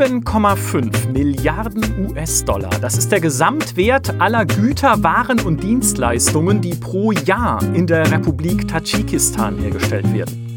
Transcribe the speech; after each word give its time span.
7,5 0.00 1.10
Milliarden 1.12 2.08
US-Dollar. 2.08 2.70
Das 2.80 2.96
ist 2.96 3.12
der 3.12 3.20
Gesamtwert 3.20 4.18
aller 4.18 4.46
Güter, 4.46 5.02
Waren 5.02 5.40
und 5.40 5.62
Dienstleistungen, 5.62 6.62
die 6.62 6.74
pro 6.74 7.12
Jahr 7.12 7.62
in 7.74 7.86
der 7.86 8.10
Republik 8.10 8.66
Tadschikistan 8.66 9.58
hergestellt 9.58 10.10
werden. 10.14 10.49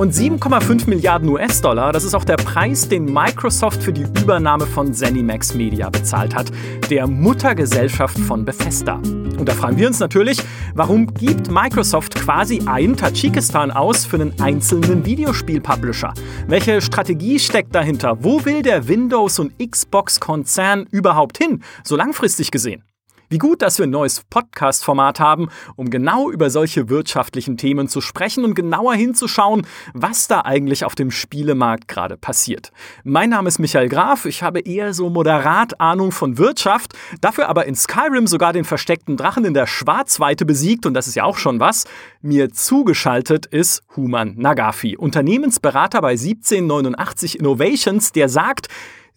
Und 0.00 0.14
7,5 0.14 0.88
Milliarden 0.88 1.28
US-Dollar, 1.28 1.92
das 1.92 2.04
ist 2.04 2.14
auch 2.14 2.24
der 2.24 2.38
Preis, 2.38 2.88
den 2.88 3.04
Microsoft 3.04 3.82
für 3.82 3.92
die 3.92 4.06
Übernahme 4.22 4.64
von 4.64 4.94
ZeniMax 4.94 5.52
Media 5.54 5.90
bezahlt 5.90 6.34
hat, 6.34 6.50
der 6.88 7.06
Muttergesellschaft 7.06 8.18
von 8.18 8.46
Bethesda. 8.46 8.94
Und 8.94 9.46
da 9.46 9.52
fragen 9.52 9.76
wir 9.76 9.86
uns 9.86 9.98
natürlich, 10.00 10.38
warum 10.74 11.12
gibt 11.12 11.50
Microsoft 11.50 12.14
quasi 12.14 12.62
ein 12.64 12.96
Tadschikistan 12.96 13.70
aus 13.70 14.06
für 14.06 14.16
einen 14.16 14.40
einzelnen 14.40 15.04
Videospiel-Publisher? 15.04 16.14
Welche 16.46 16.80
Strategie 16.80 17.38
steckt 17.38 17.74
dahinter? 17.74 18.24
Wo 18.24 18.42
will 18.46 18.62
der 18.62 18.88
Windows- 18.88 19.38
und 19.38 19.52
Xbox-Konzern 19.58 20.86
überhaupt 20.90 21.36
hin, 21.36 21.62
so 21.84 21.96
langfristig 21.96 22.50
gesehen? 22.50 22.89
Wie 23.32 23.38
gut, 23.38 23.62
dass 23.62 23.78
wir 23.78 23.86
ein 23.86 23.90
neues 23.90 24.24
Podcast-Format 24.28 25.20
haben, 25.20 25.50
um 25.76 25.88
genau 25.88 26.32
über 26.32 26.50
solche 26.50 26.88
wirtschaftlichen 26.88 27.56
Themen 27.56 27.86
zu 27.86 28.00
sprechen 28.00 28.44
und 28.44 28.54
genauer 28.54 28.94
hinzuschauen, 28.94 29.68
was 29.94 30.26
da 30.26 30.40
eigentlich 30.40 30.84
auf 30.84 30.96
dem 30.96 31.12
Spielemarkt 31.12 31.86
gerade 31.86 32.16
passiert. 32.16 32.72
Mein 33.04 33.30
Name 33.30 33.46
ist 33.46 33.60
Michael 33.60 33.88
Graf, 33.88 34.24
ich 34.24 34.42
habe 34.42 34.58
eher 34.58 34.94
so 34.94 35.10
moderat 35.10 35.80
Ahnung 35.80 36.10
von 36.10 36.38
Wirtschaft, 36.38 36.94
dafür 37.20 37.48
aber 37.48 37.66
in 37.66 37.76
Skyrim 37.76 38.26
sogar 38.26 38.52
den 38.52 38.64
versteckten 38.64 39.16
Drachen 39.16 39.44
in 39.44 39.54
der 39.54 39.68
Schwarzweite 39.68 40.44
besiegt 40.44 40.84
und 40.84 40.94
das 40.94 41.06
ist 41.06 41.14
ja 41.14 41.22
auch 41.22 41.38
schon 41.38 41.60
was. 41.60 41.84
Mir 42.22 42.50
zugeschaltet 42.50 43.46
ist 43.46 43.84
Human 43.94 44.34
Nagafi, 44.38 44.96
Unternehmensberater 44.96 46.00
bei 46.00 46.14
1789 46.14 47.38
Innovations, 47.38 48.10
der 48.10 48.28
sagt, 48.28 48.66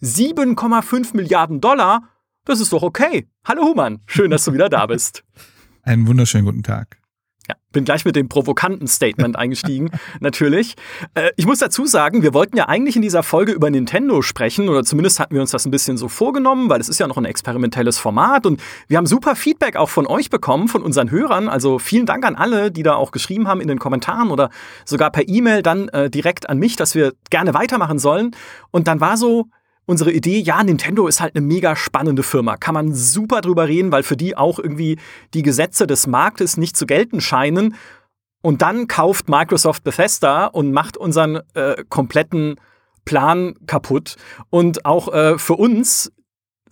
7,5 0.00 1.16
Milliarden 1.16 1.60
Dollar 1.60 2.13
das 2.44 2.60
ist 2.60 2.72
doch 2.72 2.82
okay. 2.82 3.26
Hallo 3.44 3.62
Human, 3.62 4.00
schön, 4.06 4.30
dass 4.30 4.44
du 4.44 4.52
wieder 4.52 4.68
da 4.68 4.86
bist. 4.86 5.24
Einen 5.82 6.06
wunderschönen 6.06 6.44
guten 6.44 6.62
Tag. 6.62 6.98
Ja, 7.46 7.56
bin 7.72 7.84
gleich 7.84 8.06
mit 8.06 8.16
dem 8.16 8.30
provokanten 8.30 8.86
Statement 8.86 9.36
eingestiegen, 9.36 9.90
natürlich. 10.20 10.76
Äh, 11.12 11.30
ich 11.36 11.44
muss 11.44 11.58
dazu 11.58 11.84
sagen, 11.84 12.22
wir 12.22 12.32
wollten 12.32 12.56
ja 12.56 12.68
eigentlich 12.68 12.96
in 12.96 13.02
dieser 13.02 13.22
Folge 13.22 13.52
über 13.52 13.68
Nintendo 13.68 14.22
sprechen, 14.22 14.70
oder 14.70 14.82
zumindest 14.82 15.20
hatten 15.20 15.34
wir 15.34 15.42
uns 15.42 15.50
das 15.50 15.66
ein 15.66 15.70
bisschen 15.70 15.98
so 15.98 16.08
vorgenommen, 16.08 16.70
weil 16.70 16.80
es 16.80 16.88
ist 16.88 17.00
ja 17.00 17.06
noch 17.06 17.18
ein 17.18 17.26
experimentelles 17.26 17.98
Format 17.98 18.46
und 18.46 18.62
wir 18.88 18.96
haben 18.96 19.06
super 19.06 19.36
Feedback 19.36 19.76
auch 19.76 19.90
von 19.90 20.06
euch 20.06 20.30
bekommen, 20.30 20.68
von 20.68 20.82
unseren 20.82 21.10
Hörern. 21.10 21.50
Also 21.50 21.78
vielen 21.78 22.06
Dank 22.06 22.24
an 22.24 22.34
alle, 22.34 22.70
die 22.70 22.82
da 22.82 22.94
auch 22.94 23.10
geschrieben 23.10 23.46
haben 23.46 23.60
in 23.60 23.68
den 23.68 23.78
Kommentaren 23.78 24.30
oder 24.30 24.48
sogar 24.86 25.10
per 25.10 25.28
E-Mail 25.28 25.62
dann 25.62 25.88
äh, 25.90 26.08
direkt 26.08 26.48
an 26.48 26.58
mich, 26.58 26.76
dass 26.76 26.94
wir 26.94 27.12
gerne 27.28 27.52
weitermachen 27.52 27.98
sollen. 27.98 28.30
Und 28.70 28.88
dann 28.88 29.00
war 29.00 29.18
so, 29.18 29.48
unsere 29.86 30.12
Idee, 30.12 30.38
ja, 30.38 30.62
Nintendo 30.62 31.06
ist 31.06 31.20
halt 31.20 31.36
eine 31.36 31.44
mega 31.44 31.76
spannende 31.76 32.22
Firma. 32.22 32.56
Kann 32.56 32.74
man 32.74 32.94
super 32.94 33.40
drüber 33.40 33.68
reden, 33.68 33.92
weil 33.92 34.02
für 34.02 34.16
die 34.16 34.36
auch 34.36 34.58
irgendwie 34.58 34.98
die 35.34 35.42
Gesetze 35.42 35.86
des 35.86 36.06
Marktes 36.06 36.56
nicht 36.56 36.76
zu 36.76 36.86
gelten 36.86 37.20
scheinen. 37.20 37.74
Und 38.42 38.62
dann 38.62 38.88
kauft 38.88 39.28
Microsoft 39.28 39.84
Bethesda 39.84 40.46
und 40.46 40.72
macht 40.72 40.96
unseren 40.96 41.40
äh, 41.54 41.82
kompletten 41.88 42.56
Plan 43.04 43.54
kaputt. 43.66 44.16
Und 44.50 44.84
auch 44.84 45.12
äh, 45.12 45.38
für 45.38 45.54
uns 45.54 46.12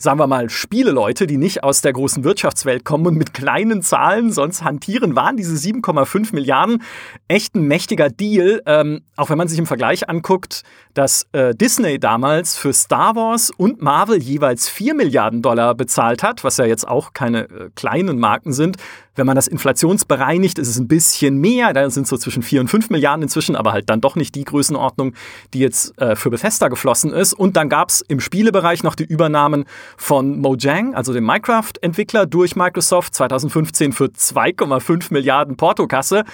sagen 0.03 0.19
wir 0.19 0.27
mal, 0.27 0.50
Spieleleute, 0.50 1.28
die 1.28 1.36
nicht 1.36 1.62
aus 1.62 1.81
der 1.81 1.92
großen 1.92 2.25
Wirtschaftswelt 2.25 2.84
kommen 2.84 3.06
und 3.06 3.17
mit 3.17 3.33
kleinen 3.33 3.83
Zahlen 3.83 4.33
sonst 4.33 4.64
hantieren, 4.64 5.14
waren 5.14 5.36
diese 5.36 5.55
7,5 5.55 6.34
Milliarden 6.34 6.83
echt 7.28 7.55
ein 7.55 7.69
mächtiger 7.69 8.11
Deal. 8.11 8.62
Ähm, 8.67 9.03
auch 9.17 9.31
wenn 9.31 9.39
man 9.39 9.47
sich 9.47 9.61
im 9.61 9.67
Vergleich 9.67 10.09
anguckt, 10.09 10.62
dass 10.94 11.28
äh, 11.33 11.55
Disney 11.55 12.00
damals 12.00 12.59
für 12.59 12.72
Star 12.72 13.15
Wars 13.15 13.50
und 13.50 13.81
Marvel 13.81 14.21
jeweils 14.21 14.69
4 14.69 14.94
Milliarden 14.94 15.41
Dollar 15.41 15.77
bezahlt 15.77 16.25
hat, 16.25 16.43
was 16.43 16.56
ja 16.56 16.65
jetzt 16.65 16.87
auch 16.87 17.12
keine 17.12 17.44
äh, 17.44 17.71
kleinen 17.77 18.19
Marken 18.19 18.53
sind. 18.53 18.78
Wenn 19.15 19.27
man 19.27 19.37
das 19.37 19.47
inflationsbereinigt, 19.47 20.59
ist 20.59 20.69
es 20.69 20.78
ein 20.78 20.89
bisschen 20.89 21.39
mehr. 21.39 21.73
Da 21.73 21.89
sind 21.91 22.06
so 22.06 22.17
zwischen 22.17 22.43
4 22.43 22.62
und 22.62 22.69
5 22.69 22.91
Milliarden 22.91 23.23
inzwischen, 23.23 23.56
aber 23.56 23.73
halt 23.73 23.91
dann 23.91 24.00
doch 24.00 24.17
nicht 24.17 24.34
die 24.34 24.45
Größenordnung, 24.45 25.15
die 25.53 25.59
jetzt 25.59 25.99
äh, 26.00 26.17
für 26.17 26.31
Bethesda 26.31 26.69
geflossen 26.69 27.12
ist. 27.12 27.34
Und 27.34 27.56
dann 27.56 27.69
gab 27.69 27.91
es 27.91 28.01
im 28.01 28.21
Spielebereich 28.21 28.83
noch 28.83 28.95
die 28.95 29.05
Übernahmen 29.05 29.65
von 29.97 30.41
Mojang, 30.41 30.95
also 30.95 31.12
dem 31.12 31.25
Minecraft-Entwickler, 31.25 32.27
durch 32.27 32.56
Microsoft 32.56 33.15
2015 33.15 33.93
für 33.93 34.06
2,5 34.06 35.12
Milliarden 35.12 35.56
Portokasse 35.56 36.25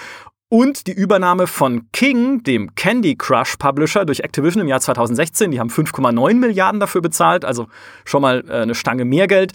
und 0.49 0.87
die 0.87 0.93
Übernahme 0.93 1.45
von 1.45 1.91
King, 1.91 2.43
dem 2.43 2.73
Candy 2.75 3.15
Crush 3.15 3.55
Publisher, 3.57 4.03
durch 4.05 4.21
Activision 4.21 4.61
im 4.61 4.67
Jahr 4.67 4.81
2016. 4.81 5.51
Die 5.51 5.59
haben 5.59 5.69
5,9 5.69 6.33
Milliarden 6.35 6.79
dafür 6.79 7.01
bezahlt, 7.01 7.45
also 7.45 7.67
schon 8.03 8.23
mal 8.23 8.43
äh, 8.49 8.61
eine 8.61 8.73
Stange 8.73 9.05
mehr 9.05 9.27
Geld. 9.27 9.53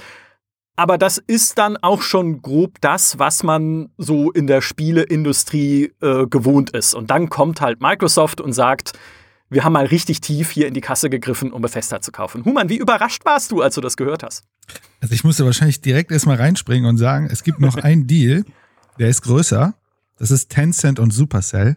Aber 0.77 0.99
das 0.99 1.19
ist 1.19 1.59
dann 1.59 1.77
auch 1.77 2.03
schon 2.03 2.43
grob 2.43 2.81
das, 2.81 3.19
was 3.19 3.43
man 3.45 3.91
so 3.97 4.33
in 4.33 4.47
der 4.47 4.61
Spieleindustrie 4.61 5.93
äh, 6.01 6.27
gewohnt 6.27 6.71
ist. 6.71 6.95
Und 6.95 7.11
dann 7.11 7.29
kommt 7.29 7.61
halt 7.61 7.81
Microsoft 7.81 8.41
und 8.41 8.53
sagt, 8.53 8.93
wir 9.51 9.63
haben 9.63 9.75
mal 9.75 9.87
richtig 9.87 10.21
tief 10.21 10.51
hier 10.51 10.67
in 10.67 10.75
die 10.75 10.81
Kasse 10.81 11.11
gegriffen, 11.11 11.53
um 11.53 11.63
Bethesda 11.63 12.01
zu 12.01 12.11
kaufen. 12.11 12.45
Human, 12.45 12.69
wie 12.69 12.79
überrascht 12.79 13.25
warst 13.25 13.53
du, 13.53 13.63
als 13.63 13.77
du 13.77 13.81
das 13.81 13.97
gehört 13.97 14.25
hast? 14.25 14.45
Also 15.01 15.15
ich 15.15 15.23
musste 15.23 15.45
wahrscheinlich 15.45 15.81
direkt 15.81 16.11
erstmal 16.11 16.37
reinspringen 16.37 16.89
und 16.89 16.97
sagen, 16.97 17.29
es 17.31 17.45
gibt 17.45 17.61
noch 17.61 17.77
einen 17.77 18.09
Deal, 18.09 18.45
der 18.99 19.09
ist 19.09 19.23
größer. 19.23 19.75
Das 20.17 20.31
ist 20.31 20.51
Tencent 20.51 20.99
und 20.99 21.13
Supercell. 21.13 21.77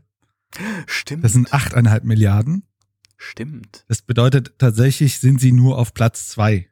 Stimmt. 0.88 1.24
Das 1.24 1.34
sind 1.34 1.52
8,5 1.52 2.04
Milliarden. 2.04 2.64
Stimmt. 3.18 3.84
Das 3.88 4.02
bedeutet, 4.02 4.54
tatsächlich 4.58 5.20
sind 5.20 5.42
sie 5.42 5.52
nur 5.52 5.78
auf 5.78 5.94
Platz 5.94 6.30
zwei. 6.30 6.70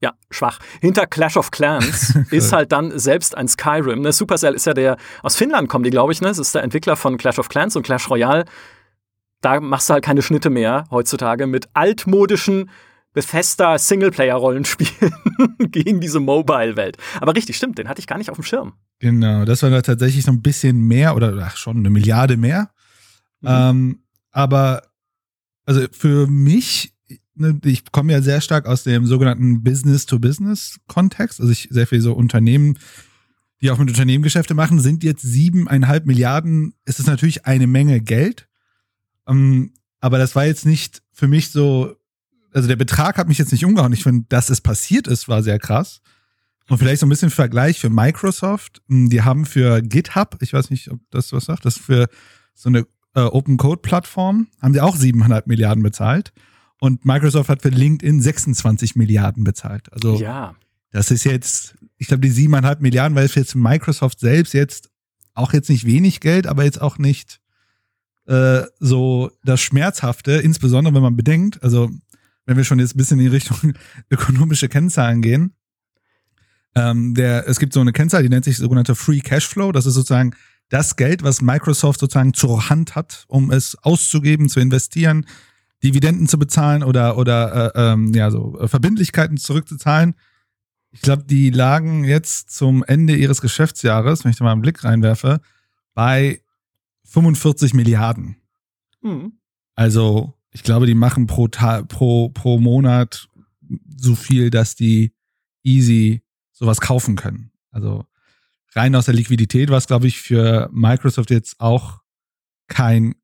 Ja, 0.00 0.12
schwach. 0.30 0.60
Hinter 0.80 1.06
Clash 1.06 1.36
of 1.36 1.50
Clans 1.50 2.16
ist 2.30 2.52
halt 2.52 2.70
dann 2.70 2.96
selbst 2.98 3.36
ein 3.36 3.48
Skyrim. 3.48 4.00
Ne? 4.02 4.12
Supercell 4.12 4.54
ist 4.54 4.66
ja 4.66 4.74
der, 4.74 4.96
aus 5.22 5.34
Finnland 5.34 5.68
kommen 5.68 5.84
die, 5.84 5.90
glaube 5.90 6.12
ich, 6.12 6.20
ne? 6.20 6.28
Das 6.28 6.38
ist 6.38 6.54
der 6.54 6.62
Entwickler 6.62 6.96
von 6.96 7.16
Clash 7.16 7.38
of 7.38 7.48
Clans 7.48 7.74
und 7.74 7.82
Clash 7.82 8.08
Royale. 8.08 8.44
Da 9.40 9.60
machst 9.60 9.88
du 9.88 9.94
halt 9.94 10.04
keine 10.04 10.22
Schnitte 10.22 10.50
mehr 10.50 10.86
heutzutage 10.90 11.46
mit 11.46 11.68
altmodischen 11.74 12.70
Bethesda 13.12 13.78
Singleplayer-Rollenspielen 13.78 15.12
gegen 15.70 16.00
diese 16.00 16.20
Mobile-Welt. 16.20 16.96
Aber 17.20 17.34
richtig, 17.34 17.56
stimmt, 17.56 17.78
den 17.78 17.88
hatte 17.88 18.00
ich 18.00 18.06
gar 18.06 18.18
nicht 18.18 18.30
auf 18.30 18.36
dem 18.36 18.44
Schirm. 18.44 18.74
Genau, 19.00 19.44
das 19.44 19.62
war 19.62 19.82
tatsächlich 19.82 20.24
so 20.24 20.30
ein 20.30 20.42
bisschen 20.42 20.78
mehr 20.86 21.16
oder 21.16 21.36
ach, 21.42 21.56
schon 21.56 21.78
eine 21.78 21.90
Milliarde 21.90 22.36
mehr. 22.36 22.70
Mhm. 23.40 23.48
Ähm, 23.48 24.02
aber 24.30 24.82
also 25.66 25.86
für 25.90 26.26
mich, 26.26 26.94
ich 27.64 27.90
komme 27.92 28.12
ja 28.12 28.22
sehr 28.22 28.40
stark 28.40 28.66
aus 28.66 28.82
dem 28.82 29.06
sogenannten 29.06 29.62
Business-to-Business-Kontext, 29.62 31.40
also 31.40 31.52
ich 31.52 31.68
sehr 31.70 31.86
viel 31.86 32.00
so 32.00 32.12
Unternehmen, 32.12 32.78
die 33.60 33.70
auch 33.70 33.78
mit 33.78 33.88
Unternehmen 33.88 34.22
Geschäfte 34.22 34.54
machen, 34.54 34.80
sind 34.80 35.02
jetzt 35.04 35.22
siebeneinhalb 35.22 36.06
Milliarden, 36.06 36.74
ist 36.84 37.00
es 37.00 37.06
natürlich 37.06 37.46
eine 37.46 37.66
Menge 37.66 38.00
Geld. 38.00 38.48
Ähm, 39.26 39.72
aber 40.00 40.18
das 40.18 40.36
war 40.36 40.46
jetzt 40.46 40.64
nicht 40.64 41.02
für 41.12 41.26
mich 41.26 41.50
so 41.50 41.98
also 42.52 42.68
der 42.68 42.76
Betrag 42.76 43.18
hat 43.18 43.28
mich 43.28 43.38
jetzt 43.38 43.52
nicht 43.52 43.64
umgehauen. 43.64 43.92
Ich 43.92 44.02
finde, 44.02 44.26
dass 44.28 44.50
es 44.50 44.60
passiert 44.60 45.06
ist, 45.06 45.28
war 45.28 45.42
sehr 45.42 45.58
krass. 45.58 46.00
Und 46.68 46.78
vielleicht 46.78 47.00
so 47.00 47.06
ein 47.06 47.08
bisschen 47.08 47.30
Vergleich 47.30 47.78
für 47.78 47.90
Microsoft. 47.90 48.82
Hm, 48.88 49.08
die 49.10 49.22
haben 49.22 49.46
für 49.46 49.80
GitHub, 49.80 50.36
ich 50.40 50.52
weiß 50.52 50.70
nicht, 50.70 50.90
ob 50.90 51.00
das 51.10 51.32
was 51.32 51.46
sagt, 51.46 51.64
das 51.64 51.76
ist 51.76 51.84
für 51.84 52.08
so 52.54 52.68
eine 52.68 52.86
äh, 53.14 53.20
Open 53.20 53.56
Code 53.56 53.80
Plattform, 53.80 54.48
haben 54.60 54.72
die 54.72 54.80
auch 54.80 54.96
700 54.96 55.46
Milliarden 55.46 55.82
bezahlt. 55.82 56.32
Und 56.80 57.04
Microsoft 57.04 57.48
hat 57.48 57.62
für 57.62 57.70
LinkedIn 57.70 58.20
26 58.20 58.96
Milliarden 58.96 59.44
bezahlt. 59.44 59.92
Also, 59.92 60.20
ja. 60.20 60.54
das 60.90 61.10
ist 61.10 61.24
jetzt, 61.24 61.76
ich 61.96 62.06
glaube, 62.06 62.20
die 62.20 62.32
7,5 62.32 62.80
Milliarden, 62.80 63.16
weil 63.16 63.24
es 63.24 63.34
jetzt 63.34 63.54
Microsoft 63.54 64.20
selbst 64.20 64.54
jetzt 64.54 64.90
auch 65.34 65.52
jetzt 65.52 65.70
nicht 65.70 65.86
wenig 65.86 66.20
Geld, 66.20 66.46
aber 66.46 66.64
jetzt 66.64 66.80
auch 66.80 66.98
nicht 66.98 67.40
äh, 68.26 68.62
so 68.78 69.30
das 69.44 69.60
Schmerzhafte, 69.60 70.32
insbesondere 70.32 70.94
wenn 70.94 71.02
man 71.02 71.16
bedenkt, 71.16 71.62
also 71.62 71.90
wenn 72.44 72.56
wir 72.56 72.64
schon 72.64 72.78
jetzt 72.78 72.94
ein 72.94 72.98
bisschen 72.98 73.18
in 73.18 73.26
die 73.26 73.30
Richtung 73.30 73.74
ökonomische 74.10 74.68
Kennzahlen 74.68 75.22
gehen. 75.22 75.54
Ähm, 76.74 77.14
der, 77.14 77.48
es 77.48 77.58
gibt 77.58 77.72
so 77.72 77.80
eine 77.80 77.92
Kennzahl, 77.92 78.22
die 78.22 78.28
nennt 78.28 78.44
sich 78.44 78.56
sogenannte 78.56 78.94
Free 78.94 79.20
Cashflow. 79.20 79.72
Das 79.72 79.86
ist 79.86 79.94
sozusagen 79.94 80.34
das 80.68 80.96
Geld, 80.96 81.22
was 81.22 81.40
Microsoft 81.40 82.00
sozusagen 82.00 82.34
zur 82.34 82.68
Hand 82.68 82.94
hat, 82.94 83.24
um 83.28 83.50
es 83.50 83.76
auszugeben, 83.82 84.48
zu 84.48 84.60
investieren, 84.60 85.26
Dividenden 85.82 86.26
zu 86.26 86.38
bezahlen 86.38 86.82
oder 86.82 87.16
oder 87.16 87.74
äh, 87.74 87.92
ähm, 87.92 88.12
ja 88.14 88.30
so 88.30 88.58
äh, 88.58 88.68
Verbindlichkeiten 88.68 89.36
zurückzuzahlen. 89.36 90.14
Ich 90.90 91.02
glaube, 91.02 91.24
die 91.24 91.50
lagen 91.50 92.04
jetzt 92.04 92.50
zum 92.50 92.82
Ende 92.82 93.14
ihres 93.14 93.40
Geschäftsjahres, 93.40 94.24
wenn 94.24 94.30
ich 94.30 94.38
da 94.38 94.44
mal 94.44 94.52
einen 94.52 94.62
Blick 94.62 94.84
reinwerfe, 94.84 95.40
bei 95.94 96.40
45 97.04 97.74
Milliarden. 97.74 98.36
Mhm. 99.02 99.32
Also 99.74 100.34
ich 100.50 100.62
glaube, 100.62 100.86
die 100.86 100.94
machen 100.94 101.26
pro, 101.26 101.48
Ta 101.48 101.82
pro, 101.82 102.30
pro 102.30 102.58
Monat 102.58 103.28
so 103.96 104.14
viel, 104.14 104.50
dass 104.50 104.74
die 104.74 105.12
easy 105.62 106.22
sowas 106.52 106.80
kaufen 106.80 107.16
können. 107.16 107.52
Also 107.70 108.06
rein 108.74 108.94
aus 108.94 109.04
der 109.04 109.14
Liquidität 109.14 109.70
war 109.70 109.78
es, 109.78 109.86
glaube 109.86 110.06
ich, 110.06 110.20
für 110.20 110.68
Microsoft 110.72 111.30
jetzt 111.30 111.60
auch 111.60 112.00
kein 112.66 113.14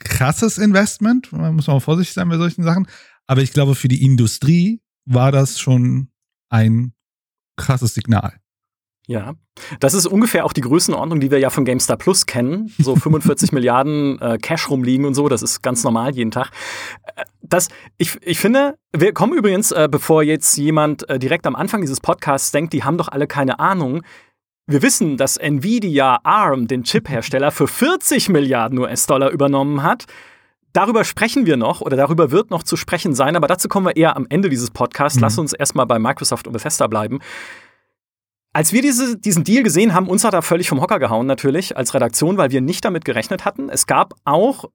krasses 0.00 0.58
Investment. 0.58 1.32
Man 1.32 1.54
muss 1.54 1.66
mal 1.66 1.80
vorsichtig 1.80 2.14
sein 2.14 2.28
bei 2.28 2.36
solchen 2.36 2.62
Sachen. 2.62 2.86
Aber 3.26 3.42
ich 3.42 3.52
glaube, 3.52 3.74
für 3.74 3.88
die 3.88 4.04
Industrie 4.04 4.80
war 5.04 5.32
das 5.32 5.60
schon 5.60 6.10
ein 6.48 6.92
krasses 7.56 7.94
Signal. 7.94 8.34
Ja, 9.06 9.34
das 9.80 9.94
ist 9.94 10.06
ungefähr 10.06 10.44
auch 10.44 10.52
die 10.52 10.60
Größenordnung, 10.60 11.18
die 11.18 11.32
wir 11.32 11.40
ja 11.40 11.50
von 11.50 11.64
GameStar 11.64 11.96
Plus 11.96 12.26
kennen. 12.26 12.72
So 12.78 12.94
45 12.96 13.50
Milliarden 13.50 14.20
äh, 14.20 14.38
Cash 14.38 14.70
rumliegen 14.70 15.04
und 15.04 15.14
so, 15.14 15.28
das 15.28 15.42
ist 15.42 15.62
ganz 15.62 15.82
normal 15.82 16.14
jeden 16.14 16.30
Tag. 16.30 16.50
Äh, 17.16 17.24
das, 17.42 17.68
ich, 17.98 18.18
ich 18.22 18.38
finde, 18.38 18.76
wir 18.92 19.12
kommen 19.12 19.36
übrigens, 19.36 19.72
äh, 19.72 19.88
bevor 19.90 20.22
jetzt 20.22 20.56
jemand 20.56 21.08
äh, 21.08 21.18
direkt 21.18 21.46
am 21.48 21.56
Anfang 21.56 21.80
dieses 21.80 22.00
Podcasts 22.00 22.52
denkt, 22.52 22.72
die 22.72 22.84
haben 22.84 22.98
doch 22.98 23.08
alle 23.08 23.26
keine 23.26 23.58
Ahnung. 23.58 24.02
Wir 24.70 24.82
wissen, 24.82 25.16
dass 25.16 25.36
Nvidia 25.36 26.20
ARM, 26.22 26.68
den 26.68 26.84
Chip-Hersteller, 26.84 27.50
für 27.50 27.66
40 27.66 28.28
Milliarden 28.28 28.78
US-Dollar 28.78 29.30
übernommen 29.30 29.82
hat. 29.82 30.06
Darüber 30.72 31.02
sprechen 31.02 31.44
wir 31.44 31.56
noch 31.56 31.80
oder 31.80 31.96
darüber 31.96 32.30
wird 32.30 32.52
noch 32.52 32.62
zu 32.62 32.76
sprechen 32.76 33.12
sein, 33.12 33.34
aber 33.34 33.48
dazu 33.48 33.66
kommen 33.66 33.86
wir 33.86 33.96
eher 33.96 34.14
am 34.14 34.26
Ende 34.28 34.48
dieses 34.48 34.70
Podcasts. 34.70 35.16
Mhm. 35.16 35.22
Lass 35.22 35.38
uns 35.38 35.52
erstmal 35.54 35.86
bei 35.86 35.98
Microsoft 35.98 36.46
und 36.46 36.52
Bethesda 36.52 36.86
bleiben. 36.86 37.18
Als 38.52 38.72
wir 38.72 38.80
diese, 38.80 39.18
diesen 39.18 39.42
Deal 39.42 39.64
gesehen 39.64 39.92
haben, 39.92 40.06
uns 40.06 40.22
hat 40.22 40.34
er 40.34 40.42
völlig 40.42 40.68
vom 40.68 40.80
Hocker 40.80 41.00
gehauen 41.00 41.26
natürlich 41.26 41.76
als 41.76 41.92
Redaktion, 41.92 42.36
weil 42.36 42.52
wir 42.52 42.60
nicht 42.60 42.84
damit 42.84 43.04
gerechnet 43.04 43.44
hatten. 43.44 43.70
Es 43.70 43.88
gab 43.88 44.14
auch 44.24 44.66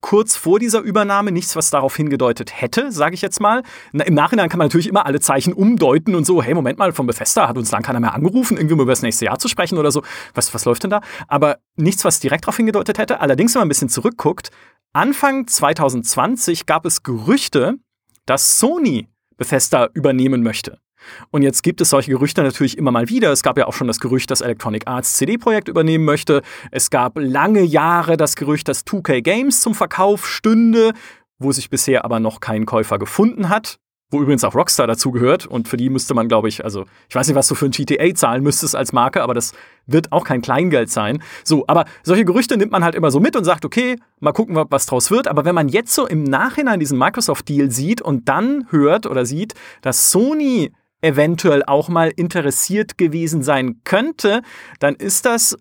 kurz 0.00 0.36
vor 0.36 0.58
dieser 0.58 0.80
Übernahme 0.80 1.32
nichts, 1.32 1.56
was 1.56 1.70
darauf 1.70 1.96
hingedeutet 1.96 2.60
hätte, 2.60 2.92
sage 2.92 3.14
ich 3.14 3.22
jetzt 3.22 3.40
mal. 3.40 3.62
Na, 3.92 4.04
Im 4.04 4.14
Nachhinein 4.14 4.48
kann 4.48 4.58
man 4.58 4.66
natürlich 4.66 4.88
immer 4.88 5.06
alle 5.06 5.20
Zeichen 5.20 5.52
umdeuten 5.52 6.14
und 6.14 6.24
so, 6.24 6.42
hey, 6.42 6.54
Moment 6.54 6.78
mal, 6.78 6.92
von 6.92 7.06
Bethesda 7.06 7.48
hat 7.48 7.58
uns 7.58 7.70
lang 7.70 7.82
keiner 7.82 8.00
mehr 8.00 8.14
angerufen, 8.14 8.56
irgendwie 8.56 8.74
um 8.74 8.80
über 8.80 8.92
das 8.92 9.02
nächste 9.02 9.24
Jahr 9.24 9.38
zu 9.38 9.48
sprechen 9.48 9.78
oder 9.78 9.90
so. 9.90 10.02
Was, 10.34 10.54
was 10.54 10.64
läuft 10.64 10.84
denn 10.84 10.90
da? 10.90 11.00
Aber 11.26 11.58
nichts, 11.76 12.04
was 12.04 12.20
direkt 12.20 12.44
darauf 12.44 12.56
hingedeutet 12.56 12.98
hätte. 12.98 13.20
Allerdings, 13.20 13.54
wenn 13.54 13.60
man 13.60 13.66
ein 13.66 13.70
bisschen 13.70 13.88
zurückguckt, 13.88 14.50
Anfang 14.92 15.46
2020 15.46 16.66
gab 16.66 16.86
es 16.86 17.02
Gerüchte, 17.02 17.74
dass 18.26 18.58
Sony 18.58 19.08
Bethesda 19.36 19.88
übernehmen 19.94 20.42
möchte. 20.42 20.78
Und 21.30 21.42
jetzt 21.42 21.62
gibt 21.62 21.80
es 21.80 21.90
solche 21.90 22.10
Gerüchte 22.10 22.42
natürlich 22.42 22.78
immer 22.78 22.90
mal 22.90 23.08
wieder. 23.08 23.32
Es 23.32 23.42
gab 23.42 23.58
ja 23.58 23.66
auch 23.66 23.72
schon 23.72 23.86
das 23.86 24.00
Gerücht, 24.00 24.30
dass 24.30 24.40
Electronic 24.40 24.86
Arts 24.86 25.16
CD-Projekt 25.16 25.68
übernehmen 25.68 26.04
möchte. 26.04 26.42
Es 26.70 26.90
gab 26.90 27.18
lange 27.18 27.62
Jahre 27.62 28.16
das 28.16 28.36
Gerücht, 28.36 28.68
dass 28.68 28.86
2K 28.86 29.22
Games 29.22 29.60
zum 29.60 29.74
Verkauf 29.74 30.26
stünde, 30.26 30.92
wo 31.38 31.52
sich 31.52 31.70
bisher 31.70 32.04
aber 32.04 32.20
noch 32.20 32.40
kein 32.40 32.66
Käufer 32.66 32.98
gefunden 32.98 33.48
hat 33.48 33.78
wo 34.10 34.22
übrigens 34.22 34.44
auch 34.44 34.54
Rockstar 34.54 34.86
dazugehört. 34.86 35.46
Und 35.46 35.68
für 35.68 35.76
die 35.76 35.90
müsste 35.90 36.14
man, 36.14 36.28
glaube 36.28 36.48
ich, 36.48 36.64
also 36.64 36.84
ich 37.08 37.14
weiß 37.14 37.26
nicht, 37.26 37.36
was 37.36 37.48
du 37.48 37.54
für 37.54 37.66
ein 37.66 37.72
GTA 37.72 38.14
zahlen 38.14 38.42
müsstest 38.42 38.74
als 38.74 38.92
Marke, 38.92 39.22
aber 39.22 39.34
das 39.34 39.52
wird 39.86 40.12
auch 40.12 40.24
kein 40.24 40.40
Kleingeld 40.40 40.90
sein. 40.90 41.22
So, 41.44 41.64
aber 41.66 41.84
solche 42.02 42.24
Gerüchte 42.24 42.56
nimmt 42.56 42.72
man 42.72 42.84
halt 42.84 42.94
immer 42.94 43.10
so 43.10 43.20
mit 43.20 43.36
und 43.36 43.44
sagt, 43.44 43.64
okay, 43.64 43.96
mal 44.20 44.32
gucken, 44.32 44.56
was 44.70 44.86
draus 44.86 45.10
wird. 45.10 45.28
Aber 45.28 45.44
wenn 45.44 45.54
man 45.54 45.68
jetzt 45.68 45.94
so 45.94 46.06
im 46.06 46.24
Nachhinein 46.24 46.80
diesen 46.80 46.98
Microsoft-Deal 46.98 47.70
sieht 47.70 48.00
und 48.00 48.28
dann 48.28 48.66
hört 48.70 49.06
oder 49.06 49.26
sieht, 49.26 49.54
dass 49.82 50.10
Sony 50.10 50.72
eventuell 51.00 51.62
auch 51.64 51.88
mal 51.88 52.12
interessiert 52.14 52.98
gewesen 52.98 53.42
sein 53.42 53.80
könnte, 53.84 54.42
dann 54.80 54.94
ist 54.94 55.26
das 55.26 55.56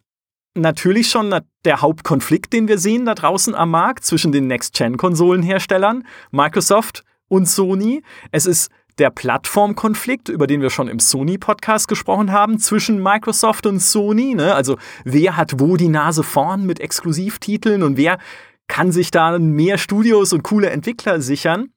natürlich 0.56 1.10
schon 1.10 1.34
der 1.66 1.82
Hauptkonflikt, 1.82 2.52
den 2.54 2.68
wir 2.68 2.78
sehen 2.78 3.06
da 3.06 3.14
draußen 3.14 3.56
am 3.56 3.72
Markt 3.72 4.04
zwischen 4.04 4.32
den 4.32 4.48
Next-Gen-Konsolenherstellern, 4.48 6.06
Microsoft 6.32 7.04
und 7.28 7.48
Sony. 7.48 8.02
Es 8.32 8.46
ist 8.46 8.72
der 8.98 9.12
Plattformkonflikt, 9.12 10.30
über 10.30 10.48
den 10.48 10.62
wir 10.62 10.72
schon 10.72 10.88
im 10.88 11.00
Sony-Podcast 11.00 11.88
gesprochen 11.88 12.32
haben, 12.32 12.58
zwischen 12.58 13.02
Microsoft 13.02 13.68
und 13.68 13.80
Sony. 13.80 14.34
Ne? 14.34 14.56
Also 14.56 14.78
wer 15.04 15.38
hat 15.38 15.60
wo 15.60 15.78
die 15.78 15.90
Nase 15.90 16.24
vorn 16.24 16.66
mit 16.66 16.80
Exklusivtiteln 16.80 17.84
und 17.84 17.98
wer 17.98 18.18
kann 18.68 18.92
sich 18.92 19.12
da 19.12 19.38
mehr 19.40 19.78
Studios 19.78 20.34
und 20.34 20.44
coole 20.44 20.70
Entwickler 20.70 21.22
sichern. 21.22 21.70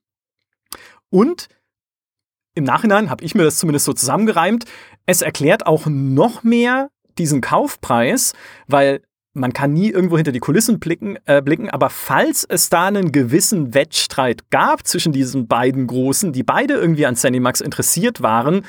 Und 1.09 1.47
im 2.53 2.63
Nachhinein 2.63 3.09
habe 3.09 3.23
ich 3.23 3.35
mir 3.35 3.43
das 3.43 3.57
zumindest 3.57 3.85
so 3.85 3.93
zusammengereimt. 3.93 4.65
Es 5.05 5.21
erklärt 5.21 5.65
auch 5.65 5.85
noch 5.85 6.43
mehr 6.43 6.89
diesen 7.17 7.41
Kaufpreis, 7.41 8.33
weil 8.67 9.01
man 9.33 9.53
kann 9.53 9.71
nie 9.73 9.89
irgendwo 9.89 10.17
hinter 10.17 10.33
die 10.33 10.39
Kulissen 10.39 10.79
blicken, 10.79 11.17
äh, 11.25 11.41
blicken, 11.41 11.69
aber 11.69 11.89
falls 11.89 12.43
es 12.43 12.69
da 12.69 12.87
einen 12.87 13.13
gewissen 13.13 13.73
Wettstreit 13.73 14.49
gab 14.49 14.85
zwischen 14.85 15.13
diesen 15.13 15.47
beiden 15.47 15.87
Großen, 15.87 16.33
die 16.33 16.43
beide 16.43 16.73
irgendwie 16.73 17.05
an 17.05 17.15
Zenimax 17.15 17.61
interessiert 17.61 18.21
waren, 18.21 18.65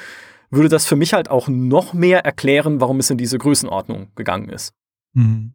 würde 0.51 0.69
das 0.69 0.87
für 0.87 0.97
mich 0.97 1.15
halt 1.15 1.31
auch 1.31 1.49
noch 1.49 1.95
mehr 1.95 2.25
erklären, 2.25 2.81
warum 2.81 3.01
es 3.01 3.11
in 3.11 3.19
diese 3.19 3.39
Größenordnung 3.39 4.13
gegangen 4.15 4.51
ist. 4.51 4.73
Mhm. 5.15 5.55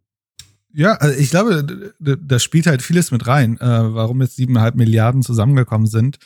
Ja, 0.73 0.94
also 0.95 1.18
ich 1.18 1.30
glaube, 1.30 1.94
da 2.00 2.39
spielt 2.39 2.68
halt 2.68 2.81
vieles 2.81 3.12
mit 3.12 3.25
rein, 3.27 3.57
äh, 3.62 3.65
warum 3.65 4.21
jetzt 4.21 4.35
siebeneinhalb 4.35 4.75
Milliarden 4.75 5.21
zusammengekommen 5.21 5.88
sind 5.88 6.18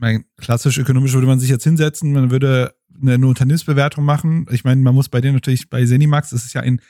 meine, 0.00 0.24
klassisch 0.36 0.78
ökonomisch 0.78 1.12
würde 1.12 1.26
man 1.26 1.40
sich 1.40 1.50
jetzt 1.50 1.64
hinsetzen, 1.64 2.12
man 2.12 2.30
würde 2.30 2.74
eine, 3.02 3.26
Unternehmensbewertung 3.26 4.04
machen. 4.04 4.46
Ich 4.50 4.64
meine, 4.64 4.80
man 4.82 4.94
muss 4.94 5.08
bei 5.08 5.20
denen 5.20 5.34
natürlich, 5.34 5.70
bei 5.70 5.84
Zenimax, 5.84 6.30
das 6.30 6.44
ist 6.44 6.54
ja 6.54 6.60
ein 6.60 6.80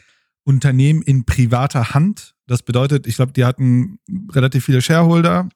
Unternehmen 0.45 1.03
in 1.03 1.25
privater 1.25 1.95
Hand. 1.95 2.35
Das 2.47 2.63
bedeutet, 2.63 3.07
ich 3.07 3.17
glaube, 3.17 3.33
die 3.33 3.45
hatten 3.45 3.99
relativ 4.33 4.65
viele 4.65 4.83
Shareholder, 4.83 5.49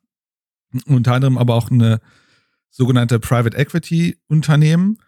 unter 0.86 1.14
anderem 1.14 1.38
aber 1.38 1.54
auch 1.54 1.70
eine 1.70 2.00
sogenannte 2.70 3.18
Private 3.18 3.56
Equity 3.56 4.18
Unternehmen. 4.26 4.98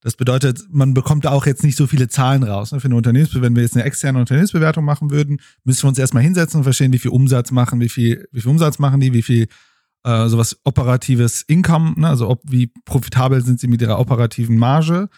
Das 0.00 0.16
bedeutet, 0.16 0.64
man 0.70 0.94
bekommt 0.94 1.24
da 1.24 1.30
auch 1.30 1.46
jetzt 1.46 1.62
nicht 1.62 1.76
so 1.76 1.86
viele 1.86 2.08
Zahlen 2.08 2.42
raus. 2.42 2.72
Ne? 2.72 2.80
Für 2.80 2.86
eine 2.86 2.96
Unternehmensbewertung, 2.96 3.46
wenn 3.46 3.56
wir 3.56 3.62
jetzt 3.62 3.76
eine 3.76 3.84
externe 3.84 4.18
Unternehmensbewertung 4.18 4.84
machen 4.84 5.10
würden, 5.10 5.40
müssen 5.62 5.84
wir 5.84 5.88
uns 5.88 5.98
erstmal 5.98 6.24
hinsetzen 6.24 6.58
und 6.58 6.64
verstehen, 6.64 6.92
wie 6.92 6.98
viel 6.98 7.12
Umsatz 7.12 7.52
machen, 7.52 7.80
wie 7.80 7.88
viel, 7.88 8.26
wie 8.32 8.40
viel 8.40 8.50
Umsatz 8.50 8.80
machen 8.80 8.98
die, 8.98 9.12
wie 9.12 9.22
viel 9.22 9.46
äh, 10.04 10.28
sowas 10.28 10.58
operatives 10.64 11.42
Income, 11.42 11.94
ne? 11.96 12.08
also 12.08 12.28
ob, 12.28 12.42
wie 12.44 12.72
profitabel 12.84 13.44
sind 13.44 13.60
sie 13.60 13.68
mit 13.68 13.82
ihrer 13.82 13.98
operativen 13.98 14.56
Marge. 14.56 15.08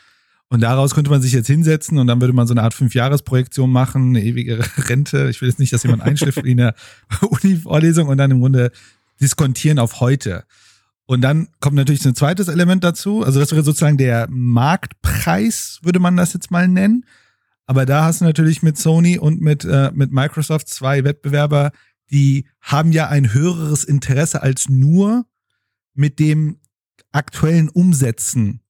Und 0.48 0.60
daraus 0.60 0.94
könnte 0.94 1.10
man 1.10 1.22
sich 1.22 1.32
jetzt 1.32 1.46
hinsetzen 1.46 1.98
und 1.98 2.06
dann 2.06 2.20
würde 2.20 2.34
man 2.34 2.46
so 2.46 2.54
eine 2.54 2.62
Art 2.62 2.75
Fünfjahresprojektion 2.75 3.70
machen, 3.70 4.10
eine 4.10 4.22
ewige 4.22 4.58
Rente. 4.88 5.28
Ich 5.31 5.40
will 5.40 5.48
jetzt 5.48 5.58
nicht, 5.58 5.72
dass 5.72 5.82
jemand 5.82 6.02
einschläft 6.02 6.38
in 6.38 6.58
der 6.58 6.75
Uni-Vorlesung 7.22 8.08
und 8.08 8.19
dann 8.19 8.31
im 8.31 8.40
Grunde 8.40 8.70
diskontieren 9.20 9.78
auf 9.78 10.00
heute. 10.00 10.44
Und 11.06 11.20
dann 11.22 11.48
kommt 11.60 11.76
natürlich 11.76 12.04
ein 12.04 12.14
zweites 12.14 12.48
Element 12.48 12.84
dazu. 12.84 13.22
Also 13.22 13.40
das 13.40 13.52
wäre 13.52 13.62
sozusagen 13.62 13.98
der 13.98 14.26
Marktpreis, 14.30 15.80
würde 15.82 15.98
man 15.98 16.16
das 16.16 16.32
jetzt 16.32 16.50
mal 16.50 16.69
nennen. 16.69 17.04
Aber 17.66 17.87
da 17.87 18.04
hast 18.04 18.20
du 18.20 18.25
natürlich 18.25 18.62
mit 18.62 18.78
Sony 18.78 19.18
und 19.18 19.40
mit, 19.40 19.64
äh, 19.64 19.90
mit 19.94 20.12
Microsoft 20.12 20.68
zwei 20.68 21.04
Wettbewerber, 21.04 21.73
die 22.11 22.46
haben 22.61 22.92
ja 22.92 23.08
ein 23.08 23.32
höheres 23.32 23.84
Interesse 23.84 24.42
als 24.42 24.68
nur 24.68 25.26
mit 25.94 26.18
dem 26.18 26.58
aktuellen 27.12 27.68
Umsetzen 27.68 28.61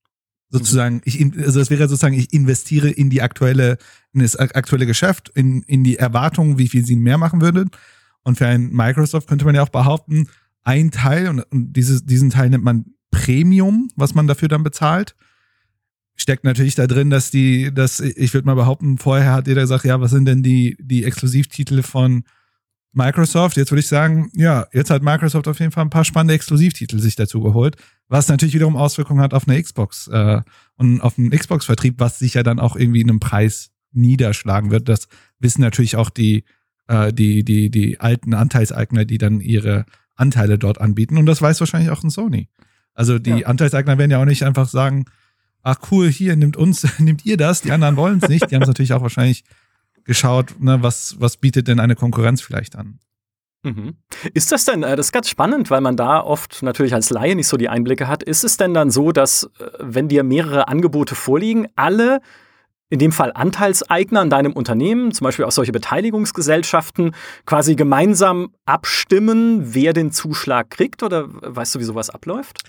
sozusagen, 0.55 1.03
ich, 1.05 1.21
also 1.39 1.59
das 1.59 1.71
wäre 1.71 1.89
sozusagen, 1.89 2.15
ich 2.15 2.33
investiere 2.33 2.89
in 2.89 3.11
die 3.11 3.23
aktuelle, 3.23 3.77
in 4.13 4.21
das 4.21 4.37
aktuelle 4.37 4.87
Geschäft, 4.87 5.31
in, 5.35 5.63
in 5.63 5.83
die 5.83 5.97
Erwartungen, 5.97 6.59
wie 6.59 6.69
viel 6.69 6.87
sie 6.87 6.95
mehr 6.95 7.19
machen 7.19 7.41
würden. 7.41 7.71
Und 8.23 8.39
für 8.39 8.47
ein 8.47 8.71
Microsoft 8.71 9.29
könnte 9.29 9.45
man 9.45 9.57
ja 9.57 9.63
auch 9.63 9.71
behaupten, 9.71 10.29
ein 10.63 10.93
Teil, 10.93 11.29
und, 11.29 11.41
und 11.51 11.73
dieses, 11.73 12.07
diesen 12.07 12.31
Teil 12.31 12.51
nennt 12.51 12.63
man 12.63 12.85
Premium, 13.11 13.91
was 13.97 14.15
man 14.15 14.29
dafür 14.29 14.49
dann 14.49 14.63
bezahlt, 14.63 15.17
steckt 16.15 16.45
natürlich 16.45 16.77
da 16.77 16.87
drin, 16.87 17.11
dass 17.11 17.33
die, 17.33 17.75
dass, 17.75 17.99
ich 17.99 18.33
würde 18.33 18.47
mal 18.47 18.55
behaupten, 18.55 18.99
vorher 18.99 19.33
hat 19.33 19.49
jeder 19.49 19.63
gesagt, 19.63 19.85
ja, 19.85 20.01
was 20.01 20.13
sind 20.13 20.27
denn 20.27 20.45
die, 20.45 20.77
die 20.81 21.05
Exklusivtitel 21.05 21.83
von 21.83 22.23
Microsoft, 22.95 23.57
jetzt 23.57 23.71
würde 23.71 23.81
ich 23.81 23.89
sagen, 23.89 24.31
ja, 24.35 24.67
jetzt 24.73 24.91
hat 24.91 25.03
Microsoft 25.03 25.49
auf 25.49 25.59
jeden 25.59 25.73
Fall 25.73 25.85
ein 25.85 25.91
paar 25.91 26.05
spannende 26.05 26.35
Exklusivtitel 26.35 26.99
sich 26.99 27.17
dazu 27.17 27.41
geholt, 27.41 27.77
was 28.09 28.29
natürlich 28.29 28.55
wiederum 28.55 28.77
Auswirkungen 28.77 29.21
hat 29.21 29.35
auf 29.35 29.49
eine 29.49 29.61
Xbox 29.61 30.09
äh, 30.09 30.41
und 30.77 31.01
auf 31.01 31.19
einen 31.19 31.31
Xbox-Vertrieb, 31.31 31.97
was 31.99 32.19
sich 32.19 32.35
ja 32.35 32.43
dann 32.43 32.61
auch 32.61 32.77
irgendwie 32.77 33.01
in 33.01 33.11
einem 33.11 33.21
Preis 33.21 33.71
niederschlagen 33.93 34.71
wird. 34.71 34.89
Das 34.89 35.09
wissen 35.39 35.61
natürlich 35.61 35.97
auch 35.97 36.11
die, 36.11 36.45
äh, 36.87 37.13
die, 37.13 37.45
die, 37.45 37.71
die 37.71 38.01
alten 38.01 38.35
Anteilseigner, 38.35 39.05
die 39.05 39.19
dann 39.19 39.41
ihre 39.41 39.87
Anteile 40.15 40.59
dort 40.59 40.81
anbieten. 40.81 41.19
Und 41.19 41.27
das 41.27 41.43
weiß 41.43 41.61
wahrscheinlich 41.61 41.91
auch 41.91 42.03
ein 42.03 42.11
Sony. 42.11 42.49
Also 42.95 43.19
die 43.19 43.31
ja. 43.31 43.47
Anteilseigner 43.47 43.99
werden 43.99 44.11
ja 44.11 44.21
auch 44.21 44.25
nicht 44.25 44.45
einfach 44.45 44.69
sagen, 44.69 45.07
ach 45.63 45.79
cool, 45.91 46.09
hier 46.09 46.37
nimmt 46.37 46.57
uns, 46.57 46.87
nimmt 46.99 47.27
ihr 47.27 47.37
das, 47.37 47.63
die 47.63 47.73
anderen 47.73 47.97
wollen 47.97 48.21
es 48.23 48.29
nicht. 48.29 48.51
Die 48.51 48.55
haben 48.55 48.63
es 48.63 48.69
natürlich 48.69 48.93
auch 48.93 49.03
wahrscheinlich 49.03 49.45
geschaut, 50.05 50.55
ne, 50.61 50.83
was, 50.83 51.17
was 51.19 51.37
bietet 51.37 51.69
denn 51.69 51.81
eine 51.81 51.95
Konkurrenz 51.95 52.43
vielleicht 52.43 52.77
an. 52.77 52.99
Mhm. 53.65 53.97
Ist 54.35 54.53
das 54.53 54.67
denn, 54.67 54.83
äh, 54.83 54.95
das 54.95 55.07
ist 55.07 55.13
ganz 55.13 55.29
spannend, 55.29 55.71
weil 55.71 55.81
man 55.81 55.97
da 55.97 56.21
oft 56.21 56.63
natürlich 56.63 56.95
als 56.95 57.11
Laie 57.11 57.35
nicht 57.35 57.49
so 57.49 57.57
die 57.57 57.71
Einblicke 57.71 58.09
hat. 58.09 58.23
Ist 58.23 58.45
es 58.45 58.59
denn 58.59 58.75
dann 58.75 58.91
so, 58.91 59.11
dass, 59.11 59.45
äh, 59.59 59.71
wenn 59.81 60.09
dir 60.09 60.23
mehrere 60.23 60.69
Angebote 60.69 61.15
vorliegen, 61.15 61.69
alle 61.75 62.21
in 62.91 62.99
dem 62.99 63.13
Fall 63.13 63.33
Anteilseigner 63.35 64.21
an 64.21 64.31
deinem 64.31 64.53
Unternehmen, 64.53 65.13
zum 65.13 65.25
Beispiel 65.25 65.47
auch 65.47 65.51
solche 65.51 65.73
Beteiligungsgesellschaften, 65.73 67.15
quasi 67.47 67.75
gemeinsam 67.75 68.51
abstimmen, 68.67 69.75
wer 69.75 69.95
den 69.95 70.13
Zuschlag 70.13 70.71
kriegt? 70.71 71.03
Oder 71.03 71.27
weißt 71.29 71.75
du, 71.75 71.81
wie 71.81 71.85
sowas 71.85 72.11
abläuft? 72.11 72.63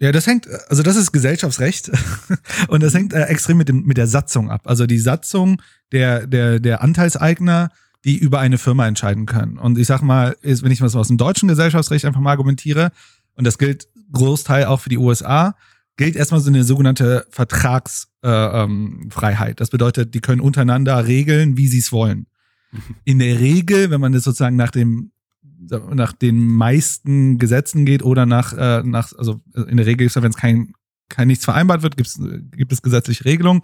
Ja, 0.00 0.12
das 0.12 0.26
hängt, 0.26 0.48
also 0.68 0.82
das 0.82 0.96
ist 0.96 1.10
Gesellschaftsrecht 1.12 1.90
und 2.68 2.82
das 2.82 2.94
hängt 2.94 3.12
äh, 3.12 3.24
extrem 3.24 3.56
mit, 3.56 3.68
dem, 3.68 3.84
mit 3.84 3.96
der 3.96 4.06
Satzung 4.06 4.50
ab. 4.50 4.62
Also 4.64 4.86
die 4.86 4.98
Satzung 4.98 5.60
der, 5.90 6.26
der, 6.26 6.60
der 6.60 6.82
Anteilseigner, 6.82 7.70
die 8.04 8.16
über 8.16 8.38
eine 8.38 8.58
Firma 8.58 8.86
entscheiden 8.86 9.26
können. 9.26 9.58
Und 9.58 9.76
ich 9.76 9.88
sag 9.88 10.02
mal, 10.02 10.36
ist, 10.40 10.62
wenn 10.62 10.70
ich 10.70 10.80
was 10.80 10.94
aus 10.94 11.08
dem 11.08 11.18
deutschen 11.18 11.48
Gesellschaftsrecht 11.48 12.04
einfach 12.04 12.20
mal 12.20 12.30
argumentiere, 12.30 12.92
und 13.34 13.44
das 13.44 13.58
gilt 13.58 13.88
Großteil 14.12 14.66
auch 14.66 14.80
für 14.80 14.88
die 14.88 14.98
USA, 14.98 15.54
gilt 15.96 16.16
erstmal 16.16 16.40
so 16.40 16.48
eine 16.48 16.64
sogenannte 16.64 17.26
Vertragsfreiheit. 17.30 18.22
Äh, 18.24 18.62
ähm, 18.62 19.56
das 19.56 19.70
bedeutet, 19.70 20.14
die 20.14 20.20
können 20.20 20.40
untereinander 20.40 21.06
regeln, 21.06 21.56
wie 21.56 21.66
sie 21.66 21.78
es 21.78 21.92
wollen. 21.92 22.26
In 23.04 23.18
der 23.18 23.38
Regel, 23.38 23.90
wenn 23.90 24.00
man 24.00 24.12
das 24.12 24.24
sozusagen 24.24 24.56
nach 24.56 24.70
dem 24.70 25.10
nach 25.70 26.12
den 26.12 26.46
meisten 26.46 27.38
Gesetzen 27.38 27.84
geht 27.84 28.02
oder 28.02 28.26
nach, 28.26 28.52
äh, 28.52 28.82
nach 28.82 29.12
also 29.16 29.40
in 29.54 29.76
der 29.76 29.86
Regel 29.86 30.06
ist 30.06 30.16
wenn 30.16 30.30
es 30.30 30.36
kein, 30.36 30.72
kein 31.08 31.28
nichts 31.28 31.44
vereinbart 31.44 31.82
wird, 31.82 31.96
gibt's, 31.96 32.20
gibt 32.52 32.72
es 32.72 32.82
gesetzliche 32.82 33.24
Regelungen. 33.24 33.62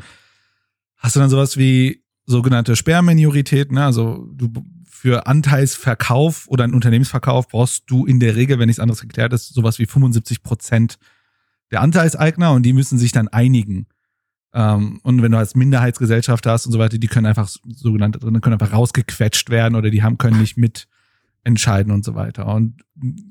Hast 0.96 1.16
du 1.16 1.20
dann 1.20 1.30
sowas 1.30 1.56
wie 1.56 2.04
sogenannte 2.26 2.76
Sperrmajorität, 2.76 3.73
ne? 3.73 3.84
Also 3.84 4.26
du 4.32 4.50
für 4.88 5.26
Anteilsverkauf 5.26 6.46
oder 6.49 6.64
einen 6.64 6.73
Unternehmensverkauf 6.73 7.49
brauchst 7.49 7.84
du 7.88 8.06
in 8.06 8.20
der 8.20 8.37
Regel, 8.37 8.58
wenn 8.58 8.68
nichts 8.68 8.80
anderes 8.80 9.02
geklärt 9.02 9.34
ist, 9.34 9.52
sowas 9.52 9.78
wie 9.78 9.87
75 9.87 10.42
Prozent 10.42 10.99
der 11.70 11.82
Anteilseigner 11.82 12.52
und 12.52 12.62
die 12.62 12.73
müssen 12.73 12.96
sich 12.96 13.12
dann 13.12 13.28
einigen. 13.28 13.87
Ähm, 14.54 15.00
und 15.02 15.20
wenn 15.20 15.32
du 15.32 15.38
als 15.38 15.54
Minderheitsgesellschaft 15.56 16.46
hast 16.46 16.66
und 16.66 16.73
so 16.73 16.78
weiter, 16.78 16.96
die 16.96 17.08
können 17.08 17.26
einfach 17.26 17.49
sogenannte, 17.49 18.20
können 18.20 18.52
einfach 18.52 18.73
rausgequetscht 18.73 19.50
werden 19.50 19.75
oder 19.75 19.90
die 19.90 20.02
haben, 20.02 20.16
können 20.16 20.40
nicht 20.40 20.56
mit 20.56 20.87
entscheiden 21.44 21.92
und 21.92 22.04
so 22.04 22.14
weiter. 22.14 22.46
Und 22.46 22.84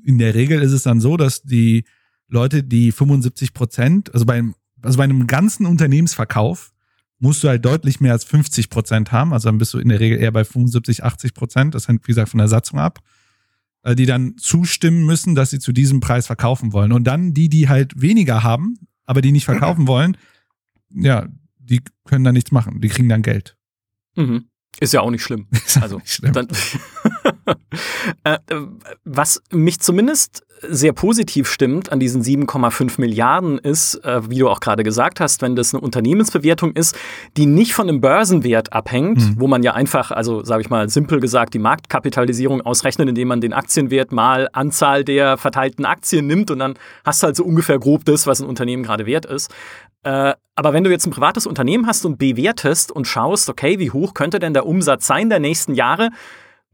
in 0.04 0.18
der 0.18 0.34
Regel 0.34 0.62
ist 0.62 0.72
es 0.72 0.84
dann 0.84 1.00
so, 1.00 1.16
dass 1.16 1.42
die 1.42 1.84
Leute, 2.28 2.62
die 2.62 2.92
75 2.92 3.52
Prozent, 3.52 4.12
also 4.14 4.24
beim, 4.24 4.54
also 4.82 4.98
bei 4.98 5.04
einem 5.04 5.26
ganzen 5.26 5.66
Unternehmensverkauf 5.66 6.72
musst 7.18 7.42
du 7.42 7.48
halt 7.48 7.64
deutlich 7.64 8.00
mehr 8.00 8.12
als 8.12 8.24
50 8.24 8.70
Prozent 8.70 9.12
haben. 9.12 9.32
Also 9.32 9.48
dann 9.48 9.58
bist 9.58 9.74
du 9.74 9.78
in 9.78 9.88
der 9.88 10.00
Regel 10.00 10.18
eher 10.18 10.32
bei 10.32 10.44
75, 10.44 11.04
80 11.04 11.34
Prozent. 11.34 11.74
Das 11.74 11.88
hängt, 11.88 12.04
wie 12.04 12.12
gesagt, 12.12 12.30
von 12.30 12.38
der 12.38 12.48
Satzung 12.48 12.78
ab. 12.78 13.00
Äh, 13.84 13.94
die 13.94 14.06
dann 14.06 14.36
zustimmen 14.38 15.04
müssen, 15.04 15.34
dass 15.34 15.50
sie 15.50 15.58
zu 15.58 15.72
diesem 15.72 16.00
Preis 16.00 16.26
verkaufen 16.26 16.72
wollen. 16.72 16.90
Und 16.90 17.04
dann 17.04 17.34
die, 17.34 17.50
die 17.50 17.68
halt 17.68 18.00
weniger 18.00 18.42
haben, 18.42 18.78
aber 19.04 19.20
die 19.20 19.30
nicht 19.30 19.44
verkaufen 19.44 19.86
wollen, 19.86 20.16
ja, 20.90 21.28
die 21.58 21.82
können 22.04 22.24
dann 22.24 22.34
nichts 22.34 22.50
machen. 22.50 22.80
Die 22.80 22.88
kriegen 22.88 23.10
dann 23.10 23.22
Geld. 23.22 23.56
Mhm. 24.16 24.46
Ist 24.80 24.92
ja 24.92 25.00
auch 25.00 25.10
nicht 25.10 25.22
schlimm. 25.22 25.46
Also, 25.80 25.98
nicht 25.98 26.12
schlimm. 26.12 26.32
Dann, 26.32 26.48
äh, 28.24 28.38
was 29.04 29.42
mich 29.50 29.80
zumindest 29.80 30.44
sehr 30.68 30.92
positiv 30.92 31.48
stimmt 31.48 31.92
an 31.92 32.00
diesen 32.00 32.22
7,5 32.22 33.00
Milliarden 33.00 33.58
ist, 33.58 33.96
äh, 34.04 34.28
wie 34.28 34.38
du 34.38 34.48
auch 34.48 34.60
gerade 34.60 34.82
gesagt 34.82 35.20
hast, 35.20 35.42
wenn 35.42 35.56
das 35.56 35.74
eine 35.74 35.80
Unternehmensbewertung 35.80 36.72
ist, 36.72 36.96
die 37.36 37.46
nicht 37.46 37.74
von 37.74 37.88
einem 37.88 38.00
Börsenwert 38.00 38.72
abhängt, 38.72 39.18
mhm. 39.18 39.34
wo 39.38 39.46
man 39.46 39.62
ja 39.62 39.74
einfach, 39.74 40.10
also 40.10 40.44
sage 40.44 40.62
ich 40.62 40.70
mal 40.70 40.88
simpel 40.88 41.20
gesagt, 41.20 41.54
die 41.54 41.58
Marktkapitalisierung 41.58 42.60
ausrechnet, 42.60 43.08
indem 43.08 43.28
man 43.28 43.40
den 43.40 43.52
Aktienwert 43.52 44.12
mal 44.12 44.48
Anzahl 44.52 45.04
der 45.04 45.36
verteilten 45.36 45.84
Aktien 45.84 46.26
nimmt 46.26 46.50
und 46.50 46.58
dann 46.58 46.74
hast 47.04 47.22
du 47.22 47.26
halt 47.26 47.36
so 47.36 47.44
ungefähr 47.44 47.78
grob 47.78 48.04
das, 48.04 48.26
was 48.26 48.40
ein 48.40 48.48
Unternehmen 48.48 48.82
gerade 48.82 49.06
wert 49.06 49.26
ist. 49.26 49.52
Äh, 50.04 50.34
aber 50.54 50.72
wenn 50.72 50.84
du 50.84 50.90
jetzt 50.90 51.06
ein 51.06 51.10
privates 51.10 51.46
Unternehmen 51.46 51.86
hast 51.86 52.04
und 52.04 52.18
bewertest 52.18 52.92
und 52.92 53.06
schaust, 53.06 53.48
okay, 53.48 53.78
wie 53.78 53.90
hoch 53.90 54.14
könnte 54.14 54.38
denn 54.38 54.54
der 54.54 54.66
Umsatz 54.66 55.06
sein 55.06 55.28
der 55.28 55.40
nächsten 55.40 55.74
Jahre, 55.74 56.10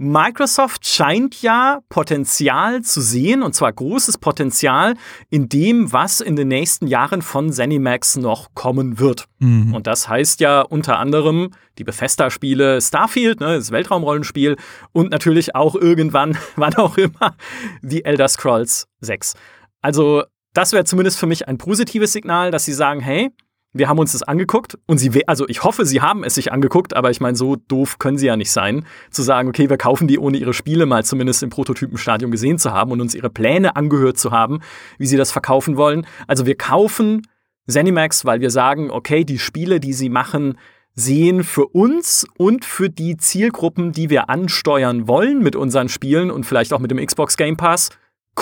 Microsoft 0.03 0.87
scheint 0.87 1.43
ja 1.43 1.81
Potenzial 1.91 2.81
zu 2.81 3.03
sehen, 3.03 3.43
und 3.43 3.55
zwar 3.55 3.71
großes 3.71 4.17
Potenzial 4.17 4.95
in 5.29 5.51
dem, 5.51 5.93
was 5.93 6.23
in 6.23 6.37
den 6.37 6.49
nächsten 6.49 6.87
Jahren 6.87 7.21
von 7.21 7.53
ZeniMax 7.53 8.17
noch 8.17 8.55
kommen 8.55 8.99
wird. 8.99 9.27
Mhm. 9.41 9.75
Und 9.75 9.87
das 9.87 10.09
heißt 10.09 10.41
ja 10.41 10.63
unter 10.63 10.99
anderem 10.99 11.51
die 11.77 11.85
Bethesda-Spiele 11.85 12.81
Starfield, 12.81 13.41
ne, 13.41 13.57
das 13.57 13.73
Weltraumrollenspiel, 13.73 14.57
und 14.93 15.11
natürlich 15.11 15.55
auch 15.55 15.75
irgendwann, 15.75 16.39
wann 16.57 16.75
auch 16.77 16.97
immer, 16.97 17.37
die 17.83 18.03
Elder 18.07 18.29
Scrolls 18.29 18.89
6. 19.01 19.35
Also, 19.83 20.25
das 20.53 20.73
wäre 20.73 20.85
zumindest 20.85 21.19
für 21.19 21.27
mich 21.27 21.49
ein 21.49 21.59
positives 21.59 22.13
Signal, 22.13 22.51
dass 22.51 22.65
sie 22.65 22.73
sagen, 22.73 23.01
hey, 23.01 23.31
wir 23.73 23.89
haben 23.89 24.01
uns 24.01 24.13
das 24.13 24.25
angeguckt 24.25 24.77
und 24.87 24.99
sie, 24.99 25.27
also 25.29 25.49
ich 25.49 25.63
hoffe, 25.63 25.87
sie 25.87 26.01
haben 26.01 26.25
es 26.25 26.35
sich 26.35 26.51
angeguckt, 26.51 26.97
aber 26.97 27.11
ich 27.11 27.21
meine, 27.21 27.37
so 27.37 27.55
doof 27.55 27.99
können 27.99 28.19
sie 28.19 28.27
ja 28.27 28.37
nicht 28.37 28.51
sein, 28.51 28.85
zu 29.11 29.23
sagen, 29.23 29.49
okay, 29.49 29.71
wir 29.71 29.77
kaufen 29.77 30.09
die, 30.09 30.19
ohne 30.19 30.39
ihre 30.39 30.55
Spiele 30.55 30.87
mal 30.87 31.05
zumindest 31.05 31.45
im 31.45 31.51
Prototypenstadium 31.51 32.33
gesehen 32.33 32.59
zu 32.59 32.73
haben 32.73 32.91
und 32.91 33.01
uns 33.01 33.15
ihre 33.15 33.31
Pläne 33.31 33.77
angehört 33.77 34.19
zu 34.19 34.33
haben, 34.33 34.61
wie 34.99 35.07
sie 35.07 35.17
das 35.17 35.31
verkaufen 35.31 35.77
wollen. 35.77 36.05
Also 36.27 36.47
wir 36.47 36.57
kaufen 36.57 37.23
Zenimax, 37.69 38.25
weil 38.25 38.41
wir 38.41 38.51
sagen, 38.51 38.91
okay, 38.91 39.25
die 39.25 39.39
Spiele, 39.39 39.79
die 39.79 39.93
sie 39.93 40.09
machen, 40.09 40.59
sehen 40.95 41.45
für 41.45 41.67
uns 41.67 42.27
und 42.37 42.65
für 42.65 42.91
die 42.91 43.17
Zielgruppen, 43.17 43.93
die 43.93 44.11
wir 44.11 44.29
ansteuern 44.29 45.07
wollen 45.07 45.43
mit 45.43 45.55
unseren 45.55 45.89
Spielen 45.89 46.33
und 46.33 46.45
vielleicht 46.45 46.73
auch 46.73 46.81
mit 46.81 46.91
dem 46.91 47.05
Xbox 47.05 47.37
Game 47.37 47.57
Pass, 47.57 47.91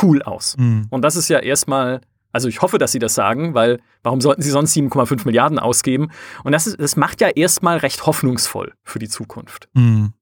cool 0.03 0.23
aus. 0.23 0.57
Mhm. 0.59 0.87
Und 0.91 1.03
das 1.03 1.17
ist 1.17 1.29
ja 1.29 1.39
erstmal 1.39 2.01
also 2.33 2.49
ich 2.49 2.61
hoffe, 2.61 2.79
dass 2.79 2.93
sie 2.93 2.99
das 2.99 3.15
sagen, 3.15 3.55
weil 3.55 3.81
warum 4.03 4.21
sollten 4.21 4.43
sie 4.43 4.51
sonst 4.51 4.77
7,5 4.77 5.25
Milliarden 5.25 5.59
ausgeben? 5.59 6.11
Und 6.45 6.53
das, 6.53 6.67
ist, 6.67 6.79
das 6.79 6.97
macht 6.97 7.21
ja 7.21 7.29
erstmal 7.29 7.79
recht 7.79 8.07
hoffnungsvoll 8.07 8.75
für 8.85 8.99
die 8.99 9.09
Zukunft. 9.09 9.69
Mhm. 9.75 10.13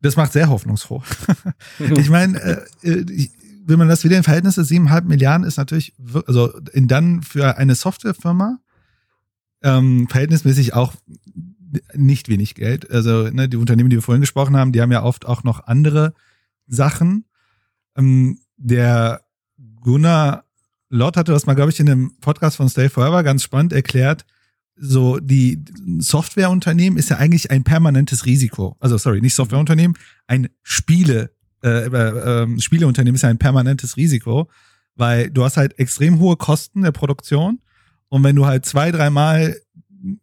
Das 0.00 0.16
macht 0.16 0.32
sehr 0.32 0.50
hoffnungsfroh. 0.50 1.02
ich 1.78 2.10
meine, 2.10 2.66
äh, 2.82 2.88
äh 2.88 3.28
wenn 3.66 3.78
man 3.78 3.88
das 3.88 4.04
wieder 4.04 4.18
in 4.18 4.22
Verhältnisse 4.22 4.60
7,5 4.60 5.04
Milliarden 5.04 5.46
ist 5.46 5.56
natürlich, 5.56 5.94
also 6.26 6.52
in 6.74 6.86
dann 6.86 7.22
für 7.22 7.56
eine 7.56 7.74
Softwarefirma 7.74 8.58
ähm, 9.62 10.06
verhältnismäßig 10.08 10.74
auch 10.74 10.92
nicht 11.94 12.28
wenig 12.28 12.54
Geld. 12.54 12.90
Also 12.90 13.30
ne, 13.30 13.48
die 13.48 13.56
Unternehmen, 13.56 13.88
die 13.88 13.96
wir 13.96 14.02
vorhin 14.02 14.20
gesprochen 14.20 14.54
haben, 14.54 14.72
die 14.72 14.82
haben 14.82 14.92
ja 14.92 15.02
oft 15.02 15.24
auch 15.24 15.44
noch 15.44 15.66
andere 15.66 16.12
Sachen. 16.66 17.24
Ähm, 17.96 18.38
der 18.56 19.22
Gunnar 19.80 20.44
Lord 20.94 21.16
hatte 21.16 21.32
das 21.32 21.46
mal, 21.46 21.54
glaube 21.54 21.72
ich, 21.72 21.80
in 21.80 21.90
einem 21.90 22.12
Podcast 22.20 22.56
von 22.56 22.68
Stay 22.68 22.88
Forever 22.88 23.24
ganz 23.24 23.42
spannend 23.42 23.72
erklärt. 23.72 24.24
So, 24.76 25.18
die 25.18 25.64
Softwareunternehmen 25.98 26.96
ist 26.98 27.10
ja 27.10 27.16
eigentlich 27.16 27.50
ein 27.50 27.64
permanentes 27.64 28.26
Risiko. 28.26 28.76
Also, 28.78 28.96
sorry, 28.96 29.20
nicht 29.20 29.34
Softwareunternehmen, 29.34 29.96
ein 30.28 30.48
Spiele, 30.62 31.32
äh, 31.64 31.86
äh, 31.86 32.60
Spieleunternehmen 32.60 33.16
ist 33.16 33.22
ja 33.22 33.28
ein 33.28 33.38
permanentes 33.38 33.96
Risiko, 33.96 34.48
weil 34.94 35.30
du 35.30 35.44
hast 35.44 35.56
halt 35.56 35.78
extrem 35.80 36.20
hohe 36.20 36.36
Kosten 36.36 36.82
der 36.82 36.92
Produktion. 36.92 37.60
Und 38.08 38.22
wenn 38.22 38.36
du 38.36 38.46
halt 38.46 38.64
zwei, 38.64 38.92
dreimal, 38.92 39.56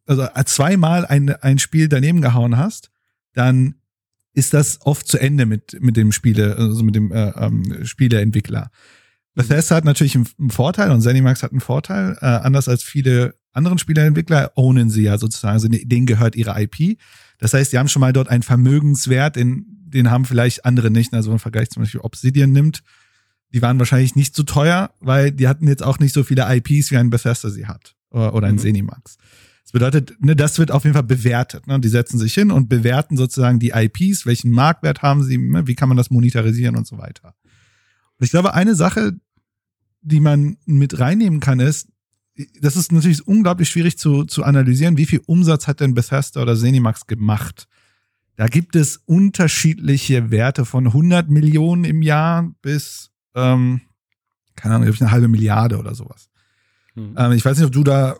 also 0.05 0.25
zweimal 0.45 1.05
ein, 1.05 1.29
ein 1.29 1.59
Spiel 1.59 1.89
daneben 1.89 2.21
gehauen 2.21 2.55
hast, 2.55 2.91
dann 3.33 3.75
ist 4.33 4.53
das 4.53 4.79
oft 4.81 5.07
zu 5.07 5.17
Ende 5.17 5.45
mit, 5.45 5.77
mit 5.81 5.97
dem 5.97 6.11
Spiele, 6.11 6.55
also 6.55 6.83
mit 6.83 6.95
dem 6.95 7.11
äh, 7.11 7.29
ähm, 7.31 7.85
Spieleentwickler. 7.85 8.71
Bethesda 9.33 9.75
hat 9.75 9.85
natürlich 9.85 10.15
einen 10.15 10.49
Vorteil 10.49 10.91
und 10.91 11.01
ZeniMax 11.01 11.43
hat 11.43 11.51
einen 11.51 11.61
Vorteil. 11.61 12.17
Äh, 12.21 12.25
anders 12.25 12.67
als 12.67 12.83
viele 12.83 13.35
anderen 13.53 13.77
Spieleentwickler 13.77 14.51
ownen 14.55 14.89
sie 14.89 15.03
ja 15.03 15.17
sozusagen, 15.17 15.53
also 15.53 15.67
denen 15.67 16.05
gehört 16.05 16.35
ihre 16.35 16.61
IP. 16.61 16.97
Das 17.37 17.53
heißt, 17.53 17.73
die 17.73 17.77
haben 17.77 17.89
schon 17.89 17.99
mal 17.99 18.13
dort 18.13 18.29
einen 18.29 18.43
Vermögenswert, 18.43 19.35
den, 19.35 19.65
den 19.67 20.11
haben 20.11 20.25
vielleicht 20.25 20.65
andere 20.65 20.91
nicht. 20.91 21.13
Also 21.13 21.31
im 21.31 21.39
Vergleich 21.39 21.69
zum 21.69 21.83
Beispiel 21.83 22.01
Obsidian 22.01 22.51
nimmt, 22.51 22.83
die 23.53 23.61
waren 23.61 23.79
wahrscheinlich 23.79 24.15
nicht 24.15 24.35
so 24.35 24.43
teuer, 24.43 24.91
weil 24.99 25.31
die 25.31 25.47
hatten 25.47 25.67
jetzt 25.67 25.83
auch 25.83 25.99
nicht 25.99 26.13
so 26.13 26.23
viele 26.23 26.45
IPs, 26.55 26.91
wie 26.91 26.97
ein 26.97 27.09
Bethesda 27.09 27.49
sie 27.49 27.67
hat 27.67 27.95
oder, 28.09 28.33
oder 28.33 28.47
ein 28.47 28.55
mhm. 28.55 28.59
ZeniMax. 28.59 29.17
Das 29.71 29.79
bedeutet, 29.79 30.21
ne, 30.21 30.35
das 30.35 30.59
wird 30.59 30.69
auf 30.69 30.83
jeden 30.83 30.95
Fall 30.95 31.03
bewertet. 31.03 31.65
Ne? 31.65 31.79
Die 31.79 31.87
setzen 31.87 32.19
sich 32.19 32.33
hin 32.33 32.51
und 32.51 32.67
bewerten 32.67 33.15
sozusagen 33.15 33.57
die 33.57 33.71
IPs, 33.73 34.25
welchen 34.25 34.51
Marktwert 34.51 35.01
haben 35.01 35.23
sie, 35.23 35.37
ne? 35.37 35.65
wie 35.65 35.75
kann 35.75 35.87
man 35.87 35.95
das 35.95 36.09
monetarisieren 36.09 36.75
und 36.75 36.85
so 36.85 36.97
weiter. 36.97 37.35
Und 38.19 38.25
ich 38.25 38.31
glaube, 38.31 38.53
eine 38.53 38.75
Sache, 38.75 39.13
die 40.01 40.19
man 40.19 40.57
mit 40.65 40.99
reinnehmen 40.99 41.39
kann, 41.39 41.61
ist, 41.61 41.87
das 42.59 42.75
ist 42.75 42.91
natürlich 42.91 43.25
unglaublich 43.25 43.69
schwierig 43.69 43.97
zu, 43.97 44.25
zu 44.25 44.43
analysieren, 44.43 44.97
wie 44.97 45.05
viel 45.05 45.21
Umsatz 45.25 45.67
hat 45.67 45.79
denn 45.79 45.93
Bethesda 45.93 46.41
oder 46.41 46.57
Zenimax 46.57 47.07
gemacht. 47.07 47.69
Da 48.35 48.47
gibt 48.47 48.75
es 48.75 48.97
unterschiedliche 48.97 50.31
Werte 50.31 50.65
von 50.65 50.87
100 50.87 51.29
Millionen 51.29 51.85
im 51.85 52.01
Jahr 52.01 52.51
bis, 52.61 53.11
ähm, 53.35 53.79
keine 54.55 54.75
Ahnung, 54.75 54.93
eine 54.99 55.11
halbe 55.11 55.29
Milliarde 55.29 55.77
oder 55.77 55.95
sowas. 55.95 56.29
Hm. 56.95 57.15
Ähm, 57.17 57.31
ich 57.31 57.45
weiß 57.45 57.57
nicht, 57.57 57.67
ob 57.67 57.71
du 57.71 57.85
da 57.85 58.17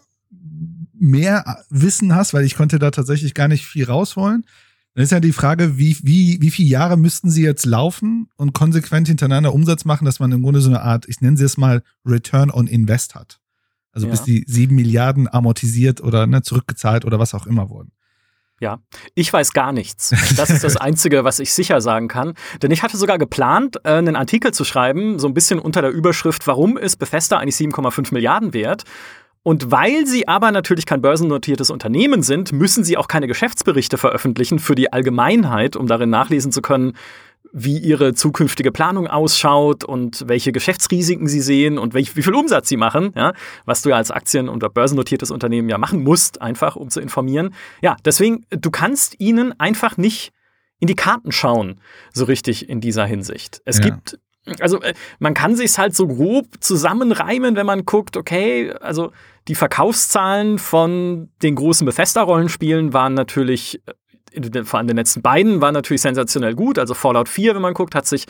mehr 1.02 1.64
Wissen 1.70 2.16
hast, 2.16 2.34
weil 2.34 2.46
ich 2.46 2.56
konnte 2.56 2.80
da 2.80 2.92
tatsächlich 2.92 3.34
gar 3.34 3.48
nicht 3.48 3.66
viel 3.66 3.86
rausholen. 3.86 4.46
Dann 4.94 5.04
ist 5.04 5.12
ja 5.12 5.20
die 5.20 5.32
Frage, 5.32 5.78
wie, 5.78 5.98
wie, 6.04 6.42
wie 6.42 6.52
viele 6.52 6.70
Jahre 6.70 6.98
müssten 6.98 7.30
sie 7.30 7.44
jetzt 7.44 7.66
laufen 7.66 8.30
und 8.36 8.54
konsequent 8.54 9.08
hintereinander 9.08 9.54
Umsatz 9.54 9.86
machen, 9.86 10.06
dass 10.06 10.20
man 10.20 10.32
im 10.32 10.42
Grunde 10.42 10.62
so 10.62 10.70
eine 10.70 10.82
Art, 10.82 11.08
ich 11.08 11.22
nenne 11.22 11.38
sie 11.38 11.46
es 11.46 11.58
mal, 11.58 11.82
Return 12.06 12.52
on 12.52 12.68
Invest 12.68 13.16
hat. 13.16 13.40
Also 13.94 14.08
ja. 14.08 14.12
bis 14.12 14.24
die 14.24 14.44
sieben 14.48 14.76
Milliarden 14.76 15.32
amortisiert 15.32 16.02
oder 16.02 16.28
ne, 16.28 16.42
zurückgezahlt 16.42 17.06
oder 17.06 17.20
was 17.20 17.34
auch 17.34 17.48
immer 17.48 17.70
wurden. 17.70 17.92
Ja, 18.62 18.80
ich 19.16 19.34
weiß 19.34 19.54
gar 19.54 19.72
nichts. 19.72 20.14
Das 20.38 20.52
ist 20.52 20.64
das 20.64 20.78
Einzige, 20.78 21.24
was 21.24 21.40
ich 21.40 21.52
sicher 21.52 21.82
sagen 21.82 22.08
kann. 22.08 22.36
Denn 22.62 22.70
ich 22.70 22.84
hatte 22.84 22.96
sogar 22.96 23.18
geplant, 23.18 23.78
äh, 23.84 23.94
einen 23.94 24.16
Artikel 24.16 24.54
zu 24.54 24.64
schreiben, 24.66 25.18
so 25.18 25.28
ein 25.28 25.34
bisschen 25.34 25.58
unter 25.58 25.82
der 25.82 25.90
Überschrift, 25.90 26.46
warum 26.46 26.78
ist 26.78 26.98
Bethesda 26.98 27.40
eigentlich 27.40 27.56
7,5 27.56 28.14
Milliarden 28.14 28.54
wert? 28.54 28.84
Und 29.44 29.72
weil 29.72 30.06
sie 30.06 30.28
aber 30.28 30.52
natürlich 30.52 30.86
kein 30.86 31.02
börsennotiertes 31.02 31.72
Unternehmen 31.72 32.22
sind, 32.22 32.52
müssen 32.52 32.84
sie 32.84 32.98
auch 32.98 33.08
keine 33.08 33.28
Geschäftsberichte 33.28 33.98
veröffentlichen 33.98 34.60
für 34.60 34.76
die 34.76 34.94
Allgemeinheit, 34.94 35.76
um 35.76 35.88
darin 35.88 36.12
nachlesen 36.12 36.52
zu 36.52 36.62
können, 36.62 36.94
wie 37.52 37.78
ihre 37.78 38.14
zukünftige 38.14 38.72
Planung 38.72 39.08
ausschaut 39.08 39.84
und 39.84 40.28
welche 40.28 40.52
Geschäftsrisiken 40.52 41.28
sie 41.28 41.42
sehen 41.42 41.78
und 41.80 41.94
welch, 41.94 42.16
wie 42.16 42.22
viel 42.22 42.36
Umsatz 42.36 42.70
sie 42.70 42.78
machen, 42.78 43.12
ja, 43.16 43.34
was 43.66 43.82
du 43.82 43.90
ja 43.90 43.98
als 43.98 44.12
Aktien- 44.12 44.48
oder 44.48 44.70
börsennotiertes 44.70 45.32
Unternehmen 45.32 45.68
ja 45.68 45.78
machen 45.78 46.04
musst, 46.04 46.42
einfach 46.42 46.76
um 46.76 46.90
zu 46.90 47.02
informieren. 47.02 47.54
Ja, 47.82 47.98
deswegen, 48.06 48.46
du 48.52 48.70
kannst 48.70 49.20
ihnen 49.20 49.60
einfach 49.60 49.98
nicht 49.98 50.32
in 50.80 50.88
die 50.88 50.96
Karten 50.96 51.32
schauen, 51.32 51.82
so 52.14 52.26
richtig 52.26 52.70
in 52.70 52.80
dieser 52.80 53.06
Hinsicht. 53.06 53.62
Es 53.66 53.80
ja. 53.80 53.86
gibt 53.86 54.20
also 54.60 54.82
äh, 54.82 54.94
man 55.20 55.34
kann 55.34 55.56
sich 55.56 55.78
halt 55.78 55.96
so 55.96 56.08
grob 56.08 56.48
zusammenreimen, 56.62 57.56
wenn 57.56 57.66
man 57.66 57.86
guckt, 57.86 58.18
okay, 58.18 58.74
also 58.82 59.12
die 59.48 59.56
Verkaufszahlen 59.56 60.60
von 60.60 61.30
den 61.42 61.56
großen 61.56 61.86
Bethesda-Rollenspielen 61.86 62.94
waren 62.94 63.14
natürlich, 63.14 63.82
äh, 64.34 64.64
vor 64.64 64.78
allem 64.78 64.88
den 64.88 64.98
letzten 64.98 65.22
beiden, 65.22 65.62
waren 65.62 65.74
natürlich 65.74 66.02
sensationell 66.02 66.56
gut. 66.56 66.78
Also 66.78 66.94
Fallout 66.94 67.28
4, 67.28 67.56
wenn 67.56 67.62
man 67.62 67.74
guckt, 67.74 67.96
hat 67.96 68.06
sich 68.06 68.26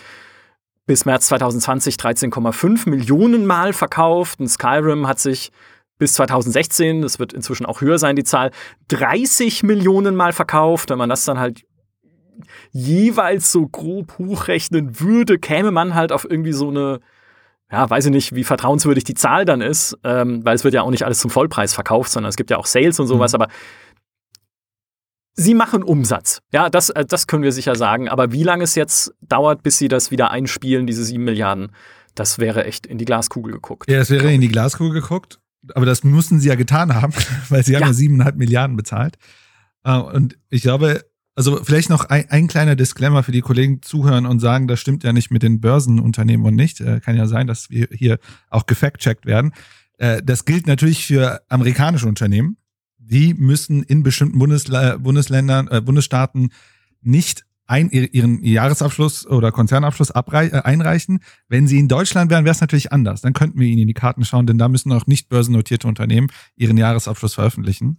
bis 0.86 1.06
März 1.06 1.28
2020 1.28 1.96
13,5 1.96 2.90
Millionen 2.90 3.46
Mal 3.46 3.74
verkauft. 3.74 4.40
Und 4.40 4.48
Skyrim 4.48 5.08
hat 5.08 5.20
sich 5.20 5.52
bis 5.98 6.14
2016, 6.14 7.04
das 7.04 7.20
wird 7.20 7.34
inzwischen 7.34 7.66
auch 7.66 7.82
höher 7.82 8.00
sein, 8.00 8.16
die 8.16 8.24
Zahl, 8.24 8.52
30 8.88 9.64
Millionen 9.64 10.16
Mal 10.16 10.34
verkauft. 10.34 10.90
Wenn 10.90 10.98
man 10.98 11.10
das 11.10 11.26
dann 11.26 11.40
halt 11.40 11.64
jeweils 12.72 13.52
so 13.52 13.68
grob 13.68 14.18
hochrechnen 14.18 15.00
würde, 15.00 15.38
käme 15.38 15.72
man 15.72 15.94
halt 15.94 16.12
auf 16.12 16.26
irgendwie 16.30 16.54
so 16.54 16.70
eine, 16.70 17.00
ja, 17.72 17.90
weiß 17.90 18.06
ich 18.06 18.12
nicht, 18.12 18.36
wie 18.36 18.44
vertrauenswürdig 18.44 19.04
die 19.04 19.14
Zahl 19.14 19.46
dann 19.46 19.62
ist, 19.62 19.98
ähm, 20.04 20.44
weil 20.44 20.56
es 20.56 20.64
wird 20.64 20.74
ja 20.74 20.82
auch 20.82 20.92
nicht 20.92 21.06
alles 21.06 21.20
zum 21.20 21.32
Vollpreis 21.32 21.74
verkauft, 21.74 22.12
sondern 22.12 22.30
es 22.30 22.36
gibt 22.36 22.50
ja 22.50 22.58
auch 22.58 22.66
Sales 22.66 23.00
und 23.00 23.08
sowas, 23.08 23.32
mhm. 23.32 23.42
aber 23.42 23.52
sie 25.34 25.54
machen 25.54 25.84
Umsatz. 25.84 26.42
Ja, 26.52 26.70
das, 26.70 26.90
äh, 26.90 27.06
das 27.06 27.28
können 27.28 27.44
wir 27.44 27.52
sicher 27.52 27.76
sagen. 27.76 28.10
Aber 28.10 28.32
wie 28.32 28.44
lange 28.44 28.64
es 28.64 28.76
jetzt 28.76 29.14
dauert, 29.22 29.64
bis 29.64 29.78
sie 29.78 29.88
das 29.88 30.12
wieder 30.12 30.32
einspielen, 30.32 30.86
diese 30.86 31.06
sieben 31.06 31.24
Milliarden, 31.24 31.72
das 32.16 32.40
wäre 32.40 32.66
echt 32.66 32.86
in 32.86 32.98
die 32.98 33.06
Glaskugel 33.06 33.54
geguckt. 33.54 33.90
Ja, 33.90 34.00
es 34.00 34.10
wäre 34.10 34.32
in 34.32 34.42
die 34.42 34.50
Glaskugel 34.50 35.02
geguckt. 35.02 35.40
Aber 35.76 35.86
das 35.86 36.04
mussten 36.04 36.40
sie 36.40 36.50
ja 36.50 36.56
getan 36.56 36.96
haben, 36.96 37.14
weil 37.50 37.64
sie 37.64 37.74
ja. 37.74 37.80
haben 37.80 37.88
ja 37.88 37.94
siebeneinhalb 37.94 38.36
Milliarden 38.36 38.76
bezahlt. 38.76 39.18
Äh, 39.84 39.98
und 39.98 40.38
ich 40.50 40.62
glaube, 40.62 41.06
also 41.36 41.64
vielleicht 41.64 41.90
noch 41.90 42.06
ein, 42.06 42.30
ein, 42.30 42.48
kleiner 42.48 42.76
Disclaimer 42.76 43.24
für 43.24 43.32
die 43.32 43.42
Kollegen 43.42 43.82
zuhören 43.82 44.26
und 44.26 44.40
sagen, 44.40 44.68
das 44.68 44.80
stimmt 44.80 45.04
ja 45.04 45.14
nicht 45.14 45.32
mit 45.32 45.44
den 45.44 45.62
Börsenunternehmen 45.62 46.46
und 46.46 46.56
nicht. 46.56 46.82
Äh, 46.82 47.00
kann 47.00 47.16
ja 47.16 47.28
sein, 47.28 47.48
dass 47.48 47.70
wir 47.70 47.88
hier 47.92 48.20
auch 48.50 48.66
gefact-checkt 48.66 49.26
werden. 49.26 49.54
Äh, 49.98 50.22
das 50.24 50.46
gilt 50.46 50.68
natürlich 50.68 51.06
für 51.06 51.42
amerikanische 51.48 52.08
Unternehmen. 52.08 52.58
Die 52.98 53.34
müssen 53.34 53.84
in 53.84 54.04
bestimmten 54.04 54.40
Bundesla 54.40 54.98
Bundesländern, 54.98 55.68
äh, 55.70 55.82
Bundesstaaten 55.82 56.52
nicht 57.02 57.46
ein, 57.66 57.90
ihren 57.90 58.44
Jahresabschluss 58.44 59.26
oder 59.26 59.54
Konzernabschluss 59.54 60.10
äh, 60.10 60.62
einreichen. 60.64 61.20
Wenn 61.48 61.68
sie 61.68 61.80
in 61.80 61.88
Deutschland 61.88 62.30
wären, 62.30 62.44
wäre 62.44 62.52
es 62.52 62.60
natürlich 62.60 62.92
anders. 62.92 63.22
Dann 63.22 63.32
könnten 63.32 63.58
wir 63.60 63.68
ihnen 63.68 63.84
in 63.84 63.88
die 63.88 63.94
Karten 63.94 64.26
schauen, 64.26 64.46
denn 64.46 64.58
da 64.58 64.68
müssen 64.68 64.92
auch 64.92 65.08
nicht 65.08 65.30
börsennotierte 65.30 65.88
Unternehmen 65.88 66.28
ihren 66.58 66.76
Jahresabschluss 66.76 67.36
veröffentlichen 67.36 67.98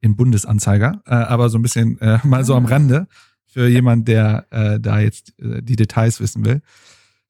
im 0.00 0.16
Bundesanzeiger, 0.16 1.02
äh, 1.06 1.14
aber 1.14 1.48
so 1.48 1.58
ein 1.58 1.62
bisschen 1.62 2.00
äh, 2.00 2.18
mal 2.24 2.44
so 2.44 2.54
am 2.54 2.66
ah. 2.66 2.70
Rande 2.70 3.06
für 3.46 3.66
jemand, 3.68 4.08
der 4.08 4.46
äh, 4.50 4.78
da 4.78 5.00
jetzt 5.00 5.38
äh, 5.38 5.62
die 5.62 5.76
Details 5.76 6.20
wissen 6.20 6.44
will. 6.44 6.60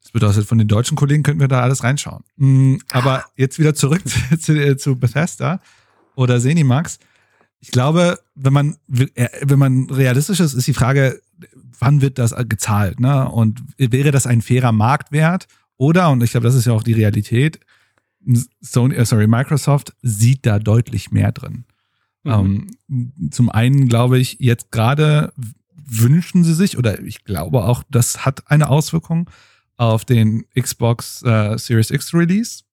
Das 0.03 0.13
bedeutet, 0.13 0.47
von 0.47 0.59
den 0.59 0.69
deutschen 0.69 0.97
Kollegen 0.97 1.23
könnten 1.23 1.41
wir 1.41 1.49
da 1.49 1.61
alles 1.61 1.85
reinschauen. 1.85 2.25
Mhm, 2.37 2.81
aber 2.91 3.25
jetzt 3.37 3.59
wieder 3.59 3.75
zurück 3.75 4.03
zu, 4.41 4.53
äh, 4.53 4.77
zu 4.77 4.97
Bethesda 4.99 5.61
oder 6.15 6.41
Zenimax. 6.41 6.99
Ich 7.61 7.71
glaube, 7.71 8.19
wenn 8.35 8.53
man, 8.53 8.77
äh, 9.15 9.29
wenn 9.43 9.59
man 9.59 9.91
realistisch 9.91 10.41
ist, 10.41 10.55
ist 10.55 10.67
die 10.67 10.75
Frage, 10.75 11.21
wann 11.79 12.01
wird 12.01 12.19
das 12.19 12.35
gezahlt? 12.49 13.01
Ne? 13.01 13.29
Und 13.29 13.63
wäre 13.77 14.11
das 14.11 14.27
ein 14.27 14.43
fairer 14.43 14.73
Marktwert? 14.73 15.47
Oder, 15.77 16.11
und 16.11 16.23
ich 16.23 16.33
glaube, 16.33 16.47
das 16.47 16.55
ist 16.55 16.67
ja 16.67 16.73
auch 16.73 16.83
die 16.83 16.93
Realität, 16.93 17.61
Sony, 18.61 18.95
äh, 18.95 19.05
sorry, 19.05 19.27
Microsoft 19.27 19.95
sieht 20.03 20.45
da 20.45 20.59
deutlich 20.59 21.11
mehr 21.11 21.33
drin. 21.33 21.65
Mhm. 22.25 22.71
Ähm, 22.89 23.31
zum 23.31 23.51
einen 23.51 23.89
glaube 23.89 24.19
ich, 24.19 24.39
jetzt 24.41 24.71
gerade 24.71 25.33
wünschen 25.89 26.45
sie 26.45 26.55
sich, 26.55 26.77
oder 26.77 27.01
ich 27.01 27.25
glaube 27.25 27.65
auch, 27.65 27.83
das 27.89 28.25
hat 28.25 28.51
eine 28.51 28.69
Auswirkung 28.69 29.31
auf 29.77 30.05
den 30.05 30.45
Xbox 30.59 31.23
äh, 31.23 31.57
Series 31.57 31.91
X 31.91 32.13
Release. 32.13 32.65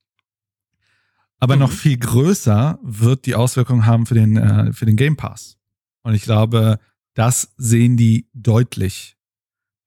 Aber 1.39 1.55
mhm. 1.55 1.61
noch 1.61 1.71
viel 1.71 1.97
größer 1.97 2.79
wird 2.81 3.25
die 3.25 3.35
Auswirkung 3.35 3.85
haben 3.85 4.05
für 4.05 4.15
den, 4.15 4.37
äh, 4.37 4.73
für 4.73 4.85
den 4.85 4.95
Game 4.95 5.15
Pass. 5.15 5.57
Und 6.03 6.13
ich 6.13 6.23
glaube, 6.23 6.79
das 7.13 7.53
sehen 7.57 7.97
die 7.97 8.27
deutlich, 8.33 9.17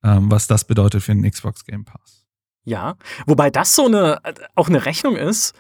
ähm, 0.02 0.30
was 0.30 0.46
das 0.46 0.64
bedeutet 0.64 1.02
für 1.02 1.14
den 1.14 1.28
Xbox 1.28 1.64
Game 1.64 1.84
Pass. 1.84 2.26
Ja, 2.64 2.96
wobei 3.26 3.50
das 3.50 3.74
so 3.74 3.86
eine, 3.86 4.20
auch 4.54 4.68
eine 4.68 4.84
Rechnung 4.84 5.16
ist, 5.16 5.54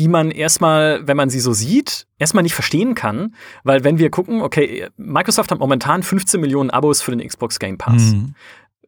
die 0.00 0.08
man 0.08 0.30
erstmal, 0.30 1.06
wenn 1.06 1.18
man 1.18 1.28
sie 1.28 1.40
so 1.40 1.52
sieht, 1.52 2.06
erstmal 2.18 2.42
nicht 2.42 2.54
verstehen 2.54 2.94
kann. 2.94 3.34
Weil 3.64 3.84
wenn 3.84 3.98
wir 3.98 4.10
gucken, 4.10 4.40
okay, 4.40 4.88
Microsoft 4.96 5.50
hat 5.50 5.58
momentan 5.58 6.02
15 6.02 6.40
Millionen 6.40 6.70
Abos 6.70 7.02
für 7.02 7.14
den 7.14 7.26
Xbox 7.26 7.58
Game 7.58 7.76
Pass. 7.76 8.14
Mhm. 8.14 8.34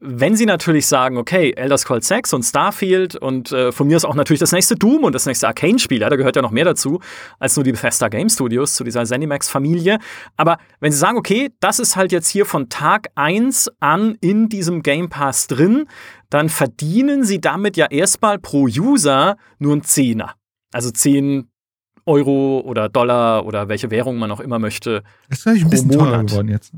Wenn 0.01 0.35
sie 0.35 0.47
natürlich 0.47 0.87
sagen, 0.87 1.19
okay, 1.19 1.53
Elder 1.55 1.77
Scrolls 1.77 2.09
6 2.09 2.33
und 2.33 2.45
Starfield 2.45 3.15
und 3.15 3.53
äh, 3.53 3.73
von 3.73 3.89
mir 3.89 3.99
ist 3.99 4.07
auch 4.07 4.15
natürlich 4.15 4.41
das 4.41 4.53
nächste 4.53 4.75
Doom 4.75 5.05
und 5.05 5.15
das 5.15 5.27
nächste 5.27 5.47
Arcane-Spiel, 5.49 6.01
ja, 6.01 6.09
da 6.09 6.17
gehört 6.17 6.35
ja 6.35 6.41
noch 6.41 6.51
mehr 6.51 6.65
dazu, 6.65 6.99
als 7.39 7.57
nur 7.57 7.63
die 7.63 7.73
Bethesda 7.73 8.09
Game 8.09 8.31
Studios 8.31 8.75
zu 8.75 8.83
dieser 8.83 9.05
ZeniMax-Familie. 9.05 9.99
Aber 10.39 10.57
wenn 10.81 10.93
sie 10.93 10.99
sagen, 10.99 11.19
okay, 11.19 11.51
das 11.61 11.79
ist 11.79 11.95
halt 11.95 12.11
jetzt 12.11 12.29
hier 12.29 12.47
von 12.47 12.71
Tag 12.71 13.11
1 13.17 13.71
an 13.81 14.17
in 14.23 14.49
diesem 14.49 14.83
Game 14.83 15.11
Pass 15.11 15.47
drin, 15.47 15.85
dann 16.31 16.49
verdienen 16.49 17.23
sie 17.23 17.43
damit 17.43 17.77
ja 17.77 17.87
erstmal 17.91 18.39
pro 18.39 18.63
User 18.63 19.37
nur 19.59 19.73
einen 19.73 19.85
Zehner. 19.85 20.37
Also 20.73 20.91
10 20.91 21.49
Euro 22.07 22.61
oder 22.61 22.89
Dollar 22.89 23.47
oder 23.47 23.69
welche 23.69 23.91
Währung 23.91 24.19
man 24.19 24.31
auch 24.31 24.41
immer 24.41 24.59
möchte. 24.59 25.03
Das 25.29 25.41
ist 25.41 25.47
eigentlich 25.47 25.65
ein 25.65 25.71
bisschen 25.71 25.89
Monat. 25.89 26.05
teurer 26.07 26.25
geworden 26.25 26.49
jetzt. 26.49 26.73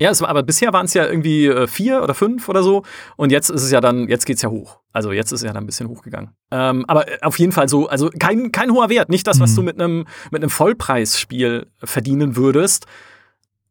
Ja, 0.00 0.18
war, 0.20 0.28
aber 0.28 0.42
bisher 0.42 0.72
waren 0.72 0.86
es 0.86 0.94
ja 0.94 1.06
irgendwie 1.06 1.46
äh, 1.46 1.66
vier 1.66 2.02
oder 2.02 2.14
fünf 2.14 2.48
oder 2.48 2.62
so. 2.62 2.82
Und 3.16 3.30
jetzt 3.30 3.48
ist 3.48 3.62
es 3.62 3.70
ja 3.70 3.80
dann, 3.80 4.08
jetzt 4.08 4.26
geht's 4.26 4.42
ja 4.42 4.50
hoch. 4.50 4.80
Also 4.92 5.12
jetzt 5.12 5.32
ist 5.32 5.40
es 5.40 5.46
ja 5.46 5.52
dann 5.52 5.64
ein 5.64 5.66
bisschen 5.66 5.88
hochgegangen. 5.88 6.30
Ähm, 6.50 6.84
aber 6.88 7.08
äh, 7.08 7.18
auf 7.22 7.38
jeden 7.38 7.52
Fall 7.52 7.68
so, 7.68 7.88
also 7.88 8.10
kein, 8.18 8.50
kein 8.52 8.72
hoher 8.72 8.88
Wert. 8.88 9.08
Nicht 9.08 9.26
das, 9.26 9.40
was 9.40 9.52
mhm. 9.52 9.56
du 9.56 9.62
mit 9.62 9.80
einem 9.80 10.06
mit 10.30 10.42
einem 10.42 10.50
Vollpreisspiel 10.50 11.66
verdienen 11.78 12.36
würdest. 12.36 12.86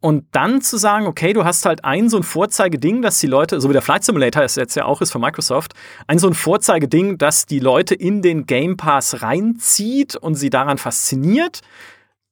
Und 0.08 0.28
dann 0.32 0.62
zu 0.62 0.78
sagen, 0.78 1.06
okay, 1.06 1.34
du 1.34 1.44
hast 1.44 1.66
halt 1.66 1.84
ein 1.84 2.08
so 2.08 2.16
ein 2.16 2.24
Vorzeigeding, 2.24 3.02
dass 3.02 3.20
die 3.20 3.28
Leute, 3.28 3.60
so 3.60 3.68
wie 3.68 3.74
der 3.74 3.82
Flight 3.82 4.06
Simulator 4.06 4.42
es 4.42 4.56
jetzt 4.56 4.74
ja 4.76 4.86
auch 4.86 5.02
ist 5.02 5.12
von 5.12 5.20
Microsoft, 5.20 5.74
ein 6.08 6.18
so 6.18 6.28
ein 6.28 6.34
Vorzeigeding, 6.34 7.18
dass 7.18 7.46
die 7.46 7.60
Leute 7.60 7.94
in 7.94 8.22
den 8.22 8.46
Game 8.46 8.78
Pass 8.78 9.22
reinzieht 9.22 10.16
und 10.16 10.36
sie 10.36 10.50
daran 10.50 10.78
fasziniert. 10.78 11.60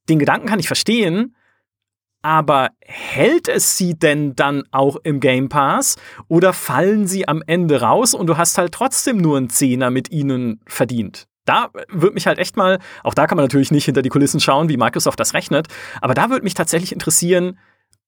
Den 0.08 0.20
Gedanken 0.20 0.48
kann 0.48 0.62
ich 0.62 0.68
verstehen, 0.68 1.36
aber 2.22 2.70
hält 2.80 3.50
es 3.50 3.78
sie 3.78 3.94
denn 3.94 4.38
dann 4.38 4.64
auch 4.72 4.96
im 5.04 5.20
Game 5.20 5.50
Pass 5.50 5.98
oder 6.30 6.54
fallen 6.54 7.08
sie 7.08 7.28
am 7.28 7.44
Ende 7.46 7.82
raus 7.82 8.14
und 8.14 8.28
du 8.28 8.38
hast 8.38 8.58
halt 8.58 8.74
trotzdem 8.74 9.18
nur 9.18 9.36
einen 9.36 9.50
Zehner 9.50 9.90
mit 9.90 10.12
ihnen 10.12 10.62
verdient? 10.66 11.28
Da 11.46 11.70
würde 11.90 12.14
mich 12.14 12.28
halt 12.28 12.40
echt 12.40 12.58
mal, 12.58 12.80
auch 13.04 13.14
da 13.14 13.28
kann 13.28 13.38
man 13.38 13.46
natürlich 13.46 13.72
nicht 13.72 13.86
hinter 13.86 14.02
die 14.02 14.10
Kulissen 14.10 14.40
schauen, 14.40 14.70
wie 14.70 14.78
Microsoft 14.78 15.20
das 15.20 15.34
rechnet, 15.34 15.68
aber 16.02 16.14
da 16.14 16.30
würde 16.30 16.44
mich 16.44 16.54
tatsächlich 16.54 16.92
interessieren, 16.92 17.58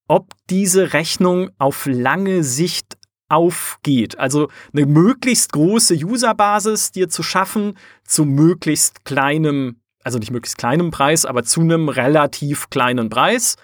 ob 0.07 0.33
diese 0.49 0.93
Rechnung 0.93 1.51
auf 1.57 1.85
lange 1.85 2.43
Sicht 2.43 2.97
aufgeht. 3.29 4.17
Also 4.17 4.49
eine 4.73 4.85
möglichst 4.85 5.51
große 5.51 5.95
Userbasis 5.95 6.91
dir 6.91 7.09
zu 7.09 7.23
schaffen 7.23 7.77
zu 8.05 8.25
möglichst 8.25 9.03
kleinem, 9.05 9.81
also 10.03 10.17
nicht 10.17 10.31
möglichst 10.31 10.57
kleinem 10.57 10.91
Preis, 10.91 11.25
aber 11.25 11.43
zu 11.43 11.61
einem 11.61 11.89
relativ 11.89 12.69
kleinen 12.69 13.09
Preis, 13.09 13.55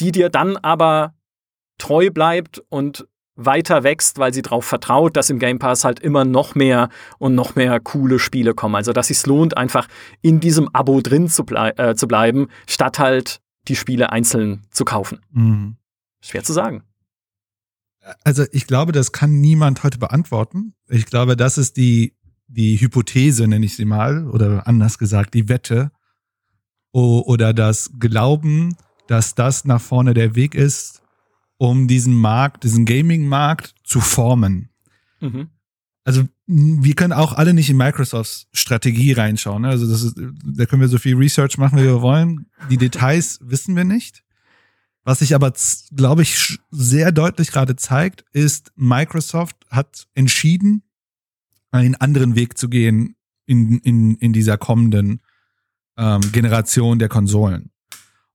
die 0.00 0.12
dir 0.12 0.30
dann 0.30 0.56
aber 0.56 1.14
treu 1.78 2.10
bleibt 2.10 2.62
und 2.70 3.06
weiter 3.36 3.84
wächst, 3.84 4.18
weil 4.18 4.32
sie 4.34 4.42
darauf 4.42 4.64
vertraut, 4.64 5.16
dass 5.16 5.30
im 5.30 5.38
Game 5.38 5.58
Pass 5.58 5.84
halt 5.84 6.00
immer 6.00 6.24
noch 6.24 6.54
mehr 6.54 6.88
und 7.18 7.34
noch 7.34 7.54
mehr 7.54 7.78
coole 7.80 8.18
Spiele 8.18 8.54
kommen. 8.54 8.74
Also 8.74 8.92
dass 8.92 9.10
es 9.10 9.26
lohnt, 9.26 9.56
einfach 9.56 9.88
in 10.22 10.40
diesem 10.40 10.68
Abo 10.74 11.00
drin 11.00 11.28
zu, 11.28 11.44
blei 11.44 11.70
äh, 11.76 11.94
zu 11.94 12.08
bleiben, 12.08 12.48
statt 12.66 12.98
halt 12.98 13.40
die 13.68 13.76
Spiele 13.76 14.10
einzeln 14.10 14.64
zu 14.70 14.84
kaufen. 14.84 15.20
Mhm. 15.32 15.76
Schwer 16.20 16.42
zu 16.42 16.52
sagen. 16.52 16.82
Also 18.24 18.44
ich 18.52 18.66
glaube, 18.66 18.92
das 18.92 19.12
kann 19.12 19.40
niemand 19.40 19.82
heute 19.82 19.98
beantworten. 19.98 20.74
Ich 20.88 21.06
glaube, 21.06 21.36
das 21.36 21.58
ist 21.58 21.76
die, 21.76 22.14
die 22.46 22.80
Hypothese, 22.80 23.48
nenne 23.48 23.66
ich 23.66 23.76
sie 23.76 23.84
mal, 23.84 24.28
oder 24.28 24.66
anders 24.66 24.98
gesagt, 24.98 25.34
die 25.34 25.48
Wette 25.48 25.90
oder 26.92 27.52
das 27.52 27.90
Glauben, 27.98 28.76
dass 29.06 29.34
das 29.34 29.64
nach 29.64 29.80
vorne 29.80 30.14
der 30.14 30.34
Weg 30.34 30.54
ist, 30.54 31.02
um 31.58 31.88
diesen 31.88 32.14
Markt, 32.14 32.64
diesen 32.64 32.84
Gaming-Markt 32.84 33.74
zu 33.84 34.00
formen. 34.00 34.70
Mhm. 35.20 35.48
Also 36.04 36.24
wir 36.46 36.94
können 36.94 37.12
auch 37.12 37.32
alle 37.32 37.52
nicht 37.52 37.68
in 37.68 37.76
Microsofts 37.76 38.46
Strategie 38.52 39.12
reinschauen. 39.12 39.62
Ne? 39.62 39.68
Also 39.68 39.90
das 39.90 40.02
ist, 40.02 40.16
da 40.16 40.66
können 40.66 40.80
wir 40.80 40.88
so 40.88 40.98
viel 40.98 41.16
Research 41.16 41.58
machen, 41.58 41.78
wie 41.78 41.84
wir 41.84 42.00
wollen. 42.00 42.46
Die 42.70 42.76
Details 42.76 43.40
wissen 43.42 43.74
wir 43.74 43.84
nicht. 43.84 44.22
Was 45.02 45.20
sich 45.20 45.34
aber, 45.34 45.52
glaube 45.94 46.22
ich, 46.22 46.58
sehr 46.70 47.12
deutlich 47.12 47.52
gerade 47.52 47.76
zeigt, 47.76 48.24
ist, 48.32 48.72
Microsoft 48.76 49.56
hat 49.70 50.06
entschieden, 50.14 50.82
einen 51.70 51.94
anderen 51.96 52.34
Weg 52.34 52.58
zu 52.58 52.68
gehen 52.68 53.16
in, 53.46 53.78
in, 53.78 54.16
in 54.16 54.32
dieser 54.32 54.58
kommenden 54.58 55.20
ähm, 55.96 56.20
Generation 56.32 56.98
der 56.98 57.08
Konsolen. 57.08 57.70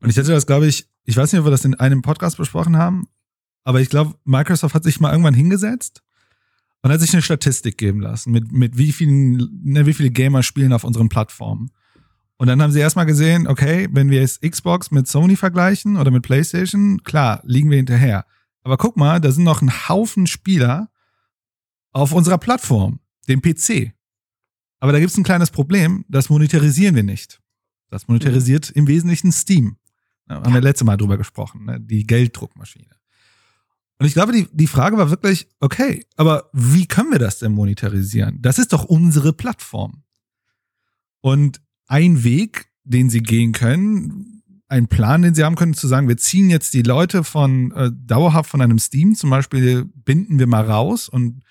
Und 0.02 0.10
ich 0.10 0.18
hätte 0.18 0.32
das, 0.32 0.48
glaube 0.48 0.68
ich, 0.68 0.88
ich 1.06 1.16
weiß 1.16 1.32
nicht, 1.32 1.40
ob 1.40 1.46
wir 1.46 1.52
das 1.52 1.66
in 1.66 1.76
einem 1.76 2.02
Podcast 2.02 2.38
besprochen 2.38 2.78
haben, 2.78 3.08
aber 3.64 3.82
ich 3.82 3.90
glaube, 3.90 4.16
Microsoft 4.26 4.76
hat 4.76 4.84
sich 4.84 5.00
mal 5.00 5.12
irgendwann 5.12 5.34
hingesetzt 5.34 6.02
und 6.82 6.92
hat 6.92 7.00
sich 7.00 7.14
eine 7.14 7.22
Statistik 7.22 7.78
geben 7.78 8.02
lassen, 8.02 8.32
mit, 8.32 8.52
mit 8.52 8.78
wie 8.78 8.92
vielen, 8.92 9.62
ne, 9.64 9.86
wie 9.86 9.94
viele 9.94 10.10
Gamer 10.10 10.44
spielen 10.44 10.74
auf 10.74 10.84
unseren 10.84 11.10
Plattformen. 11.10 11.72
Und 12.38 12.48
dann 12.48 12.62
haben 12.62 12.72
sie 12.72 12.80
erstmal 12.80 13.06
gesehen, 13.06 13.48
okay, 13.48 13.88
wenn 13.92 14.10
wir 14.10 14.22
jetzt 14.22 14.42
Xbox 14.42 14.90
mit 14.90 15.08
Sony 15.08 15.36
vergleichen 15.36 15.98
oder 15.98 16.10
mit 16.10 16.24
PlayStation, 16.24 17.04
klar, 17.04 17.42
liegen 17.46 17.70
wir 17.70 17.78
hinterher. 17.78 18.26
Aber 18.64 18.78
guck 18.78 18.98
mal, 18.98 19.22
da 19.22 19.32
sind 19.32 19.44
noch 19.44 19.62
ein 19.62 19.88
Haufen 19.88 20.26
Spieler 20.26 20.90
auf 21.92 22.14
unserer 22.14 22.40
Plattform, 22.40 23.00
dem 23.28 23.42
PC. 23.42 23.94
Aber 24.80 24.92
da 24.92 25.00
gibt 25.00 25.12
es 25.12 25.18
ein 25.18 25.24
kleines 25.24 25.52
Problem, 25.52 26.04
das 26.10 26.30
monetarisieren 26.30 26.96
wir 26.96 27.04
nicht. 27.04 27.40
Das 27.90 28.08
monetarisiert 28.08 28.72
im 28.72 28.88
Wesentlichen 28.88 29.32
Steam. 29.32 29.78
Da 30.40 30.44
haben 30.44 30.54
wir 30.54 30.62
letzte 30.62 30.86
Mal 30.86 30.98
drüber 30.98 31.18
gesprochen, 31.18 31.66
ne? 31.66 31.80
die 31.80 32.06
Gelddruckmaschine. 32.06 32.96
Und 34.00 34.08
ich 34.08 34.14
glaube, 34.14 34.32
die, 34.32 34.48
die 34.52 34.68
Frage 34.68 34.98
war 34.98 35.10
wirklich, 35.10 35.48
okay, 35.60 36.06
aber 36.16 36.50
wie 36.54 36.88
können 36.88 37.12
wir 37.12 37.20
das 37.20 37.40
denn 37.40 37.52
monetarisieren? 37.52 38.42
Das 38.42 38.58
ist 38.58 38.74
doch 38.74 38.86
unsere 38.86 39.34
Plattform. 39.34 40.04
Und 41.20 41.62
ein 41.88 42.24
Weg, 42.24 42.72
den 42.84 43.10
sie 43.10 43.22
gehen 43.22 43.52
können, 43.52 44.42
ein 44.70 44.88
Plan, 44.88 45.22
den 45.22 45.36
sie 45.36 45.44
haben 45.44 45.56
können, 45.56 45.74
zu 45.74 45.88
sagen, 45.88 46.08
wir 46.08 46.18
ziehen 46.18 46.50
jetzt 46.50 46.74
die 46.74 46.82
Leute 46.82 47.24
von 47.26 47.72
äh, 47.74 47.92
dauerhaft 47.94 48.50
von 48.50 48.62
einem 48.62 48.80
Steam, 48.80 49.16
zum 49.16 49.30
Beispiel 49.30 49.86
binden 49.94 50.40
wir 50.40 50.48
mal 50.48 50.64
raus 50.64 51.10
und 51.10 51.44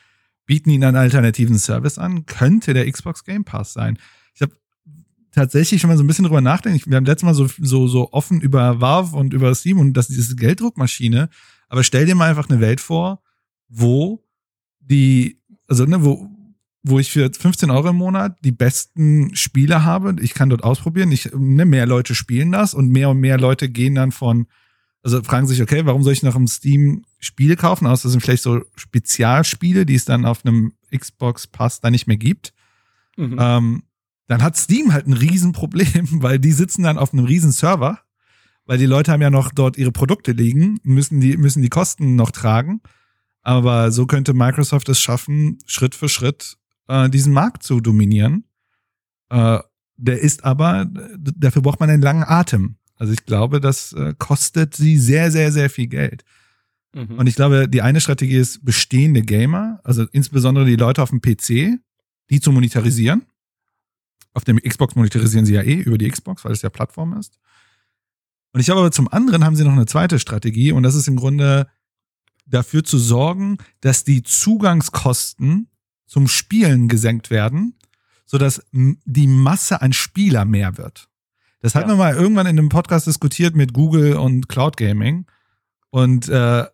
bieten 0.47 0.71
ihnen 0.71 0.85
einen 0.85 0.97
alternativen 0.97 1.59
Service 1.59 1.99
an, 1.99 2.25
könnte 2.25 2.73
der 2.73 2.91
Xbox 2.91 3.25
Game 3.25 3.45
Pass 3.45 3.75
sein. 3.75 3.99
Ich 4.35 4.41
habe 4.41 4.57
tatsächlich 5.33 5.81
schon 5.81 5.89
mal 5.89 5.97
so 5.97 6.05
ein 6.05 6.07
bisschen 6.07 6.25
drüber 6.25 6.41
nachdenken. 6.41 6.91
Wir 6.91 6.97
haben 6.97 7.05
letztes 7.05 7.25
Mal 7.25 7.35
so, 7.35 7.49
so, 7.59 7.87
so 7.87 8.13
offen 8.13 8.41
über 8.41 8.81
Valve 8.81 9.17
und 9.17 9.33
über 9.33 9.55
Steam 9.55 9.79
und 9.79 9.95
das 9.95 10.09
diese 10.09 10.37
Gelddruckmaschine. 10.37 11.29
Aber 11.69 11.85
stell 11.85 12.07
dir 12.07 12.15
mal 12.15 12.31
einfach 12.31 12.49
eine 12.49 12.61
Welt 12.61 12.81
vor, 12.81 13.23
wo 13.69 14.25
die, 14.81 15.41
also 15.69 15.85
ne, 15.85 16.05
wo, 16.05 16.29
wo 16.83 16.99
ich 16.99 17.13
für 17.13 17.31
15 17.33 17.71
Euro 17.71 17.91
im 17.91 17.97
Monat 17.97 18.37
die 18.45 18.53
besten 18.53 19.35
Spiele 19.37 19.85
habe. 19.85 20.17
Ich 20.21 20.35
kann 20.35 20.51
dort 20.51 20.65
ausprobieren. 20.65 21.13
Ich, 21.13 21.31
ne, 21.33 21.65
mehr 21.65 21.87
Leute 21.87 22.15
spielen 22.15 22.53
das 22.53 22.75
und 22.75 22.89
mehr 22.89 23.11
und 23.11 23.21
mehr 23.21 23.39
Leute 23.39 23.69
gehen 23.69 23.95
dann 23.95 24.13
von, 24.13 24.47
also 25.03 25.23
fragen 25.23 25.47
sich, 25.47 25.63
okay, 25.63 25.87
warum 25.87 26.03
soll 26.03 26.13
ich 26.13 26.23
noch 26.23 26.37
im 26.37 26.49
Steam 26.49 27.05
Spiele 27.19 27.57
kaufen? 27.57 27.87
Außer 27.87 28.05
das 28.05 28.13
sind 28.13 28.21
vielleicht 28.21 28.43
so 28.43 28.63
Spezialspiele, 28.77 29.87
die 29.87 29.95
es 29.95 30.05
dann 30.05 30.25
auf 30.25 30.45
einem 30.45 30.73
Xbox 30.95 31.47
Pass 31.47 31.81
da 31.81 31.91
nicht 31.91 32.07
mehr 32.07 32.17
gibt. 32.17 32.53
Mhm. 33.17 33.37
Ähm, 33.39 33.83
dann 34.31 34.45
hat 34.45 34.57
Steam 34.57 34.93
halt 34.93 35.09
ein 35.09 35.13
Riesenproblem, 35.13 35.89
weil 36.23 36.39
die 36.39 36.53
sitzen 36.53 36.85
dann 36.85 36.99
auf 36.99 37.13
einem 37.13 37.25
riesen 37.25 37.51
Server, 37.51 37.99
weil 38.65 38.79
die 38.79 38.87
Leute 38.87 39.11
haben 39.11 39.23
ja 39.23 39.31
noch 39.31 39.51
dort 39.51 39.77
ihre 39.77 39.91
Produkte 39.91 40.31
liegen, 40.31 40.79
müssen 40.85 41.21
die, 41.21 41.37
müssen 41.37 41.63
die 41.63 41.69
Kosten 41.69 42.15
noch 42.15 42.31
tragen. 42.31 42.81
Aber 43.43 43.91
so 43.91 44.07
könnte 44.07 44.33
Microsoft 44.33 44.89
es 44.89 45.01
schaffen, 45.01 45.59
Schritt 45.67 45.97
für 45.97 46.09
Schritt 46.09 46.59
äh, 46.87 47.11
diesen 47.11 47.33
Markt 47.33 47.65
zu 47.65 47.81
dominieren. 47.81 48.45
Äh, 49.31 49.59
der 49.97 50.21
ist 50.21 50.45
aber, 50.45 50.89
dafür 51.19 51.63
braucht 51.63 51.81
man 51.81 51.91
einen 51.91 52.03
langen 52.03 52.23
Atem. 52.23 52.77
Also 52.95 53.13
ich 53.13 53.25
glaube, 53.25 53.61
das 53.61 53.93
äh, 53.95 54.15
kostet 54.17 54.77
sie 54.77 54.97
sehr, 54.97 55.33
sehr, 55.33 55.51
sehr 55.51 55.71
viel 55.71 55.89
Geld. 55.89 56.23
Mhm. 56.95 57.19
Und 57.19 57.27
ich 57.27 57.35
glaube, 57.35 57.69
die 57.69 57.83
eine 57.83 58.01
Strategie 58.01 58.37
ist, 58.37 58.65
bestehende 58.65 59.23
Gamer, 59.23 59.81
also 59.83 60.05
insbesondere 60.13 60.67
die 60.67 60.77
Leute 60.77 61.03
auf 61.03 61.11
dem 61.11 61.21
PC, 61.21 61.81
die 62.31 62.41
zu 62.41 62.53
monetarisieren. 62.53 63.27
Auf 64.33 64.45
dem 64.45 64.59
Xbox 64.59 64.95
monetarisieren 64.95 65.47
sie 65.47 65.55
ja 65.55 65.63
eh 65.63 65.81
über 65.81 65.99
die 65.99 66.09
Xbox, 66.09 66.45
weil 66.45 66.53
es 66.53 66.63
ja 66.63 66.71
Plattform 66.71 67.17
ist. 67.19 67.39
Und 68.53 68.61
ich 68.61 68.67
glaube 68.67 68.81
aber 68.81 68.93
zum 68.93 69.09
anderen 69.09 69.45
haben 69.45 69.57
sie 69.57 69.65
noch 69.65 69.73
eine 69.73 69.87
zweite 69.87 70.19
Strategie 70.19 70.73
und 70.73 70.83
das 70.83 70.95
ist 70.95 71.09
im 71.09 71.17
Grunde 71.17 71.69
dafür 72.47 72.85
zu 72.85 72.99
sorgen, 72.99 73.59
dass 73.81 74.05
die 74.05 74.23
Zugangskosten 74.23 75.69
zum 76.07 76.27
Spielen 76.27 76.89
gesenkt 76.89 77.31
werden, 77.31 77.79
sodass 78.27 78.63
die 78.73 79.29
Masse 79.29 79.81
an 79.81 79.93
Spieler 79.93 80.45
mehr 80.45 80.77
wird. 80.77 81.09
Das 81.61 81.75
hatten 81.75 81.89
ja. 81.89 81.95
wir 81.95 81.99
mal 81.99 82.15
irgendwann 82.15 82.47
in 82.47 82.59
einem 82.59 82.69
Podcast 82.69 83.07
diskutiert 83.07 83.55
mit 83.55 83.73
Google 83.73 84.17
und 84.17 84.49
Cloud 84.49 84.77
Gaming. 84.77 85.27
Und 85.91 86.29
äh, 86.29 86.65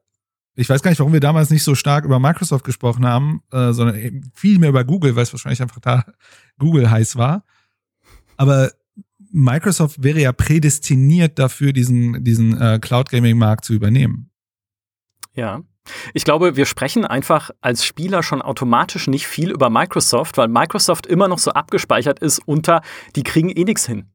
ich 0.56 0.68
weiß 0.70 0.82
gar 0.82 0.90
nicht, 0.90 0.98
warum 0.98 1.12
wir 1.12 1.20
damals 1.20 1.50
nicht 1.50 1.62
so 1.62 1.74
stark 1.74 2.04
über 2.04 2.18
Microsoft 2.18 2.64
gesprochen 2.64 3.06
haben, 3.06 3.42
äh, 3.52 3.72
sondern 3.72 4.22
viel 4.34 4.58
mehr 4.58 4.70
über 4.70 4.84
Google, 4.84 5.14
weil 5.14 5.22
es 5.22 5.32
wahrscheinlich 5.32 5.60
einfach 5.60 5.80
da 5.80 6.04
Google 6.58 6.90
heiß 6.90 7.16
war. 7.16 7.44
Aber 8.38 8.70
Microsoft 9.30 10.02
wäre 10.02 10.20
ja 10.20 10.32
prädestiniert 10.32 11.38
dafür, 11.38 11.72
diesen, 11.74 12.24
diesen 12.24 12.58
äh, 12.60 12.78
Cloud 12.80 13.10
Gaming 13.10 13.36
Markt 13.36 13.66
zu 13.66 13.74
übernehmen. 13.74 14.30
Ja. 15.34 15.60
Ich 16.14 16.24
glaube, 16.24 16.56
wir 16.56 16.66
sprechen 16.66 17.04
einfach 17.04 17.50
als 17.60 17.84
Spieler 17.84 18.24
schon 18.24 18.42
automatisch 18.42 19.06
nicht 19.06 19.26
viel 19.26 19.50
über 19.50 19.70
Microsoft, 19.70 20.36
weil 20.36 20.48
Microsoft 20.48 21.06
immer 21.06 21.28
noch 21.28 21.38
so 21.38 21.52
abgespeichert 21.52 22.18
ist 22.18 22.40
unter, 22.44 22.80
die 23.14 23.22
kriegen 23.22 23.50
eh 23.50 23.62
nichts 23.62 23.86
hin. 23.86 24.10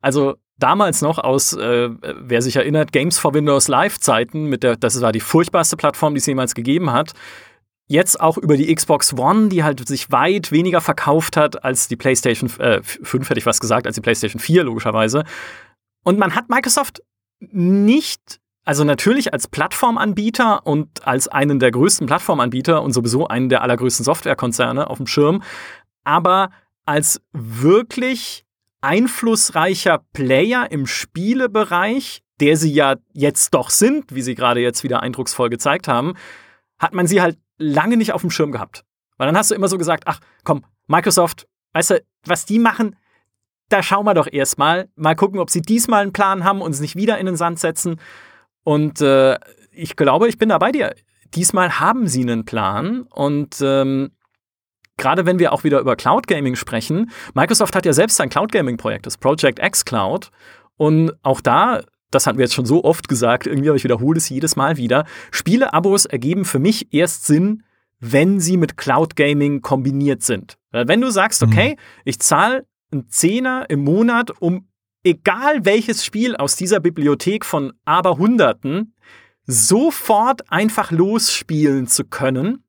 Also 0.00 0.36
damals 0.58 1.02
noch 1.02 1.18
aus, 1.18 1.52
äh, 1.52 1.90
wer 2.00 2.42
sich 2.42 2.56
erinnert, 2.56 2.92
Games 2.92 3.18
for 3.18 3.34
Windows 3.34 3.68
Live 3.68 3.98
Zeiten, 3.98 4.46
mit 4.46 4.62
der, 4.62 4.76
das 4.76 5.00
war 5.00 5.12
die 5.12 5.20
furchtbarste 5.20 5.76
Plattform, 5.76 6.14
die 6.14 6.18
es 6.18 6.26
jemals 6.26 6.54
gegeben 6.54 6.92
hat. 6.92 7.12
Jetzt 7.88 8.20
auch 8.20 8.36
über 8.36 8.56
die 8.56 8.74
Xbox 8.74 9.12
One, 9.14 9.48
die 9.48 9.62
halt 9.62 9.86
sich 9.86 10.10
weit 10.10 10.50
weniger 10.50 10.80
verkauft 10.80 11.36
hat 11.36 11.62
als 11.62 11.86
die 11.86 11.96
PlayStation 11.96 12.50
äh, 12.58 12.82
5, 12.82 13.30
hätte 13.30 13.38
ich 13.38 13.46
was 13.46 13.60
gesagt, 13.60 13.86
als 13.86 13.94
die 13.94 14.00
PlayStation 14.00 14.40
4, 14.40 14.64
logischerweise. 14.64 15.24
Und 16.02 16.18
man 16.18 16.34
hat 16.34 16.48
Microsoft 16.48 17.02
nicht, 17.40 18.40
also 18.64 18.82
natürlich 18.82 19.32
als 19.32 19.46
Plattformanbieter 19.46 20.66
und 20.66 21.06
als 21.06 21.28
einen 21.28 21.60
der 21.60 21.70
größten 21.70 22.06
Plattformanbieter 22.06 22.82
und 22.82 22.92
sowieso 22.92 23.28
einen 23.28 23.48
der 23.48 23.62
allergrößten 23.62 24.04
Softwarekonzerne 24.04 24.90
auf 24.90 24.96
dem 24.96 25.06
Schirm, 25.06 25.42
aber 26.02 26.50
als 26.86 27.20
wirklich 27.32 28.45
einflussreicher 28.80 30.04
Player 30.12 30.70
im 30.70 30.86
Spielebereich, 30.86 32.22
der 32.40 32.56
sie 32.56 32.72
ja 32.72 32.96
jetzt 33.12 33.54
doch 33.54 33.70
sind, 33.70 34.14
wie 34.14 34.22
sie 34.22 34.34
gerade 34.34 34.60
jetzt 34.60 34.84
wieder 34.84 35.02
eindrucksvoll 35.02 35.50
gezeigt 35.50 35.88
haben, 35.88 36.14
hat 36.78 36.92
man 36.92 37.06
sie 37.06 37.22
halt 37.22 37.38
lange 37.58 37.96
nicht 37.96 38.12
auf 38.12 38.20
dem 38.20 38.30
Schirm 38.30 38.52
gehabt. 38.52 38.84
Weil 39.16 39.26
dann 39.26 39.36
hast 39.36 39.50
du 39.50 39.54
immer 39.54 39.68
so 39.68 39.78
gesagt, 39.78 40.04
ach 40.06 40.20
komm, 40.44 40.64
Microsoft, 40.86 41.46
weißt 41.72 41.90
du, 41.90 42.04
was 42.24 42.44
die 42.44 42.58
machen, 42.58 42.96
da 43.68 43.82
schauen 43.82 44.04
wir 44.04 44.14
doch 44.14 44.28
erstmal. 44.30 44.88
Mal 44.94 45.16
gucken, 45.16 45.40
ob 45.40 45.50
sie 45.50 45.62
diesmal 45.62 46.02
einen 46.02 46.12
Plan 46.12 46.44
haben 46.44 46.60
und 46.60 46.72
es 46.72 46.80
nicht 46.80 46.96
wieder 46.96 47.18
in 47.18 47.26
den 47.26 47.36
Sand 47.36 47.58
setzen. 47.58 48.00
Und 48.62 49.00
äh, 49.00 49.38
ich 49.72 49.96
glaube, 49.96 50.28
ich 50.28 50.38
bin 50.38 50.48
da 50.48 50.58
bei 50.58 50.72
dir. 50.72 50.94
Diesmal 51.34 51.80
haben 51.80 52.06
sie 52.06 52.22
einen 52.22 52.44
Plan 52.44 53.02
und 53.02 53.60
ähm, 53.60 54.12
gerade 54.96 55.26
wenn 55.26 55.38
wir 55.38 55.52
auch 55.52 55.64
wieder 55.64 55.80
über 55.80 55.96
Cloud 55.96 56.26
Gaming 56.26 56.56
sprechen, 56.56 57.10
Microsoft 57.34 57.74
hat 57.76 57.86
ja 57.86 57.92
selbst 57.92 58.20
ein 58.20 58.28
Cloud 58.28 58.52
Gaming 58.52 58.76
Projekt, 58.76 59.06
das 59.06 59.18
Project 59.18 59.58
X 59.62 59.84
Cloud. 59.84 60.30
Und 60.76 61.12
auch 61.22 61.40
da, 61.40 61.82
das 62.10 62.26
hatten 62.26 62.38
wir 62.38 62.44
jetzt 62.44 62.54
schon 62.54 62.66
so 62.66 62.84
oft 62.84 63.08
gesagt, 63.08 63.46
irgendwie, 63.46 63.68
aber 63.68 63.76
ich 63.76 63.84
wiederhole 63.84 64.18
es 64.18 64.28
jedes 64.28 64.56
Mal 64.56 64.76
wieder, 64.76 65.04
Spiele-Abos 65.30 66.06
ergeben 66.06 66.44
für 66.44 66.58
mich 66.58 66.92
erst 66.92 67.26
Sinn, 67.26 67.62
wenn 67.98 68.40
sie 68.40 68.56
mit 68.56 68.76
Cloud 68.76 69.16
Gaming 69.16 69.62
kombiniert 69.62 70.22
sind. 70.22 70.58
Wenn 70.70 71.00
du 71.00 71.10
sagst, 71.10 71.42
mhm. 71.42 71.52
okay, 71.52 71.76
ich 72.04 72.18
zahle 72.18 72.66
einen 72.92 73.08
Zehner 73.08 73.66
im 73.68 73.84
Monat, 73.84 74.30
um 74.40 74.68
egal 75.02 75.64
welches 75.64 76.04
Spiel 76.04 76.36
aus 76.36 76.56
dieser 76.56 76.80
Bibliothek 76.80 77.44
von 77.44 77.72
aber 77.84 78.18
Hunderten 78.18 78.94
sofort 79.46 80.50
einfach 80.50 80.90
losspielen 80.90 81.86
zu 81.86 82.04
können, 82.04 82.64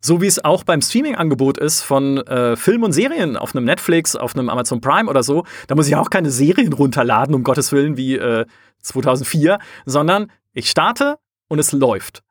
so 0.00 0.20
wie 0.20 0.26
es 0.26 0.44
auch 0.44 0.64
beim 0.64 0.82
Streaming-Angebot 0.82 1.58
ist 1.58 1.82
von 1.82 2.18
äh, 2.18 2.56
Filmen 2.56 2.84
und 2.84 2.92
Serien 2.92 3.36
auf 3.36 3.54
einem 3.54 3.64
Netflix, 3.64 4.14
auf 4.14 4.34
einem 4.34 4.48
Amazon 4.48 4.80
Prime 4.80 5.10
oder 5.10 5.22
so. 5.22 5.44
Da 5.66 5.74
muss 5.74 5.88
ich 5.88 5.96
auch 5.96 6.10
keine 6.10 6.30
Serien 6.30 6.72
runterladen, 6.72 7.34
um 7.34 7.42
Gottes 7.42 7.72
Willen, 7.72 7.96
wie 7.96 8.16
äh, 8.16 8.46
2004, 8.82 9.58
sondern 9.84 10.30
ich 10.52 10.70
starte 10.70 11.16
und 11.48 11.58
es 11.58 11.72
läuft. 11.72 12.22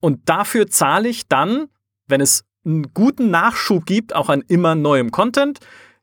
Und 0.00 0.28
dafür 0.28 0.66
zahle 0.66 1.08
ich 1.08 1.28
dann, 1.28 1.68
wenn 2.06 2.20
es 2.20 2.44
einen 2.64 2.92
guten 2.94 3.30
Nachschub 3.30 3.86
gibt, 3.86 4.14
auch 4.14 4.28
an 4.28 4.42
immer 4.48 4.74
neuem 4.74 5.10
Content, 5.10 5.60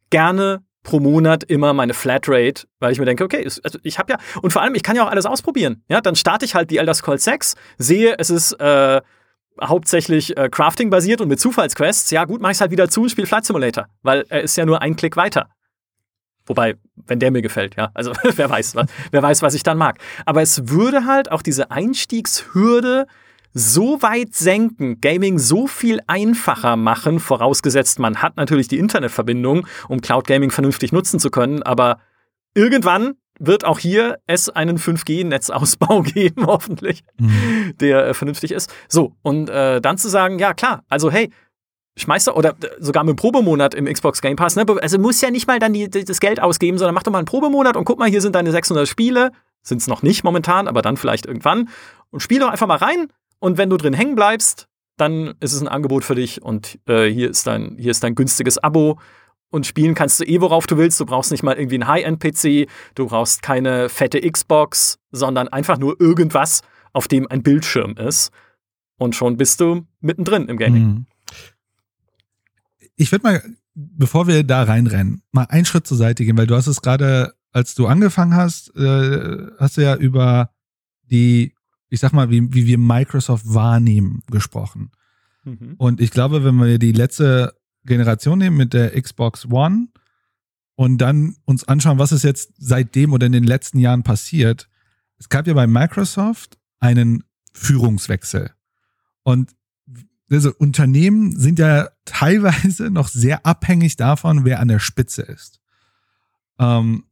gerne 0.09 0.63
pro 0.83 0.99
Monat 0.99 1.43
immer 1.43 1.73
meine 1.73 1.93
Flatrate, 1.93 2.65
weil 2.79 2.91
ich 2.91 2.99
mir 2.99 3.05
denke, 3.05 3.23
okay, 3.23 3.43
also 3.43 3.79
ich 3.83 3.99
habe 3.99 4.13
ja, 4.13 4.19
und 4.41 4.51
vor 4.51 4.61
allem, 4.61 4.75
ich 4.75 4.83
kann 4.83 4.95
ja 4.95 5.05
auch 5.05 5.11
alles 5.11 5.25
ausprobieren. 5.25 5.83
Ja, 5.89 6.01
dann 6.01 6.15
starte 6.15 6.45
ich 6.45 6.55
halt 6.55 6.71
die 6.71 6.77
Elder 6.77 6.93
Scrolls 6.93 7.23
6, 7.25 7.55
sehe, 7.77 8.15
es 8.17 8.29
ist 8.29 8.53
äh, 8.53 9.01
hauptsächlich 9.61 10.37
äh, 10.37 10.49
Crafting 10.49 10.89
basiert 10.89 11.21
und 11.21 11.27
mit 11.27 11.39
Zufallsquests, 11.39 12.11
ja 12.11 12.25
gut, 12.25 12.41
mache 12.41 12.51
ich 12.51 12.57
es 12.57 12.61
halt 12.61 12.71
wieder 12.71 12.89
zu 12.89 13.03
und 13.03 13.09
spiele 13.09 13.27
Flight 13.27 13.45
Simulator, 13.45 13.87
weil 14.01 14.25
er 14.29 14.41
ist 14.41 14.55
ja 14.55 14.65
nur 14.65 14.81
ein 14.81 14.95
Klick 14.95 15.15
weiter. 15.15 15.49
Wobei, 16.45 16.75
wenn 16.95 17.19
der 17.19 17.31
mir 17.31 17.41
gefällt, 17.41 17.75
ja. 17.75 17.91
Also 17.93 18.11
wer 18.35 18.49
weiß, 18.49 18.75
was, 18.75 18.87
wer 19.11 19.21
weiß, 19.21 19.41
was 19.41 19.53
ich 19.53 19.63
dann 19.63 19.77
mag. 19.77 19.99
Aber 20.25 20.41
es 20.41 20.69
würde 20.69 21.05
halt 21.05 21.31
auch 21.31 21.41
diese 21.41 21.71
Einstiegshürde 21.71 23.05
so 23.53 24.01
weit 24.01 24.35
senken, 24.35 25.01
Gaming 25.01 25.39
so 25.39 25.67
viel 25.67 25.99
einfacher 26.07 26.75
machen, 26.75 27.19
vorausgesetzt 27.19 27.99
man 27.99 28.21
hat 28.21 28.37
natürlich 28.37 28.67
die 28.67 28.77
Internetverbindung, 28.77 29.65
um 29.87 30.01
Cloud 30.01 30.27
Gaming 30.27 30.51
vernünftig 30.51 30.91
nutzen 30.91 31.19
zu 31.19 31.31
können, 31.31 31.63
aber 31.63 31.99
irgendwann 32.53 33.15
wird 33.39 33.65
auch 33.65 33.79
hier 33.79 34.19
es 34.27 34.49
einen 34.49 34.77
5G-Netzausbau 34.77 36.01
geben, 36.03 36.45
hoffentlich, 36.45 37.03
mhm. 37.17 37.73
der 37.79 38.07
äh, 38.07 38.13
vernünftig 38.13 38.51
ist. 38.51 38.71
So, 38.87 39.15
und 39.21 39.49
äh, 39.49 39.81
dann 39.81 39.97
zu 39.97 40.09
sagen, 40.09 40.37
ja 40.39 40.53
klar, 40.53 40.83
also 40.89 41.09
hey, 41.09 41.31
schmeißt 41.97 42.27
du, 42.27 42.33
oder 42.33 42.55
sogar 42.79 43.03
mit 43.03 43.11
einem 43.11 43.15
Probemonat 43.15 43.73
im 43.73 43.85
Xbox 43.85 44.21
Game 44.21 44.35
Pass, 44.35 44.55
ne? 44.55 44.65
also 44.81 44.99
muss 44.99 45.21
ja 45.21 45.31
nicht 45.31 45.47
mal 45.47 45.59
dann 45.59 45.73
die, 45.73 45.89
das 45.89 46.19
Geld 46.19 46.41
ausgeben, 46.41 46.77
sondern 46.77 46.93
mach 46.93 47.03
doch 47.03 47.11
mal 47.11 47.19
einen 47.19 47.25
Probemonat 47.25 47.75
und 47.75 47.85
guck 47.85 47.99
mal, 47.99 48.09
hier 48.09 48.21
sind 48.21 48.35
deine 48.35 48.51
600 48.51 48.87
Spiele, 48.87 49.31
sind 49.61 49.81
es 49.81 49.87
noch 49.87 50.03
nicht 50.03 50.23
momentan, 50.23 50.67
aber 50.67 50.81
dann 50.81 50.97
vielleicht 50.97 51.25
irgendwann 51.25 51.69
und 52.11 52.21
spiel 52.21 52.39
doch 52.39 52.49
einfach 52.49 52.67
mal 52.67 52.77
rein 52.77 53.07
und 53.39 53.57
wenn 53.57 53.69
du 53.69 53.77
drin 53.77 53.93
hängen 53.93 54.15
bleibst, 54.15 54.67
dann 54.97 55.33
ist 55.39 55.53
es 55.53 55.61
ein 55.61 55.67
Angebot 55.67 56.03
für 56.03 56.15
dich 56.15 56.41
und 56.41 56.79
äh, 56.87 57.05
hier, 57.07 57.29
ist 57.29 57.47
dein, 57.47 57.77
hier 57.77 57.91
ist 57.91 58.03
dein 58.03 58.15
günstiges 58.15 58.57
Abo 58.57 58.99
und 59.51 59.65
spielen 59.65 59.95
kannst 59.95 60.19
du 60.19 60.23
eh, 60.25 60.41
worauf 60.41 60.67
du 60.67 60.77
willst. 60.77 60.99
Du 60.99 61.05
brauchst 61.05 61.31
nicht 61.31 61.43
mal 61.43 61.57
irgendwie 61.57 61.75
einen 61.75 61.87
High-End-PC, 61.87 62.69
du 62.95 63.07
brauchst 63.07 63.41
keine 63.41 63.89
fette 63.89 64.21
Xbox, 64.21 64.99
sondern 65.11 65.47
einfach 65.47 65.77
nur 65.77 65.99
irgendwas, 65.99 66.61
auf 66.93 67.07
dem 67.07 67.27
ein 67.29 67.43
Bildschirm 67.43 67.95
ist. 67.97 68.31
Und 68.97 69.15
schon 69.15 69.37
bist 69.37 69.61
du 69.61 69.87
mittendrin 70.01 70.47
im 70.47 70.57
Gaming. 70.57 70.83
Mhm. 70.83 71.05
Ich 72.95 73.11
würde 73.11 73.23
mal, 73.23 73.43
bevor 73.73 74.27
wir 74.27 74.43
da 74.43 74.63
reinrennen, 74.63 75.21
mal 75.31 75.45
einen 75.45 75.65
Schritt 75.65 75.87
zur 75.87 75.97
Seite 75.97 76.25
gehen, 76.25 76.37
weil 76.37 76.47
du 76.47 76.55
hast 76.55 76.67
es 76.67 76.81
gerade, 76.81 77.33
als 77.51 77.75
du 77.75 77.87
angefangen 77.87 78.35
hast, 78.35 78.75
äh, 78.75 79.47
hast 79.57 79.77
du 79.77 79.81
ja 79.81 79.95
über 79.95 80.51
die, 81.03 81.55
ich 81.89 81.99
sag 82.01 82.11
mal, 82.11 82.29
wie, 82.29 82.53
wie 82.53 82.67
wir 82.67 82.77
Microsoft 82.77 83.45
wahrnehmen, 83.47 84.21
gesprochen. 84.29 84.91
Mhm. 85.45 85.75
Und 85.77 86.01
ich 86.01 86.11
glaube, 86.11 86.43
wenn 86.43 86.55
wir 86.55 86.77
die 86.77 86.91
letzte 86.91 87.53
Generation 87.85 88.39
nehmen 88.39 88.57
mit 88.57 88.73
der 88.73 88.99
Xbox 88.99 89.45
One 89.45 89.87
und 90.75 90.97
dann 90.99 91.35
uns 91.45 91.67
anschauen, 91.67 91.99
was 91.99 92.11
ist 92.11 92.23
jetzt 92.23 92.53
seitdem 92.57 93.13
oder 93.13 93.25
in 93.25 93.31
den 93.31 93.43
letzten 93.43 93.79
Jahren 93.79 94.03
passiert. 94.03 94.69
Es 95.17 95.29
gab 95.29 95.47
ja 95.47 95.53
bei 95.53 95.67
Microsoft 95.67 96.57
einen 96.79 97.23
Führungswechsel. 97.53 98.51
Und 99.23 99.55
also 100.31 100.53
Unternehmen 100.57 101.37
sind 101.37 101.59
ja 101.59 101.89
teilweise 102.05 102.89
noch 102.91 103.07
sehr 103.07 103.45
abhängig 103.45 103.97
davon, 103.97 104.45
wer 104.45 104.59
an 104.59 104.69
der 104.69 104.79
Spitze 104.79 105.23
ist. 105.23 105.59
Ähm, 106.59 107.05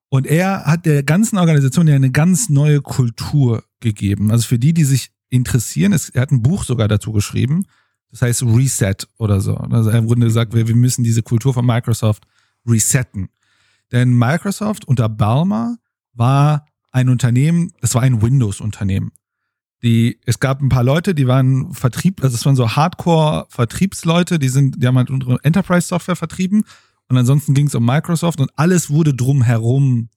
Und 0.09 0.27
er 0.27 0.65
hat 0.65 0.87
der 0.87 1.03
ganzen 1.03 1.39
Organisation 1.39 1.89
ja 1.89 1.95
eine 1.95 2.11
ganz 2.11 2.49
neue 2.49 2.81
Kultur 2.81 3.65
gegeben. 3.81 4.31
Also 4.31 4.47
für 4.47 4.59
die, 4.59 4.73
die 4.73 4.85
sich 4.85 5.11
interessieren, 5.29 5.93
es, 5.93 6.09
er 6.11 6.23
hat 6.23 6.31
ein 6.31 6.43
Buch 6.43 6.65
sogar 6.65 6.89
dazu 6.89 7.13
geschrieben. 7.13 7.65
Das 8.11 8.23
heißt 8.23 8.43
Reset 8.45 8.97
oder 9.19 9.41
so. 9.41 9.57
Also 9.57 9.91
er 9.91 9.99
im 9.99 10.07
Grunde 10.07 10.27
gesagt, 10.27 10.55
wir, 10.55 10.69
wir 10.69 10.77
müssen 10.77 11.05
diese 11.05 11.23
Kultur 11.23 11.53
von 11.53 11.67
Microsoft 11.67 12.25
resetten. 12.67 13.29
Denn 13.93 14.17
Microsoft 14.17 14.87
unter 14.87 15.09
Balmer 15.09 15.77
war 16.13 16.67
ein 16.93 17.09
Unternehmen, 17.09 17.73
das 17.81 17.95
war 17.95 18.03
ein 18.03 18.23
Windows-Unternehmen 18.23 19.13
die, 19.83 20.19
es 20.25 20.41
gab 20.41 20.63
ein 20.63 20.69
paar 20.69 20.85
Leute, 20.85 21.15
die 21.15 21.27
waren 21.27 21.73
Vertrieb, 21.73 22.23
also 22.23 22.35
es 22.35 22.45
waren 22.47 22.57
so 22.57 22.77
Hardcore-Vertriebsleute, 22.77 24.39
die 24.39 24.49
sind, 24.49 24.83
die 24.83 24.87
haben 24.87 24.97
halt 24.97 25.11
unsere 25.11 25.39
Enterprise-Software 25.43 26.17
vertrieben 26.17 26.65
und 27.09 27.17
ansonsten 27.17 27.55
ging 27.55 27.67
es 27.67 27.75
um 27.75 27.85
Microsoft 27.85 28.41
und 28.41 28.51
alles 28.57 28.91
wurde 28.91 29.15
drumherum 29.15 30.09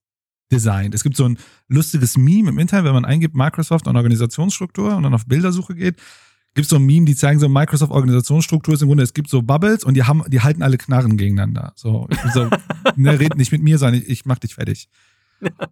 designt. 0.52 0.96
Es 0.96 1.04
gibt 1.04 1.16
so 1.16 1.26
ein 1.26 1.38
lustiges 1.68 2.18
Meme 2.18 2.50
im 2.50 2.60
Internet, 2.60 2.86
wenn 2.86 2.94
man 2.94 3.06
eingibt 3.06 3.36
Microsoft 3.36 3.88
und 3.88 3.96
Organisationsstruktur 3.96 4.96
und 4.96 5.04
dann 5.04 5.14
auf 5.14 5.26
Bildersuche 5.26 5.76
geht, 5.76 5.98
gibt 6.56 6.66
es 6.66 6.70
so 6.70 6.78
ein 6.78 6.86
Meme, 6.86 7.06
die 7.06 7.16
zeigen 7.16 7.40
so 7.40 7.48
Microsoft 7.48 7.92
Organisationsstruktur 7.92 8.74
ist 8.74 8.82
im 8.82 8.88
Grunde, 8.88 9.04
es 9.04 9.14
gibt 9.14 9.30
so 9.30 9.42
Bubbles 9.42 9.84
und 9.84 9.96
die 9.96 10.04
haben, 10.04 10.24
die 10.30 10.42
halten 10.42 10.64
alle 10.64 10.78
Knarren 10.78 11.18
gegeneinander. 11.18 11.74
So, 11.76 12.08
so 12.34 12.50
ne, 12.96 13.20
red 13.20 13.38
nicht 13.38 13.52
mit 13.52 13.62
mir, 13.62 13.78
sondern 13.78 14.02
ich, 14.02 14.10
ich 14.10 14.26
mach 14.26 14.40
dich 14.40 14.56
fertig. 14.56 14.90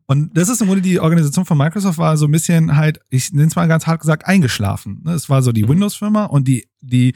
Und 0.05 0.37
das 0.37 0.49
ist 0.49 0.61
im 0.61 0.67
Grunde 0.67 0.81
die 0.81 0.99
Organisation 0.99 1.45
von 1.45 1.57
Microsoft 1.57 1.97
war 1.97 2.17
so 2.17 2.25
ein 2.25 2.31
bisschen 2.31 2.75
halt, 2.75 2.99
ich 3.09 3.31
nenne 3.33 3.47
es 3.47 3.55
mal 3.55 3.67
ganz 3.67 3.87
hart 3.87 4.01
gesagt, 4.01 4.25
eingeschlafen. 4.25 5.01
Ne? 5.03 5.13
Es 5.13 5.29
war 5.29 5.41
so 5.41 5.51
die 5.51 5.63
mhm. 5.63 5.69
Windows-Firma 5.69 6.25
und 6.25 6.47
die, 6.47 6.67
die 6.81 7.15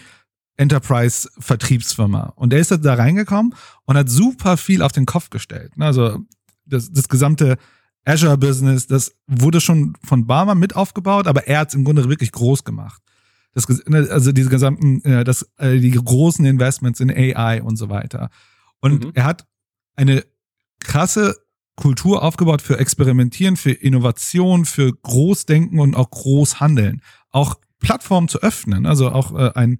Enterprise-Vertriebsfirma. 0.57 2.33
Und 2.35 2.51
der 2.51 2.59
ist 2.59 2.71
da 2.71 2.93
reingekommen 2.93 3.55
und 3.85 3.97
hat 3.97 4.09
super 4.09 4.57
viel 4.57 4.81
auf 4.81 4.91
den 4.91 5.05
Kopf 5.05 5.29
gestellt. 5.29 5.77
Ne? 5.77 5.85
Also 5.85 6.19
das, 6.65 6.91
das 6.91 7.07
gesamte 7.07 7.57
Azure-Business, 8.05 8.87
das 8.87 9.15
wurde 9.27 9.61
schon 9.61 9.95
von 10.03 10.25
Barmer 10.25 10.55
mit 10.55 10.75
aufgebaut, 10.75 11.27
aber 11.27 11.47
er 11.47 11.59
hat 11.59 11.69
es 11.69 11.75
im 11.75 11.83
Grunde 11.83 12.09
wirklich 12.09 12.31
groß 12.31 12.63
gemacht. 12.63 13.01
Das, 13.53 13.67
ne, 13.87 14.07
also 14.09 14.31
diese 14.31 14.49
gesamten, 14.49 15.01
das, 15.25 15.49
äh, 15.57 15.79
die 15.79 15.91
großen 15.91 16.45
Investments 16.45 16.99
in 16.99 17.11
AI 17.11 17.61
und 17.61 17.75
so 17.75 17.89
weiter. 17.89 18.29
Und 18.79 19.05
mhm. 19.05 19.11
er 19.13 19.25
hat 19.25 19.45
eine 19.95 20.23
krasse 20.79 21.35
Kultur 21.75 22.23
aufgebaut 22.23 22.61
für 22.61 22.79
Experimentieren, 22.79 23.57
für 23.57 23.71
Innovation, 23.71 24.65
für 24.65 24.93
Großdenken 24.93 25.79
und 25.79 25.95
auch 25.95 26.09
Großhandeln. 26.09 27.01
Auch 27.31 27.55
Plattformen 27.79 28.27
zu 28.27 28.39
öffnen. 28.41 28.85
Also 28.85 29.11
auch 29.11 29.33
äh, 29.33 29.51
ein, 29.55 29.79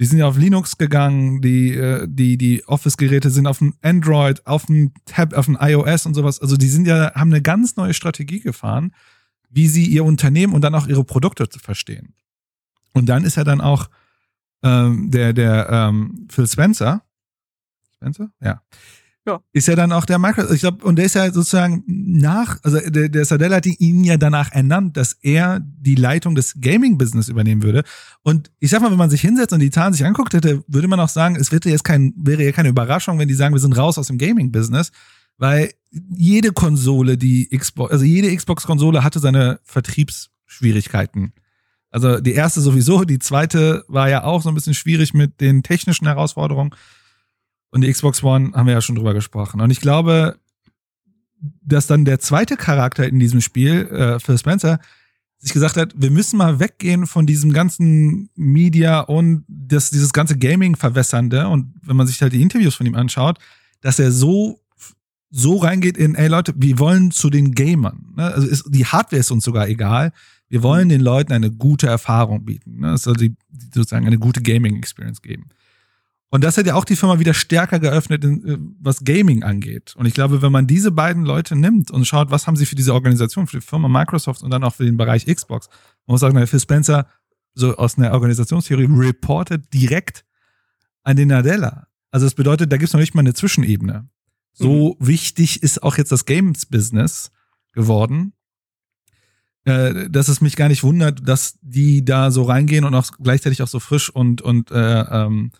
die 0.00 0.06
sind 0.06 0.18
ja 0.18 0.26
auf 0.26 0.38
Linux 0.38 0.78
gegangen, 0.78 1.42
die, 1.42 1.74
äh, 1.74 2.06
die, 2.08 2.38
die 2.38 2.66
Office-Geräte 2.66 3.30
sind 3.30 3.46
auf 3.46 3.58
dem 3.58 3.74
Android, 3.82 4.46
auf 4.46 4.66
dem 4.66 4.92
Tab, 5.04 5.34
auf 5.34 5.46
dem 5.46 5.58
iOS 5.60 6.06
und 6.06 6.14
sowas. 6.14 6.40
Also 6.40 6.56
die 6.56 6.68
sind 6.68 6.86
ja, 6.86 7.12
haben 7.14 7.32
eine 7.32 7.42
ganz 7.42 7.76
neue 7.76 7.94
Strategie 7.94 8.40
gefahren, 8.40 8.94
wie 9.50 9.68
sie 9.68 9.86
ihr 9.86 10.04
Unternehmen 10.04 10.54
und 10.54 10.62
dann 10.62 10.74
auch 10.74 10.86
ihre 10.86 11.04
Produkte 11.04 11.48
zu 11.48 11.58
verstehen. 11.58 12.14
Und 12.94 13.06
dann 13.06 13.24
ist 13.24 13.36
ja 13.36 13.44
dann 13.44 13.60
auch 13.60 13.90
ähm, 14.62 15.10
der, 15.10 15.32
der 15.32 15.68
ähm, 15.70 16.26
Phil 16.30 16.46
Spencer, 16.46 17.02
Spencer? 17.96 18.30
Ja 18.40 18.62
ja. 19.28 19.40
Ist 19.52 19.68
ja 19.68 19.76
dann 19.76 19.92
auch 19.92 20.04
der 20.06 20.18
Microsoft, 20.18 20.54
ich 20.54 20.60
glaube, 20.60 20.84
und 20.84 20.96
der 20.96 21.04
ist 21.04 21.14
ja 21.14 21.30
sozusagen 21.30 21.84
nach, 21.86 22.58
also 22.62 22.78
der, 22.78 23.08
der 23.08 23.24
Sadell 23.24 23.54
hat 23.54 23.66
ihn 23.66 24.02
ja 24.02 24.16
danach 24.16 24.52
ernannt, 24.52 24.96
dass 24.96 25.12
er 25.20 25.60
die 25.60 25.94
Leitung 25.94 26.34
des 26.34 26.54
Gaming-Business 26.60 27.28
übernehmen 27.28 27.62
würde. 27.62 27.84
Und 28.22 28.50
ich 28.58 28.70
sag 28.70 28.80
mal, 28.80 28.90
wenn 28.90 28.98
man 28.98 29.10
sich 29.10 29.20
hinsetzt 29.20 29.52
und 29.52 29.60
die 29.60 29.70
Zahlen 29.70 29.92
sich 29.92 30.04
anguckt 30.04 30.32
hätte, 30.34 30.64
würde 30.66 30.88
man 30.88 30.98
auch 30.98 31.08
sagen, 31.08 31.36
es 31.36 31.52
wäre 31.52 31.68
jetzt 31.68 31.84
kein, 31.84 32.14
wäre 32.16 32.42
ja 32.42 32.52
keine 32.52 32.70
Überraschung, 32.70 33.18
wenn 33.18 33.28
die 33.28 33.34
sagen, 33.34 33.54
wir 33.54 33.60
sind 33.60 33.76
raus 33.76 33.98
aus 33.98 34.06
dem 34.06 34.18
Gaming-Business, 34.18 34.90
weil 35.36 35.72
jede 35.90 36.52
Konsole, 36.52 37.18
die 37.18 37.48
Xbox, 37.56 37.92
also 37.92 38.04
jede 38.04 38.34
Xbox-Konsole 38.34 39.04
hatte 39.04 39.20
seine 39.20 39.60
Vertriebsschwierigkeiten. 39.62 41.32
Also 41.90 42.20
die 42.20 42.32
erste 42.32 42.60
sowieso, 42.60 43.04
die 43.04 43.18
zweite 43.18 43.84
war 43.88 44.08
ja 44.08 44.24
auch 44.24 44.42
so 44.42 44.48
ein 44.50 44.54
bisschen 44.54 44.74
schwierig 44.74 45.14
mit 45.14 45.40
den 45.40 45.62
technischen 45.62 46.06
Herausforderungen. 46.06 46.74
Und 47.70 47.82
die 47.82 47.92
Xbox 47.92 48.22
One 48.22 48.52
haben 48.54 48.66
wir 48.66 48.74
ja 48.74 48.80
schon 48.80 48.96
drüber 48.96 49.14
gesprochen. 49.14 49.60
Und 49.60 49.70
ich 49.70 49.80
glaube, 49.80 50.38
dass 51.62 51.86
dann 51.86 52.04
der 52.04 52.18
zweite 52.18 52.56
Charakter 52.56 53.06
in 53.06 53.18
diesem 53.18 53.40
Spiel, 53.40 53.86
äh, 53.88 54.18
Phil 54.18 54.38
Spencer, 54.38 54.80
sich 55.38 55.52
gesagt 55.52 55.76
hat, 55.76 55.94
wir 55.96 56.10
müssen 56.10 56.36
mal 56.36 56.58
weggehen 56.58 57.06
von 57.06 57.24
diesem 57.24 57.52
ganzen 57.52 58.28
Media 58.34 59.00
und 59.00 59.44
das, 59.46 59.90
dieses 59.90 60.12
ganze 60.12 60.36
Gaming 60.36 60.74
verwässernde. 60.74 61.46
Und 61.46 61.74
wenn 61.82 61.96
man 61.96 62.08
sich 62.08 62.20
halt 62.20 62.32
die 62.32 62.42
Interviews 62.42 62.74
von 62.74 62.86
ihm 62.86 62.96
anschaut, 62.96 63.38
dass 63.80 64.00
er 64.00 64.10
so, 64.10 64.60
so 65.30 65.58
reingeht 65.58 65.96
in, 65.96 66.16
ey 66.16 66.26
Leute, 66.26 66.54
wir 66.56 66.78
wollen 66.80 67.12
zu 67.12 67.30
den 67.30 67.52
Gamern. 67.52 68.14
Ne? 68.16 68.24
Also 68.24 68.48
ist, 68.48 68.64
die 68.68 68.86
Hardware 68.86 69.20
ist 69.20 69.30
uns 69.30 69.44
sogar 69.44 69.68
egal. 69.68 70.12
Wir 70.48 70.64
wollen 70.64 70.88
den 70.88 71.02
Leuten 71.02 71.32
eine 71.32 71.52
gute 71.52 71.86
Erfahrung 71.86 72.44
bieten. 72.44 72.80
Ne? 72.80 72.94
Es 72.94 73.02
soll 73.02 73.14
die, 73.14 73.36
sozusagen 73.72 74.06
eine 74.06 74.18
gute 74.18 74.42
Gaming-Experience 74.42 75.22
geben. 75.22 75.50
Und 76.30 76.44
das 76.44 76.58
hat 76.58 76.66
ja 76.66 76.74
auch 76.74 76.84
die 76.84 76.96
Firma 76.96 77.18
wieder 77.18 77.32
stärker 77.32 77.78
geöffnet, 77.78 78.24
äh, 78.24 78.58
was 78.80 79.04
Gaming 79.04 79.42
angeht. 79.42 79.94
Und 79.96 80.06
ich 80.06 80.14
glaube, 80.14 80.42
wenn 80.42 80.52
man 80.52 80.66
diese 80.66 80.90
beiden 80.90 81.24
Leute 81.24 81.56
nimmt 81.56 81.90
und 81.90 82.04
schaut, 82.06 82.30
was 82.30 82.46
haben 82.46 82.56
sie 82.56 82.66
für 82.66 82.74
diese 82.74 82.92
Organisation, 82.92 83.46
für 83.46 83.60
die 83.60 83.66
Firma 83.66 83.88
Microsoft 83.88 84.42
und 84.42 84.50
dann 84.50 84.64
auch 84.64 84.74
für 84.74 84.84
den 84.84 84.96
Bereich 84.96 85.26
Xbox, 85.26 85.68
man 86.06 86.14
muss 86.14 86.20
sagen, 86.20 86.46
Phil 86.46 86.60
Spencer, 86.60 87.06
so 87.54 87.76
aus 87.76 87.96
einer 87.96 88.12
Organisationstheorie, 88.12 88.88
reportet 88.90 89.72
direkt 89.72 90.24
an 91.02 91.16
den 91.16 91.28
Nadella. 91.28 91.88
Also 92.10 92.26
das 92.26 92.34
bedeutet, 92.34 92.70
da 92.72 92.76
gibt 92.76 92.88
es 92.88 92.92
noch 92.92 93.00
nicht 93.00 93.14
mal 93.14 93.20
eine 93.20 93.34
Zwischenebene. 93.34 94.08
So 94.52 94.96
mhm. 94.98 95.06
wichtig 95.06 95.62
ist 95.62 95.82
auch 95.82 95.96
jetzt 95.96 96.12
das 96.12 96.26
Games-Business 96.26 97.30
geworden, 97.72 98.32
äh, 99.64 100.10
dass 100.10 100.28
es 100.28 100.40
mich 100.40 100.56
gar 100.56 100.68
nicht 100.68 100.82
wundert, 100.82 101.26
dass 101.26 101.58
die 101.62 102.04
da 102.04 102.30
so 102.30 102.42
reingehen 102.42 102.84
und 102.84 102.94
auch 102.94 103.06
gleichzeitig 103.22 103.62
auch 103.62 103.68
so 103.68 103.80
frisch 103.80 104.10
und, 104.10 104.42
und 104.42 104.70
äh, 104.70 105.00
ähm, 105.00 105.52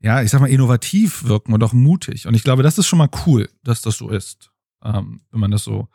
ja, 0.00 0.22
ich 0.22 0.30
sag 0.30 0.40
mal, 0.40 0.50
innovativ 0.50 1.24
wirken 1.24 1.52
und 1.52 1.62
auch 1.62 1.72
mutig. 1.72 2.26
Und 2.26 2.34
ich 2.34 2.44
glaube, 2.44 2.62
das 2.62 2.78
ist 2.78 2.86
schon 2.86 2.98
mal 2.98 3.10
cool, 3.26 3.48
dass 3.64 3.82
das 3.82 3.96
so 3.96 4.10
ist, 4.10 4.50
ähm, 4.84 5.20
wenn 5.30 5.40
man 5.40 5.50
das 5.50 5.64
so 5.64 5.88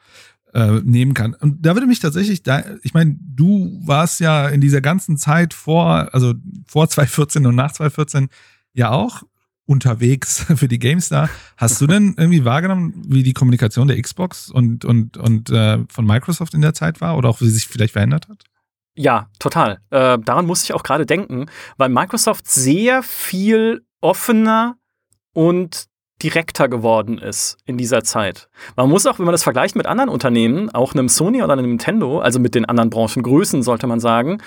äh, 0.53 0.81
nehmen 0.83 1.13
kann. 1.13 1.33
Und 1.35 1.65
da 1.65 1.75
würde 1.75 1.87
mich 1.87 1.99
tatsächlich, 1.99 2.43
da, 2.43 2.63
ich 2.83 2.93
meine, 2.93 3.17
du 3.19 3.79
warst 3.85 4.19
ja 4.19 4.49
in 4.49 4.61
dieser 4.61 4.81
ganzen 4.81 5.17
Zeit 5.17 5.53
vor, 5.53 6.13
also 6.13 6.33
vor 6.67 6.89
2014 6.89 7.45
und 7.45 7.55
nach 7.55 7.71
2014 7.71 8.29
ja 8.73 8.91
auch 8.91 9.23
unterwegs 9.65 10.45
für 10.55 10.67
die 10.67 10.79
GameStar. 10.79 11.29
Hast 11.57 11.79
du 11.79 11.87
denn 11.87 12.15
irgendwie 12.17 12.43
wahrgenommen, 12.43 13.03
wie 13.07 13.23
die 13.23 13.33
Kommunikation 13.33 13.87
der 13.87 14.01
Xbox 14.01 14.49
und, 14.49 14.83
und, 14.83 15.17
und 15.17 15.49
äh, 15.49 15.79
von 15.89 16.05
Microsoft 16.05 16.53
in 16.53 16.61
der 16.61 16.73
Zeit 16.73 17.01
war 17.01 17.17
oder 17.17 17.29
auch 17.29 17.41
wie 17.41 17.45
sie 17.45 17.51
sich 17.51 17.67
vielleicht 17.67 17.93
verändert 17.93 18.27
hat? 18.27 18.43
Ja, 18.95 19.29
total. 19.39 19.79
Äh, 19.89 20.19
daran 20.19 20.45
muss 20.45 20.63
ich 20.63 20.73
auch 20.73 20.83
gerade 20.83 21.05
denken, 21.05 21.45
weil 21.77 21.87
Microsoft 21.87 22.49
sehr 22.49 23.03
viel 23.03 23.85
offener 24.01 24.77
und 25.33 25.85
direkter 26.21 26.69
geworden 26.69 27.17
ist 27.17 27.57
in 27.65 27.77
dieser 27.77 28.03
Zeit. 28.03 28.49
Man 28.75 28.89
muss 28.89 29.05
auch, 29.07 29.17
wenn 29.17 29.25
man 29.25 29.33
das 29.33 29.43
vergleicht 29.43 29.75
mit 29.75 29.87
anderen 29.87 30.09
Unternehmen, 30.09 30.69
auch 30.69 30.93
einem 30.93 31.09
Sony 31.09 31.41
oder 31.41 31.53
einem 31.53 31.67
Nintendo, 31.67 32.19
also 32.19 32.39
mit 32.39 32.53
den 32.53 32.65
anderen 32.65 32.89
Branchengrößen, 32.89 33.63
sollte 33.63 33.87
man 33.87 33.99
sagen, 33.99 34.41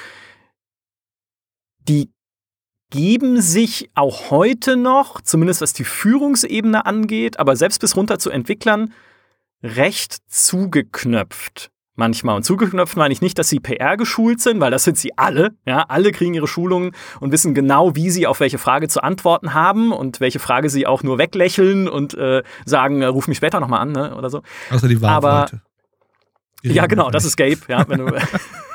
die 1.89 2.11
geben 2.91 3.41
sich 3.41 3.91
auch 3.95 4.31
heute 4.31 4.77
noch, 4.77 5.21
zumindest 5.21 5.61
was 5.61 5.73
die 5.73 5.85
Führungsebene 5.85 6.87
angeht, 6.87 7.41
aber 7.41 7.57
selbst 7.57 7.81
bis 7.81 7.97
runter 7.97 8.19
zu 8.19 8.31
Entwicklern, 8.31 8.93
recht 9.63 10.19
zugeknöpft 10.29 11.73
manchmal. 11.95 12.37
Und 12.37 12.43
zugeknöpft 12.45 12.97
meine 12.97 13.13
ich 13.13 13.21
nicht, 13.21 13.39
dass 13.39 13.49
sie 13.49 13.61
PR 13.61 13.97
geschult 13.97 14.41
sind, 14.41 14.61
weil 14.61 14.71
das 14.71 14.85
sind 14.85 14.99
sie 14.99 15.17
alle. 15.17 15.57
Ja, 15.67 15.85
alle 15.89 16.13
kriegen 16.13 16.35
ihre 16.35 16.49
Schulungen 16.49 16.93
und 17.21 17.33
wissen 17.33 17.55
genau, 17.55 17.95
wie 17.95 18.11
sie 18.11 18.27
auf 18.27 18.41
welche 18.41 18.59
Frage 18.59 18.89
zu 18.89 19.03
antworten 19.03 19.55
haben 19.55 19.93
und 19.93 20.21
welche 20.21 20.39
Frage 20.39 20.71
sie 20.71 20.87
auch 20.87 21.03
nur 21.03 21.19
weglächeln 21.19 21.89
und 21.89 22.15
äh, 22.15 22.43
sagen, 22.65 23.03
äh, 23.03 23.07
ruf 23.07 23.29
mich 23.29 23.37
später 23.37 23.61
nochmal 23.61 23.81
an 23.81 23.93
ne, 23.93 24.17
oder 24.17 24.31
so. 24.31 24.43
Außer 24.71 24.89
die 24.89 25.01
Wahlleute. 25.01 25.63
Ja, 26.63 26.87
genau, 26.87 27.11
das 27.11 27.25
ist 27.25 27.37
Gabe. 27.37 27.59
Ja, 27.69 27.87
wenn 27.89 27.99
du 27.99 28.07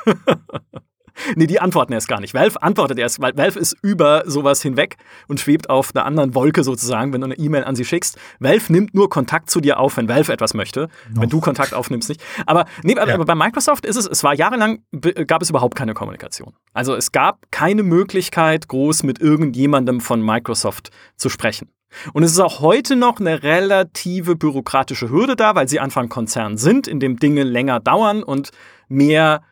Nee, 1.36 1.46
die 1.46 1.60
antworten 1.60 1.92
erst 1.92 2.08
gar 2.08 2.20
nicht. 2.20 2.34
Valve 2.34 2.60
antwortet 2.62 2.98
erst, 2.98 3.20
weil 3.20 3.36
Valve 3.36 3.58
ist 3.58 3.76
über 3.82 4.24
sowas 4.26 4.62
hinweg 4.62 4.96
und 5.28 5.40
schwebt 5.40 5.70
auf 5.70 5.94
einer 5.94 6.04
anderen 6.04 6.34
Wolke 6.34 6.64
sozusagen, 6.64 7.12
wenn 7.12 7.20
du 7.20 7.26
eine 7.26 7.38
E-Mail 7.38 7.64
an 7.64 7.76
sie 7.76 7.84
schickst. 7.84 8.18
Valve 8.40 8.72
nimmt 8.72 8.94
nur 8.94 9.08
Kontakt 9.08 9.50
zu 9.50 9.60
dir 9.60 9.78
auf, 9.78 9.96
wenn 9.96 10.08
Valve 10.08 10.32
etwas 10.32 10.54
möchte. 10.54 10.88
Noch. 11.12 11.22
Wenn 11.22 11.30
du 11.30 11.40
Kontakt 11.40 11.72
aufnimmst, 11.72 12.08
nicht. 12.08 12.22
Aber, 12.46 12.66
nee, 12.82 12.94
ja. 12.94 13.02
aber 13.02 13.24
bei 13.24 13.34
Microsoft 13.34 13.86
ist 13.86 13.96
es, 13.96 14.06
es 14.06 14.24
war 14.24 14.34
jahrelang, 14.34 14.82
gab 15.26 15.42
es 15.42 15.50
überhaupt 15.50 15.76
keine 15.76 15.94
Kommunikation. 15.94 16.54
Also 16.72 16.94
es 16.94 17.12
gab 17.12 17.50
keine 17.50 17.82
Möglichkeit, 17.82 18.68
groß 18.68 19.02
mit 19.02 19.20
irgendjemandem 19.20 20.00
von 20.00 20.22
Microsoft 20.22 20.90
zu 21.16 21.28
sprechen. 21.28 21.70
Und 22.12 22.22
es 22.22 22.32
ist 22.32 22.40
auch 22.40 22.60
heute 22.60 22.96
noch 22.96 23.18
eine 23.20 23.42
relative 23.42 24.36
bürokratische 24.36 25.10
Hürde 25.10 25.36
da, 25.36 25.54
weil 25.54 25.68
sie 25.68 25.80
Anfang 25.80 26.08
Konzern 26.08 26.56
sind, 26.56 26.86
in 26.86 27.00
dem 27.00 27.18
Dinge 27.18 27.42
länger 27.42 27.80
dauern 27.80 28.22
und 28.22 28.50
mehr 28.88 29.42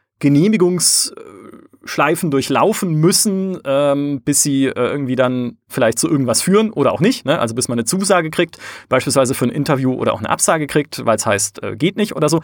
Genehmigungsschleifen 1.88 2.31
durchlaufen 2.31 2.94
müssen, 2.94 3.59
ähm, 3.64 4.22
bis 4.22 4.42
sie 4.42 4.66
äh, 4.66 4.72
irgendwie 4.74 5.16
dann 5.16 5.59
vielleicht 5.68 5.98
zu 5.98 6.09
irgendwas 6.09 6.42
führen 6.42 6.70
oder 6.70 6.92
auch 6.92 7.01
nicht. 7.01 7.24
Ne? 7.24 7.38
Also 7.38 7.55
bis 7.55 7.68
man 7.68 7.79
eine 7.79 7.85
Zusage 7.85 8.31
kriegt, 8.31 8.59
beispielsweise 8.88 9.35
für 9.35 9.46
ein 9.46 9.51
Interview 9.51 9.94
oder 9.94 10.12
auch 10.12 10.18
eine 10.18 10.31
Absage 10.31 10.66
kriegt, 10.66 11.05
weil 11.05 11.16
es 11.16 11.27
heißt, 11.27 11.62
äh, 11.62 11.77
geht 11.77 11.96
nicht 11.96 12.14
oder 12.14 12.29
so. 12.29 12.42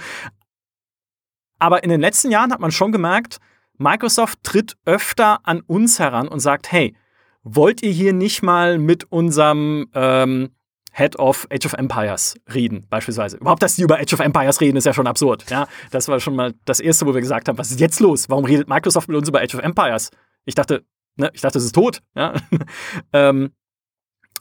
Aber 1.58 1.84
in 1.84 1.90
den 1.90 2.00
letzten 2.00 2.30
Jahren 2.30 2.52
hat 2.52 2.60
man 2.60 2.72
schon 2.72 2.92
gemerkt, 2.92 3.38
Microsoft 3.76 4.42
tritt 4.42 4.76
öfter 4.84 5.40
an 5.44 5.60
uns 5.60 5.98
heran 5.98 6.28
und 6.28 6.40
sagt, 6.40 6.70
hey, 6.72 6.96
wollt 7.42 7.82
ihr 7.82 7.90
hier 7.90 8.12
nicht 8.12 8.42
mal 8.42 8.78
mit 8.78 9.04
unserem 9.12 9.88
ähm, 9.94 10.50
Head 10.96 11.18
of 11.18 11.48
Age 11.50 11.66
of 11.66 11.72
Empires 11.72 12.36
reden, 12.54 12.86
beispielsweise. 12.88 13.36
Überhaupt, 13.38 13.62
dass 13.62 13.74
die 13.74 13.82
über 13.82 13.98
Age 13.98 14.14
of 14.14 14.20
Empires 14.20 14.60
reden, 14.60 14.76
ist 14.76 14.84
ja 14.84 14.94
schon 14.94 15.08
absurd. 15.08 15.44
Ja, 15.50 15.66
das 15.90 16.06
war 16.06 16.20
schon 16.20 16.36
mal 16.36 16.54
das 16.64 16.78
Erste, 16.78 17.04
wo 17.04 17.14
wir 17.14 17.20
gesagt 17.20 17.48
haben, 17.48 17.58
was 17.58 17.72
ist 17.72 17.80
jetzt 17.80 17.98
los? 17.98 18.28
Warum 18.28 18.44
redet 18.44 18.68
Microsoft 18.68 19.08
mit 19.08 19.16
uns 19.16 19.28
über 19.28 19.40
Age 19.40 19.56
of 19.56 19.62
Empires? 19.62 20.10
Ich 20.44 20.54
dachte, 20.54 20.84
ne, 21.16 21.30
ich 21.32 21.40
dachte, 21.40 21.58
es 21.58 21.64
ist 21.64 21.74
tot. 21.74 22.00
Ja? 22.14 22.34
ähm, 23.12 23.50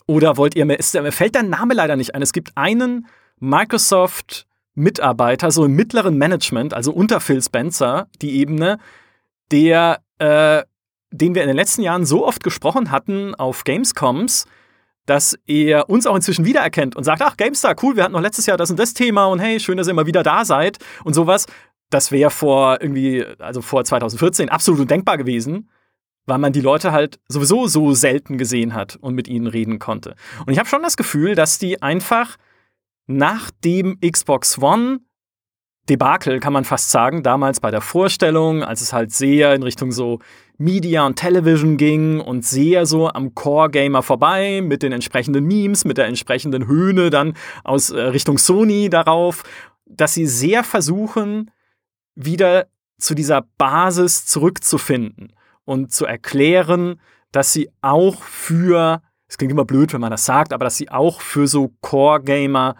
oder 0.05 0.37
wollt 0.37 0.55
ihr 0.55 0.65
mir, 0.65 0.77
fällt 0.79 1.33
der 1.33 1.43
Name 1.43 1.73
leider 1.73 1.95
nicht 1.95 2.13
ein. 2.13 2.21
Es 2.21 2.33
gibt 2.33 2.51
einen 2.55 3.07
Microsoft 3.39 4.45
Mitarbeiter, 4.75 5.51
so 5.51 5.65
im 5.65 5.73
mittleren 5.73 6.17
Management, 6.17 6.73
also 6.73 6.91
unter 6.91 7.19
Phil 7.19 7.41
Spencer, 7.41 8.07
die 8.21 8.39
Ebene, 8.39 8.79
der, 9.51 10.01
äh, 10.19 10.63
den 11.11 11.35
wir 11.35 11.43
in 11.43 11.47
den 11.47 11.55
letzten 11.55 11.81
Jahren 11.81 12.05
so 12.05 12.25
oft 12.25 12.43
gesprochen 12.43 12.91
hatten 12.91 13.35
auf 13.35 13.63
Gamescoms, 13.63 14.45
dass 15.05 15.37
er 15.45 15.89
uns 15.89 16.07
auch 16.07 16.15
inzwischen 16.15 16.45
wiedererkennt 16.45 16.95
und 16.95 17.03
sagt, 17.03 17.21
ach, 17.21 17.37
GameStar, 17.37 17.75
cool, 17.81 17.95
wir 17.95 18.03
hatten 18.03 18.13
noch 18.13 18.21
letztes 18.21 18.45
Jahr 18.45 18.57
das 18.57 18.69
und 18.69 18.79
das 18.79 18.93
Thema 18.93 19.25
und 19.25 19.39
hey, 19.39 19.59
schön, 19.59 19.77
dass 19.77 19.87
ihr 19.87 19.91
immer 19.91 20.05
wieder 20.05 20.23
da 20.23 20.45
seid 20.45 20.77
und 21.03 21.13
sowas. 21.13 21.45
Das 21.89 22.11
wäre 22.11 22.31
vor 22.31 22.81
irgendwie, 22.81 23.25
also 23.39 23.61
vor 23.61 23.83
2014 23.83 24.49
absolut 24.49 24.81
undenkbar 24.81 25.17
gewesen, 25.17 25.69
weil 26.25 26.37
man 26.37 26.53
die 26.53 26.61
Leute 26.61 26.91
halt 26.91 27.19
sowieso 27.27 27.67
so 27.67 27.93
selten 27.93 28.37
gesehen 28.37 28.73
hat 28.73 28.95
und 28.95 29.13
mit 29.13 29.27
ihnen 29.27 29.47
reden 29.47 29.79
konnte. 29.79 30.15
Und 30.45 30.53
ich 30.53 30.59
habe 30.59 30.69
schon 30.69 30.81
das 30.81 30.97
Gefühl, 30.97 31.35
dass 31.35 31.59
die 31.59 31.81
einfach 31.81 32.37
nach 33.05 33.51
dem 33.63 33.99
Xbox 33.99 34.57
One 34.59 35.01
Debakel, 35.89 36.39
kann 36.39 36.53
man 36.53 36.63
fast 36.63 36.91
sagen, 36.91 37.23
damals 37.23 37.59
bei 37.59 37.69
der 37.69 37.81
Vorstellung, 37.81 38.63
als 38.63 38.79
es 38.79 38.93
halt 38.93 39.11
sehr 39.11 39.53
in 39.53 39.63
Richtung 39.63 39.91
so 39.91 40.19
Media 40.57 41.05
und 41.05 41.15
Television 41.15 41.77
ging 41.77 42.19
und 42.19 42.45
sehr 42.45 42.85
so 42.85 43.09
am 43.09 43.33
Core-Gamer 43.33 44.03
vorbei, 44.03 44.61
mit 44.61 44.83
den 44.83 44.91
entsprechenden 44.91 45.45
Memes, 45.45 45.85
mit 45.85 45.97
der 45.97 46.05
entsprechenden 46.05 46.67
Höhne 46.67 47.09
dann 47.09 47.33
aus 47.63 47.89
äh, 47.89 47.99
Richtung 47.99 48.37
Sony 48.37 48.89
darauf, 48.89 49.43
dass 49.85 50.13
sie 50.13 50.27
sehr 50.27 50.63
versuchen, 50.63 51.51
wieder 52.15 52.67
zu 52.97 53.15
dieser 53.15 53.45
Basis 53.57 54.25
zurückzufinden 54.25 55.33
und 55.65 55.91
zu 55.91 56.05
erklären, 56.05 56.99
dass 57.31 57.51
sie 57.51 57.69
auch 57.81 58.21
für, 58.21 59.01
es 59.27 59.37
klingt 59.37 59.51
immer 59.51 59.65
blöd, 59.65 59.93
wenn 59.93 60.01
man 60.01 60.11
das 60.11 60.25
sagt, 60.25 60.53
aber 60.53 60.65
dass 60.65 60.77
sie 60.77 60.89
auch 60.89 61.21
für 61.21 61.47
so 61.47 61.73
Core-Gamer 61.81 62.75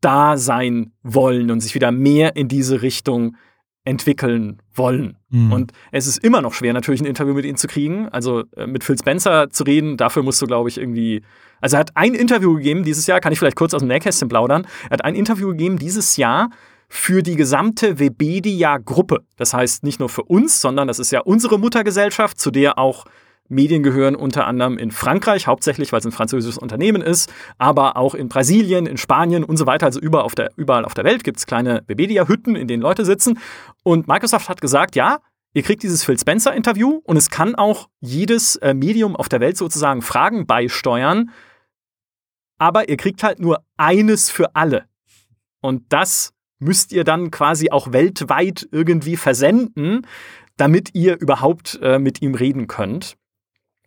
da 0.00 0.36
sein 0.36 0.92
wollen 1.02 1.50
und 1.50 1.60
sich 1.60 1.74
wieder 1.74 1.92
mehr 1.92 2.36
in 2.36 2.48
diese 2.48 2.82
Richtung 2.82 3.36
entwickeln 3.84 4.60
wollen. 4.74 5.16
Mhm. 5.30 5.52
Und 5.52 5.72
es 5.90 6.06
ist 6.06 6.18
immer 6.18 6.42
noch 6.42 6.52
schwer, 6.52 6.72
natürlich 6.72 7.00
ein 7.00 7.06
Interview 7.06 7.34
mit 7.34 7.44
ihnen 7.44 7.56
zu 7.56 7.66
kriegen. 7.66 8.08
Also 8.08 8.44
äh, 8.56 8.66
mit 8.66 8.84
Phil 8.84 8.98
Spencer 8.98 9.50
zu 9.50 9.64
reden, 9.64 9.96
dafür 9.96 10.22
musst 10.22 10.40
du, 10.42 10.46
glaube 10.46 10.68
ich, 10.68 10.78
irgendwie. 10.78 11.22
Also 11.60 11.76
er 11.76 11.80
hat 11.80 11.96
ein 11.96 12.14
Interview 12.14 12.54
gegeben 12.54 12.84
dieses 12.84 13.06
Jahr, 13.06 13.20
kann 13.20 13.32
ich 13.32 13.38
vielleicht 13.38 13.56
kurz 13.56 13.74
aus 13.74 13.80
dem 13.80 13.88
Nähkästchen 13.88 14.28
plaudern. 14.28 14.66
Er 14.84 14.94
hat 14.94 15.04
ein 15.04 15.14
Interview 15.14 15.48
gegeben 15.48 15.78
dieses 15.78 16.16
Jahr 16.16 16.50
für 16.88 17.22
die 17.22 17.36
gesamte 17.36 17.98
Webedia-Gruppe. 17.98 19.24
Das 19.36 19.54
heißt 19.54 19.84
nicht 19.84 20.00
nur 20.00 20.08
für 20.08 20.24
uns, 20.24 20.60
sondern 20.60 20.88
das 20.88 20.98
ist 20.98 21.12
ja 21.12 21.20
unsere 21.20 21.58
Muttergesellschaft, 21.58 22.38
zu 22.38 22.50
der 22.50 22.78
auch 22.78 23.04
Medien 23.50 23.82
gehören 23.82 24.14
unter 24.14 24.46
anderem 24.46 24.78
in 24.78 24.90
Frankreich, 24.90 25.46
hauptsächlich, 25.46 25.92
weil 25.92 25.98
es 25.98 26.06
ein 26.06 26.12
französisches 26.12 26.56
Unternehmen 26.56 27.02
ist, 27.02 27.32
aber 27.58 27.96
auch 27.96 28.14
in 28.14 28.28
Brasilien, 28.28 28.86
in 28.86 28.96
Spanien 28.96 29.44
und 29.44 29.56
so 29.56 29.66
weiter. 29.66 29.86
Also 29.86 30.00
überall 30.00 30.24
auf 30.24 30.34
der, 30.34 30.52
überall 30.56 30.84
auf 30.84 30.94
der 30.94 31.04
Welt 31.04 31.24
gibt 31.24 31.38
es 31.38 31.46
kleine 31.46 31.82
Webedia-Hütten, 31.86 32.56
in 32.56 32.68
denen 32.68 32.82
Leute 32.82 33.04
sitzen. 33.04 33.38
Und 33.82 34.08
Microsoft 34.08 34.48
hat 34.48 34.60
gesagt, 34.60 34.94
ja, 34.96 35.18
ihr 35.52 35.62
kriegt 35.62 35.82
dieses 35.82 36.04
Phil 36.04 36.18
Spencer-Interview 36.18 37.00
und 37.04 37.16
es 37.16 37.28
kann 37.28 37.56
auch 37.56 37.88
jedes 38.00 38.56
äh, 38.56 38.72
Medium 38.72 39.16
auf 39.16 39.28
der 39.28 39.40
Welt 39.40 39.56
sozusagen 39.56 40.00
Fragen 40.00 40.46
beisteuern. 40.46 41.30
Aber 42.58 42.88
ihr 42.88 42.96
kriegt 42.96 43.22
halt 43.22 43.40
nur 43.40 43.64
eines 43.76 44.30
für 44.30 44.54
alle. 44.54 44.84
Und 45.60 45.84
das 45.88 46.32
müsst 46.60 46.92
ihr 46.92 47.04
dann 47.04 47.30
quasi 47.30 47.70
auch 47.70 47.92
weltweit 47.92 48.68
irgendwie 48.70 49.16
versenden, 49.16 50.06
damit 50.56 50.94
ihr 50.94 51.18
überhaupt 51.18 51.80
äh, 51.82 51.98
mit 51.98 52.22
ihm 52.22 52.34
reden 52.34 52.66
könnt. 52.66 53.16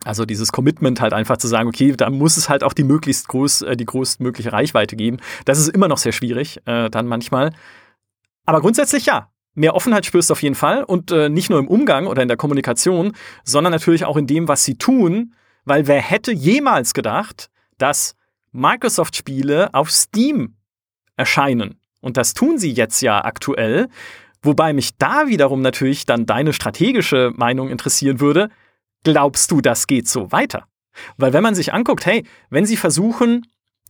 Also 0.04 0.26
dieses 0.26 0.52
Commitment 0.52 1.00
halt 1.00 1.14
einfach 1.14 1.38
zu 1.38 1.48
sagen, 1.48 1.70
okay, 1.70 1.94
da 1.96 2.10
muss 2.10 2.38
es 2.38 2.50
halt 2.50 2.64
auch 2.64 2.74
die 2.74 2.84
möglichst 2.84 3.28
groß, 3.28 3.62
äh, 3.64 3.78
die 3.78 3.86
größtmögliche 3.86 4.52
Reichweite 4.52 4.96
geben. 4.96 5.18
Das 5.46 5.60
ist 5.60 5.70
immer 5.70 5.88
noch 5.88 5.98
sehr 5.98 6.12
schwierig, 6.12 6.60
äh, 6.66 6.90
dann 6.90 7.08
manchmal. 7.08 7.52
Aber 8.46 8.62
grundsätzlich 8.62 9.06
ja. 9.06 9.30
Mehr 9.56 9.76
Offenheit 9.76 10.04
spürst 10.08 10.32
du 10.32 10.34
auf 10.34 10.42
jeden 10.42 10.56
Fall 10.56 10.84
und 10.84 11.12
äh, 11.12 11.30
nicht 11.30 11.52
nur 11.52 11.60
im 11.60 11.68
Umgang 11.68 12.08
oder 12.08 12.24
in 12.24 12.28
der 12.28 12.38
Kommunikation, 12.38 13.14
sondern 13.44 13.72
natürlich 13.72 14.04
auch 14.04 14.18
in 14.18 14.26
dem, 14.26 14.48
was 14.48 14.66
sie 14.66 14.80
tun, 14.80 15.36
weil 15.64 15.86
wer 15.86 16.02
hätte 16.02 16.32
jemals 16.32 16.96
gedacht, 16.96 17.52
dass 17.78 18.16
Microsoft-Spiele 18.52 19.72
auf 19.76 19.92
Steam 19.92 20.56
erscheinen? 21.18 21.80
Und 22.02 22.18
das 22.18 22.34
tun 22.34 22.58
sie 22.58 22.72
jetzt 22.72 23.02
ja 23.02 23.24
aktuell. 23.24 23.90
Wobei 24.42 24.74
mich 24.74 24.98
da 24.98 25.28
wiederum 25.28 25.62
natürlich 25.62 26.08
dann 26.08 26.26
deine 26.26 26.52
strategische 26.52 27.32
Meinung 27.36 27.70
interessieren 27.70 28.20
würde 28.20 28.50
glaubst 29.04 29.52
du, 29.52 29.62
das 29.62 29.88
geht 29.88 30.08
so 30.08 30.32
weiter? 30.32 30.68
Weil 31.18 31.34
wenn 31.34 31.44
man 31.44 31.56
sich 31.56 31.74
anguckt, 31.74 32.06
hey, 32.06 32.26
wenn 32.50 32.66
sie 32.66 32.78
versuchen, 32.78 33.48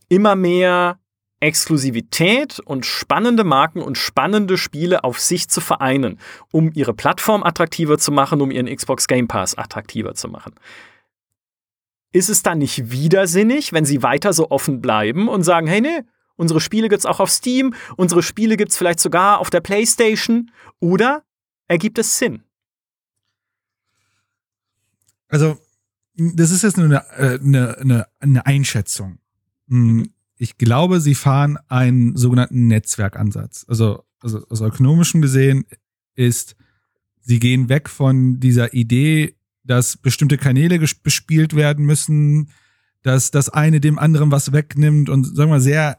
immer 0.10 0.36
mehr 0.36 1.00
Exklusivität 1.40 2.60
und 2.62 2.86
spannende 2.86 3.44
Marken 3.44 3.82
und 3.82 3.98
spannende 3.98 4.58
Spiele 4.58 5.04
auf 5.04 5.20
sich 5.20 5.50
zu 5.50 5.60
vereinen, 5.60 6.18
um 6.52 6.72
ihre 6.74 6.94
Plattform 6.94 7.44
attraktiver 7.44 7.98
zu 7.98 8.12
machen, 8.12 8.42
um 8.42 8.50
ihren 8.50 8.74
Xbox 8.74 9.08
Game 9.08 9.28
Pass 9.28 9.58
attraktiver 9.58 10.14
zu 10.16 10.30
machen. 10.30 10.54
Ist 12.14 12.30
es 12.30 12.44
dann 12.44 12.60
nicht 12.60 12.92
widersinnig, 12.92 13.74
wenn 13.74 13.86
sie 13.86 14.04
weiter 14.04 14.32
so 14.32 14.52
offen 14.52 14.82
bleiben 14.82 15.28
und 15.28 15.44
sagen, 15.44 15.68
hey, 15.68 15.82
nee, 15.82 16.02
Unsere 16.36 16.60
Spiele 16.60 16.90
gibt's 16.90 17.06
auch 17.06 17.20
auf 17.20 17.30
Steam, 17.30 17.76
unsere 17.96 18.24
Spiele 18.24 18.58
gibt's 18.58 18.78
vielleicht 18.78 19.00
sogar 19.00 19.40
auf 19.40 19.50
der 19.50 19.62
PlayStation. 19.62 20.52
Oder 20.80 21.24
ergibt 21.68 21.98
es 22.00 22.18
Sinn? 22.18 22.44
Also, 25.34 25.58
das 26.16 26.52
ist 26.52 26.62
jetzt 26.62 26.78
nur 26.78 26.86
eine, 26.86 27.04
äh, 27.18 27.40
eine, 27.40 27.78
eine, 27.80 28.08
eine 28.20 28.46
Einschätzung. 28.46 29.18
Hm, 29.68 30.12
ich 30.38 30.60
glaube, 30.60 31.02
sie 31.02 31.16
fahren 31.16 31.58
einen 31.70 32.16
sogenannten 32.16 32.68
Netzwerkansatz. 32.68 33.66
Also, 33.68 34.04
also 34.22 34.46
aus 34.48 34.62
ökonomischem 34.62 35.24
gesehen 35.24 35.66
ist, 36.14 36.56
sie 37.20 37.40
gehen 37.40 37.68
weg 37.68 37.90
von 37.90 38.40
dieser 38.40 38.76
Idee, 38.76 39.36
dass 39.64 39.98
bestimmte 39.98 40.38
Kanäle 40.38 40.78
bespielt 40.78 41.56
werden 41.56 41.84
müssen, 41.84 42.52
dass 43.02 43.32
das 43.32 43.50
eine 43.50 43.82
dem 43.82 43.98
anderen 43.98 44.30
was 44.30 44.52
wegnimmt 44.52 45.10
und 45.10 45.24
sagen 45.24 45.50
wir 45.50 45.56
mal 45.56 45.62
sehr 45.62 45.98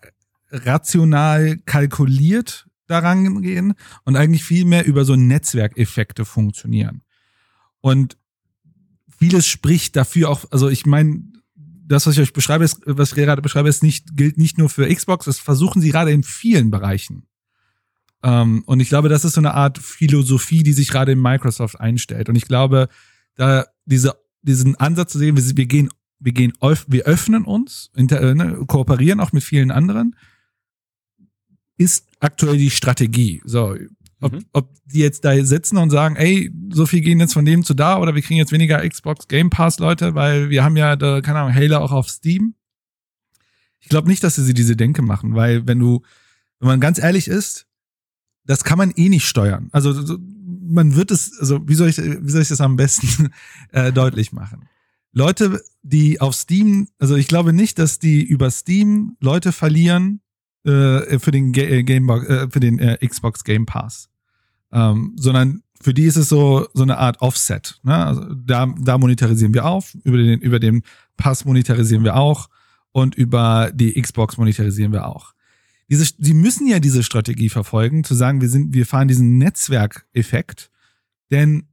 rational 0.52 1.56
kalkuliert 1.64 2.68
daran 2.86 3.42
gehen 3.42 3.74
und 4.04 4.14
eigentlich 4.14 4.44
viel 4.44 4.64
mehr 4.64 4.86
über 4.86 5.04
so 5.04 5.16
Netzwerkeffekte 5.16 6.24
funktionieren. 6.24 7.02
Und 7.80 8.16
vieles 9.24 9.46
spricht 9.46 9.96
dafür 9.96 10.28
auch, 10.28 10.44
also 10.50 10.68
ich 10.68 10.84
meine, 10.84 11.22
das, 11.56 12.06
was 12.06 12.14
ich 12.14 12.20
euch 12.20 12.32
beschreibe, 12.34 12.64
ist, 12.64 12.80
was 12.84 13.10
ich 13.10 13.16
gerade 13.16 13.40
beschreibe, 13.40 13.70
ist 13.70 13.82
nicht, 13.82 14.16
gilt 14.16 14.36
nicht 14.36 14.58
nur 14.58 14.68
für 14.68 14.86
Xbox, 14.86 15.24
das 15.24 15.38
versuchen 15.38 15.80
sie 15.80 15.90
gerade 15.90 16.12
in 16.12 16.22
vielen 16.22 16.70
Bereichen. 16.70 17.26
Ähm, 18.22 18.62
und 18.66 18.80
ich 18.80 18.90
glaube, 18.90 19.08
das 19.08 19.24
ist 19.24 19.34
so 19.34 19.40
eine 19.40 19.54
Art 19.54 19.78
Philosophie, 19.78 20.62
die 20.62 20.74
sich 20.74 20.88
gerade 20.88 21.12
in 21.12 21.22
Microsoft 21.22 21.80
einstellt. 21.80 22.28
Und 22.28 22.36
ich 22.36 22.44
glaube, 22.44 22.88
da 23.34 23.66
diese, 23.86 24.14
diesen 24.42 24.76
Ansatz 24.76 25.12
zu 25.12 25.18
sehen, 25.18 25.36
wir, 25.36 25.56
wir 25.56 25.66
gehen, 25.66 25.88
wir 26.20 26.32
gehen, 26.32 26.52
wir 26.60 27.04
öffnen 27.04 27.44
uns, 27.44 27.90
inter, 27.94 28.20
äh, 28.20 28.34
ne, 28.34 28.62
kooperieren 28.66 29.20
auch 29.20 29.32
mit 29.32 29.42
vielen 29.42 29.70
anderen, 29.70 30.16
ist 31.78 32.06
aktuell 32.20 32.58
die 32.58 32.70
Strategie. 32.70 33.40
So, 33.46 33.74
ob, 34.24 34.32
mhm. 34.32 34.44
ob 34.52 34.70
die 34.86 35.00
jetzt 35.00 35.24
da 35.24 35.44
sitzen 35.44 35.76
und 35.76 35.90
sagen, 35.90 36.16
ey, 36.16 36.50
so 36.70 36.86
viel 36.86 37.00
gehen 37.00 37.20
jetzt 37.20 37.34
von 37.34 37.44
dem 37.44 37.64
zu 37.64 37.74
da 37.74 37.98
oder 37.98 38.14
wir 38.14 38.22
kriegen 38.22 38.38
jetzt 38.38 38.52
weniger 38.52 38.86
Xbox 38.88 39.28
Game 39.28 39.50
Pass 39.50 39.78
Leute, 39.78 40.14
weil 40.14 40.50
wir 40.50 40.64
haben 40.64 40.76
ja, 40.76 40.96
da, 40.96 41.20
keine 41.20 41.40
Ahnung, 41.40 41.54
Halo 41.54 41.78
auch 41.78 41.92
auf 41.92 42.08
Steam. 42.08 42.54
Ich 43.80 43.88
glaube 43.88 44.08
nicht, 44.08 44.24
dass 44.24 44.36
sie 44.36 44.54
diese 44.54 44.76
Denke 44.76 45.02
machen, 45.02 45.34
weil 45.34 45.66
wenn 45.66 45.78
du, 45.78 46.02
wenn 46.58 46.68
man 46.68 46.80
ganz 46.80 46.98
ehrlich 46.98 47.28
ist, 47.28 47.66
das 48.46 48.64
kann 48.64 48.78
man 48.78 48.92
eh 48.96 49.08
nicht 49.08 49.26
steuern. 49.26 49.68
Also 49.72 50.18
man 50.66 50.96
wird 50.96 51.10
es, 51.10 51.38
also 51.38 51.68
wie 51.68 51.74
soll 51.74 51.88
ich, 51.88 51.98
wie 51.98 52.30
soll 52.30 52.42
ich 52.42 52.48
das 52.48 52.60
am 52.60 52.76
besten 52.76 53.30
äh, 53.72 53.92
deutlich 53.92 54.32
machen? 54.32 54.68
Leute, 55.12 55.62
die 55.82 56.20
auf 56.20 56.34
Steam, 56.34 56.88
also 56.98 57.14
ich 57.14 57.28
glaube 57.28 57.52
nicht, 57.52 57.78
dass 57.78 57.98
die 57.98 58.22
über 58.22 58.50
Steam 58.50 59.16
Leute 59.20 59.52
verlieren 59.52 60.20
äh, 60.64 61.18
für 61.18 61.30
den 61.30 61.52
Ga 61.52 61.62
äh, 61.62 61.82
Gamebox, 61.82 62.26
äh, 62.26 62.48
für 62.50 62.60
den 62.60 62.78
äh, 62.78 63.06
Xbox 63.06 63.44
Game 63.44 63.66
Pass, 63.66 64.08
ähm, 64.74 65.14
sondern 65.16 65.62
für 65.80 65.94
die 65.94 66.04
ist 66.04 66.16
es 66.16 66.28
so 66.28 66.66
so 66.74 66.82
eine 66.82 66.98
Art 66.98 67.20
Offset. 67.22 67.80
Ne? 67.82 67.94
Also 67.94 68.22
da, 68.34 68.66
da 68.78 68.98
monetarisieren 68.98 69.54
wir 69.54 69.64
auf, 69.64 69.94
über 70.04 70.18
den 70.18 70.40
über 70.40 70.58
den 70.58 70.82
Pass 71.16 71.44
monetarisieren 71.46 72.04
wir 72.04 72.16
auch 72.16 72.48
und 72.92 73.14
über 73.14 73.70
die 73.72 74.00
Xbox 74.00 74.36
monetarisieren 74.36 74.92
wir 74.92 75.06
auch 75.06 75.34
diese, 75.88 76.14
sie 76.18 76.34
müssen 76.34 76.66
ja 76.66 76.80
diese 76.80 77.02
Strategie 77.02 77.48
verfolgen, 77.48 78.04
zu 78.04 78.14
sagen, 78.14 78.40
wir 78.40 78.48
sind, 78.48 78.74
wir 78.74 78.86
fahren 78.86 79.08
diesen 79.08 79.38
Netzwerkeffekt, 79.38 80.70
denn 81.30 81.68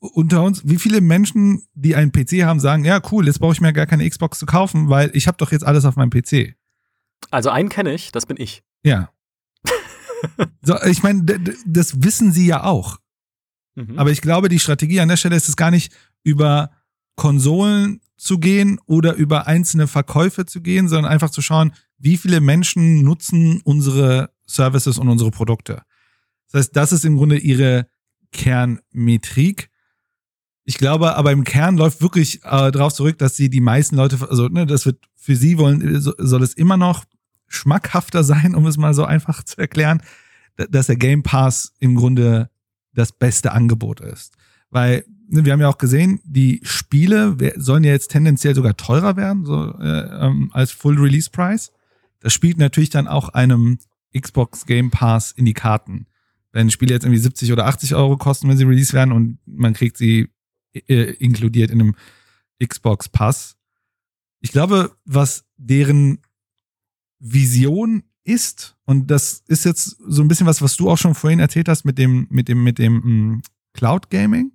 unter 0.00 0.42
uns, 0.44 0.68
wie 0.68 0.76
viele 0.76 1.00
Menschen, 1.00 1.66
die 1.74 1.96
einen 1.96 2.12
PC 2.12 2.44
haben, 2.44 2.60
sagen, 2.60 2.84
ja 2.84 3.00
cool, 3.10 3.26
jetzt 3.26 3.40
brauche 3.40 3.52
ich 3.52 3.60
mir 3.60 3.72
gar 3.72 3.86
keine 3.86 4.08
Xbox 4.08 4.38
zu 4.38 4.46
kaufen, 4.46 4.88
weil 4.88 5.10
ich 5.14 5.26
habe 5.26 5.38
doch 5.38 5.50
jetzt 5.50 5.66
alles 5.66 5.84
auf 5.84 5.96
meinem 5.96 6.10
PC. 6.10 6.54
Also 7.30 7.50
einen 7.50 7.68
kenne 7.68 7.92
ich, 7.92 8.12
das 8.12 8.26
bin 8.26 8.36
ich. 8.38 8.62
Ja. 8.84 9.10
So, 10.62 10.80
ich 10.82 11.02
meine, 11.02 11.24
das 11.66 12.02
wissen 12.02 12.32
sie 12.32 12.46
ja 12.46 12.64
auch. 12.64 12.98
Mhm. 13.74 13.98
Aber 13.98 14.10
ich 14.10 14.20
glaube, 14.20 14.48
die 14.48 14.58
Strategie 14.58 15.00
an 15.00 15.08
der 15.08 15.16
Stelle 15.16 15.36
ist 15.36 15.48
es 15.48 15.56
gar 15.56 15.70
nicht 15.70 15.92
über 16.22 16.70
Konsolen 17.16 18.00
zu 18.16 18.38
gehen 18.38 18.80
oder 18.86 19.14
über 19.14 19.46
einzelne 19.46 19.86
Verkäufe 19.86 20.46
zu 20.46 20.60
gehen, 20.60 20.88
sondern 20.88 21.10
einfach 21.10 21.30
zu 21.30 21.40
schauen, 21.40 21.72
wie 21.98 22.16
viele 22.16 22.40
Menschen 22.40 23.02
nutzen 23.02 23.60
unsere 23.64 24.30
Services 24.46 24.98
und 24.98 25.08
unsere 25.08 25.30
Produkte. 25.30 25.82
Das 26.50 26.60
heißt, 26.60 26.76
das 26.76 26.92
ist 26.92 27.04
im 27.04 27.16
Grunde 27.16 27.38
ihre 27.38 27.86
Kernmetrik. 28.32 29.70
Ich 30.64 30.78
glaube, 30.78 31.16
aber 31.16 31.32
im 31.32 31.44
Kern 31.44 31.76
läuft 31.76 32.02
wirklich 32.02 32.44
äh, 32.44 32.70
darauf 32.70 32.92
zurück, 32.92 33.18
dass 33.18 33.36
sie 33.36 33.48
die 33.48 33.60
meisten 33.60 33.96
Leute, 33.96 34.18
also 34.28 34.48
ne, 34.48 34.66
das 34.66 34.84
wird 34.84 34.98
für 35.14 35.36
sie 35.36 35.58
wollen, 35.58 36.00
soll 36.00 36.42
es 36.42 36.54
immer 36.54 36.76
noch 36.76 37.04
schmackhafter 37.48 38.24
sein, 38.24 38.54
um 38.54 38.66
es 38.66 38.76
mal 38.76 38.94
so 38.94 39.04
einfach 39.04 39.42
zu 39.42 39.58
erklären, 39.58 40.02
dass 40.56 40.86
der 40.86 40.96
Game 40.96 41.22
Pass 41.22 41.72
im 41.78 41.94
Grunde 41.94 42.50
das 42.94 43.12
beste 43.12 43.52
Angebot 43.52 44.00
ist. 44.00 44.34
Weil 44.70 45.04
Ne, 45.30 45.44
wir 45.44 45.52
haben 45.52 45.60
ja 45.60 45.68
auch 45.68 45.78
gesehen, 45.78 46.20
die 46.24 46.60
Spiele 46.62 47.36
sollen 47.56 47.84
ja 47.84 47.92
jetzt 47.92 48.10
tendenziell 48.10 48.54
sogar 48.54 48.76
teurer 48.78 49.16
werden, 49.16 49.44
so 49.44 49.74
äh, 49.78 50.26
ähm, 50.26 50.50
als 50.54 50.70
Full 50.70 50.98
Release 50.98 51.28
Price. 51.28 51.70
Das 52.20 52.32
spielt 52.32 52.56
natürlich 52.56 52.88
dann 52.88 53.06
auch 53.06 53.28
einem 53.28 53.78
Xbox 54.18 54.64
Game 54.64 54.90
Pass 54.90 55.32
in 55.32 55.44
die 55.44 55.52
Karten. 55.52 56.06
Wenn 56.50 56.70
Spiele 56.70 56.94
jetzt 56.94 57.04
irgendwie 57.04 57.20
70 57.20 57.52
oder 57.52 57.66
80 57.66 57.94
Euro 57.94 58.16
kosten, 58.16 58.48
wenn 58.48 58.56
sie 58.56 58.64
release 58.64 58.94
werden 58.94 59.12
und 59.12 59.38
man 59.44 59.74
kriegt 59.74 59.98
sie 59.98 60.30
äh, 60.72 61.12
inkludiert 61.18 61.70
in 61.70 61.80
einem 61.80 61.94
Xbox 62.64 63.10
Pass. 63.10 63.56
Ich 64.40 64.50
glaube, 64.50 64.96
was 65.04 65.44
deren 65.58 66.20
Vision 67.18 68.02
ist, 68.24 68.76
und 68.84 69.10
das 69.10 69.42
ist 69.48 69.64
jetzt 69.64 69.96
so 70.06 70.22
ein 70.22 70.28
bisschen 70.28 70.46
was, 70.46 70.62
was 70.62 70.76
du 70.76 70.90
auch 70.90 70.98
schon 70.98 71.14
vorhin 71.14 71.40
erzählt 71.40 71.68
hast 71.68 71.84
mit 71.84 71.98
dem, 71.98 72.26
mit 72.30 72.48
dem, 72.48 72.62
mit 72.62 72.78
dem 72.78 72.94
mm, 72.94 73.42
Cloud 73.72 74.10
Gaming 74.10 74.52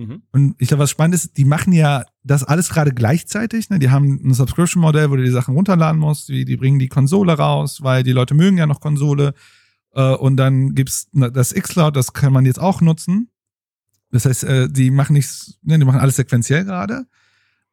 Mhm. 0.00 0.22
Und 0.32 0.54
ich 0.58 0.68
glaube, 0.68 0.82
was 0.82 0.90
spannend 0.90 1.14
ist, 1.14 1.36
die 1.36 1.44
machen 1.44 1.72
ja 1.72 2.04
das 2.22 2.42
alles 2.42 2.70
gerade 2.70 2.92
gleichzeitig. 2.92 3.68
Ne? 3.68 3.78
Die 3.78 3.90
haben 3.90 4.20
ein 4.24 4.32
Subscription-Modell, 4.32 5.10
wo 5.10 5.16
du 5.16 5.24
die 5.24 5.30
Sachen 5.30 5.54
runterladen 5.54 6.00
musst. 6.00 6.28
Die, 6.28 6.44
die 6.44 6.56
bringen 6.56 6.78
die 6.78 6.88
Konsole 6.88 7.34
raus, 7.34 7.82
weil 7.82 8.02
die 8.02 8.12
Leute 8.12 8.34
mögen 8.34 8.56
ja 8.56 8.66
noch 8.66 8.80
Konsole. 8.80 9.34
Äh, 9.92 10.14
und 10.14 10.36
dann 10.36 10.74
gibt's 10.74 11.08
das 11.12 11.52
Xcloud, 11.54 11.96
das 11.96 12.14
kann 12.14 12.32
man 12.32 12.46
jetzt 12.46 12.60
auch 12.60 12.80
nutzen. 12.80 13.28
Das 14.10 14.24
heißt, 14.24 14.44
äh, 14.44 14.68
die 14.70 14.90
machen 14.90 15.12
nichts, 15.12 15.58
ne, 15.62 15.78
die 15.78 15.84
machen 15.84 16.00
alles 16.00 16.16
sequenziell 16.16 16.64
gerade. 16.64 17.06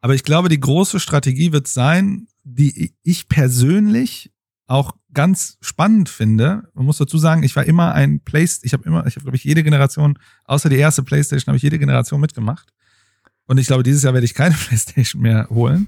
Aber 0.01 0.13
ich 0.13 0.23
glaube, 0.23 0.49
die 0.49 0.59
große 0.59 0.99
Strategie 0.99 1.51
wird 1.51 1.67
sein, 1.67 2.27
die 2.43 2.93
ich 3.03 3.27
persönlich 3.27 4.31
auch 4.67 4.95
ganz 5.13 5.57
spannend 5.61 6.09
finde, 6.09 6.69
man 6.73 6.85
muss 6.85 6.97
dazu 6.97 7.17
sagen, 7.17 7.43
ich 7.43 7.55
war 7.55 7.65
immer 7.65 7.93
ein 7.93 8.19
Playstation, 8.19 8.67
ich 8.67 8.73
habe 8.73 8.83
immer, 8.83 9.07
ich 9.07 9.15
habe 9.15 9.23
glaube 9.23 9.37
ich 9.37 9.43
jede 9.43 9.63
Generation, 9.63 10.19
außer 10.43 10.69
die 10.69 10.77
erste 10.77 11.03
Playstation, 11.03 11.47
habe 11.47 11.57
ich 11.57 11.63
jede 11.63 11.79
Generation 11.79 12.21
mitgemacht. 12.21 12.73
Und 13.45 13.57
ich 13.57 13.67
glaube, 13.67 13.83
dieses 13.83 14.03
Jahr 14.03 14.13
werde 14.13 14.25
ich 14.25 14.33
keine 14.33 14.55
Playstation 14.67 15.21
mehr 15.21 15.47
holen. 15.49 15.87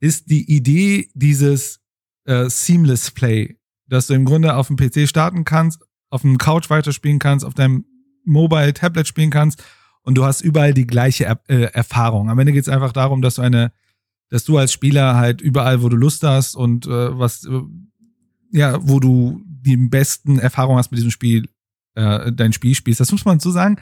Ist 0.00 0.28
die 0.30 0.52
Idee 0.54 1.08
dieses 1.14 1.80
äh, 2.24 2.50
Seamless 2.50 3.12
Play, 3.12 3.56
dass 3.86 4.08
du 4.08 4.14
im 4.14 4.24
Grunde 4.24 4.56
auf 4.56 4.66
dem 4.66 4.76
PC 4.76 5.08
starten 5.08 5.44
kannst, 5.44 5.82
auf 6.10 6.22
dem 6.22 6.38
Couch 6.38 6.68
weiterspielen 6.68 7.18
kannst, 7.18 7.44
auf 7.44 7.54
deinem 7.54 7.86
Mobile 8.24 8.74
Tablet 8.74 9.06
spielen 9.06 9.30
kannst 9.30 9.62
und 10.06 10.14
du 10.14 10.24
hast 10.24 10.40
überall 10.40 10.72
die 10.72 10.86
gleiche 10.86 11.24
er 11.24 11.40
äh, 11.48 11.64
Erfahrung. 11.72 12.30
Am 12.30 12.38
Ende 12.38 12.52
geht 12.52 12.62
es 12.62 12.68
einfach 12.68 12.92
darum, 12.92 13.20
dass 13.20 13.34
du 13.34 13.42
eine 13.42 13.72
dass 14.28 14.44
du 14.44 14.58
als 14.58 14.72
Spieler 14.72 15.16
halt 15.16 15.40
überall, 15.40 15.82
wo 15.82 15.88
du 15.88 15.96
Lust 15.96 16.22
hast 16.22 16.56
und 16.56 16.86
äh, 16.86 17.18
was, 17.18 17.44
äh, 17.44 17.60
ja, 18.50 18.78
wo 18.82 19.00
du 19.00 19.42
die 19.46 19.76
besten 19.76 20.38
Erfahrungen 20.38 20.78
hast 20.78 20.90
mit 20.90 20.98
diesem 20.98 21.10
Spiel, 21.10 21.48
äh, 21.94 22.32
dein 22.32 22.52
Spiel 22.52 22.74
spielst. 22.74 23.00
Das 23.00 23.12
muss 23.12 23.24
man 23.24 23.40
so 23.40 23.50
sagen. 23.50 23.76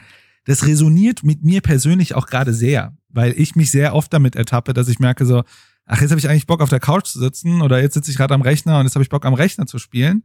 Das 0.45 0.67
resoniert 0.67 1.23
mit 1.23 1.43
mir 1.43 1.61
persönlich 1.61 2.13
auch 2.13 2.27
gerade 2.27 2.53
sehr, 2.53 2.95
weil 3.09 3.33
ich 3.35 3.55
mich 3.55 3.71
sehr 3.71 3.95
oft 3.95 4.13
damit 4.13 4.35
ertappe, 4.35 4.73
dass 4.73 4.87
ich 4.87 4.99
merke 4.99 5.25
so, 5.25 5.43
ach, 5.87 6.01
jetzt 6.01 6.11
habe 6.11 6.19
ich 6.19 6.29
eigentlich 6.29 6.45
Bock 6.45 6.61
auf 6.61 6.69
der 6.69 6.79
Couch 6.79 7.07
zu 7.07 7.19
sitzen 7.19 7.61
oder 7.61 7.81
jetzt 7.81 7.95
sitze 7.95 8.11
ich 8.11 8.17
gerade 8.17 8.35
am 8.35 8.43
Rechner 8.43 8.77
und 8.79 8.85
jetzt 8.85 8.93
habe 8.93 9.03
ich 9.03 9.09
Bock 9.09 9.25
am 9.25 9.33
Rechner 9.33 9.65
zu 9.65 9.79
spielen. 9.79 10.23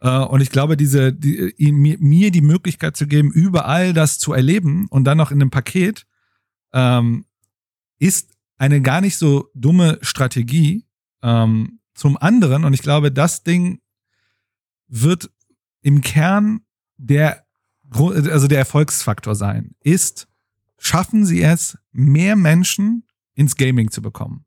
Äh, 0.00 0.18
und 0.18 0.40
ich 0.40 0.50
glaube, 0.50 0.76
diese, 0.76 1.12
die, 1.12 1.54
mir 1.72 2.30
die 2.30 2.40
Möglichkeit 2.40 2.96
zu 2.96 3.06
geben, 3.06 3.30
überall 3.30 3.92
das 3.92 4.18
zu 4.18 4.32
erleben 4.32 4.86
und 4.90 5.04
dann 5.04 5.18
noch 5.18 5.30
in 5.30 5.40
einem 5.40 5.50
Paket, 5.50 6.06
ähm, 6.72 7.24
ist 7.98 8.32
eine 8.56 8.80
gar 8.80 9.00
nicht 9.00 9.16
so 9.16 9.50
dumme 9.54 9.98
Strategie. 10.02 10.84
Ähm, 11.22 11.80
zum 11.94 12.16
anderen, 12.16 12.64
und 12.64 12.74
ich 12.74 12.82
glaube, 12.82 13.12
das 13.12 13.44
Ding 13.44 13.80
wird 14.88 15.30
im 15.82 16.00
Kern 16.00 16.60
der, 16.96 17.44
also 17.90 18.48
der 18.48 18.58
Erfolgsfaktor 18.58 19.34
sein, 19.34 19.74
ist, 19.80 20.28
schaffen 20.78 21.24
sie 21.24 21.42
es, 21.42 21.78
mehr 21.92 22.36
Menschen 22.36 23.04
ins 23.34 23.56
Gaming 23.56 23.90
zu 23.90 24.02
bekommen. 24.02 24.44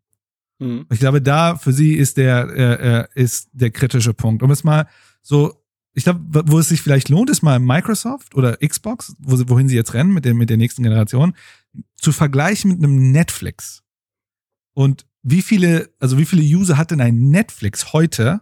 Mhm. 0.59 0.85
Ich 0.91 0.99
glaube, 0.99 1.21
da 1.21 1.55
für 1.55 1.73
sie 1.73 1.93
ist 1.93 2.17
der, 2.17 2.49
äh, 2.49 2.99
äh, 2.99 3.07
ist 3.15 3.49
der 3.53 3.71
kritische 3.71 4.13
Punkt. 4.13 4.43
Um 4.43 4.51
es 4.51 4.63
mal 4.63 4.87
so, 5.27 5.61
ich 5.93 6.05
glaube, 6.05 6.43
wo 6.49 6.57
es 6.57 6.69
sich 6.69 6.81
vielleicht 6.81 7.09
lohnt, 7.09 7.29
ist 7.29 7.41
mal 7.41 7.59
Microsoft 7.59 8.33
oder 8.33 8.55
Xbox, 8.65 9.13
wo 9.19 9.35
sie, 9.35 9.49
wohin 9.49 9.67
sie 9.67 9.75
jetzt 9.75 9.93
rennen 9.93 10.13
mit, 10.13 10.23
dem, 10.23 10.37
mit 10.37 10.49
der 10.49 10.55
nächsten 10.55 10.83
Generation, 10.83 11.33
zu 11.95 12.13
vergleichen 12.13 12.71
mit 12.71 12.81
einem 12.81 13.11
Netflix. 13.11 13.83
Und 14.73 15.05
wie 15.23 15.41
viele, 15.41 15.89
also 15.99 16.17
wie 16.17 16.23
viele 16.23 16.43
User 16.43 16.77
hat 16.77 16.91
denn 16.91 17.01
ein 17.01 17.29
Netflix 17.29 17.91
heute? 17.91 18.39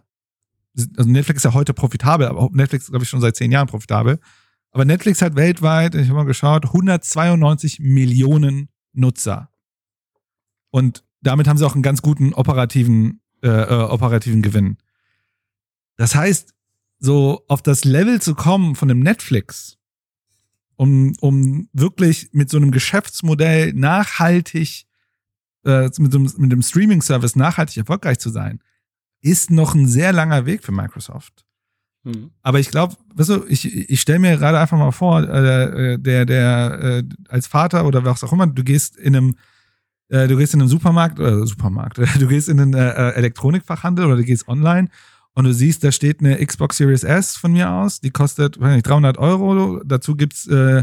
Also 0.96 1.10
Netflix 1.10 1.38
ist 1.38 1.44
ja 1.44 1.54
heute 1.54 1.74
profitabel, 1.74 2.28
aber 2.28 2.48
Netflix 2.52 2.86
glaube 2.86 3.02
ich, 3.02 3.08
schon 3.08 3.20
seit 3.20 3.34
zehn 3.34 3.50
Jahren 3.50 3.66
profitabel. 3.66 4.20
Aber 4.70 4.84
Netflix 4.84 5.20
hat 5.20 5.34
weltweit, 5.34 5.96
ich 5.96 6.06
habe 6.06 6.18
mal 6.18 6.24
geschaut, 6.24 6.66
192 6.66 7.80
Millionen 7.80 8.68
Nutzer. 8.92 9.50
Und 10.70 11.02
damit 11.20 11.48
haben 11.48 11.58
sie 11.58 11.66
auch 11.66 11.74
einen 11.74 11.82
ganz 11.82 12.00
guten 12.00 12.32
operativen, 12.32 13.22
äh, 13.42 13.48
äh, 13.48 13.88
operativen 13.88 14.42
Gewinn. 14.42 14.76
Das 15.96 16.14
heißt, 16.14 16.55
so 16.98 17.44
auf 17.48 17.62
das 17.62 17.84
Level 17.84 18.20
zu 18.20 18.34
kommen 18.34 18.74
von 18.74 18.90
einem 18.90 19.00
Netflix, 19.00 19.78
um, 20.76 21.14
um 21.20 21.68
wirklich 21.72 22.30
mit 22.32 22.50
so 22.50 22.56
einem 22.56 22.70
Geschäftsmodell 22.70 23.72
nachhaltig, 23.72 24.84
äh, 25.64 25.90
mit, 25.98 26.12
so, 26.12 26.18
mit 26.18 26.52
dem 26.52 26.62
Streaming-Service 26.62 27.36
nachhaltig 27.36 27.76
erfolgreich 27.78 28.18
zu 28.18 28.30
sein, 28.30 28.60
ist 29.20 29.50
noch 29.50 29.74
ein 29.74 29.88
sehr 29.88 30.12
langer 30.12 30.46
Weg 30.46 30.62
für 30.62 30.72
Microsoft. 30.72 31.44
Mhm. 32.06 32.30
Aber 32.42 32.60
ich 32.60 32.70
glaube, 32.70 32.96
weißt 33.14 33.30
du, 33.30 33.44
ich, 33.48 33.90
ich 33.90 34.00
stelle 34.00 34.20
mir 34.20 34.36
gerade 34.36 34.60
einfach 34.60 34.78
mal 34.78 34.92
vor, 34.92 35.22
äh, 35.22 35.98
der, 35.98 36.24
der, 36.24 36.78
äh, 36.80 37.02
als 37.28 37.48
Vater 37.48 37.84
oder 37.84 38.04
was 38.04 38.22
auch 38.22 38.32
immer, 38.32 38.46
du 38.46 38.62
gehst 38.62 38.96
in 38.96 39.16
einem, 39.16 39.36
äh, 40.08 40.28
du 40.28 40.36
gehst 40.36 40.54
in 40.54 40.60
einen 40.60 40.68
Supermarkt 40.68 41.18
oder 41.18 41.44
Supermarkt, 41.46 41.98
du 42.20 42.26
gehst 42.28 42.48
in 42.48 42.60
einen 42.60 42.74
äh, 42.74 42.90
äh, 42.90 43.14
Elektronikfachhandel 43.14 44.06
oder 44.06 44.16
du 44.16 44.24
gehst 44.24 44.46
online 44.46 44.88
und 45.36 45.44
du 45.44 45.52
siehst, 45.52 45.84
da 45.84 45.92
steht 45.92 46.20
eine 46.20 46.44
Xbox 46.44 46.78
Series 46.78 47.04
S 47.04 47.36
von 47.36 47.52
mir 47.52 47.70
aus, 47.70 48.00
die 48.00 48.10
kostet 48.10 48.58
weiß 48.58 48.74
nicht, 48.74 48.88
300 48.88 49.18
Euro. 49.18 49.82
Dazu 49.84 50.16
gibt's 50.16 50.46
äh, 50.46 50.82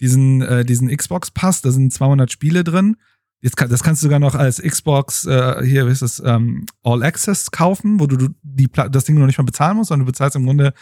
diesen, 0.00 0.42
äh, 0.42 0.64
diesen 0.64 0.88
Xbox-Pass, 0.94 1.62
da 1.62 1.70
sind 1.70 1.92
200 1.92 2.30
Spiele 2.30 2.64
drin. 2.64 2.96
Jetzt 3.42 3.56
kann, 3.56 3.70
das 3.70 3.84
kannst 3.84 4.02
du 4.02 4.06
sogar 4.06 4.18
noch 4.18 4.34
als 4.34 4.60
Xbox, 4.60 5.24
äh, 5.24 5.64
hier, 5.64 5.86
wie 5.86 5.92
ist 5.92 6.02
das, 6.02 6.20
ähm, 6.24 6.66
All 6.82 7.04
Access 7.04 7.52
kaufen, 7.52 8.00
wo 8.00 8.08
du, 8.08 8.16
du 8.16 8.28
die, 8.42 8.68
das 8.90 9.04
Ding 9.04 9.16
noch 9.16 9.26
nicht 9.26 9.38
mal 9.38 9.44
bezahlen 9.44 9.76
musst, 9.76 9.88
sondern 9.88 10.04
du 10.04 10.10
bezahlst 10.10 10.34
im 10.34 10.46
Grunde 10.46 10.74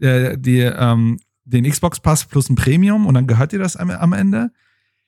äh, 0.00 0.36
die, 0.36 0.60
ähm, 0.60 1.18
den 1.44 1.64
Xbox-Pass 1.64 2.26
plus 2.26 2.50
ein 2.50 2.56
Premium 2.56 3.06
und 3.06 3.14
dann 3.14 3.26
gehört 3.26 3.52
dir 3.52 3.58
das 3.58 3.76
am, 3.76 3.88
am 3.88 4.12
Ende. 4.12 4.50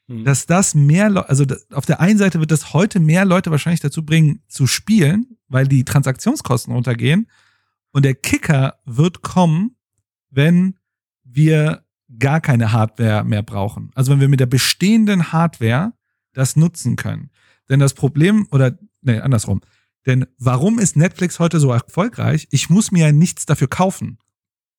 Mhm. 0.07 0.25
Dass 0.25 0.47
das 0.47 0.75
mehr, 0.75 1.11
Le 1.11 1.29
also 1.29 1.45
auf 1.73 1.85
der 1.85 2.01
einen 2.01 2.19
Seite 2.19 2.41
wird 2.41 2.51
das 2.51 2.73
heute 2.73 2.99
mehr 2.99 3.27
Leute 3.27 3.51
wahrscheinlich 3.51 3.81
dazu 3.81 4.07
bringen, 4.07 4.41
zu 4.49 4.67
spielen, 4.67 5.37
weil 5.49 5.69
die 5.69 5.85
Transaktionskosten 5.85 6.73
runtergehen. 6.73 7.29
Und 7.93 8.05
der 8.05 8.15
Kicker 8.15 8.79
wird 8.85 9.23
kommen, 9.23 9.77
wenn 10.31 10.79
wir 11.25 11.85
gar 12.19 12.41
keine 12.41 12.73
Hardware 12.73 13.25
mehr 13.25 13.43
brauchen. 13.43 13.91
Also 13.95 14.13
wenn 14.13 14.21
wir 14.21 14.29
mit 14.29 14.41
der 14.41 14.47
bestehenden 14.47 15.33
Hardware 15.33 15.93
das 16.33 16.57
nutzen 16.57 16.97
können. 16.97 17.31
Denn 17.69 17.81
das 17.81 17.95
Problem, 17.95 18.47
oder 18.51 18.79
nee, 19.03 19.19
andersrum. 19.19 19.61
Denn 20.07 20.27
warum 20.39 20.79
ist 20.79 20.97
Netflix 20.97 21.39
heute 21.39 21.61
so 21.61 21.71
erfolgreich? 21.71 22.49
Ich 22.51 22.71
muss 22.71 22.93
mir 22.93 23.07
ja 23.07 23.13
nichts 23.13 23.47
dafür 23.47 23.69
kaufen. 23.69 24.19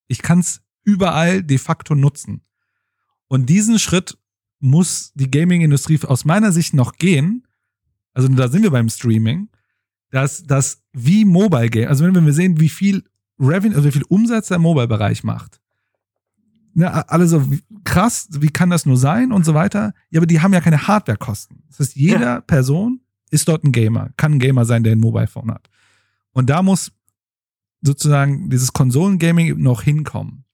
Ich 0.07 0.21
kann 0.21 0.39
es 0.39 0.61
überall 0.83 1.43
de 1.43 1.57
facto 1.57 1.93
nutzen. 1.93 2.41
Und 3.27 3.47
diesen 3.47 3.77
Schritt 3.77 4.17
muss 4.59 5.11
die 5.13 5.29
Gaming-Industrie 5.29 5.99
aus 6.03 6.25
meiner 6.25 6.51
Sicht 6.51 6.73
noch 6.73 6.93
gehen. 6.93 7.45
Also 8.13 8.27
da 8.29 8.47
sind 8.47 8.63
wir 8.63 8.71
beim 8.71 8.89
Streaming 8.89 9.49
dass 10.09 10.43
das 10.43 10.81
wie 10.93 11.25
Mobile 11.25 11.69
Game, 11.69 11.87
also 11.87 12.03
wenn 12.05 12.25
wir 12.25 12.33
sehen, 12.33 12.59
wie 12.59 12.69
viel 12.69 13.03
Revenue, 13.39 13.75
also 13.75 13.87
wie 13.87 13.93
viel 13.93 14.05
Umsatz 14.09 14.47
der 14.47 14.59
Mobile-Bereich 14.59 15.23
macht, 15.23 15.61
ne, 16.73 17.09
alle 17.09 17.27
so 17.27 17.47
krass, 17.83 18.27
wie 18.31 18.49
kann 18.49 18.69
das 18.69 18.85
nur 18.85 18.97
sein 18.97 19.31
und 19.31 19.45
so 19.45 19.53
weiter. 19.53 19.93
Ja, 20.09 20.19
aber 20.19 20.27
die 20.27 20.41
haben 20.41 20.53
ja 20.53 20.61
keine 20.61 20.87
Hardwarekosten. 20.87 21.63
Das 21.67 21.79
heißt, 21.79 21.95
jede 21.95 22.23
ja. 22.23 22.41
Person 22.41 23.01
ist 23.31 23.47
dort 23.47 23.63
ein 23.63 23.71
Gamer, 23.71 24.09
kann 24.17 24.33
ein 24.33 24.39
Gamer 24.39 24.65
sein, 24.65 24.83
der 24.83 24.93
ein 24.93 24.99
Mobile 24.99 25.27
Phone 25.27 25.51
hat. 25.51 25.69
Und 26.31 26.49
da 26.49 26.61
muss 26.61 26.91
sozusagen 27.81 28.49
dieses 28.49 28.73
Konsolengaming 28.73 29.61
noch 29.61 29.83
hinkommen. 29.83 30.45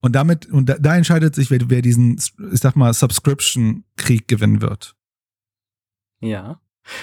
Und 0.00 0.12
damit, 0.12 0.46
und 0.46 0.68
da, 0.68 0.78
da 0.78 0.96
entscheidet 0.96 1.34
sich, 1.34 1.50
wer, 1.50 1.70
wer 1.70 1.80
diesen, 1.80 2.16
ich 2.52 2.60
sag 2.60 2.74
mal, 2.74 2.92
Subscription-Krieg 2.92 4.26
gewinnen 4.26 4.60
wird. 4.60 4.96
Ja. 6.20 6.60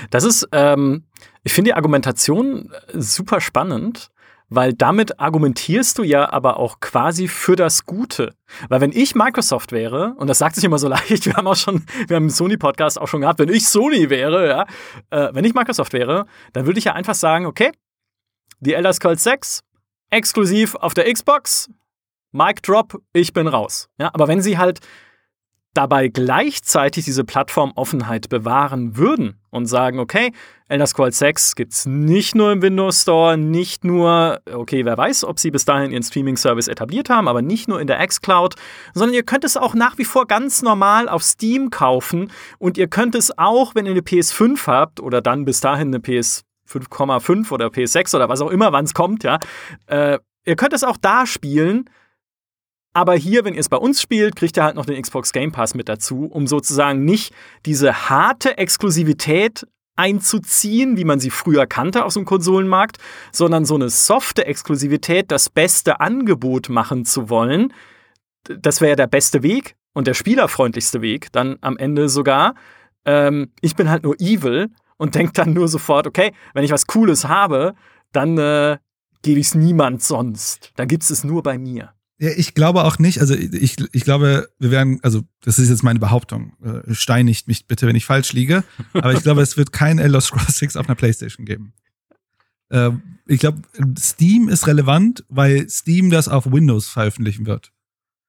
Das 0.09 0.25
ist, 0.25 0.47
ähm, 0.51 1.05
ich 1.43 1.53
finde 1.53 1.69
die 1.69 1.73
Argumentation 1.75 2.71
äh, 2.71 2.99
super 2.99 3.41
spannend, 3.41 4.09
weil 4.49 4.73
damit 4.73 5.19
argumentierst 5.19 5.97
du 5.97 6.03
ja 6.03 6.31
aber 6.31 6.57
auch 6.57 6.79
quasi 6.79 7.27
für 7.27 7.55
das 7.55 7.85
Gute. 7.85 8.33
Weil 8.67 8.81
wenn 8.81 8.91
ich 8.91 9.13
Microsoft 9.13 9.71
wäre, 9.71 10.15
und 10.17 10.27
das 10.27 10.39
sagt 10.39 10.55
sich 10.55 10.63
immer 10.63 10.79
so 10.79 10.87
leicht, 10.89 11.25
wir 11.25 11.33
haben 11.33 11.47
auch 11.47 11.55
schon, 11.55 11.85
wir 12.07 12.15
haben 12.15 12.25
im 12.25 12.29
Sony-Podcast 12.29 12.99
auch 12.99 13.07
schon 13.07 13.21
gehabt, 13.21 13.39
wenn 13.39 13.49
ich 13.49 13.67
Sony 13.67 14.09
wäre, 14.09 14.47
ja, 14.47 14.65
äh, 15.11 15.33
wenn 15.33 15.45
ich 15.45 15.53
Microsoft 15.53 15.93
wäre, 15.93 16.25
dann 16.53 16.65
würde 16.65 16.79
ich 16.79 16.85
ja 16.85 16.93
einfach 16.93 17.15
sagen, 17.15 17.45
okay, 17.45 17.71
die 18.59 18.73
Elder 18.73 18.91
Scrolls 18.93 19.23
6 19.23 19.61
exklusiv 20.09 20.75
auf 20.75 20.93
der 20.93 21.11
Xbox, 21.11 21.69
Mic 22.31 22.61
Drop, 22.63 23.01
ich 23.13 23.33
bin 23.33 23.47
raus. 23.47 23.89
Ja, 23.99 24.09
aber 24.13 24.27
wenn 24.27 24.41
sie 24.41 24.57
halt 24.57 24.79
dabei 25.79 26.09
gleichzeitig 26.09 27.05
diese 27.05 27.23
Plattformoffenheit 27.23 28.27
bewahren 28.27 28.97
würden 28.97 29.39
und 29.49 29.65
sagen, 29.65 29.99
okay, 29.99 30.33
Elder 30.67 30.85
Scrolls 30.85 31.17
6 31.19 31.55
gibt 31.55 31.71
es 31.71 31.85
nicht 31.85 32.35
nur 32.35 32.51
im 32.51 32.61
Windows 32.61 33.03
Store, 33.03 33.37
nicht 33.37 33.85
nur, 33.85 34.41
okay, 34.51 34.83
wer 34.83 34.97
weiß, 34.97 35.23
ob 35.23 35.39
sie 35.39 35.51
bis 35.51 35.63
dahin 35.63 35.91
ihren 35.91 36.03
Streaming-Service 36.03 36.67
etabliert 36.67 37.09
haben, 37.09 37.29
aber 37.29 37.41
nicht 37.41 37.69
nur 37.69 37.79
in 37.79 37.87
der 37.87 38.05
xCloud, 38.05 38.55
sondern 38.93 39.15
ihr 39.15 39.23
könnt 39.23 39.45
es 39.45 39.55
auch 39.55 39.73
nach 39.73 39.97
wie 39.97 40.03
vor 40.03 40.27
ganz 40.27 40.61
normal 40.61 41.07
auf 41.07 41.23
Steam 41.23 41.69
kaufen 41.69 42.29
und 42.57 42.77
ihr 42.77 42.89
könnt 42.89 43.15
es 43.15 43.37
auch, 43.37 43.73
wenn 43.73 43.85
ihr 43.85 43.91
eine 43.91 44.01
PS5 44.01 44.67
habt 44.67 44.99
oder 44.99 45.21
dann 45.21 45.45
bis 45.45 45.61
dahin 45.61 45.87
eine 45.87 46.01
PS 46.01 46.43
5,5 46.69 47.53
oder 47.53 47.67
PS6 47.67 48.17
oder 48.17 48.27
was 48.27 48.41
auch 48.41 48.51
immer, 48.51 48.73
wann 48.73 48.83
es 48.83 48.93
kommt, 48.93 49.23
ja, 49.23 49.39
äh, 49.87 50.19
ihr 50.43 50.57
könnt 50.57 50.73
es 50.73 50.83
auch 50.83 50.97
da 50.97 51.25
spielen 51.25 51.89
aber 52.93 53.15
hier, 53.15 53.45
wenn 53.45 53.53
ihr 53.53 53.59
es 53.59 53.69
bei 53.69 53.77
uns 53.77 54.01
spielt, 54.01 54.35
kriegt 54.35 54.57
ihr 54.57 54.63
halt 54.63 54.75
noch 54.75 54.85
den 54.85 55.01
Xbox 55.01 55.31
Game 55.31 55.51
Pass 55.51 55.75
mit 55.75 55.89
dazu, 55.89 56.25
um 56.25 56.47
sozusagen 56.47 57.05
nicht 57.05 57.33
diese 57.65 58.09
harte 58.09 58.57
Exklusivität 58.57 59.65
einzuziehen, 59.95 60.97
wie 60.97 61.03
man 61.03 61.19
sie 61.19 61.29
früher 61.29 61.67
kannte 61.67 62.05
aus 62.05 62.13
dem 62.13 62.25
Konsolenmarkt, 62.25 62.97
sondern 63.33 63.65
so 63.65 63.75
eine 63.75 63.89
softe 63.89 64.45
Exklusivität, 64.45 65.29
das 65.29 65.49
beste 65.49 65.99
Angebot 65.99 66.69
machen 66.69 67.03
zu 67.05 67.29
wollen. 67.29 67.73
Das 68.45 68.79
wäre 68.79 68.95
der 68.95 69.07
beste 69.07 69.43
Weg 69.43 69.75
und 69.93 70.07
der 70.07 70.13
spielerfreundlichste 70.13 71.01
Weg, 71.01 71.31
dann 71.33 71.57
am 71.61 71.77
Ende 71.77 72.07
sogar. 72.07 72.55
Ähm, 73.05 73.51
ich 73.61 73.75
bin 73.75 73.89
halt 73.89 74.03
nur 74.03 74.15
evil 74.19 74.69
und 74.97 75.15
denke 75.15 75.33
dann 75.33 75.53
nur 75.53 75.67
sofort, 75.67 76.07
okay, 76.07 76.31
wenn 76.53 76.63
ich 76.63 76.71
was 76.71 76.87
Cooles 76.87 77.27
habe, 77.27 77.73
dann 78.13 78.37
äh, 78.37 78.77
gebe 79.21 79.39
ich 79.41 79.47
es 79.47 79.55
niemand 79.55 80.01
sonst. 80.01 80.71
Dann 80.77 80.87
gibt 80.87 81.03
es 81.03 81.09
es 81.09 81.25
nur 81.25 81.43
bei 81.43 81.57
mir. 81.57 81.93
Ja, 82.19 82.31
ich 82.35 82.53
glaube 82.53 82.83
auch 82.83 82.99
nicht. 82.99 83.21
Also 83.21 83.33
ich, 83.33 83.77
ich 83.93 84.03
glaube, 84.03 84.49
wir 84.59 84.71
werden, 84.71 84.99
also 85.03 85.23
das 85.41 85.57
ist 85.57 85.69
jetzt 85.69 85.83
meine 85.83 85.99
Behauptung. 85.99 86.53
Äh, 86.61 86.93
steinigt 86.93 87.47
mich 87.47 87.65
bitte, 87.65 87.87
wenn 87.87 87.95
ich 87.95 88.05
falsch 88.05 88.33
liege. 88.33 88.63
Aber 88.93 89.13
ich 89.13 89.23
glaube, 89.23 89.41
es 89.41 89.55
wird 89.55 89.71
kein 89.71 89.99
Elder 89.99 90.19
Scrolls 90.19 90.57
6 90.57 90.75
auf 90.75 90.87
einer 90.87 90.95
PlayStation 90.95 91.45
geben. 91.45 91.73
Äh, 92.69 92.91
ich 93.25 93.39
glaube, 93.39 93.61
Steam 93.97 94.49
ist 94.49 94.67
relevant, 94.67 95.23
weil 95.29 95.69
Steam 95.69 96.09
das 96.09 96.27
auf 96.27 96.51
Windows 96.51 96.89
veröffentlichen 96.89 97.45
wird. 97.45 97.71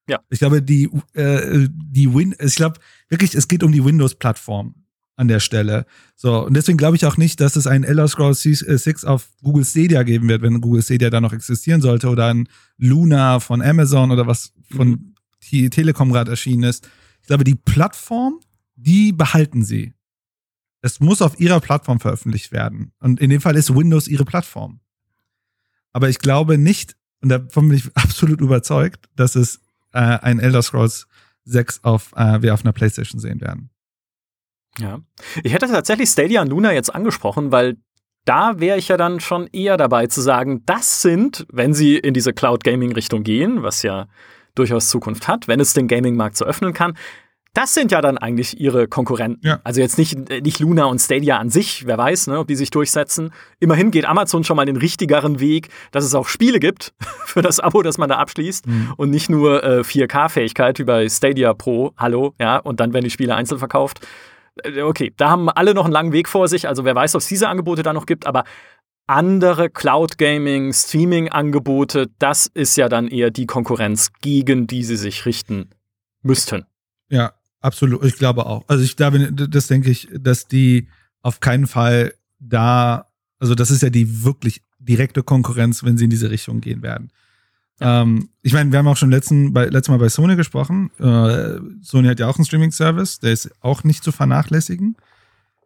Ja. 0.07 0.19
Ich 0.29 0.39
glaube, 0.39 0.61
die, 0.61 0.89
äh, 1.13 1.67
die 1.69 2.13
Win, 2.13 2.35
ich 2.39 2.55
glaube 2.55 2.79
wirklich, 3.09 3.35
es 3.35 3.47
geht 3.47 3.61
um 3.61 3.71
die 3.71 3.83
Windows-Plattform 3.83 4.75
an 5.21 5.27
der 5.27 5.39
Stelle. 5.39 5.85
So, 6.15 6.43
und 6.45 6.55
deswegen 6.55 6.79
glaube 6.79 6.95
ich 6.95 7.05
auch 7.05 7.15
nicht, 7.15 7.39
dass 7.39 7.55
es 7.55 7.67
ein 7.67 7.83
Elder 7.83 8.07
Scrolls 8.07 8.41
6 8.41 9.03
äh, 9.03 9.07
auf 9.07 9.29
Google 9.43 9.63
Stadia 9.63 10.01
geben 10.01 10.27
wird, 10.27 10.41
wenn 10.41 10.59
Google 10.59 10.81
Stadia 10.81 11.11
da 11.11 11.21
noch 11.21 11.31
existieren 11.31 11.79
sollte 11.79 12.09
oder 12.09 12.27
ein 12.27 12.49
Luna 12.77 13.39
von 13.39 13.61
Amazon 13.61 14.09
oder 14.09 14.25
was 14.25 14.51
von 14.71 15.13
mhm. 15.51 15.69
Telekom 15.69 16.11
gerade 16.11 16.31
erschienen 16.31 16.63
ist. 16.63 16.89
Ich 17.21 17.27
glaube, 17.27 17.43
die 17.43 17.55
Plattform, 17.55 18.39
die 18.75 19.13
behalten 19.13 19.63
sie. 19.63 19.93
Es 20.81 20.99
muss 20.99 21.21
auf 21.21 21.39
ihrer 21.39 21.59
Plattform 21.59 21.99
veröffentlicht 21.99 22.51
werden. 22.51 22.91
Und 22.99 23.21
in 23.21 23.29
dem 23.29 23.41
Fall 23.41 23.55
ist 23.55 23.75
Windows 23.75 24.07
ihre 24.07 24.25
Plattform. 24.25 24.79
Aber 25.93 26.09
ich 26.09 26.17
glaube 26.17 26.57
nicht, 26.57 26.97
und 27.21 27.29
davon 27.29 27.69
bin 27.69 27.77
ich 27.77 27.85
absolut 27.95 28.41
überzeugt, 28.41 29.07
dass 29.15 29.35
es 29.35 29.61
äh, 29.93 29.99
ein 29.99 30.39
Elder 30.39 30.63
Scrolls 30.63 31.05
6 31.43 31.83
auf, 31.83 32.11
äh, 32.15 32.41
wir 32.41 32.55
auf 32.55 32.63
einer 32.65 32.73
Playstation 32.73 33.21
sehen 33.21 33.39
werden. 33.39 33.69
Ja. 34.79 34.99
Ich 35.43 35.53
hätte 35.53 35.67
tatsächlich 35.67 36.09
Stadia 36.09 36.41
und 36.41 36.49
Luna 36.49 36.73
jetzt 36.73 36.93
angesprochen, 36.93 37.51
weil 37.51 37.77
da 38.25 38.59
wäre 38.59 38.77
ich 38.77 38.87
ja 38.87 38.97
dann 38.97 39.19
schon 39.19 39.47
eher 39.47 39.77
dabei 39.77 40.07
zu 40.07 40.21
sagen, 40.21 40.63
das 40.65 41.01
sind, 41.01 41.45
wenn 41.51 41.73
sie 41.73 41.97
in 41.97 42.13
diese 42.13 42.33
Cloud 42.33 42.63
Gaming 42.63 42.91
Richtung 42.93 43.23
gehen, 43.23 43.63
was 43.63 43.83
ja 43.83 44.07
durchaus 44.55 44.89
Zukunft 44.89 45.27
hat, 45.27 45.47
wenn 45.47 45.59
es 45.59 45.73
den 45.73 45.87
Gaming-Markt 45.87 46.37
so 46.37 46.45
öffnen 46.45 46.73
kann, 46.73 46.95
das 47.53 47.73
sind 47.73 47.91
ja 47.91 47.99
dann 47.99 48.17
eigentlich 48.17 48.61
ihre 48.61 48.87
Konkurrenten. 48.87 49.45
Ja. 49.45 49.59
Also 49.65 49.81
jetzt 49.81 49.97
nicht, 49.97 50.17
nicht 50.29 50.59
Luna 50.59 50.85
und 50.85 50.99
Stadia 50.99 51.37
an 51.37 51.49
sich, 51.49 51.85
wer 51.85 51.97
weiß, 51.97 52.27
ne, 52.27 52.39
ob 52.39 52.47
die 52.47 52.55
sich 52.55 52.69
durchsetzen. 52.69 53.33
Immerhin 53.59 53.91
geht 53.91 54.05
Amazon 54.05 54.45
schon 54.45 54.55
mal 54.55 54.65
den 54.65 54.77
richtigeren 54.77 55.41
Weg, 55.41 55.67
dass 55.91 56.05
es 56.05 56.15
auch 56.15 56.29
Spiele 56.29 56.59
gibt 56.59 56.93
für 57.25 57.41
das 57.41 57.59
Abo, 57.59 57.81
das 57.81 57.97
man 57.97 58.07
da 58.07 58.17
abschließt 58.17 58.67
mhm. 58.67 58.93
und 58.95 59.09
nicht 59.09 59.29
nur 59.29 59.63
äh, 59.63 59.81
4K-Fähigkeit 59.81 60.79
wie 60.79 60.85
bei 60.85 61.09
Stadia 61.09 61.53
Pro, 61.53 61.91
hallo, 61.97 62.33
ja, 62.39 62.57
und 62.57 62.79
dann 62.79 62.93
werden 62.93 63.03
die 63.03 63.11
Spiele 63.11 63.35
einzeln 63.35 63.59
verkauft. 63.59 63.99
Äh, 64.63 64.81
okay, 64.81 65.13
da 65.17 65.29
haben 65.29 65.49
alle 65.49 65.73
noch 65.73 65.85
einen 65.85 65.93
langen 65.93 66.13
Weg 66.13 66.27
vor 66.27 66.47
sich. 66.47 66.67
Also 66.67 66.85
wer 66.85 66.95
weiß, 66.95 67.15
ob 67.15 67.21
es 67.21 67.27
diese 67.27 67.47
Angebote 67.47 67.83
da 67.83 67.93
noch 67.93 68.05
gibt, 68.05 68.25
aber 68.25 68.43
andere 69.07 69.69
Cloud 69.69 70.17
Gaming, 70.17 70.71
Streaming-Angebote, 70.71 72.09
das 72.19 72.47
ist 72.47 72.77
ja 72.77 72.87
dann 72.87 73.07
eher 73.07 73.29
die 73.29 73.45
Konkurrenz, 73.45 74.11
gegen 74.21 74.67
die 74.67 74.83
sie 74.83 74.95
sich 74.95 75.25
richten 75.25 75.69
müssten. 76.21 76.65
Ja, 77.09 77.33
absolut. 77.59 78.05
Ich 78.05 78.15
glaube 78.15 78.45
auch. 78.45 78.63
Also 78.67 78.83
ich 78.83 78.95
glaube, 78.95 79.31
das 79.33 79.67
denke 79.67 79.89
ich, 79.89 80.07
dass 80.13 80.47
die 80.47 80.87
auf 81.21 81.39
keinen 81.39 81.67
Fall 81.67 82.13
da, 82.39 83.07
also 83.39 83.53
das 83.53 83.69
ist 83.69 83.81
ja 83.81 83.89
die 83.89 84.23
wirklich 84.23 84.61
direkte 84.79 85.23
Konkurrenz, 85.23 85.83
wenn 85.83 85.97
sie 85.97 86.05
in 86.05 86.09
diese 86.09 86.31
Richtung 86.31 86.61
gehen 86.61 86.81
werden. 86.81 87.11
Ähm, 87.81 88.29
ich 88.43 88.53
meine, 88.53 88.71
wir 88.71 88.79
haben 88.79 88.87
auch 88.87 88.97
schon 88.97 89.09
letzten, 89.09 89.53
bei, 89.53 89.65
letztes 89.65 89.89
Mal 89.89 89.97
bei 89.97 90.09
Sony 90.09 90.35
gesprochen. 90.35 90.91
Äh, 90.99 91.59
Sony 91.81 92.07
hat 92.07 92.19
ja 92.19 92.27
auch 92.27 92.37
einen 92.37 92.45
Streaming-Service, 92.45 93.19
der 93.19 93.31
ist 93.31 93.49
auch 93.59 93.83
nicht 93.83 94.03
zu 94.03 94.11
vernachlässigen, 94.11 94.95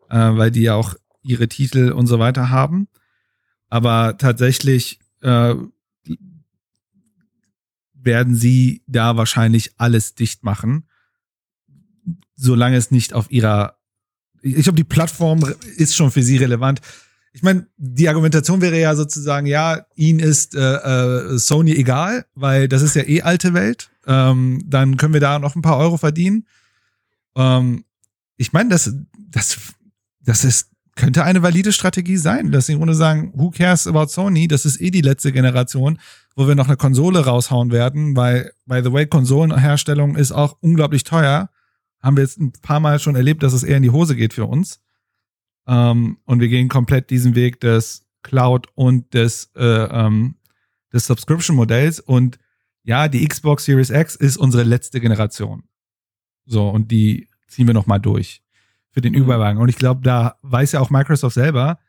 äh, 0.10 0.18
weil 0.18 0.50
die 0.50 0.62
ja 0.62 0.76
auch 0.76 0.96
ihre 1.24 1.50
Titel 1.50 1.92
und 1.92 2.08
so 2.08 2.18
weiter 2.18 2.50
haben. 2.50 2.88
Aber 3.70 4.18
tatsächlich 4.18 5.00
äh, 5.22 5.56
werden 7.94 8.36
sie 8.36 8.84
da 8.88 9.18
wahrscheinlich 9.18 9.74
alles 9.78 10.16
dicht 10.16 10.44
machen, 10.44 10.88
solange 12.36 12.78
es 12.78 12.92
nicht 12.92 13.14
auf 13.14 13.30
ihrer. 13.30 13.78
Ich 14.42 14.64
glaube, 14.64 14.78
die 14.78 14.84
Plattform 14.84 15.44
ist 15.76 15.96
schon 15.96 16.12
für 16.12 16.24
sie 16.24 16.38
relevant. 16.38 16.80
Ich 17.36 17.44
meine, 17.44 17.68
die 17.76 18.08
Argumentation 18.08 18.62
wäre 18.62 18.80
ja 18.80 18.96
sozusagen, 18.96 19.46
ja, 19.46 19.86
ihnen 19.96 20.20
ist 20.20 20.56
äh, 20.56 20.60
äh, 20.62 21.38
Sony 21.38 21.74
egal, 21.74 22.26
weil 22.34 22.70
das 22.70 22.82
ist 22.82 22.96
ja 22.96 23.04
eh 23.04 23.24
alte 23.24 23.54
Welt. 23.54 23.90
Ähm, 24.08 24.64
dann 24.66 24.96
können 24.96 25.12
wir 25.12 25.20
da 25.20 25.38
noch 25.38 25.54
ein 25.54 25.62
paar 25.62 25.78
Euro 25.78 25.98
verdienen. 25.98 26.48
Ähm, 27.36 27.84
ich 28.38 28.54
meine, 28.54 28.70
das, 28.70 28.96
das, 29.32 29.58
das 30.22 30.46
ist 30.46 30.70
könnte 30.96 31.26
eine 31.26 31.44
valide 31.44 31.74
Strategie 31.74 32.16
sein, 32.16 32.54
dass 32.54 32.68
sie 32.68 32.72
im 32.72 32.78
Grunde 32.78 32.96
sagen, 32.96 33.34
who 33.36 33.52
cares 33.52 33.86
about 33.86 34.08
Sony? 34.08 34.48
Das 34.48 34.66
ist 34.66 34.80
eh 34.80 34.92
die 34.92 35.02
letzte 35.02 35.34
Generation, 35.34 36.00
wo 36.38 36.48
wir 36.48 36.56
noch 36.56 36.68
eine 36.68 36.78
Konsole 36.78 37.26
raushauen 37.26 37.74
werden, 37.74 38.16
weil, 38.16 38.54
by 38.66 38.80
the 38.82 38.94
way, 38.94 39.06
Konsolenherstellung 39.06 40.16
ist 40.16 40.32
auch 40.32 40.56
unglaublich 40.62 41.04
teuer. 41.04 41.50
Haben 42.02 42.16
wir 42.16 42.24
jetzt 42.24 42.40
ein 42.40 42.54
paar 42.62 42.80
Mal 42.80 43.00
schon 43.00 43.18
erlebt, 43.18 43.44
dass 43.44 43.52
es 43.52 43.64
eher 43.64 43.76
in 43.76 43.84
die 43.84 43.90
Hose 43.90 44.16
geht 44.16 44.34
für 44.34 44.46
uns. 44.46 44.80
Ähm, 45.68 46.18
und 46.26 46.40
wir 46.40 46.48
gehen 46.48 46.70
komplett 46.70 47.10
diesen 47.10 47.36
Weg 47.36 47.60
des 47.60 48.06
Cloud 48.24 48.68
und 48.76 49.14
des, 49.14 49.52
äh, 49.56 49.64
ähm, 49.64 50.36
des 50.92 51.08
Subscription-Modells. 51.08 52.00
Und 52.00 52.40
ja, 52.84 53.08
die 53.08 53.28
Xbox 53.28 53.66
Series 53.66 53.90
X 53.90 54.16
ist 54.16 54.38
unsere 54.38 54.64
letzte 54.64 55.00
Generation. 55.00 55.64
So, 56.46 56.70
und 56.70 56.92
die 56.92 57.28
ziehen 57.48 57.68
wir 57.68 57.74
noch 57.74 57.88
mal 57.88 58.00
durch 58.00 58.44
für 58.92 59.02
den 59.02 59.14
mhm. 59.14 59.20
Überwagen. 59.20 59.60
Und 59.60 59.70
ich 59.70 59.76
glaube, 59.76 60.02
da 60.02 60.38
weiß 60.42 60.74
ja 60.74 60.80
auch 60.80 60.90
Microsoft 60.90 61.34
selber, 61.34 61.80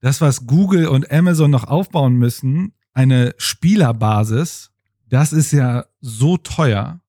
das, 0.00 0.20
was 0.20 0.46
Google 0.46 0.88
und 0.88 1.10
Amazon 1.10 1.50
noch 1.50 1.64
aufbauen 1.64 2.14
müssen, 2.14 2.74
eine 2.92 3.34
Spielerbasis, 3.38 4.70
das 5.08 5.32
ist 5.32 5.52
ja 5.52 5.86
so 6.00 6.36
teuer. 6.36 7.00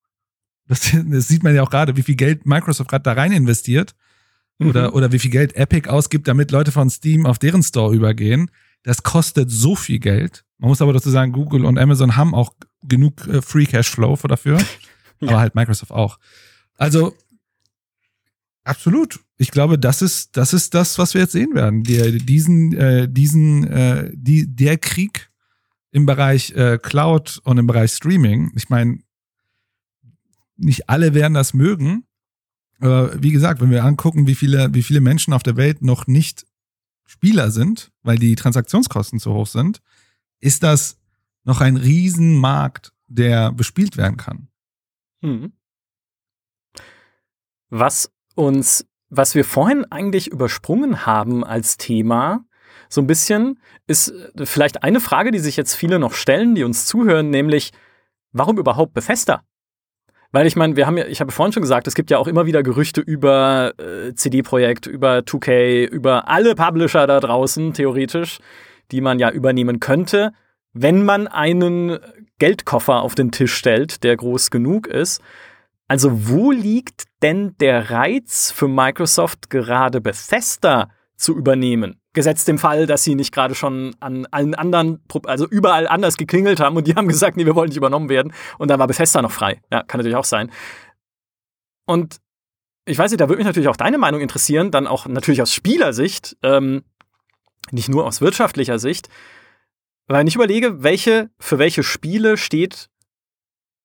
Das, 0.66 0.90
das 1.06 1.28
sieht 1.28 1.42
man 1.42 1.54
ja 1.54 1.62
auch 1.62 1.70
gerade, 1.70 1.96
wie 1.96 2.02
viel 2.02 2.16
Geld 2.16 2.46
Microsoft 2.46 2.90
gerade 2.90 3.02
da 3.02 3.12
rein 3.12 3.32
investiert. 3.32 3.94
Oder, 4.60 4.88
mhm. 4.88 4.94
oder 4.94 5.12
wie 5.12 5.18
viel 5.18 5.30
Geld 5.30 5.54
Epic 5.54 5.88
ausgibt, 5.88 6.26
damit 6.26 6.50
Leute 6.50 6.72
von 6.72 6.90
Steam 6.90 7.26
auf 7.26 7.38
deren 7.38 7.62
Store 7.62 7.94
übergehen. 7.94 8.50
Das 8.82 9.02
kostet 9.02 9.50
so 9.50 9.76
viel 9.76 9.98
Geld. 10.00 10.44
Man 10.58 10.68
muss 10.68 10.82
aber 10.82 10.92
dazu 10.92 11.10
sagen, 11.10 11.32
Google 11.32 11.64
und 11.64 11.78
Amazon 11.78 12.16
haben 12.16 12.34
auch 12.34 12.54
genug 12.82 13.26
äh, 13.28 13.40
Free 13.42 13.66
Cash 13.66 13.90
Flow 13.90 14.16
dafür. 14.16 14.58
ja. 15.20 15.28
Aber 15.28 15.40
halt 15.40 15.54
Microsoft 15.54 15.92
auch. 15.92 16.18
Also 16.74 17.14
Absolut. 18.68 19.20
Ich 19.38 19.50
glaube, 19.50 19.78
das 19.78 20.02
ist 20.02 20.36
das 20.36 20.52
ist 20.52 20.74
das, 20.74 20.98
was 20.98 21.14
wir 21.14 21.22
jetzt 21.22 21.32
sehen 21.32 21.54
werden. 21.54 21.84
Der, 21.84 22.10
diesen 22.10 22.74
äh, 22.74 23.08
diesen 23.08 23.66
äh, 23.66 24.10
die 24.12 24.54
der 24.54 24.76
Krieg 24.76 25.30
im 25.90 26.04
Bereich 26.04 26.50
äh, 26.50 26.76
Cloud 26.76 27.40
und 27.44 27.56
im 27.56 27.66
Bereich 27.66 27.92
Streaming. 27.92 28.52
Ich 28.56 28.68
meine, 28.68 28.98
nicht 30.58 30.90
alle 30.90 31.14
werden 31.14 31.32
das 31.32 31.54
mögen. 31.54 32.04
Aber 32.80 33.22
wie 33.22 33.32
gesagt, 33.32 33.60
wenn 33.60 33.70
wir 33.70 33.84
angucken, 33.84 34.26
wie 34.26 34.34
viele 34.34 34.72
wie 34.72 34.82
viele 34.82 35.00
Menschen 35.00 35.32
auf 35.32 35.42
der 35.42 35.56
Welt 35.56 35.82
noch 35.82 36.06
nicht 36.06 36.46
Spieler 37.04 37.50
sind, 37.50 37.90
weil 38.02 38.18
die 38.18 38.34
Transaktionskosten 38.34 39.18
zu 39.18 39.32
hoch 39.32 39.46
sind, 39.46 39.80
ist 40.40 40.62
das 40.62 40.98
noch 41.44 41.60
ein 41.60 41.76
Riesenmarkt, 41.76 42.92
der 43.06 43.52
bespielt 43.52 43.96
werden 43.96 44.18
kann. 44.18 44.48
Hm. 45.22 45.52
Was 47.70 48.12
uns, 48.34 48.86
was 49.08 49.34
wir 49.34 49.44
vorhin 49.44 49.84
eigentlich 49.90 50.28
übersprungen 50.28 51.06
haben 51.06 51.44
als 51.44 51.78
Thema, 51.78 52.44
so 52.88 53.00
ein 53.00 53.06
bisschen, 53.06 53.58
ist 53.86 54.08
äh, 54.08 54.46
vielleicht 54.46 54.82
eine 54.82 55.00
Frage, 55.00 55.30
die 55.30 55.38
sich 55.38 55.56
jetzt 55.56 55.74
viele 55.74 55.98
noch 55.98 56.12
stellen, 56.12 56.54
die 56.54 56.64
uns 56.64 56.86
zuhören, 56.86 57.30
nämlich, 57.30 57.72
warum 58.32 58.58
überhaupt 58.58 58.94
Bethesda? 58.94 59.42
Weil 60.30 60.46
ich 60.46 60.56
meine, 60.56 60.76
wir 60.76 60.86
haben 60.86 60.98
ja, 60.98 61.06
ich 61.06 61.20
habe 61.20 61.32
vorhin 61.32 61.52
schon 61.52 61.62
gesagt, 61.62 61.86
es 61.86 61.94
gibt 61.94 62.10
ja 62.10 62.18
auch 62.18 62.26
immer 62.26 62.44
wieder 62.44 62.62
Gerüchte 62.62 63.00
über 63.00 63.72
äh, 63.78 64.14
CD-Projekt, 64.14 64.86
über 64.86 65.18
2K, 65.18 65.86
über 65.86 66.28
alle 66.28 66.54
Publisher 66.54 67.06
da 67.06 67.18
draußen, 67.20 67.72
theoretisch, 67.72 68.38
die 68.90 69.00
man 69.00 69.18
ja 69.18 69.30
übernehmen 69.30 69.80
könnte, 69.80 70.32
wenn 70.74 71.04
man 71.04 71.28
einen 71.28 71.98
Geldkoffer 72.38 73.00
auf 73.00 73.14
den 73.14 73.32
Tisch 73.32 73.54
stellt, 73.54 74.04
der 74.04 74.16
groß 74.16 74.50
genug 74.50 74.86
ist. 74.86 75.22
Also 75.88 76.28
wo 76.28 76.50
liegt 76.50 77.04
denn 77.22 77.56
der 77.58 77.90
Reiz 77.90 78.52
für 78.52 78.68
Microsoft 78.68 79.48
gerade 79.48 80.02
Bethesda 80.02 80.90
zu 81.16 81.34
übernehmen? 81.34 81.97
Gesetzt 82.14 82.48
dem 82.48 82.58
Fall, 82.58 82.86
dass 82.86 83.04
sie 83.04 83.14
nicht 83.14 83.32
gerade 83.32 83.54
schon 83.54 83.94
an 84.00 84.26
allen 84.30 84.54
anderen, 84.54 85.00
also 85.24 85.46
überall 85.46 85.86
anders 85.86 86.16
geklingelt 86.16 86.60
haben 86.60 86.76
und 86.76 86.86
die 86.86 86.94
haben 86.96 87.08
gesagt, 87.08 87.36
nee, 87.36 87.46
wir 87.46 87.54
wollen 87.54 87.68
nicht 87.68 87.76
übernommen 87.76 88.08
werden. 88.08 88.32
Und 88.58 88.68
dann 88.68 88.78
war 88.78 88.86
Bethesda 88.86 89.22
noch 89.22 89.32
frei. 89.32 89.60
Ja, 89.70 89.82
kann 89.82 89.98
natürlich 89.98 90.16
auch 90.16 90.24
sein. 90.24 90.50
Und 91.86 92.18
ich 92.86 92.98
weiß 92.98 93.10
nicht, 93.10 93.20
da 93.20 93.28
würde 93.28 93.38
mich 93.38 93.46
natürlich 93.46 93.68
auch 93.68 93.76
deine 93.76 93.98
Meinung 93.98 94.20
interessieren, 94.20 94.70
dann 94.70 94.86
auch 94.86 95.06
natürlich 95.06 95.42
aus 95.42 95.52
Spielersicht, 95.52 96.36
ähm, 96.42 96.84
nicht 97.70 97.88
nur 97.88 98.06
aus 98.06 98.20
wirtschaftlicher 98.20 98.78
Sicht. 98.78 99.08
Weil 100.06 100.26
ich 100.26 100.34
überlege, 100.34 100.82
welche, 100.82 101.30
für 101.38 101.58
welche 101.58 101.82
Spiele 101.82 102.38
steht 102.38 102.88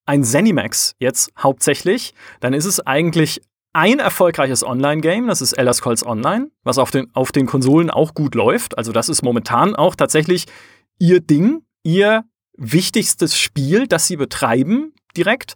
ein 0.05 0.23
Zenimax 0.23 0.95
jetzt 0.99 1.31
hauptsächlich, 1.37 2.13
dann 2.39 2.53
ist 2.53 2.65
es 2.65 2.79
eigentlich 2.79 3.41
ein 3.73 3.99
erfolgreiches 3.99 4.63
Online-Game, 4.63 5.27
das 5.27 5.41
ist 5.41 5.53
Elder 5.53 5.73
Scrolls 5.73 6.05
Online, 6.05 6.51
was 6.63 6.77
auf 6.77 6.91
den, 6.91 7.13
auf 7.13 7.31
den 7.31 7.47
Konsolen 7.47 7.89
auch 7.89 8.13
gut 8.13 8.35
läuft. 8.35 8.77
Also 8.77 8.91
das 8.91 9.09
ist 9.09 9.23
momentan 9.23 9.75
auch 9.75 9.95
tatsächlich 9.95 10.45
ihr 10.99 11.19
Ding, 11.19 11.63
ihr 11.83 12.23
wichtigstes 12.55 13.37
Spiel, 13.37 13.87
das 13.87 14.07
sie 14.07 14.15
betreiben 14.15 14.93
direkt. 15.17 15.55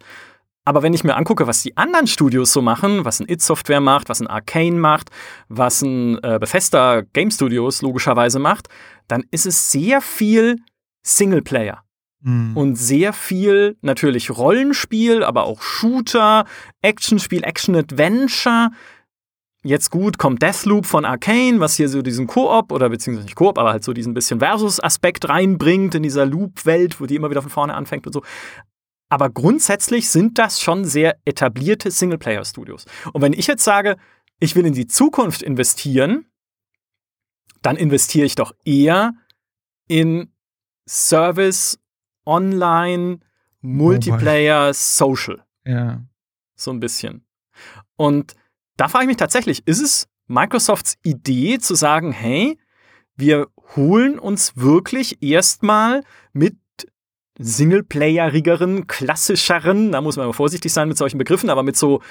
Aber 0.64 0.82
wenn 0.82 0.92
ich 0.92 1.04
mir 1.04 1.16
angucke, 1.16 1.46
was 1.46 1.62
die 1.62 1.76
anderen 1.76 2.06
Studios 2.06 2.52
so 2.52 2.60
machen, 2.60 3.04
was 3.04 3.20
ein 3.20 3.28
It 3.28 3.40
Software 3.40 3.80
macht, 3.80 4.10
was 4.10 4.20
ein 4.20 4.26
Arcane 4.26 4.78
macht, 4.78 5.10
was 5.48 5.80
ein 5.80 6.22
äh, 6.22 6.38
Bethesda 6.38 7.02
Game 7.12 7.30
Studios 7.30 7.80
logischerweise 7.80 8.38
macht, 8.38 8.68
dann 9.06 9.24
ist 9.30 9.46
es 9.46 9.70
sehr 9.70 10.02
viel 10.02 10.56
Singleplayer. 11.02 11.82
Mhm. 12.20 12.56
Und 12.56 12.76
sehr 12.76 13.12
viel 13.12 13.76
natürlich 13.80 14.30
Rollenspiel, 14.30 15.22
aber 15.22 15.44
auch 15.44 15.62
Shooter, 15.62 16.44
Actionspiel, 16.82 17.44
Action-Adventure. 17.44 18.70
Jetzt 19.64 19.90
gut 19.90 20.18
kommt 20.18 20.42
Deathloop 20.42 20.86
von 20.86 21.04
Arcane, 21.04 21.60
was 21.60 21.76
hier 21.76 21.88
so 21.88 22.00
diesen 22.02 22.26
Koop 22.26 22.72
oder 22.72 22.88
beziehungsweise 22.88 23.26
nicht 23.26 23.36
Koop, 23.36 23.58
aber 23.58 23.72
halt 23.72 23.84
so 23.84 23.92
diesen 23.92 24.14
bisschen 24.14 24.38
Versus-Aspekt 24.38 25.28
reinbringt 25.28 25.94
in 25.94 26.02
dieser 26.02 26.26
Loop-Welt, 26.26 27.00
wo 27.00 27.06
die 27.06 27.16
immer 27.16 27.30
wieder 27.30 27.42
von 27.42 27.50
vorne 27.50 27.74
anfängt 27.74 28.06
und 28.06 28.12
so. 28.12 28.22
Aber 29.08 29.30
grundsätzlich 29.30 30.10
sind 30.10 30.38
das 30.38 30.60
schon 30.60 30.84
sehr 30.84 31.16
etablierte 31.24 31.90
Singleplayer-Studios. 31.90 32.84
Und 33.12 33.22
wenn 33.22 33.32
ich 33.32 33.46
jetzt 33.46 33.64
sage, 33.64 33.96
ich 34.38 34.54
will 34.54 34.66
in 34.66 34.74
die 34.74 34.86
Zukunft 34.86 35.42
investieren, 35.42 36.26
dann 37.62 37.76
investiere 37.76 38.26
ich 38.26 38.34
doch 38.34 38.52
eher 38.64 39.14
in 39.88 40.30
Service 40.86 41.78
Online, 42.28 43.20
Multiplayer, 43.62 44.74
Social. 44.74 45.42
Ja. 45.64 46.02
So 46.54 46.70
ein 46.70 46.78
bisschen. 46.78 47.24
Und 47.96 48.34
da 48.76 48.88
frage 48.88 49.04
ich 49.04 49.08
mich 49.08 49.16
tatsächlich, 49.16 49.66
ist 49.66 49.80
es 49.80 50.08
Microsofts 50.26 50.98
Idee 51.02 51.58
zu 51.58 51.74
sagen, 51.74 52.12
hey, 52.12 52.58
wir 53.16 53.48
holen 53.74 54.18
uns 54.18 54.56
wirklich 54.56 55.22
erstmal 55.22 56.02
mit 56.32 56.56
Singleplayerigeren, 57.38 58.86
klassischeren, 58.86 59.92
da 59.92 60.00
muss 60.00 60.16
man 60.16 60.24
aber 60.24 60.34
vorsichtig 60.34 60.72
sein 60.72 60.88
mit 60.88 60.98
solchen 60.98 61.18
Begriffen, 61.18 61.50
aber 61.50 61.62
mit 61.62 61.76
so, 61.76 62.02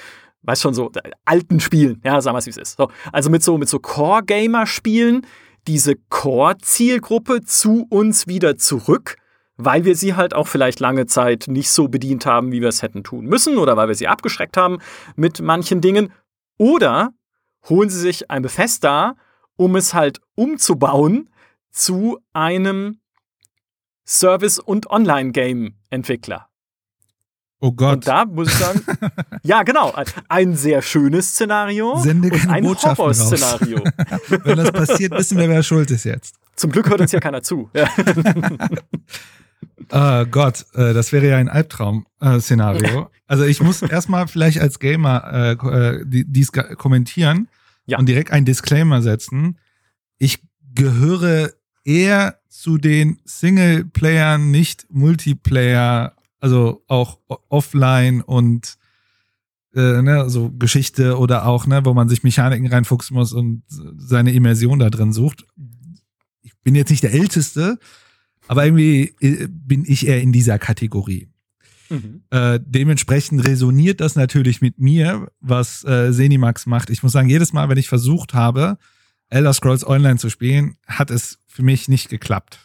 weiß 0.42 0.60
schon, 0.60 0.74
so 0.74 0.90
äh, 1.02 1.10
alten 1.24 1.60
Spielen, 1.60 2.00
ja, 2.04 2.20
sagen 2.20 2.34
wir 2.34 2.38
es, 2.38 2.46
wie 2.46 2.50
es 2.50 2.56
ist. 2.56 2.76
So, 2.76 2.90
also 3.12 3.30
mit 3.30 3.42
so, 3.42 3.56
mit 3.56 3.68
so 3.68 3.78
Core-Gamer-Spielen, 3.78 5.26
diese 5.66 5.94
Core-Zielgruppe 6.08 7.42
zu 7.42 7.86
uns 7.88 8.26
wieder 8.26 8.56
zurück 8.56 9.16
weil 9.58 9.84
wir 9.84 9.96
sie 9.96 10.14
halt 10.14 10.34
auch 10.34 10.46
vielleicht 10.46 10.80
lange 10.80 11.06
Zeit 11.06 11.46
nicht 11.48 11.70
so 11.70 11.88
bedient 11.88 12.24
haben, 12.24 12.52
wie 12.52 12.62
wir 12.62 12.68
es 12.68 12.80
hätten 12.80 13.04
tun 13.04 13.26
müssen 13.26 13.58
oder 13.58 13.76
weil 13.76 13.88
wir 13.88 13.94
sie 13.94 14.08
abgeschreckt 14.08 14.56
haben 14.56 14.78
mit 15.16 15.40
manchen 15.42 15.80
Dingen. 15.80 16.12
Oder 16.56 17.12
holen 17.68 17.90
sie 17.90 18.00
sich 18.00 18.30
ein 18.30 18.42
Bethesda, 18.42 19.16
um 19.56 19.76
es 19.76 19.92
halt 19.94 20.20
umzubauen 20.36 21.28
zu 21.70 22.18
einem 22.32 23.00
Service- 24.06 24.60
und 24.60 24.88
Online-Game-Entwickler. 24.88 26.48
Oh 27.60 27.72
Gott. 27.72 27.94
Und 27.94 28.06
da 28.06 28.24
muss 28.24 28.48
ich 28.48 28.54
sagen, 28.54 28.80
ja, 29.42 29.64
genau, 29.64 29.92
ein 30.28 30.54
sehr 30.54 30.80
schönes 30.80 31.30
Szenario 31.30 31.98
Sende 31.98 32.28
und 32.28 32.38
keine 32.38 32.52
ein 32.52 32.64
Botschaften 32.64 33.04
raus. 33.04 33.20
Horrorszenario. 33.20 33.82
Wenn 34.44 34.56
das 34.56 34.70
passiert, 34.70 35.12
wissen 35.12 35.36
wir, 35.36 35.48
wer 35.48 35.64
schuld 35.64 35.90
ist 35.90 36.04
jetzt. 36.04 36.36
Zum 36.54 36.70
Glück 36.70 36.88
hört 36.88 37.00
uns 37.00 37.10
ja 37.10 37.18
keiner 37.18 37.42
zu. 37.42 37.68
Ja. 39.92 40.22
Oh 40.22 40.26
Gott, 40.26 40.66
äh, 40.74 40.92
das 40.94 41.12
wäre 41.12 41.28
ja 41.28 41.36
ein 41.36 41.48
Albtraum-Szenario. 41.48 43.10
also 43.26 43.44
ich 43.44 43.60
muss 43.62 43.82
erstmal 43.82 44.28
vielleicht 44.28 44.60
als 44.60 44.78
Gamer 44.78 45.24
äh, 45.32 45.52
äh, 45.52 46.04
die- 46.06 46.24
dies 46.26 46.52
kommentieren 46.52 47.48
Ja. 47.86 47.98
und 47.98 48.06
direkt 48.06 48.30
einen 48.30 48.46
Disclaimer 48.46 49.02
setzen. 49.02 49.58
Ich 50.18 50.42
gehöre 50.74 51.50
eher 51.84 52.38
zu 52.48 52.76
den 52.78 53.18
Singleplayern, 53.24 54.50
nicht 54.50 54.86
Multiplayer, 54.90 56.14
also 56.40 56.82
auch 56.88 57.18
offline 57.48 58.20
und 58.22 58.76
äh, 59.74 60.02
ne, 60.02 60.28
so 60.30 60.50
Geschichte 60.50 61.18
oder 61.18 61.46
auch, 61.46 61.66
ne, 61.66 61.84
wo 61.84 61.94
man 61.94 62.08
sich 62.08 62.22
Mechaniken 62.22 62.66
reinfuchsen 62.66 63.14
muss 63.16 63.32
und 63.32 63.62
seine 63.68 64.32
Immersion 64.32 64.78
da 64.78 64.90
drin 64.90 65.12
sucht. 65.12 65.44
Ich 66.42 66.52
bin 66.62 66.74
jetzt 66.74 66.90
nicht 66.90 67.02
der 67.02 67.12
Älteste, 67.12 67.78
aber 68.48 68.64
irgendwie 68.64 69.14
äh, 69.20 69.46
bin 69.48 69.84
ich 69.86 70.06
eher 70.06 70.20
in 70.20 70.32
dieser 70.32 70.58
Kategorie. 70.58 71.28
Mhm. 71.90 72.22
Äh, 72.30 72.60
dementsprechend 72.62 73.44
resoniert 73.46 74.00
das 74.00 74.14
natürlich 74.16 74.60
mit 74.60 74.78
mir, 74.78 75.30
was 75.40 75.84
äh, 75.84 76.12
Zenimax 76.12 76.66
macht. 76.66 76.90
Ich 76.90 77.02
muss 77.02 77.12
sagen, 77.12 77.28
jedes 77.30 77.52
Mal, 77.52 77.68
wenn 77.68 77.78
ich 77.78 77.88
versucht 77.88 78.34
habe, 78.34 78.76
Elder 79.30 79.52
Scrolls 79.52 79.86
Online 79.86 80.16
zu 80.18 80.28
spielen, 80.30 80.76
hat 80.86 81.10
es 81.10 81.38
für 81.46 81.62
mich 81.62 81.88
nicht 81.88 82.08
geklappt. 82.08 82.58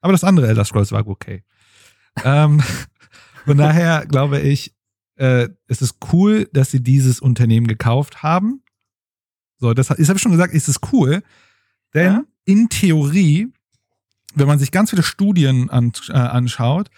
Aber 0.00 0.12
das 0.12 0.24
andere 0.24 0.48
Elder 0.48 0.64
Scrolls 0.64 0.92
war 0.92 1.06
okay. 1.06 1.42
ähm, 2.24 2.60
von 3.44 3.56
daher 3.56 4.06
glaube 4.06 4.40
ich, 4.40 4.74
äh, 5.16 5.48
es 5.68 5.82
ist 5.82 5.96
cool, 6.12 6.48
dass 6.52 6.70
sie 6.70 6.82
dieses 6.82 7.20
Unternehmen 7.20 7.66
gekauft 7.66 8.22
haben. 8.22 8.62
So, 9.58 9.72
das 9.74 9.90
ich 9.98 10.08
habe 10.08 10.18
schon 10.18 10.32
gesagt, 10.32 10.54
es 10.54 10.68
ist 10.68 10.80
cool, 10.92 11.22
denn 11.94 12.12
Ja. 12.12 12.24
in 12.44 12.68
Theorie, 12.68 13.48
wenn 14.36 14.46
man 14.46 14.58
sich 14.58 14.70
ganz 14.70 14.90
viele 14.90 15.02
Studien 15.02 15.68
an, 15.70 15.92
äh, 16.08 16.12
anschaut, 16.12 16.88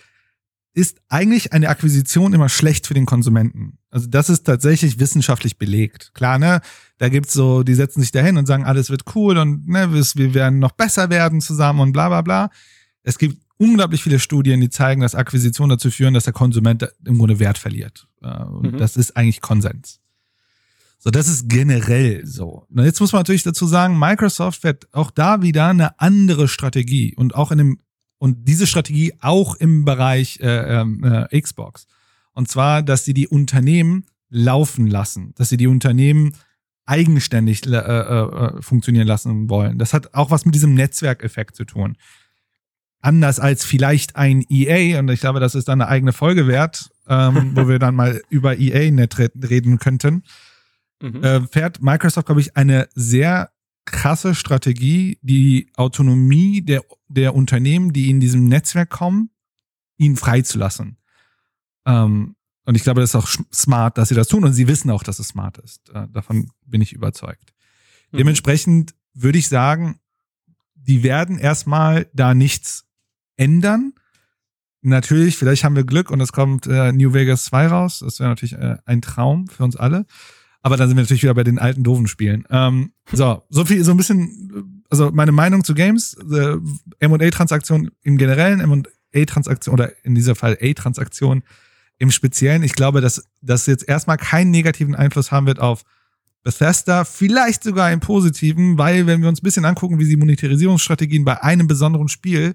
ist 0.74 1.00
eigentlich 1.08 1.52
eine 1.52 1.70
Akquisition 1.70 2.32
immer 2.34 2.48
schlecht 2.48 2.86
für 2.86 2.94
den 2.94 3.06
Konsumenten. 3.06 3.78
Also 3.90 4.06
das 4.06 4.28
ist 4.28 4.44
tatsächlich 4.44 5.00
wissenschaftlich 5.00 5.58
belegt. 5.58 6.12
Klar, 6.14 6.38
ne? 6.38 6.60
Da 6.98 7.08
gibt's 7.08 7.32
so, 7.32 7.62
die 7.62 7.74
setzen 7.74 8.00
sich 8.00 8.12
dahin 8.12 8.36
und 8.36 8.46
sagen, 8.46 8.64
alles 8.64 8.90
wird 8.90 9.02
cool 9.14 9.38
und 9.38 9.66
ne, 9.66 9.92
wir 9.92 10.34
werden 10.34 10.58
noch 10.58 10.72
besser 10.72 11.10
werden 11.10 11.40
zusammen 11.40 11.80
und 11.80 11.92
bla 11.92 12.08
bla 12.08 12.22
bla. 12.22 12.50
Es 13.02 13.18
gibt 13.18 13.42
unglaublich 13.56 14.02
viele 14.02 14.18
Studien, 14.20 14.60
die 14.60 14.70
zeigen, 14.70 15.00
dass 15.00 15.14
Akquisitionen 15.16 15.70
dazu 15.70 15.90
führen, 15.90 16.14
dass 16.14 16.24
der 16.24 16.32
Konsument 16.32 16.88
im 17.04 17.18
Grunde 17.18 17.40
Wert 17.40 17.58
verliert. 17.58 18.06
Äh, 18.22 18.44
Und 18.44 18.72
Mhm. 18.74 18.78
das 18.78 18.96
ist 18.96 19.16
eigentlich 19.16 19.40
Konsens. 19.40 20.00
So, 20.98 21.10
das 21.10 21.28
ist 21.28 21.48
generell 21.48 22.26
so. 22.26 22.66
Und 22.68 22.84
jetzt 22.84 23.00
muss 23.00 23.12
man 23.12 23.20
natürlich 23.20 23.44
dazu 23.44 23.66
sagen, 23.66 23.98
Microsoft 23.98 24.62
fährt 24.62 24.92
auch 24.92 25.10
da 25.12 25.42
wieder 25.42 25.68
eine 25.68 25.98
andere 26.00 26.48
Strategie 26.48 27.14
und 27.16 27.34
auch 27.34 27.52
in 27.52 27.58
dem 27.58 27.78
und 28.20 28.48
diese 28.48 28.66
Strategie 28.66 29.14
auch 29.20 29.54
im 29.54 29.84
Bereich 29.84 30.40
äh, 30.40 30.80
ähm, 30.80 31.04
äh, 31.04 31.40
Xbox. 31.40 31.86
Und 32.32 32.48
zwar, 32.48 32.82
dass 32.82 33.04
sie 33.04 33.14
die 33.14 33.28
Unternehmen 33.28 34.06
laufen 34.28 34.88
lassen, 34.88 35.34
dass 35.36 35.50
sie 35.50 35.56
die 35.56 35.68
Unternehmen 35.68 36.32
eigenständig 36.84 37.64
äh, 37.66 37.70
äh, 37.76 38.56
äh, 38.56 38.62
funktionieren 38.62 39.06
lassen 39.06 39.48
wollen. 39.48 39.78
Das 39.78 39.92
hat 39.94 40.14
auch 40.14 40.32
was 40.32 40.44
mit 40.46 40.54
diesem 40.56 40.74
Netzwerkeffekt 40.74 41.54
zu 41.54 41.64
tun. 41.64 41.96
Anders 43.00 43.38
als 43.38 43.64
vielleicht 43.64 44.16
ein 44.16 44.44
EA, 44.48 44.98
und 44.98 45.08
ich 45.10 45.20
glaube, 45.20 45.38
das 45.38 45.54
ist 45.54 45.68
dann 45.68 45.80
eine 45.80 45.88
eigene 45.88 46.12
Folge 46.12 46.48
wert, 46.48 46.90
ähm, 47.08 47.52
wo 47.54 47.68
wir 47.68 47.78
dann 47.78 47.94
mal 47.94 48.20
über 48.30 48.58
EA 48.58 48.90
net 48.90 49.16
re- 49.18 49.30
reden 49.48 49.78
könnten 49.78 50.24
Mhm. 51.00 51.22
äh, 51.22 51.46
fährt 51.46 51.82
Microsoft, 51.82 52.26
glaube 52.26 52.40
ich, 52.40 52.56
eine 52.56 52.88
sehr 52.94 53.50
krasse 53.84 54.34
Strategie, 54.34 55.18
die 55.22 55.70
Autonomie 55.76 56.62
der, 56.62 56.84
der 57.08 57.34
Unternehmen, 57.34 57.92
die 57.92 58.10
in 58.10 58.20
diesem 58.20 58.44
Netzwerk 58.44 58.90
kommen, 58.90 59.30
ihnen 59.96 60.16
freizulassen. 60.16 60.98
Ähm, 61.86 62.36
und 62.64 62.74
ich 62.74 62.82
glaube, 62.82 63.00
das 63.00 63.10
ist 63.10 63.16
auch 63.16 63.28
smart, 63.52 63.96
dass 63.96 64.10
sie 64.10 64.14
das 64.14 64.28
tun 64.28 64.44
und 64.44 64.52
sie 64.52 64.68
wissen 64.68 64.90
auch, 64.90 65.02
dass 65.02 65.18
es 65.18 65.28
smart 65.28 65.56
ist. 65.58 65.88
Äh, 65.90 66.06
davon 66.12 66.50
bin 66.66 66.82
ich 66.82 66.92
überzeugt. 66.92 67.54
Mhm. 68.12 68.18
Dementsprechend 68.18 68.94
würde 69.14 69.38
ich 69.38 69.48
sagen, 69.48 70.00
die 70.74 71.02
werden 71.02 71.38
erstmal 71.38 72.08
da 72.12 72.34
nichts 72.34 72.86
ändern. 73.36 73.94
Natürlich, 74.82 75.36
vielleicht 75.36 75.64
haben 75.64 75.76
wir 75.76 75.84
Glück 75.84 76.10
und 76.10 76.20
es 76.20 76.32
kommt 76.32 76.66
äh, 76.66 76.92
New 76.92 77.14
Vegas 77.14 77.44
2 77.44 77.68
raus. 77.68 78.00
Das 78.00 78.20
wäre 78.20 78.28
natürlich 78.28 78.54
äh, 78.54 78.76
ein 78.84 79.00
Traum 79.00 79.48
für 79.48 79.64
uns 79.64 79.76
alle. 79.76 80.04
Aber 80.62 80.76
dann 80.76 80.88
sind 80.88 80.96
wir 80.96 81.02
natürlich 81.02 81.22
wieder 81.22 81.34
bei 81.34 81.44
den 81.44 81.58
alten 81.58 81.84
doofen 81.84 82.08
Spielen. 82.08 82.44
Ähm, 82.50 82.92
so, 83.12 83.42
so 83.48 83.64
viel, 83.64 83.84
so 83.84 83.92
ein 83.92 83.96
bisschen, 83.96 84.82
also 84.90 85.10
meine 85.12 85.32
Meinung 85.32 85.64
zu 85.64 85.74
Games, 85.74 86.16
äh, 86.30 86.56
M&A-Transaktion 86.98 87.90
im 88.02 88.18
Generellen, 88.18 88.60
M&A-Transaktion 88.60 89.72
oder 89.72 89.92
in 90.04 90.14
dieser 90.14 90.34
Fall 90.34 90.58
A-Transaktion 90.60 91.42
im 91.98 92.10
Speziellen. 92.10 92.62
Ich 92.62 92.74
glaube, 92.74 93.00
dass 93.00 93.24
das 93.40 93.66
jetzt 93.66 93.88
erstmal 93.88 94.16
keinen 94.16 94.50
negativen 94.50 94.94
Einfluss 94.94 95.30
haben 95.30 95.46
wird 95.46 95.60
auf 95.60 95.84
Bethesda, 96.42 97.04
vielleicht 97.04 97.64
sogar 97.64 97.86
einen 97.86 98.00
positiven, 98.00 98.78
weil 98.78 99.06
wenn 99.06 99.20
wir 99.20 99.28
uns 99.28 99.40
ein 99.40 99.44
bisschen 99.44 99.64
angucken, 99.64 99.98
wie 99.98 100.04
sie 100.04 100.16
Monetarisierungsstrategien 100.16 101.24
bei 101.24 101.42
einem 101.42 101.66
besonderen 101.66 102.08
Spiel, 102.08 102.54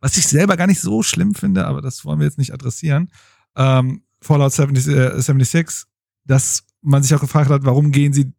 was 0.00 0.16
ich 0.16 0.26
selber 0.26 0.56
gar 0.56 0.66
nicht 0.66 0.80
so 0.80 1.02
schlimm 1.02 1.34
finde, 1.34 1.66
aber 1.66 1.82
das 1.82 2.04
wollen 2.04 2.20
wir 2.20 2.26
jetzt 2.26 2.38
nicht 2.38 2.52
adressieren, 2.52 3.10
ähm, 3.56 4.02
Fallout 4.20 4.52
70, 4.52 4.88
äh, 4.88 5.20
76, 5.20 5.86
dass 6.24 6.64
man 6.88 7.02
sich 7.02 7.14
auch 7.14 7.20
gefragt 7.20 7.50
hat, 7.50 7.64
warum 7.64 7.92
gehen 7.92 8.12
sie 8.12 8.32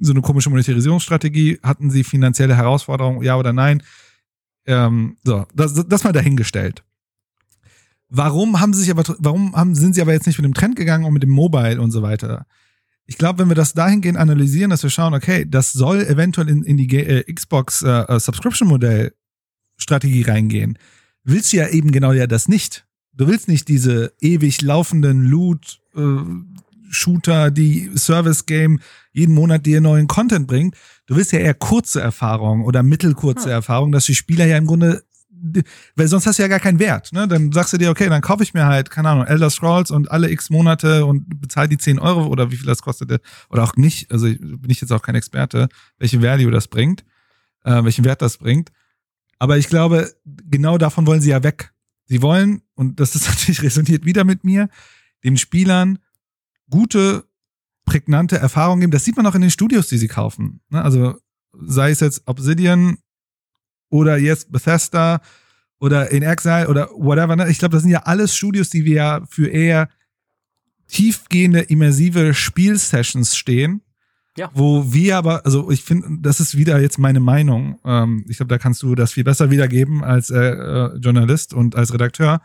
so 0.00 0.12
eine 0.12 0.22
komische 0.22 0.50
Monetarisierungsstrategie? 0.50 1.60
Hatten 1.62 1.90
sie 1.90 2.02
finanzielle 2.02 2.56
Herausforderungen, 2.56 3.22
ja 3.22 3.36
oder 3.36 3.52
nein? 3.52 3.82
Ähm, 4.66 5.16
so, 5.22 5.46
das, 5.54 5.74
das 5.86 6.04
mal 6.04 6.12
dahingestellt. 6.12 6.82
Warum 8.08 8.58
haben 8.60 8.74
sie 8.74 8.80
sich 8.80 8.90
aber, 8.90 9.04
warum 9.18 9.54
haben, 9.54 9.74
sind 9.74 9.94
sie 9.94 10.02
aber 10.02 10.12
jetzt 10.12 10.26
nicht 10.26 10.38
mit 10.38 10.44
dem 10.44 10.54
Trend 10.54 10.76
gegangen 10.76 11.04
und 11.04 11.12
mit 11.12 11.22
dem 11.22 11.30
Mobile 11.30 11.80
und 11.80 11.90
so 11.90 12.02
weiter? 12.02 12.46
Ich 13.06 13.18
glaube, 13.18 13.40
wenn 13.40 13.48
wir 13.48 13.54
das 13.54 13.72
dahingehend 13.72 14.18
analysieren, 14.18 14.70
dass 14.70 14.82
wir 14.82 14.90
schauen, 14.90 15.14
okay, 15.14 15.44
das 15.48 15.72
soll 15.72 16.02
eventuell 16.02 16.48
in, 16.48 16.64
in 16.64 16.76
die 16.76 16.88
äh, 16.96 17.32
Xbox 17.32 17.82
äh, 17.82 17.88
äh, 17.88 18.18
Subscription 18.18 18.68
Modell 18.68 19.14
Strategie 19.76 20.22
reingehen, 20.22 20.78
willst 21.24 21.52
du 21.52 21.58
ja 21.58 21.68
eben 21.68 21.92
genau 21.92 22.12
ja 22.12 22.26
das 22.26 22.48
nicht. 22.48 22.86
Du 23.12 23.28
willst 23.28 23.48
nicht 23.48 23.68
diese 23.68 24.12
ewig 24.20 24.62
laufenden 24.62 25.24
Loot 25.24 25.80
äh, 25.94 26.00
Shooter, 26.90 27.50
die 27.50 27.90
Service 27.96 28.46
Game 28.46 28.80
jeden 29.12 29.34
Monat 29.34 29.66
dir 29.66 29.80
neuen 29.80 30.06
Content 30.06 30.46
bringt. 30.46 30.76
Du 31.06 31.16
willst 31.16 31.32
ja 31.32 31.38
eher 31.38 31.54
kurze 31.54 32.00
Erfahrungen 32.00 32.64
oder 32.64 32.82
mittelkurze 32.82 33.46
Hm. 33.46 33.50
Erfahrungen, 33.50 33.92
dass 33.92 34.04
die 34.04 34.14
Spieler 34.14 34.46
ja 34.46 34.56
im 34.56 34.66
Grunde 34.66 35.02
weil 35.96 36.08
sonst 36.08 36.26
hast 36.26 36.38
du 36.38 36.42
ja 36.42 36.48
gar 36.48 36.60
keinen 36.60 36.78
Wert. 36.78 37.12
Ne? 37.12 37.26
Dann 37.26 37.52
sagst 37.52 37.72
du 37.72 37.78
dir, 37.78 37.90
okay, 37.90 38.08
dann 38.08 38.20
kaufe 38.20 38.42
ich 38.42 38.54
mir 38.54 38.66
halt, 38.66 38.90
keine 38.90 39.08
Ahnung, 39.08 39.26
Elder 39.26 39.50
Scrolls 39.50 39.90
und 39.90 40.10
alle 40.10 40.30
x 40.30 40.50
Monate 40.50 41.06
und 41.06 41.40
bezahle 41.40 41.68
die 41.68 41.78
10 41.78 41.98
Euro 41.98 42.26
oder 42.26 42.50
wie 42.50 42.56
viel 42.56 42.66
das 42.66 42.82
kostete. 42.82 43.20
Oder 43.48 43.64
auch 43.64 43.76
nicht, 43.76 44.10
also 44.12 44.26
bin 44.26 44.68
ich 44.68 44.80
jetzt 44.80 44.92
auch 44.92 45.02
kein 45.02 45.14
Experte, 45.14 45.68
welche 45.98 46.22
Value 46.22 46.50
das 46.50 46.68
bringt, 46.68 47.04
äh, 47.64 47.82
welchen 47.84 48.04
Wert 48.04 48.22
das 48.22 48.38
bringt. 48.38 48.70
Aber 49.38 49.56
ich 49.56 49.68
glaube, 49.68 50.12
genau 50.26 50.76
davon 50.76 51.06
wollen 51.06 51.22
sie 51.22 51.30
ja 51.30 51.42
weg. 51.42 51.72
Sie 52.06 52.22
wollen, 52.22 52.62
und 52.74 53.00
das 53.00 53.14
ist 53.14 53.26
natürlich 53.28 53.62
resoniert 53.62 54.04
wieder 54.04 54.24
mit 54.24 54.44
mir, 54.44 54.68
den 55.24 55.36
Spielern 55.36 55.98
gute, 56.70 57.24
prägnante 57.84 58.38
Erfahrungen 58.38 58.80
geben. 58.80 58.92
Das 58.92 59.04
sieht 59.04 59.16
man 59.16 59.26
auch 59.26 59.34
in 59.34 59.40
den 59.40 59.50
Studios, 59.50 59.88
die 59.88 59.98
sie 59.98 60.08
kaufen. 60.08 60.60
Ne? 60.70 60.82
Also 60.82 61.16
sei 61.52 61.90
es 61.90 62.00
jetzt 62.00 62.22
Obsidian 62.26 62.98
oder 63.88 64.16
jetzt 64.16 64.52
Bethesda 64.52 65.20
oder 65.80 66.10
in 66.10 66.22
Exile 66.22 66.68
oder 66.68 66.88
whatever. 66.90 67.36
Ne? 67.36 67.50
Ich 67.50 67.58
glaube, 67.58 67.72
das 67.72 67.82
sind 67.82 67.90
ja 67.90 68.02
alles 68.04 68.36
Studios, 68.36 68.70
die 68.70 68.84
wir 68.84 68.94
ja 68.94 69.20
für 69.28 69.48
eher 69.48 69.88
tiefgehende, 70.86 71.60
immersive 71.60 72.34
Spielsessions 72.34 73.36
stehen. 73.36 73.82
Ja. 74.36 74.50
Wo 74.54 74.92
wir 74.92 75.16
aber, 75.16 75.44
also 75.44 75.70
ich 75.70 75.82
finde, 75.82 76.18
das 76.20 76.38
ist 76.38 76.56
wieder 76.56 76.80
jetzt 76.80 76.98
meine 76.98 77.18
Meinung. 77.18 77.80
Ähm, 77.84 78.24
ich 78.28 78.36
glaube, 78.36 78.48
da 78.48 78.58
kannst 78.58 78.82
du 78.82 78.94
das 78.94 79.12
viel 79.12 79.24
besser 79.24 79.50
wiedergeben 79.50 80.04
als 80.04 80.30
äh, 80.30 80.38
äh, 80.38 80.96
Journalist 80.98 81.52
und 81.52 81.74
als 81.74 81.92
Redakteur. 81.92 82.40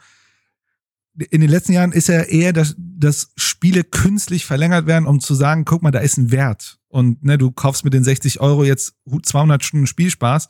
In 1.18 1.42
den 1.42 1.50
letzten 1.50 1.74
Jahren 1.74 1.94
ist 1.94 2.10
ja 2.10 2.22
eher, 2.22 2.52
dass, 2.52 2.76
dass 2.78 3.32
Spiele 3.38 3.84
künstlich 3.84 4.46
verlängert 4.46 4.86
werden, 4.86 5.06
um 5.06 5.22
zu 5.22 5.34
sagen, 5.34 5.64
guck 5.64 5.82
mal, 5.82 5.92
da 5.92 6.00
ist 6.00 6.18
ein 6.18 6.32
Wert. 6.32 6.78
Und 6.90 7.24
ne, 7.24 7.38
du 7.38 7.52
kaufst 7.52 7.86
mit 7.86 7.94
den 7.94 8.04
60 8.04 8.42
Euro 8.42 8.64
jetzt 8.64 8.96
200 9.24 9.64
Stunden 9.64 9.88
Spielspaß, 9.88 10.50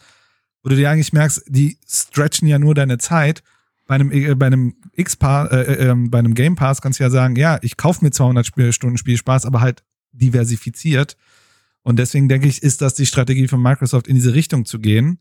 wo 0.64 0.70
du 0.70 0.76
dir 0.76 0.90
eigentlich 0.90 1.14
merkst, 1.14 1.44
die 1.48 1.78
stretchen 1.88 2.48
ja 2.48 2.58
nur 2.58 2.74
deine 2.74 2.98
Zeit. 2.98 3.44
Bei 3.86 3.96
einem, 3.96 4.12
äh, 4.12 4.34
bei 4.34 4.48
einem 4.48 4.76
X-Pass, 4.94 5.52
äh, 5.52 5.62
äh, 5.62 5.90
ähm, 5.90 6.10
bei 6.10 6.18
einem 6.18 6.34
Game 6.34 6.56
Pass 6.56 6.82
kannst 6.82 7.00
du 7.00 7.04
ja 7.04 7.12
sagen, 7.12 7.36
ja, 7.36 7.60
ich 7.62 7.78
kaufe 7.78 8.04
mir 8.04 8.12
200 8.12 8.46
Spiel 8.46 8.74
Stunden 8.74 8.98
Spielspaß, 8.98 9.46
aber 9.46 9.62
halt 9.62 9.84
diversifiziert. 10.12 11.18
Und 11.84 12.00
deswegen 12.00 12.28
denke 12.28 12.48
ich, 12.48 12.64
ist 12.64 12.82
das 12.82 12.96
die 12.96 13.06
Strategie 13.06 13.48
von 13.48 13.62
Microsoft, 13.62 14.08
in 14.08 14.16
diese 14.16 14.34
Richtung 14.34 14.66
zu 14.66 14.80
gehen. 14.80 15.20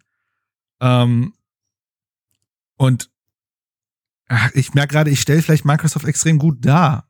Ähm, 0.80 1.34
und 2.76 3.10
ach, 4.28 4.50
ich 4.54 4.74
merke 4.74 4.92
gerade, 4.92 5.10
ich 5.10 5.20
stelle 5.20 5.42
vielleicht 5.42 5.64
Microsoft 5.64 6.06
extrem 6.06 6.38
gut 6.38 6.64
dar. 6.64 7.08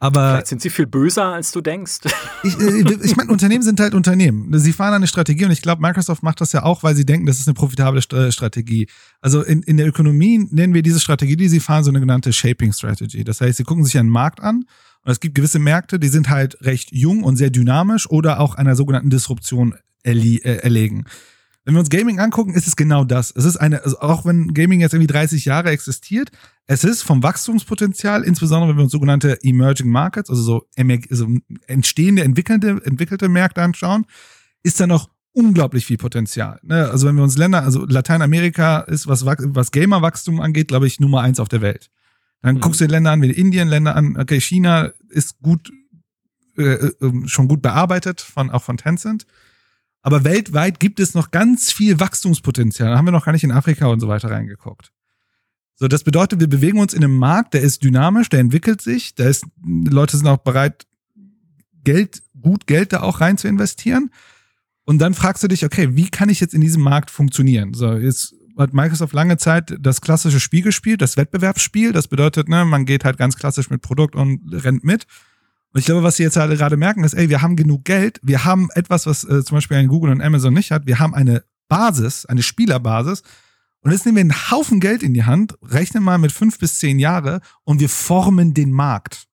Aber 0.00 0.32
Vielleicht 0.32 0.48
sind 0.48 0.60
sie 0.60 0.68
viel 0.68 0.86
böser, 0.86 1.32
als 1.32 1.50
du 1.52 1.62
denkst. 1.62 2.00
ich, 2.42 2.60
äh, 2.60 2.96
ich 3.02 3.16
meine, 3.16 3.30
Unternehmen 3.30 3.62
sind 3.62 3.80
halt 3.80 3.94
Unternehmen. 3.94 4.58
Sie 4.58 4.72
fahren 4.72 4.92
eine 4.92 5.06
Strategie 5.06 5.46
und 5.46 5.50
ich 5.50 5.62
glaube, 5.62 5.80
Microsoft 5.80 6.22
macht 6.22 6.42
das 6.42 6.52
ja 6.52 6.62
auch, 6.62 6.82
weil 6.82 6.94
sie 6.94 7.06
denken, 7.06 7.26
das 7.26 7.38
ist 7.40 7.48
eine 7.48 7.54
profitable 7.54 8.02
Strategie. 8.02 8.86
Also 9.22 9.42
in, 9.42 9.62
in 9.62 9.78
der 9.78 9.86
Ökonomie 9.86 10.46
nennen 10.50 10.74
wir 10.74 10.82
diese 10.82 11.00
Strategie, 11.00 11.36
die 11.36 11.48
sie 11.48 11.60
fahren, 11.60 11.84
so 11.84 11.90
eine 11.90 12.00
genannte 12.00 12.32
Shaping 12.34 12.72
Strategy. 12.72 13.24
Das 13.24 13.40
heißt, 13.40 13.56
sie 13.56 13.64
gucken 13.64 13.84
sich 13.84 13.96
einen 13.96 14.10
Markt 14.10 14.42
an 14.42 14.64
und 15.04 15.12
es 15.12 15.20
gibt 15.20 15.36
gewisse 15.36 15.58
Märkte, 15.58 15.98
die 15.98 16.08
sind 16.08 16.28
halt 16.28 16.60
recht 16.60 16.90
jung 16.92 17.22
und 17.22 17.36
sehr 17.36 17.50
dynamisch 17.50 18.08
oder 18.10 18.40
auch 18.40 18.56
einer 18.56 18.76
sogenannten 18.76 19.10
Disruption 19.10 19.74
äh, 20.02 20.38
erlegen. 20.38 21.06
Wenn 21.64 21.74
wir 21.74 21.80
uns 21.80 21.88
Gaming 21.88 22.18
angucken, 22.18 22.54
ist 22.54 22.66
es 22.66 22.76
genau 22.76 23.04
das. 23.04 23.32
Es 23.34 23.44
ist 23.46 23.56
eine, 23.56 23.82
also 23.82 23.98
auch 24.00 24.26
wenn 24.26 24.52
Gaming 24.52 24.80
jetzt 24.80 24.92
irgendwie 24.92 25.06
30 25.06 25.46
Jahre 25.46 25.70
existiert, 25.70 26.30
es 26.66 26.84
ist 26.84 27.02
vom 27.02 27.22
Wachstumspotenzial, 27.22 28.22
insbesondere 28.22 28.70
wenn 28.70 28.76
wir 28.76 28.84
uns 28.84 28.92
sogenannte 28.92 29.38
Emerging 29.42 29.88
Markets, 29.88 30.28
also 30.28 30.42
so 30.42 30.66
also 31.10 31.28
entstehende, 31.66 32.22
entwickelnde, 32.22 32.80
entwickelte 32.84 33.28
Märkte 33.28 33.62
anschauen, 33.62 34.06
ist 34.62 34.78
da 34.78 34.86
noch 34.86 35.08
unglaublich 35.32 35.86
viel 35.86 35.96
Potenzial. 35.98 36.60
Ne? 36.62 36.88
Also 36.90 37.06
wenn 37.06 37.16
wir 37.16 37.22
uns 37.22 37.36
Länder, 37.36 37.62
also 37.62 37.84
Lateinamerika 37.86 38.80
ist, 38.80 39.06
was, 39.06 39.26
was 39.26 39.70
Gamerwachstum 39.72 40.40
angeht, 40.40 40.68
glaube 40.68 40.86
ich, 40.86 41.00
Nummer 41.00 41.22
eins 41.22 41.40
auf 41.40 41.48
der 41.48 41.60
Welt. 41.60 41.90
Dann 42.40 42.56
mhm. 42.56 42.60
guckst 42.60 42.80
du 42.80 42.86
dir 42.86 42.92
Länder 42.92 43.10
an 43.12 43.22
wie 43.22 43.30
Indien, 43.30 43.68
Länder 43.68 43.96
an, 43.96 44.16
okay, 44.18 44.40
China 44.40 44.90
ist 45.08 45.40
gut, 45.40 45.72
äh, 46.56 46.62
äh, 46.62 46.92
schon 47.26 47.48
gut 47.48 47.62
bearbeitet, 47.62 48.20
von, 48.20 48.50
auch 48.50 48.62
von 48.62 48.76
Tencent. 48.76 49.26
Aber 50.04 50.22
weltweit 50.22 50.80
gibt 50.80 51.00
es 51.00 51.14
noch 51.14 51.30
ganz 51.30 51.72
viel 51.72 51.98
Wachstumspotenzial. 51.98 52.90
Da 52.90 52.98
haben 52.98 53.06
wir 53.06 53.12
noch 53.12 53.24
gar 53.24 53.32
nicht 53.32 53.42
in 53.42 53.50
Afrika 53.50 53.86
und 53.86 54.00
so 54.00 54.06
weiter 54.06 54.30
reingeguckt. 54.30 54.92
So, 55.76 55.88
das 55.88 56.04
bedeutet, 56.04 56.40
wir 56.40 56.46
bewegen 56.46 56.78
uns 56.78 56.92
in 56.92 57.02
einem 57.02 57.16
Markt, 57.16 57.54
der 57.54 57.62
ist 57.62 57.82
dynamisch, 57.82 58.28
der 58.28 58.40
entwickelt 58.40 58.82
sich, 58.82 59.14
da 59.14 59.24
ist, 59.24 59.46
Leute 59.64 60.18
sind 60.18 60.28
auch 60.28 60.36
bereit, 60.36 60.86
Geld, 61.84 62.22
gut 62.38 62.66
Geld 62.66 62.92
da 62.92 63.00
auch 63.00 63.22
rein 63.22 63.38
zu 63.38 63.48
investieren. 63.48 64.10
Und 64.84 64.98
dann 64.98 65.14
fragst 65.14 65.42
du 65.42 65.48
dich, 65.48 65.64
okay, 65.64 65.96
wie 65.96 66.10
kann 66.10 66.28
ich 66.28 66.38
jetzt 66.38 66.52
in 66.52 66.60
diesem 66.60 66.82
Markt 66.82 67.10
funktionieren? 67.10 67.72
So, 67.72 67.94
jetzt 67.94 68.34
hat 68.58 68.74
Microsoft 68.74 69.14
lange 69.14 69.38
Zeit 69.38 69.74
das 69.80 70.02
klassische 70.02 70.38
Spiel 70.38 70.62
gespielt, 70.62 71.00
das 71.00 71.16
Wettbewerbsspiel. 71.16 71.92
Das 71.92 72.08
bedeutet, 72.08 72.50
ne, 72.50 72.66
man 72.66 72.84
geht 72.84 73.06
halt 73.06 73.16
ganz 73.16 73.36
klassisch 73.36 73.70
mit 73.70 73.80
Produkt 73.80 74.14
und 74.14 74.42
rennt 74.52 74.84
mit. 74.84 75.06
Und 75.74 75.80
ich 75.80 75.86
glaube, 75.86 76.04
was 76.04 76.16
sie 76.16 76.22
jetzt 76.22 76.36
halt 76.36 76.56
gerade 76.56 76.76
merken, 76.76 77.02
ist, 77.02 77.14
ey, 77.14 77.28
wir 77.28 77.42
haben 77.42 77.56
genug 77.56 77.84
Geld, 77.84 78.20
wir 78.22 78.44
haben 78.44 78.68
etwas, 78.74 79.06
was 79.06 79.24
äh, 79.24 79.42
zum 79.42 79.56
Beispiel 79.56 79.76
ein 79.76 79.88
Google 79.88 80.12
und 80.12 80.22
Amazon 80.22 80.54
nicht 80.54 80.70
hat, 80.70 80.86
wir 80.86 81.00
haben 81.00 81.14
eine 81.14 81.42
Basis, 81.68 82.26
eine 82.26 82.44
Spielerbasis. 82.44 83.24
Und 83.80 83.90
jetzt 83.90 84.06
nehmen 84.06 84.16
wir 84.16 84.20
einen 84.20 84.50
Haufen 84.52 84.78
Geld 84.78 85.02
in 85.02 85.14
die 85.14 85.24
Hand, 85.24 85.58
rechnen 85.62 86.04
mal 86.04 86.18
mit 86.18 86.30
fünf 86.30 86.60
bis 86.60 86.78
zehn 86.78 87.00
Jahre 87.00 87.40
und 87.64 87.80
wir 87.80 87.88
formen 87.88 88.54
den 88.54 88.70
Markt. 88.70 89.24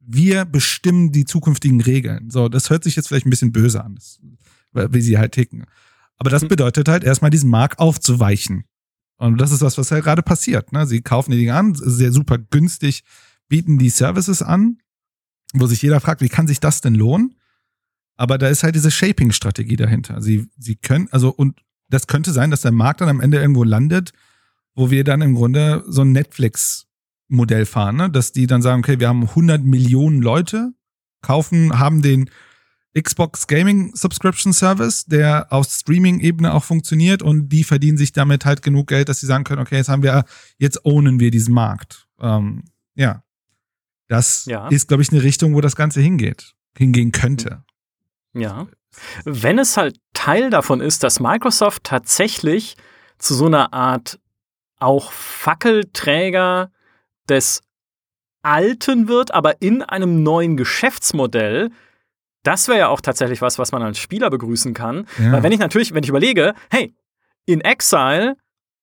Wir 0.00 0.46
bestimmen 0.46 1.12
die 1.12 1.26
zukünftigen 1.26 1.82
Regeln. 1.82 2.30
So, 2.30 2.48
das 2.48 2.70
hört 2.70 2.82
sich 2.82 2.96
jetzt 2.96 3.08
vielleicht 3.08 3.26
ein 3.26 3.30
bisschen 3.30 3.52
böse 3.52 3.84
an, 3.84 3.96
das, 3.96 4.20
wie 4.72 5.02
sie 5.02 5.18
halt 5.18 5.32
ticken. 5.32 5.66
Aber 6.16 6.30
das 6.30 6.42
hm. 6.42 6.48
bedeutet 6.48 6.88
halt 6.88 7.04
erstmal 7.04 7.30
diesen 7.30 7.50
Markt 7.50 7.78
aufzuweichen. 7.78 8.64
Und 9.18 9.38
das 9.38 9.52
ist 9.52 9.60
das, 9.60 9.76
was 9.76 9.90
halt 9.90 10.04
gerade 10.04 10.22
passiert. 10.22 10.72
Ne? 10.72 10.86
Sie 10.86 11.02
kaufen 11.02 11.32
die 11.32 11.36
Dinge 11.36 11.54
an, 11.54 11.74
sehr 11.74 12.10
super 12.10 12.38
günstig, 12.38 13.04
bieten 13.48 13.76
die 13.76 13.90
Services 13.90 14.40
an 14.40 14.78
wo 15.60 15.66
sich 15.66 15.82
jeder 15.82 16.00
fragt, 16.00 16.20
wie 16.20 16.28
kann 16.28 16.46
sich 16.46 16.60
das 16.60 16.80
denn 16.80 16.94
lohnen? 16.94 17.36
Aber 18.16 18.38
da 18.38 18.48
ist 18.48 18.62
halt 18.62 18.74
diese 18.74 18.90
Shaping-Strategie 18.90 19.76
dahinter. 19.76 20.20
Sie, 20.20 20.48
sie 20.58 20.76
können, 20.76 21.08
also, 21.10 21.30
und 21.30 21.60
das 21.88 22.06
könnte 22.06 22.32
sein, 22.32 22.50
dass 22.50 22.62
der 22.62 22.72
Markt 22.72 23.00
dann 23.00 23.08
am 23.08 23.20
Ende 23.20 23.40
irgendwo 23.40 23.64
landet, 23.64 24.12
wo 24.74 24.90
wir 24.90 25.04
dann 25.04 25.20
im 25.20 25.34
Grunde 25.34 25.84
so 25.86 26.02
ein 26.02 26.12
Netflix-Modell 26.12 27.66
fahren, 27.66 27.96
ne? 27.96 28.10
dass 28.10 28.32
die 28.32 28.46
dann 28.46 28.62
sagen, 28.62 28.80
okay, 28.80 29.00
wir 29.00 29.08
haben 29.08 29.22
100 29.22 29.64
Millionen 29.64 30.20
Leute, 30.20 30.72
kaufen, 31.22 31.78
haben 31.78 32.02
den 32.02 32.30
Xbox 33.00 33.48
Gaming 33.48 33.94
Subscription 33.96 34.52
Service, 34.52 35.06
der 35.06 35.52
auf 35.52 35.66
Streaming-Ebene 35.66 36.54
auch 36.54 36.62
funktioniert 36.62 37.22
und 37.22 37.48
die 37.48 37.64
verdienen 37.64 37.98
sich 37.98 38.12
damit 38.12 38.44
halt 38.44 38.62
genug 38.62 38.86
Geld, 38.86 39.08
dass 39.08 39.20
sie 39.20 39.26
sagen 39.26 39.42
können, 39.42 39.62
okay, 39.62 39.76
jetzt 39.76 39.88
haben 39.88 40.04
wir, 40.04 40.24
jetzt 40.58 40.84
ownen 40.84 41.18
wir 41.18 41.32
diesen 41.32 41.54
Markt. 41.54 42.06
Ähm, 42.20 42.64
ja. 42.94 43.24
Das 44.08 44.44
ja. 44.46 44.68
ist, 44.68 44.88
glaube 44.88 45.02
ich, 45.02 45.10
eine 45.10 45.22
Richtung, 45.22 45.54
wo 45.54 45.60
das 45.60 45.76
Ganze 45.76 46.00
hingeht, 46.00 46.54
hingehen 46.76 47.12
könnte. 47.12 47.64
Ja. 48.32 48.66
Wenn 49.24 49.58
es 49.58 49.76
halt 49.76 49.98
Teil 50.12 50.50
davon 50.50 50.80
ist, 50.80 51.02
dass 51.02 51.20
Microsoft 51.20 51.84
tatsächlich 51.84 52.76
zu 53.18 53.34
so 53.34 53.46
einer 53.46 53.72
Art 53.72 54.18
auch 54.78 55.12
Fackelträger 55.12 56.70
des 57.28 57.62
Alten 58.42 59.08
wird, 59.08 59.32
aber 59.32 59.62
in 59.62 59.82
einem 59.82 60.22
neuen 60.22 60.56
Geschäftsmodell, 60.56 61.70
das 62.42 62.68
wäre 62.68 62.78
ja 62.78 62.88
auch 62.88 63.00
tatsächlich 63.00 63.40
was, 63.40 63.58
was 63.58 63.72
man 63.72 63.82
als 63.82 63.98
Spieler 63.98 64.28
begrüßen 64.28 64.74
kann. 64.74 65.06
Ja. 65.18 65.32
Weil 65.32 65.42
wenn 65.42 65.52
ich 65.52 65.60
natürlich, 65.60 65.94
wenn 65.94 66.04
ich 66.04 66.10
überlege, 66.10 66.54
hey, 66.70 66.94
in 67.46 67.62
Exile 67.62 68.36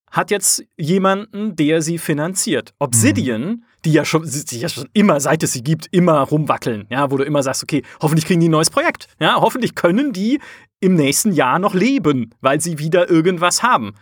hat 0.10 0.32
jetzt 0.32 0.64
jemanden, 0.78 1.56
der 1.56 1.82
sie 1.82 2.00
finanziert. 2.00 2.74
Obsidian 2.80 3.42
mhm 3.42 3.64
die 3.86 3.94
ja 3.94 4.06
schon, 4.06 4.30
die 4.30 4.60
ja 4.60 4.70
schon 4.70 4.88
immer, 4.94 5.20
seit 5.20 5.44
es 5.44 5.54
sie 5.54 5.64
gibt, 5.64 5.88
immer 5.92 6.20
rumwackeln, 6.22 6.86
ja, 6.90 7.10
wo 7.12 7.18
du 7.18 7.24
immer 7.24 7.44
sagst, 7.44 7.64
okay, 7.64 7.84
hoffentlich 8.02 8.26
kriegen 8.26 8.40
die 8.40 8.50
ein 8.50 8.52
neues 8.52 8.70
Projekt, 8.70 9.08
ja, 9.20 9.42
hoffentlich 9.42 9.76
können 9.76 10.14
die 10.14 10.40
im 10.80 10.96
nächsten 10.96 11.32
Jahr 11.32 11.60
noch 11.60 11.74
leben, 11.74 12.32
weil 12.42 12.62
sie 12.62 12.80
wieder 12.80 13.10
irgendwas 13.10 13.64
haben. 13.64 13.94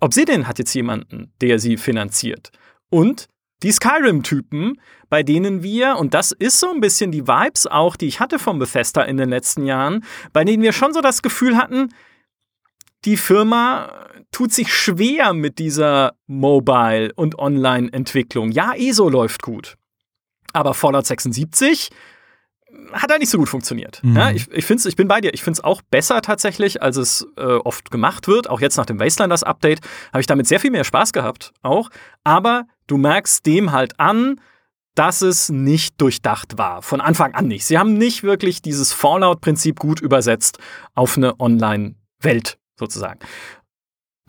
Obsidian 0.00 0.48
hat 0.48 0.58
jetzt 0.58 0.74
jemanden, 0.74 1.32
der 1.40 1.58
sie 1.58 1.76
finanziert. 1.76 2.50
Und 2.88 3.28
die 3.62 3.72
Skyrim-Typen, 3.72 4.80
bei 5.10 5.22
denen 5.22 5.62
wir, 5.62 5.96
und 5.98 6.14
das 6.14 6.32
ist 6.32 6.60
so 6.60 6.70
ein 6.70 6.80
bisschen 6.80 7.12
die 7.12 7.26
Vibes 7.26 7.66
auch, 7.66 7.96
die 7.96 8.06
ich 8.06 8.18
hatte 8.20 8.38
vom 8.38 8.58
Bethesda 8.58 9.02
in 9.02 9.18
den 9.18 9.28
letzten 9.28 9.66
Jahren, 9.66 10.04
bei 10.32 10.44
denen 10.44 10.62
wir 10.62 10.72
schon 10.72 10.94
so 10.94 11.00
das 11.00 11.20
Gefühl 11.20 11.56
hatten, 11.58 11.90
die 13.04 13.16
Firma 13.16 14.08
tut 14.30 14.52
sich 14.52 14.72
schwer 14.74 15.32
mit 15.32 15.58
dieser 15.58 16.14
Mobile- 16.26 17.12
und 17.14 17.38
Online-Entwicklung. 17.38 18.52
Ja, 18.52 18.74
ESO 18.74 19.08
läuft 19.08 19.42
gut. 19.42 19.76
Aber 20.52 20.74
Fallout 20.74 21.06
76 21.06 21.90
hat 22.92 23.10
da 23.10 23.18
nicht 23.18 23.30
so 23.30 23.38
gut 23.38 23.48
funktioniert. 23.48 24.00
Mhm. 24.02 24.16
Ja, 24.16 24.30
ich, 24.30 24.50
ich, 24.52 24.64
find's, 24.64 24.86
ich 24.86 24.96
bin 24.96 25.08
bei 25.08 25.20
dir. 25.20 25.34
Ich 25.34 25.42
finde 25.42 25.58
es 25.58 25.64
auch 25.64 25.82
besser 25.82 26.22
tatsächlich, 26.22 26.82
als 26.82 26.96
es 26.96 27.26
äh, 27.36 27.42
oft 27.42 27.90
gemacht 27.90 28.28
wird. 28.28 28.48
Auch 28.48 28.60
jetzt 28.60 28.76
nach 28.76 28.86
dem 28.86 29.00
Wastelanders-Update 29.00 29.80
habe 30.12 30.20
ich 30.20 30.26
damit 30.26 30.46
sehr 30.46 30.60
viel 30.60 30.70
mehr 30.70 30.84
Spaß 30.84 31.12
gehabt. 31.12 31.52
Auch. 31.62 31.90
Aber 32.24 32.66
du 32.86 32.96
merkst 32.96 33.44
dem 33.46 33.72
halt 33.72 33.98
an, 33.98 34.40
dass 34.94 35.22
es 35.22 35.48
nicht 35.48 36.00
durchdacht 36.00 36.58
war. 36.58 36.82
Von 36.82 37.00
Anfang 37.00 37.34
an 37.34 37.46
nicht. 37.46 37.64
Sie 37.64 37.78
haben 37.78 37.94
nicht 37.94 38.22
wirklich 38.22 38.62
dieses 38.62 38.92
Fallout-Prinzip 38.92 39.78
gut 39.78 40.00
übersetzt 40.00 40.58
auf 40.94 41.16
eine 41.16 41.38
Online-Welt 41.40 42.58
sozusagen 42.80 43.20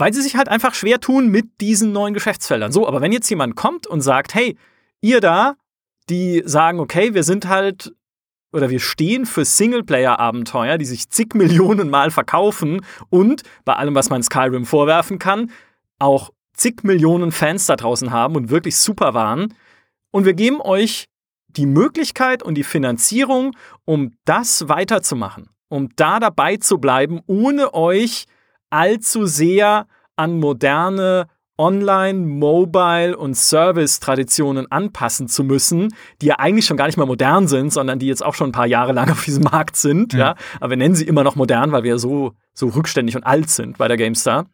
weil 0.01 0.15
sie 0.15 0.23
sich 0.23 0.35
halt 0.35 0.49
einfach 0.49 0.73
schwer 0.73 0.99
tun 0.99 1.27
mit 1.27 1.61
diesen 1.61 1.91
neuen 1.91 2.15
Geschäftsfeldern. 2.15 2.71
So, 2.71 2.87
aber 2.87 3.01
wenn 3.01 3.11
jetzt 3.11 3.29
jemand 3.29 3.55
kommt 3.55 3.85
und 3.85 4.01
sagt, 4.01 4.33
hey, 4.33 4.57
ihr 4.99 5.21
da, 5.21 5.57
die 6.09 6.41
sagen, 6.43 6.79
okay, 6.79 7.13
wir 7.13 7.21
sind 7.21 7.47
halt 7.47 7.93
oder 8.51 8.71
wir 8.71 8.79
stehen 8.79 9.27
für 9.27 9.45
Singleplayer-Abenteuer, 9.45 10.79
die 10.79 10.85
sich 10.85 11.09
zig 11.09 11.35
Millionen 11.35 11.91
Mal 11.91 12.09
verkaufen 12.09 12.83
und 13.09 13.43
bei 13.63 13.75
allem, 13.75 13.93
was 13.93 14.09
man 14.09 14.23
Skyrim 14.23 14.65
vorwerfen 14.65 15.19
kann, 15.19 15.51
auch 15.99 16.31
zig 16.53 16.83
Millionen 16.83 17.31
Fans 17.31 17.67
da 17.67 17.75
draußen 17.75 18.09
haben 18.09 18.35
und 18.35 18.49
wirklich 18.49 18.77
super 18.77 19.13
waren. 19.13 19.53
Und 20.09 20.25
wir 20.25 20.33
geben 20.33 20.61
euch 20.61 21.05
die 21.47 21.67
Möglichkeit 21.67 22.41
und 22.41 22.55
die 22.55 22.63
Finanzierung, 22.63 23.55
um 23.85 24.17
das 24.25 24.67
weiterzumachen, 24.67 25.49
um 25.69 25.89
da 25.95 26.19
dabei 26.19 26.57
zu 26.57 26.79
bleiben, 26.79 27.21
ohne 27.27 27.75
euch 27.75 28.25
allzu 28.71 29.25
sehr 29.25 29.87
an 30.15 30.39
moderne 30.39 31.27
Online-, 31.61 32.25
Mobile- 32.25 33.15
und 33.15 33.35
Service-Traditionen 33.35 34.71
anpassen 34.71 35.27
zu 35.27 35.43
müssen, 35.43 35.93
die 36.21 36.25
ja 36.25 36.39
eigentlich 36.39 36.65
schon 36.65 36.75
gar 36.75 36.87
nicht 36.87 36.97
mehr 36.97 37.05
modern 37.05 37.47
sind, 37.47 37.71
sondern 37.71 37.99
die 37.99 38.07
jetzt 38.07 38.25
auch 38.25 38.33
schon 38.33 38.49
ein 38.49 38.53
paar 38.53 38.65
Jahre 38.65 38.93
lang 38.93 39.09
auf 39.11 39.23
diesem 39.23 39.43
Markt 39.43 39.75
sind. 39.75 40.13
Ja. 40.13 40.19
ja. 40.19 40.35
Aber 40.59 40.71
wir 40.71 40.77
nennen 40.77 40.95
sie 40.95 41.05
immer 41.05 41.23
noch 41.23 41.35
modern, 41.35 41.71
weil 41.71 41.83
wir 41.83 41.99
so, 41.99 42.33
so 42.53 42.69
rückständig 42.69 43.15
und 43.15 43.23
alt 43.23 43.49
sind 43.51 43.77
bei 43.77 43.87
der 43.87 43.97
GameStar. 43.97 44.47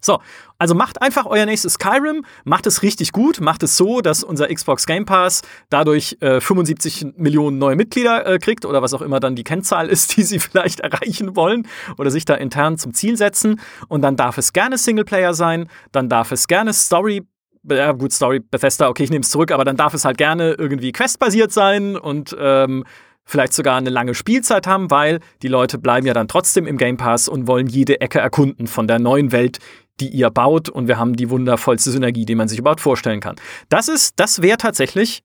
So, 0.00 0.20
also 0.58 0.74
macht 0.74 1.02
einfach 1.02 1.26
euer 1.26 1.46
nächstes 1.46 1.74
Skyrim, 1.74 2.24
macht 2.44 2.66
es 2.66 2.82
richtig 2.82 3.12
gut, 3.12 3.40
macht 3.40 3.62
es 3.62 3.76
so, 3.76 4.00
dass 4.00 4.24
unser 4.24 4.48
Xbox 4.48 4.86
Game 4.86 5.04
Pass 5.04 5.42
dadurch 5.70 6.16
äh, 6.20 6.40
75 6.40 7.14
Millionen 7.16 7.58
neue 7.58 7.76
Mitglieder 7.76 8.26
äh, 8.26 8.38
kriegt 8.38 8.64
oder 8.64 8.82
was 8.82 8.94
auch 8.94 9.02
immer 9.02 9.20
dann 9.20 9.36
die 9.36 9.44
Kennzahl 9.44 9.88
ist, 9.90 10.16
die 10.16 10.22
sie 10.22 10.38
vielleicht 10.38 10.80
erreichen 10.80 11.36
wollen 11.36 11.66
oder 11.96 12.10
sich 12.10 12.24
da 12.24 12.34
intern 12.34 12.78
zum 12.78 12.94
Ziel 12.94 13.16
setzen. 13.16 13.60
Und 13.88 14.02
dann 14.02 14.16
darf 14.16 14.38
es 14.38 14.52
gerne 14.52 14.78
Singleplayer 14.78 15.34
sein, 15.34 15.68
dann 15.92 16.08
darf 16.08 16.32
es 16.32 16.46
gerne 16.46 16.72
Story 16.72 17.26
ja, 17.70 17.92
gut, 17.92 18.12
Story 18.12 18.40
Bethesda, 18.40 18.88
okay, 18.88 19.02
ich 19.02 19.10
nehme 19.10 19.22
es 19.22 19.30
zurück, 19.30 19.50
aber 19.52 19.64
dann 19.64 19.76
darf 19.76 19.92
es 19.92 20.04
halt 20.04 20.16
gerne 20.16 20.52
irgendwie 20.52 20.92
questbasiert 20.92 21.52
sein 21.52 21.96
und 21.96 22.34
ähm, 22.38 22.84
vielleicht 23.28 23.52
sogar 23.52 23.76
eine 23.76 23.90
lange 23.90 24.14
Spielzeit 24.14 24.66
haben, 24.66 24.90
weil 24.90 25.20
die 25.42 25.48
Leute 25.48 25.78
bleiben 25.78 26.06
ja 26.06 26.14
dann 26.14 26.28
trotzdem 26.28 26.66
im 26.66 26.78
Game 26.78 26.96
Pass 26.96 27.28
und 27.28 27.46
wollen 27.46 27.66
jede 27.66 28.00
Ecke 28.00 28.20
erkunden 28.20 28.66
von 28.66 28.88
der 28.88 28.98
neuen 28.98 29.32
Welt, 29.32 29.58
die 30.00 30.08
ihr 30.08 30.30
baut 30.30 30.68
und 30.68 30.88
wir 30.88 30.98
haben 30.98 31.16
die 31.16 31.30
wundervollste 31.30 31.90
Synergie, 31.90 32.24
die 32.24 32.34
man 32.34 32.48
sich 32.48 32.58
überhaupt 32.58 32.80
vorstellen 32.80 33.20
kann. 33.20 33.36
Das 33.68 33.88
ist, 33.88 34.14
das 34.16 34.42
wäre 34.42 34.58
tatsächlich 34.58 35.22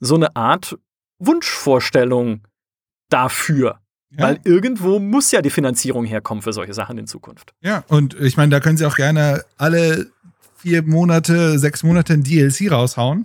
so 0.00 0.14
eine 0.14 0.34
Art 0.36 0.78
Wunschvorstellung 1.18 2.42
dafür. 3.08 3.80
Ja. 4.10 4.24
Weil 4.24 4.40
irgendwo 4.44 4.98
muss 4.98 5.32
ja 5.32 5.42
die 5.42 5.50
Finanzierung 5.50 6.04
herkommen 6.04 6.42
für 6.42 6.52
solche 6.52 6.74
Sachen 6.74 6.96
in 6.98 7.06
Zukunft. 7.06 7.54
Ja, 7.60 7.84
und 7.88 8.18
ich 8.20 8.36
meine, 8.36 8.50
da 8.50 8.60
können 8.60 8.76
sie 8.76 8.86
auch 8.86 8.96
gerne 8.96 9.44
alle 9.56 10.10
vier 10.56 10.82
Monate, 10.82 11.58
sechs 11.58 11.82
Monate 11.82 12.14
ein 12.14 12.22
DLC 12.22 12.70
raushauen. 12.70 13.24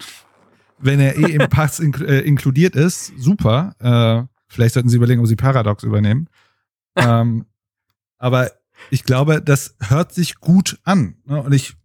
Wenn 0.80 1.00
er 1.00 1.18
eh 1.18 1.36
im 1.36 1.50
Pass 1.50 1.80
in, 1.80 1.94
äh, 1.94 2.20
inkludiert 2.20 2.76
ist, 2.76 3.14
super. 3.18 3.76
Äh, 3.80 4.28
vielleicht 4.48 4.74
sollten 4.74 4.90
sie 4.90 4.98
überlegen, 4.98 5.22
ob 5.22 5.28
sie 5.28 5.36
Paradox 5.36 5.84
übernehmen. 5.84 6.28
ähm, 6.96 7.46
aber 8.18 8.52
ich 8.90 9.04
glaube, 9.04 9.42
das 9.42 9.76
hört 9.80 10.14
sich 10.14 10.36
gut 10.36 10.80
an. 10.84 11.16
Ne? 11.26 11.42
Und 11.42 11.54
ich 11.54 11.76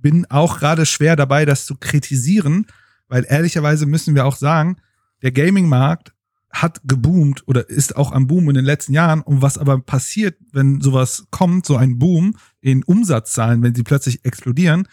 bin 0.00 0.26
auch 0.30 0.58
gerade 0.58 0.86
schwer 0.86 1.16
dabei, 1.16 1.44
das 1.44 1.66
zu 1.66 1.76
kritisieren, 1.76 2.66
weil 3.08 3.24
ehrlicherweise 3.28 3.86
müssen 3.86 4.14
wir 4.14 4.26
auch 4.26 4.36
sagen, 4.36 4.76
der 5.22 5.32
Gaming-Markt 5.32 6.12
hat 6.50 6.80
geboomt 6.84 7.46
oder 7.46 7.68
ist 7.70 7.96
auch 7.96 8.12
am 8.12 8.26
Boom 8.26 8.48
in 8.48 8.54
den 8.54 8.64
letzten 8.64 8.92
Jahren. 8.92 9.22
Und 9.22 9.40
was 9.40 9.56
aber 9.56 9.78
passiert, 9.80 10.36
wenn 10.52 10.80
sowas 10.80 11.26
kommt, 11.30 11.64
so 11.64 11.76
ein 11.76 11.98
Boom 11.98 12.36
in 12.60 12.82
Umsatzzahlen, 12.82 13.62
wenn 13.62 13.74
sie 13.74 13.82
plötzlich 13.82 14.24
explodieren, 14.24 14.86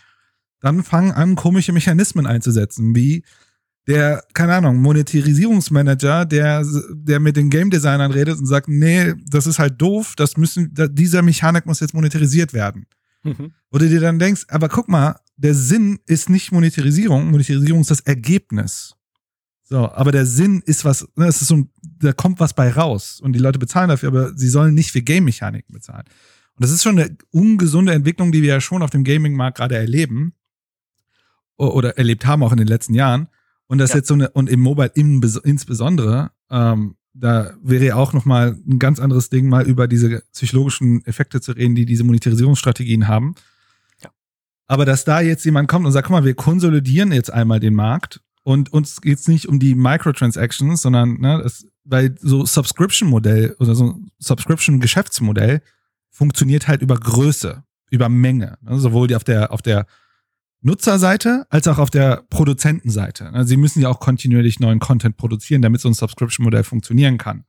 dann 0.61 0.83
fangen 0.83 1.11
an, 1.11 1.35
komische 1.35 1.73
Mechanismen 1.73 2.25
einzusetzen, 2.25 2.95
wie 2.95 3.23
der, 3.89 4.23
keine 4.33 4.53
Ahnung, 4.53 4.77
Monetarisierungsmanager, 4.77 6.23
der, 6.25 6.63
der 6.93 7.19
mit 7.19 7.35
den 7.35 7.49
Game 7.49 7.71
Designern 7.71 8.11
redet 8.11 8.37
und 8.37 8.45
sagt, 8.45 8.67
nee, 8.67 9.15
das 9.27 9.47
ist 9.47 9.57
halt 9.57 9.81
doof, 9.81 10.13
das 10.15 10.37
müssen, 10.37 10.71
dieser 10.91 11.23
Mechanik 11.23 11.65
muss 11.65 11.79
jetzt 11.79 11.95
monetarisiert 11.95 12.53
werden. 12.53 12.85
Mhm. 13.23 13.51
Oder 13.71 13.87
dir 13.87 13.99
dann 13.99 14.19
denkst, 14.19 14.45
aber 14.49 14.69
guck 14.69 14.89
mal, 14.89 15.19
der 15.37 15.55
Sinn 15.55 15.97
ist 16.05 16.29
nicht 16.29 16.51
Monetarisierung, 16.51 17.31
Monetarisierung 17.31 17.81
ist 17.81 17.89
das 17.89 18.01
Ergebnis. 18.01 18.93
So, 19.63 19.89
aber 19.91 20.11
der 20.11 20.27
Sinn 20.27 20.61
ist 20.67 20.85
was, 20.85 21.07
ne, 21.15 21.25
es 21.25 21.41
ist 21.41 21.47
so, 21.47 21.67
da 21.81 22.13
kommt 22.13 22.39
was 22.39 22.53
bei 22.53 22.69
raus 22.69 23.19
und 23.19 23.33
die 23.33 23.39
Leute 23.39 23.57
bezahlen 23.57 23.89
dafür, 23.89 24.09
aber 24.09 24.37
sie 24.37 24.49
sollen 24.49 24.75
nicht 24.75 24.91
für 24.91 25.01
Game-Mechaniken 25.01 25.73
bezahlen. 25.73 26.05
Und 26.53 26.63
das 26.63 26.69
ist 26.69 26.83
schon 26.83 26.99
eine 26.99 27.17
ungesunde 27.31 27.93
Entwicklung, 27.93 28.31
die 28.31 28.43
wir 28.43 28.49
ja 28.49 28.61
schon 28.61 28.83
auf 28.83 28.91
dem 28.91 29.03
Gaming-Markt 29.03 29.57
gerade 29.57 29.77
erleben 29.77 30.33
oder 31.57 31.97
erlebt 31.97 32.27
haben 32.27 32.43
auch 32.43 32.51
in 32.51 32.59
den 32.59 32.67
letzten 32.67 32.93
Jahren. 32.93 33.29
Und 33.70 33.78
das 33.78 33.91
ja. 33.91 33.97
jetzt 33.97 34.07
so 34.07 34.15
eine, 34.15 34.30
und 34.32 34.49
im 34.49 34.59
Mobile 34.59 34.91
im, 34.95 35.22
insbesondere, 35.43 36.32
ähm, 36.49 36.95
da 37.13 37.53
wäre 37.61 37.86
ja 37.86 37.95
auch 37.95 38.13
nochmal 38.13 38.57
ein 38.67 38.80
ganz 38.80 38.99
anderes 38.99 39.30
Ding, 39.30 39.47
mal 39.47 39.65
über 39.65 39.88
diese 39.88 40.24
psychologischen 40.34 41.05
Effekte 41.05 41.39
zu 41.39 41.51
reden, 41.51 41.76
die 41.76 41.86
diese 41.86 42.03
Monetarisierungsstrategien 42.03 43.07
haben. 43.07 43.36
Ja. 44.01 44.09
Aber 44.65 44.86
dass 44.86 45.05
da 45.05 45.22
jetzt 45.22 45.45
jemand 45.45 45.70
kommt 45.70 45.86
und 45.86 45.91
sagt, 45.91 46.07
guck 46.07 46.13
mal, 46.13 46.26
wir 46.26 46.34
konsolidieren 46.34 47.11
jetzt 47.11 47.32
einmal 47.32 47.59
den 47.59 47.76
Markt 47.76 48.22
und 48.41 48.74
uns 48.74 49.01
geht's 49.01 49.28
nicht 49.28 49.47
um 49.47 49.59
die 49.59 49.76
Microtransactions, 49.76 50.82
sondern 50.82 51.20
ne, 51.20 51.39
das, 51.43 51.67
weil 51.84 52.15
so 52.20 52.45
Subscription-Modell 52.45 53.55
oder 53.59 53.76
so 53.76 53.99
Subscription-Geschäftsmodell 54.17 55.61
funktioniert 56.09 56.67
halt 56.67 56.82
über 56.82 56.95
Größe, 56.95 57.63
über 57.91 58.09
Menge. 58.09 58.57
Ne? 58.61 58.80
Sowohl 58.80 59.07
die 59.07 59.15
auf 59.15 59.24
der, 59.24 59.51
auf 59.51 59.61
der 59.61 59.86
Nutzerseite 60.62 61.45
als 61.49 61.68
auch 61.68 61.78
auf 61.78 61.89
der 61.89 62.24
Produzentenseite. 62.30 63.32
Also 63.32 63.49
sie 63.49 63.57
müssen 63.57 63.82
ja 63.82 63.89
auch 63.89 63.99
kontinuierlich 63.99 64.60
neuen 64.60 64.80
Content 64.80 65.18
produzieren, 65.18 65.62
damit 65.62 65.82
so 65.82 65.89
ein 65.89 65.93
Subscription-Modell 65.93 66.64
funktionieren 66.64 67.18
kann. 67.18 67.45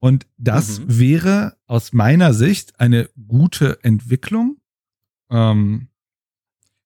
Und 0.00 0.26
das 0.36 0.80
mhm. 0.80 0.98
wäre 0.98 1.56
aus 1.66 1.92
meiner 1.92 2.32
Sicht 2.34 2.78
eine 2.80 3.08
gute 3.26 3.82
Entwicklung. 3.82 4.58
Ähm, 5.30 5.88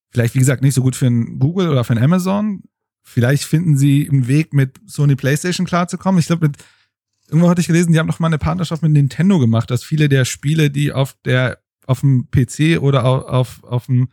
vielleicht, 0.09 0.35
wie 0.35 0.39
gesagt, 0.39 0.61
nicht 0.61 0.73
so 0.73 0.81
gut 0.81 0.95
für 0.95 1.07
ein 1.07 1.39
Google 1.39 1.69
oder 1.69 1.83
für 1.83 1.93
ein 1.93 2.03
Amazon. 2.03 2.63
Vielleicht 3.01 3.43
finden 3.43 3.77
sie 3.77 4.09
einen 4.09 4.27
Weg, 4.27 4.53
mit 4.53 4.79
Sony 4.85 5.15
PlayStation 5.15 5.65
klarzukommen. 5.65 6.19
Ich 6.19 6.27
glaube, 6.27 6.47
mit 6.47 6.57
irgendwo 7.27 7.49
hatte 7.49 7.61
ich 7.61 7.67
gelesen, 7.67 7.93
die 7.93 7.99
haben 7.99 8.07
noch 8.07 8.19
mal 8.19 8.27
eine 8.27 8.37
Partnerschaft 8.37 8.81
mit 8.83 8.91
Nintendo 8.91 9.39
gemacht, 9.39 9.71
dass 9.71 9.83
viele 9.83 10.09
der 10.09 10.25
Spiele, 10.25 10.69
die 10.69 10.91
auf 10.91 11.15
der 11.25 11.59
auf 11.85 11.99
dem 11.99 12.29
PC 12.31 12.81
oder 12.81 13.03
auf, 13.03 13.25
auf, 13.25 13.63
auf 13.63 13.85
dem 13.87 14.07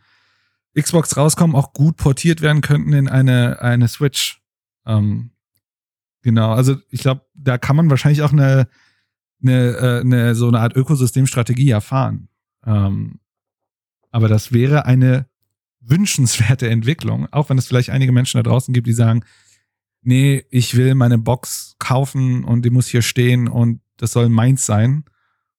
Xbox 0.79 1.17
rauskommen, 1.17 1.55
auch 1.55 1.73
gut 1.73 1.97
portiert 1.97 2.41
werden 2.41 2.61
könnten 2.61 2.93
in 2.93 3.09
eine, 3.09 3.61
eine 3.61 3.87
Switch. 3.87 4.41
Ähm, 4.85 5.31
genau, 6.21 6.53
also 6.53 6.77
ich 6.89 7.01
glaube, 7.01 7.25
da 7.33 7.57
kann 7.57 7.75
man 7.75 7.89
wahrscheinlich 7.89 8.21
auch 8.21 8.31
eine, 8.31 8.67
eine, 9.41 9.75
äh, 9.77 9.99
eine 10.01 10.35
so 10.35 10.47
eine 10.47 10.59
Art 10.59 10.75
Ökosystemstrategie 10.75 11.69
erfahren. 11.69 12.29
Ähm, 12.65 13.19
aber 14.11 14.27
das 14.27 14.51
wäre 14.51 14.85
eine 14.85 15.27
wünschenswerte 15.81 16.69
Entwicklung, 16.69 17.27
auch 17.31 17.49
wenn 17.49 17.57
es 17.57 17.67
vielleicht 17.67 17.89
einige 17.89 18.11
Menschen 18.11 18.37
da 18.37 18.43
draußen 18.43 18.73
gibt, 18.73 18.87
die 18.87 18.93
sagen, 18.93 19.23
nee, 20.01 20.45
ich 20.49 20.75
will 20.75 20.95
meine 20.95 21.17
Box 21.17 21.75
kaufen 21.79 22.43
und 22.43 22.63
die 22.63 22.69
muss 22.69 22.87
hier 22.87 23.01
stehen 23.01 23.47
und 23.47 23.81
das 23.97 24.13
soll 24.13 24.29
meins 24.29 24.65
sein. 24.65 25.05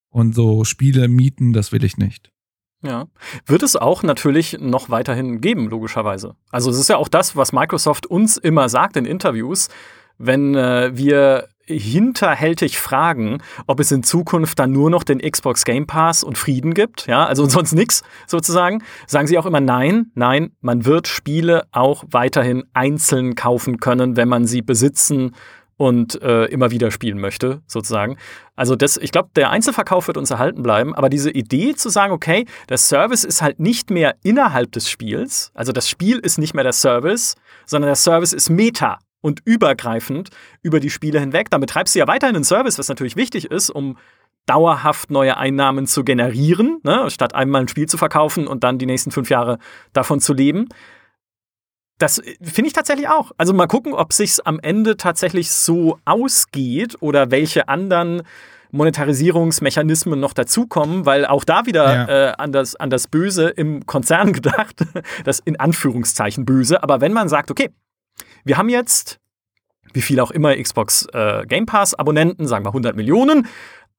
Und 0.08 0.34
so 0.34 0.64
Spiele 0.64 1.08
mieten, 1.08 1.54
das 1.54 1.72
will 1.72 1.84
ich 1.84 1.96
nicht. 1.96 2.31
Ja. 2.82 3.06
Wird 3.46 3.62
es 3.62 3.76
auch 3.76 4.02
natürlich 4.02 4.58
noch 4.60 4.90
weiterhin 4.90 5.40
geben, 5.40 5.68
logischerweise. 5.68 6.34
Also 6.50 6.70
es 6.70 6.78
ist 6.78 6.88
ja 6.88 6.96
auch 6.96 7.08
das, 7.08 7.36
was 7.36 7.52
Microsoft 7.52 8.06
uns 8.06 8.36
immer 8.36 8.68
sagt 8.68 8.96
in 8.96 9.04
Interviews, 9.04 9.68
wenn 10.18 10.54
äh, 10.54 10.90
wir 10.94 11.48
hinterhältig 11.64 12.78
fragen, 12.78 13.38
ob 13.66 13.80
es 13.80 13.92
in 13.92 14.02
Zukunft 14.02 14.58
dann 14.58 14.72
nur 14.72 14.90
noch 14.90 15.04
den 15.04 15.20
Xbox 15.20 15.64
Game 15.64 15.86
Pass 15.86 16.24
und 16.24 16.36
Frieden 16.36 16.74
gibt, 16.74 17.06
ja, 17.06 17.24
also 17.24 17.46
sonst 17.48 17.72
nichts 17.72 18.02
sozusagen, 18.26 18.82
sagen 19.06 19.26
sie 19.26 19.38
auch 19.38 19.46
immer 19.46 19.60
nein, 19.60 20.10
nein, 20.14 20.52
man 20.60 20.84
wird 20.84 21.06
Spiele 21.06 21.64
auch 21.70 22.04
weiterhin 22.10 22.64
einzeln 22.72 23.36
kaufen 23.36 23.78
können, 23.78 24.16
wenn 24.16 24.28
man 24.28 24.46
sie 24.46 24.62
besitzen 24.62 25.34
und 25.76 26.20
äh, 26.22 26.44
immer 26.46 26.70
wieder 26.70 26.90
spielen 26.90 27.18
möchte, 27.18 27.62
sozusagen. 27.66 28.16
Also 28.56 28.76
das, 28.76 28.96
ich 28.96 29.12
glaube, 29.12 29.30
der 29.36 29.50
Einzelverkauf 29.50 30.06
wird 30.06 30.16
uns 30.16 30.30
erhalten 30.30 30.62
bleiben, 30.62 30.94
aber 30.94 31.08
diese 31.08 31.30
Idee 31.30 31.74
zu 31.74 31.88
sagen, 31.88 32.12
okay, 32.12 32.46
der 32.68 32.78
Service 32.78 33.24
ist 33.24 33.42
halt 33.42 33.58
nicht 33.58 33.90
mehr 33.90 34.14
innerhalb 34.22 34.72
des 34.72 34.88
Spiels, 34.88 35.50
also 35.54 35.72
das 35.72 35.88
Spiel 35.88 36.18
ist 36.18 36.38
nicht 36.38 36.54
mehr 36.54 36.64
der 36.64 36.72
Service, 36.72 37.34
sondern 37.66 37.88
der 37.88 37.96
Service 37.96 38.32
ist 38.32 38.50
Meta 38.50 38.98
und 39.20 39.40
übergreifend 39.44 40.30
über 40.62 40.80
die 40.80 40.90
Spiele 40.90 41.20
hinweg. 41.20 41.48
Dann 41.50 41.60
betreibst 41.60 41.94
du 41.94 42.00
ja 42.00 42.06
weiterhin 42.06 42.36
einen 42.36 42.44
Service, 42.44 42.78
was 42.78 42.88
natürlich 42.88 43.16
wichtig 43.16 43.50
ist, 43.50 43.70
um 43.70 43.96
dauerhaft 44.46 45.10
neue 45.10 45.36
Einnahmen 45.36 45.86
zu 45.86 46.04
generieren, 46.04 46.80
ne, 46.82 47.08
statt 47.10 47.34
einmal 47.34 47.62
ein 47.62 47.68
Spiel 47.68 47.86
zu 47.86 47.96
verkaufen 47.96 48.46
und 48.46 48.64
dann 48.64 48.78
die 48.78 48.86
nächsten 48.86 49.12
fünf 49.12 49.30
Jahre 49.30 49.58
davon 49.92 50.20
zu 50.20 50.34
leben. 50.34 50.68
Das 52.02 52.18
äh, 52.18 52.34
finde 52.42 52.66
ich 52.66 52.72
tatsächlich 52.72 53.08
auch. 53.08 53.30
Also 53.38 53.54
mal 53.54 53.68
gucken, 53.68 53.94
ob 53.94 54.12
sich's 54.12 54.40
am 54.40 54.58
Ende 54.60 54.96
tatsächlich 54.96 55.52
so 55.52 55.98
ausgeht 56.04 56.96
oder 57.00 57.30
welche 57.30 57.68
anderen 57.68 58.22
Monetarisierungsmechanismen 58.72 60.18
noch 60.18 60.32
dazukommen, 60.32 61.06
weil 61.06 61.26
auch 61.26 61.44
da 61.44 61.66
wieder 61.66 61.94
ja. 61.94 62.30
äh, 62.30 62.32
an, 62.38 62.52
das, 62.52 62.74
an 62.74 62.90
das 62.90 63.06
Böse 63.06 63.50
im 63.50 63.86
Konzern 63.86 64.32
gedacht, 64.32 64.84
das 65.24 65.38
in 65.38 65.60
Anführungszeichen 65.60 66.44
Böse. 66.44 66.82
Aber 66.82 67.00
wenn 67.00 67.12
man 67.12 67.28
sagt, 67.28 67.50
okay, 67.50 67.70
wir 68.44 68.56
haben 68.56 68.68
jetzt, 68.68 69.20
wie 69.92 70.02
viel 70.02 70.18
auch 70.18 70.32
immer 70.32 70.56
Xbox 70.56 71.06
äh, 71.12 71.46
Game 71.46 71.66
Pass 71.66 71.94
Abonnenten, 71.94 72.48
sagen 72.48 72.64
wir 72.64 72.70
100 72.70 72.96
Millionen, 72.96 73.46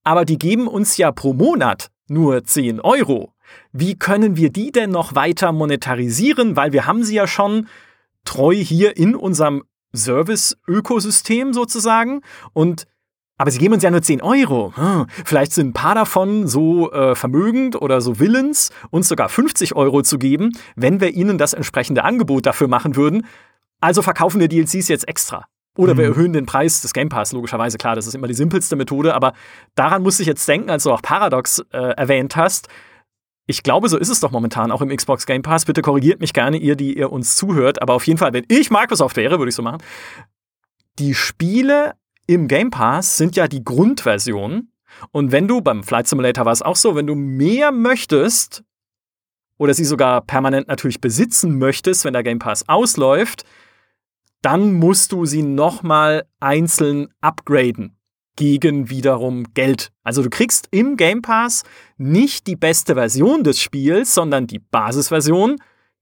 aber 0.03 0.25
die 0.25 0.37
geben 0.37 0.67
uns 0.67 0.97
ja 0.97 1.11
pro 1.13 1.33
Monat 1.33 1.89
nur 2.09 2.43
10 2.43 2.81
Euro. 2.81 3.31
Wie 3.71 3.95
können 3.95 4.35
wir 4.35 4.49
die 4.49 4.71
denn 4.71 4.89
noch 4.89 5.15
weiter 5.15 5.53
monetarisieren? 5.53 6.57
Weil 6.57 6.73
wir 6.73 6.85
haben 6.85 7.03
sie 7.03 7.15
ja 7.15 7.27
schon 7.27 7.67
treu 8.25 8.55
hier 8.55 8.97
in 8.97 9.15
unserem 9.15 9.63
Service-Ökosystem 9.95 11.53
sozusagen. 11.53 12.21
Und 12.53 12.85
aber 13.37 13.51
sie 13.51 13.59
geben 13.59 13.73
uns 13.73 13.83
ja 13.83 13.91
nur 13.91 14.01
10 14.01 14.21
Euro. 14.21 14.73
Hm, 14.75 15.07
vielleicht 15.25 15.53
sind 15.53 15.69
ein 15.69 15.73
paar 15.73 15.95
davon 15.95 16.47
so 16.47 16.91
äh, 16.91 17.15
vermögend 17.15 17.81
oder 17.81 17.99
so 17.99 18.19
willens, 18.19 18.69
uns 18.91 19.07
sogar 19.07 19.27
50 19.27 19.75
Euro 19.75 20.03
zu 20.03 20.17
geben, 20.19 20.51
wenn 20.75 21.01
wir 21.01 21.09
ihnen 21.09 21.37
das 21.37 21.53
entsprechende 21.53 22.03
Angebot 22.03 22.45
dafür 22.45 22.67
machen 22.67 22.95
würden. 22.95 23.25
Also 23.81 24.01
verkaufen 24.01 24.39
wir 24.39 24.47
DLCs 24.47 24.87
jetzt 24.87 25.07
extra. 25.07 25.45
Oder 25.75 25.95
mhm. 25.95 25.97
wir 25.97 26.05
erhöhen 26.05 26.33
den 26.33 26.45
Preis 26.45 26.81
des 26.81 26.93
Game 26.93 27.09
Pass, 27.09 27.33
logischerweise. 27.33 27.77
Klar, 27.77 27.95
das 27.95 28.05
ist 28.05 28.13
immer 28.13 28.27
die 28.27 28.35
simpelste 28.35 28.75
Methode, 28.75 29.15
aber 29.15 29.33
daran 29.73 30.03
muss 30.03 30.19
ich 30.19 30.27
jetzt 30.27 30.47
denken, 30.47 30.69
als 30.69 30.83
du 30.83 30.91
auch 30.91 31.01
Paradox 31.01 31.59
äh, 31.71 31.77
erwähnt 31.77 32.35
hast 32.35 32.69
ich 33.45 33.63
glaube, 33.63 33.89
so 33.89 33.97
ist 33.97 34.09
es 34.09 34.21
doch 34.21 34.31
momentan 34.31 34.71
auch 34.71 34.81
im 34.81 34.95
Xbox 34.95 35.25
Game 35.25 35.41
Pass. 35.41 35.65
Bitte 35.65 35.81
korrigiert 35.81 36.21
mich 36.21 36.33
gerne, 36.33 36.57
ihr, 36.57 36.75
die 36.75 36.97
ihr 36.97 37.11
uns 37.11 37.35
zuhört. 37.35 37.81
Aber 37.81 37.93
auf 37.93 38.07
jeden 38.07 38.17
Fall, 38.17 38.33
wenn 38.33 38.45
ich 38.47 38.71
Microsoft 38.71 39.17
wäre, 39.17 39.37
würde 39.37 39.49
ich 39.49 39.55
so 39.55 39.61
machen. 39.61 39.83
Die 40.99 41.13
Spiele 41.13 41.93
im 42.25 42.47
Game 42.47 42.71
Pass 42.71 43.17
sind 43.17 43.35
ja 43.35 43.47
die 43.47 43.63
Grundversion. 43.63 44.69
Und 45.11 45.31
wenn 45.31 45.47
du, 45.47 45.59
beim 45.59 45.83
Flight 45.83 46.07
Simulator 46.07 46.45
war 46.45 46.53
es 46.53 46.61
auch 46.61 46.75
so, 46.75 46.95
wenn 46.95 47.07
du 47.07 47.15
mehr 47.15 47.71
möchtest 47.71 48.63
oder 49.57 49.73
sie 49.73 49.85
sogar 49.85 50.21
permanent 50.21 50.67
natürlich 50.67 51.01
besitzen 51.01 51.57
möchtest, 51.57 52.05
wenn 52.05 52.13
der 52.13 52.23
Game 52.23 52.39
Pass 52.39 52.69
ausläuft, 52.69 53.43
dann 54.41 54.73
musst 54.73 55.11
du 55.11 55.25
sie 55.25 55.41
nochmal 55.41 56.25
einzeln 56.39 57.09
upgraden 57.21 57.97
gegen 58.35 58.89
wiederum 58.89 59.53
Geld. 59.53 59.91
Also 60.03 60.23
du 60.23 60.29
kriegst 60.29 60.67
im 60.71 60.97
Game 60.97 61.21
Pass 61.21 61.63
nicht 61.97 62.47
die 62.47 62.55
beste 62.55 62.95
Version 62.95 63.43
des 63.43 63.59
Spiels, 63.61 64.13
sondern 64.13 64.47
die 64.47 64.59
Basisversion, 64.59 65.57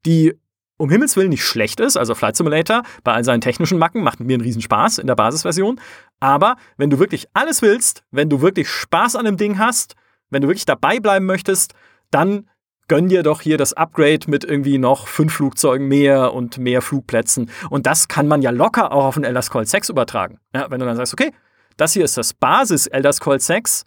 die 0.05 0.33
um 0.77 0.89
Himmels 0.89 1.15
Willen 1.15 1.29
nicht 1.29 1.43
schlecht 1.43 1.79
ist. 1.79 1.97
Also 1.97 2.15
Flight 2.15 2.35
Simulator 2.35 2.83
bei 3.03 3.13
all 3.13 3.23
seinen 3.23 3.41
technischen 3.41 3.77
Macken 3.77 4.03
macht 4.03 4.19
mir 4.19 4.33
einen 4.33 4.43
Riesenspaß 4.43 4.97
in 4.97 5.07
der 5.07 5.15
Basisversion. 5.15 5.79
Aber 6.19 6.55
wenn 6.77 6.89
du 6.89 6.99
wirklich 6.99 7.27
alles 7.33 7.61
willst, 7.61 8.03
wenn 8.11 8.29
du 8.29 8.41
wirklich 8.41 8.67
Spaß 8.67 9.15
an 9.15 9.25
dem 9.25 9.37
Ding 9.37 9.59
hast, 9.59 9.95
wenn 10.29 10.41
du 10.41 10.47
wirklich 10.47 10.65
dabei 10.65 10.99
bleiben 10.99 11.25
möchtest, 11.25 11.73
dann 12.09 12.49
gönn 12.87 13.09
dir 13.09 13.23
doch 13.23 13.41
hier 13.41 13.57
das 13.57 13.73
Upgrade 13.73 14.29
mit 14.29 14.43
irgendwie 14.43 14.77
noch 14.77 15.07
fünf 15.07 15.33
Flugzeugen 15.33 15.87
mehr 15.87 16.33
und 16.33 16.57
mehr 16.57 16.81
Flugplätzen. 16.81 17.49
Und 17.69 17.85
das 17.85 18.07
kann 18.07 18.27
man 18.27 18.41
ja 18.41 18.49
locker 18.49 18.91
auch 18.91 19.05
auf 19.05 19.15
den 19.15 19.23
Elder 19.23 19.41
Scrolls 19.41 19.71
6 19.71 19.89
übertragen. 19.89 20.39
Ja, 20.53 20.69
wenn 20.69 20.79
du 20.79 20.85
dann 20.85 20.97
sagst, 20.97 21.13
okay, 21.13 21.31
das 21.77 21.93
hier 21.93 22.05
ist 22.05 22.17
das 22.17 22.33
Basis 22.33 22.87
Elder 22.87 23.13
Scrolls 23.13 23.47
6 23.47 23.85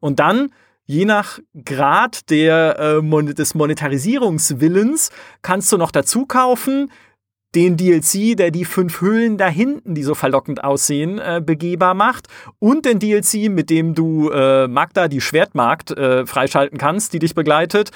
und 0.00 0.18
dann 0.18 0.50
je 0.84 1.04
nach 1.04 1.38
Grad 1.64 2.30
der, 2.30 3.00
äh, 3.02 3.34
des 3.34 3.54
Monetarisierungswillens 3.54 5.10
kannst 5.42 5.72
du 5.72 5.76
noch 5.76 5.90
dazu 5.90 6.26
kaufen 6.26 6.90
den 7.56 7.76
DLC, 7.78 8.36
der 8.36 8.50
die 8.50 8.66
fünf 8.66 9.00
Höhlen 9.00 9.38
da 9.38 9.48
hinten, 9.48 9.94
die 9.94 10.02
so 10.02 10.14
verlockend 10.14 10.62
aussehen, 10.62 11.18
äh, 11.18 11.42
begehbar 11.44 11.94
macht. 11.94 12.28
Und 12.58 12.84
den 12.84 12.98
DLC, 12.98 13.48
mit 13.48 13.70
dem 13.70 13.94
du 13.94 14.30
äh, 14.30 14.68
Magda, 14.68 15.08
die 15.08 15.22
Schwertmarkt, 15.22 15.90
äh, 15.92 16.26
freischalten 16.26 16.76
kannst, 16.76 17.14
die 17.14 17.18
dich 17.18 17.34
begleitet. 17.34 17.90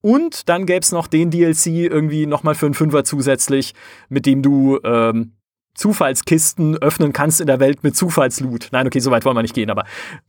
Und 0.00 0.48
dann 0.48 0.66
gäbe 0.66 0.80
es 0.80 0.90
noch 0.90 1.06
den 1.06 1.30
DLC 1.30 1.66
irgendwie 1.66 2.26
nochmal 2.26 2.56
für 2.56 2.66
einen 2.66 2.74
Fünfer 2.74 3.04
zusätzlich, 3.04 3.72
mit 4.08 4.26
dem 4.26 4.42
du 4.42 4.80
ähm, 4.82 5.32
Zufallskisten 5.74 6.76
öffnen 6.78 7.12
kannst 7.12 7.40
in 7.40 7.46
der 7.46 7.60
Welt 7.60 7.82
mit 7.82 7.96
Zufallsloot. 7.96 8.68
Nein, 8.72 8.86
okay, 8.86 9.00
so 9.00 9.10
weit 9.10 9.24
wollen 9.24 9.36
wir 9.36 9.42
nicht 9.42 9.54
gehen, 9.54 9.70
aber 9.70 9.84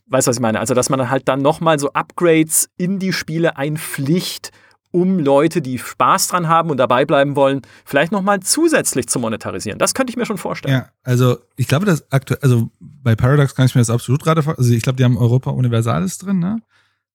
weißt 0.08 0.28
du, 0.28 0.30
was 0.30 0.38
ich 0.38 0.42
meine? 0.42 0.60
Also, 0.60 0.74
dass 0.74 0.90
man 0.90 1.10
halt 1.10 1.28
dann 1.28 1.42
nochmal 1.42 1.80
so 1.80 1.94
Upgrades 1.94 2.70
in 2.78 3.00
die 3.00 3.14
Spiele 3.14 3.58
einpflicht, 3.58 4.52
um 4.96 5.20
Leute, 5.20 5.62
die 5.62 5.78
Spaß 5.78 6.30
dran 6.30 6.48
haben 6.48 6.70
und 6.70 6.78
dabei 6.78 7.04
bleiben 7.06 7.36
wollen, 7.36 7.62
vielleicht 7.84 8.14
nochmal 8.14 8.40
zusätzlich 8.40 9.08
zu 9.08 9.20
monetarisieren. 9.20 9.78
Das 9.78 9.94
könnte 9.94 10.12
ich 10.12 10.16
mir 10.16 10.26
schon 10.26 10.38
vorstellen. 10.38 10.74
Ja, 10.74 10.90
also 11.04 11.38
ich 11.58 11.68
glaube, 11.68 11.86
das 11.86 12.10
aktuell, 12.14 12.40
also 12.42 12.70
bei 12.80 13.14
Paradox 13.14 13.56
kann 13.56 13.66
ich 13.66 13.76
mir 13.76 13.82
das 13.82 13.90
absolut 13.90 14.24
gerade 14.24 14.42
vorstellen. 14.42 14.66
Also 14.66 14.74
ich 14.74 14.84
glaube, 14.84 14.96
die 14.96 15.04
haben 15.04 15.18
Europa 15.18 15.52
Universalis 15.52 16.18
drin, 16.18 16.40
ne? 16.40 16.62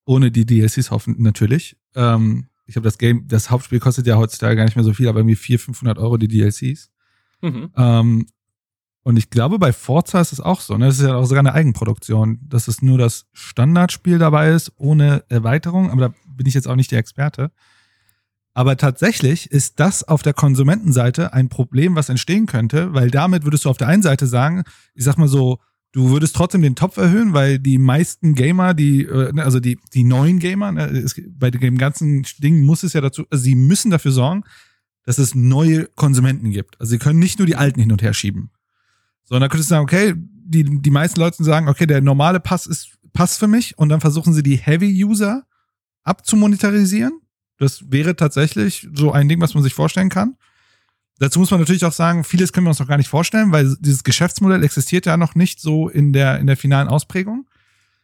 Ohne 0.05 0.31
die 0.31 0.45
DLCs 0.45 0.91
hoffen 0.91 1.17
natürlich. 1.21 1.77
Ähm, 1.95 2.49
ich 2.67 2.75
glaube, 2.75 2.85
das 2.85 2.99
Game, 2.99 3.27
das 3.29 3.51
Hauptspiel 3.51 3.81
kostet 3.81 4.07
ja 4.07 4.17
heutzutage 4.17 4.57
gar 4.57 4.65
nicht 4.65 4.77
mehr 4.77 4.85
so 4.85 4.93
viel, 4.93 5.09
aber 5.09 5.21
irgendwie 5.21 5.37
400, 5.37 5.65
500 5.65 5.99
Euro 5.99 6.19
die 6.19 6.29
DLCs. 6.29 6.91
Mhm. 7.43 7.71
Ähm, 7.77 8.27
und 9.03 9.17
ich 9.17 9.31
glaube, 9.31 9.59
bei 9.59 9.73
Forza 9.73 10.21
ist 10.21 10.33
es 10.33 10.41
auch 10.41 10.61
so. 10.61 10.77
Ne? 10.77 10.87
Das 10.87 10.99
ist 10.99 11.07
ja 11.07 11.17
auch 11.17 11.25
sogar 11.25 11.41
eine 11.41 11.55
Eigenproduktion, 11.55 12.39
dass 12.43 12.69
es 12.69 12.83
nur 12.83 12.99
das 12.99 13.27
Standardspiel 13.33 14.19
dabei 14.19 14.51
ist, 14.51 14.73
ohne 14.77 15.25
Erweiterung. 15.29 15.91
Aber 15.91 16.01
da 16.09 16.15
bin 16.29 16.47
ich 16.47 16.55
jetzt 16.55 16.69
auch 16.69 16.77
nicht 16.77 16.93
der 16.93 16.99
Experte. 16.99 17.51
Aber 18.53 18.77
tatsächlich 18.77 19.51
ist 19.51 19.81
das 19.81 20.03
auf 20.03 20.23
der 20.23 20.35
Konsumentenseite 20.35 21.33
ein 21.33 21.49
Problem, 21.49 21.95
was 21.95 22.09
entstehen 22.09 22.47
könnte, 22.47 22.93
weil 22.93 23.11
damit 23.11 23.45
würdest 23.45 23.65
du 23.65 23.71
auf 23.71 23.79
der 23.79 23.89
einen 23.89 24.03
Seite 24.03 24.27
sagen, 24.27 24.65
ich 24.95 25.05
sag 25.05 25.17
mal 25.17 25.29
so, 25.29 25.61
du 25.93 26.11
würdest 26.11 26.37
trotzdem 26.37 26.63
den 26.63 26.75
Topf 26.75 26.97
erhöhen, 26.97 27.33
weil 27.33 27.59
die 27.59 27.79
meisten 27.79 28.35
Gamer, 28.35 28.75
die, 28.75 29.05
äh, 29.05 29.33
ne, 29.33 29.45
also 29.45 29.61
die, 29.61 29.79
die 29.95 30.05
neuen 30.05 30.41
Gamer, 30.41 30.73
ne, 30.73 31.07
bei 31.31 31.51
dem 31.51 31.79
ganzen 31.79 32.25
Ding 32.39 32.61
muss 32.61 32.83
es 32.83 32.93
ja 32.93 33.01
dazu, 33.01 33.25
also 33.31 33.43
sie 33.43 33.55
müssen 33.55 33.91
dafür 33.91 34.13
sorgen, 34.13 34.45
dass 35.05 35.19
es 35.19 35.35
neue 35.35 35.87
Konsumenten 35.87 36.51
gibt. 36.51 36.81
Also 36.81 36.91
sie 36.91 36.99
können 36.99 37.19
nicht 37.19 37.39
nur 37.39 37.47
die 37.47 37.57
alten 37.57 37.81
hin 37.81 37.93
und 37.93 38.03
her 38.03 38.15
schieben. 38.15 38.51
Sondern 39.25 39.43
da 39.43 39.49
könntest 39.49 39.71
du 39.71 39.75
sagen, 39.75 39.85
okay, 39.85 40.15
die, 40.17 40.65
die 40.65 40.91
meisten 40.91 41.21
Leute 41.21 41.43
sagen, 41.45 41.69
okay, 41.69 41.87
der 41.87 42.01
normale 42.01 42.41
Pass 42.41 42.67
ist 42.67 42.99
Pass 43.13 43.39
für 43.39 43.49
mich 43.49 43.77
und 43.79 43.89
dann 43.89 44.01
versuchen 44.01 44.33
sie 44.33 44.43
die 44.43 44.57
Heavy-User 44.57 45.45
abzumonetarisieren. 46.05 47.21
Das 47.59 47.91
wäre 47.91 48.17
tatsächlich 48.17 48.89
so 48.95 49.13
ein 49.13 49.29
Ding, 49.29 49.41
was 49.41 49.55
man 49.55 49.63
sich 49.63 49.75
vorstellen 49.75 50.09
kann. 50.09 50.37
Dazu 51.19 51.39
muss 51.39 51.51
man 51.51 51.61
natürlich 51.61 51.85
auch 51.85 51.93
sagen, 51.93 52.25
vieles 52.25 52.53
können 52.53 52.67
wir 52.67 52.71
uns 52.71 52.79
noch 52.79 52.89
gar 52.89 52.97
nicht 52.97 53.09
vorstellen, 53.09 53.53
weil 53.53 53.77
dieses 53.81 54.05
Geschäftsmodell 54.05 54.65
existiert 54.65 55.05
ja 55.05 55.19
noch 55.19 55.35
nicht 55.35 55.61
so 55.61 55.89
in 55.89 56.15
der, 56.15 56.39
in 56.39 56.47
der 56.47 56.57
finalen 56.57 56.89
Ausprägung. 56.89 57.47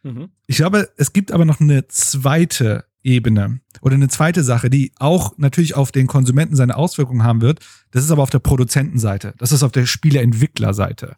Mhm. 0.03 0.29
Ich 0.45 0.57
glaube, 0.57 0.89
es 0.97 1.13
gibt 1.13 1.31
aber 1.31 1.43
noch 1.43 1.59
eine 1.59 1.87
zweite 1.87 2.85
Ebene 3.03 3.61
oder 3.81 3.95
eine 3.95 4.09
zweite 4.09 4.43
Sache, 4.43 4.69
die 4.69 4.91
auch 4.97 5.37
natürlich 5.37 5.75
auf 5.75 5.91
den 5.91 6.07
Konsumenten 6.07 6.55
seine 6.55 6.75
Auswirkungen 6.75 7.23
haben 7.23 7.41
wird. 7.41 7.59
Das 7.91 8.03
ist 8.03 8.11
aber 8.11 8.23
auf 8.23 8.29
der 8.29 8.39
Produzentenseite. 8.39 9.33
Das 9.37 9.51
ist 9.51 9.63
auf 9.63 9.71
der 9.71 9.85
Spieleentwicklerseite. 9.85 11.15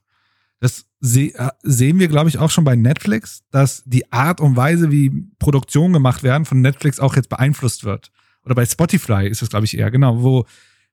Das 0.59 0.85
se 0.99 1.33
äh, 1.33 1.51
sehen 1.63 1.99
wir, 1.99 2.09
glaube 2.09 2.29
ich, 2.29 2.37
auch 2.37 2.51
schon 2.51 2.65
bei 2.65 2.75
Netflix, 2.75 3.43
dass 3.51 3.83
die 3.85 4.11
Art 4.11 4.41
und 4.41 4.55
Weise, 4.55 4.91
wie 4.91 5.27
Produktionen 5.39 5.93
gemacht 5.93 6.23
werden, 6.23 6.45
von 6.45 6.61
Netflix 6.61 6.99
auch 6.99 7.15
jetzt 7.15 7.29
beeinflusst 7.29 7.85
wird. 7.85 8.11
Oder 8.43 8.55
bei 8.55 8.65
Spotify 8.65 9.27
ist 9.27 9.41
das, 9.41 9.49
glaube 9.49 9.65
ich, 9.65 9.77
eher, 9.77 9.91
genau, 9.91 10.21
wo 10.21 10.45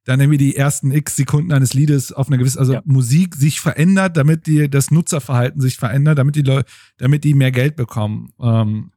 dann 0.05 0.21
irgendwie 0.21 0.39
die 0.39 0.55
ersten 0.55 0.93
x 0.93 1.17
Sekunden 1.17 1.53
eines 1.53 1.75
Liedes 1.75 2.13
auf 2.13 2.29
eine 2.29 2.39
gewisse, 2.39 2.61
also 2.61 2.75
ja. 2.75 2.83
Musik 2.85 3.35
sich 3.35 3.61
verändert, 3.61 4.17
damit 4.17 4.47
die, 4.47 4.71
das 4.71 4.93
Nutzerverhalten 4.93 5.61
sich 5.61 5.77
verändert, 5.77 6.19
damit 6.19 6.37
die 6.37 6.43
Leute, 6.43 6.71
damit 6.99 7.25
die 7.25 7.35
mehr 7.35 7.51
Geld 7.51 7.75
bekommen. 7.75 8.33
Ähm, 8.41 8.93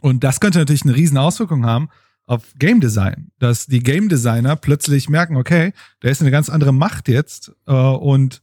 und 0.00 0.24
das 0.24 0.40
könnte 0.40 0.58
natürlich 0.58 0.82
eine 0.82 0.94
riesen 0.94 1.18
Auswirkung 1.18 1.64
haben 1.64 1.88
auf 2.26 2.54
Game 2.58 2.80
Design, 2.80 3.32
dass 3.38 3.66
die 3.66 3.82
Game 3.82 4.08
Designer 4.08 4.54
plötzlich 4.54 5.08
merken, 5.08 5.36
okay, 5.36 5.72
da 6.00 6.08
ist 6.08 6.20
eine 6.20 6.30
ganz 6.30 6.48
andere 6.48 6.72
Macht 6.72 7.08
jetzt 7.08 7.52
äh, 7.66 7.72
und 7.72 8.42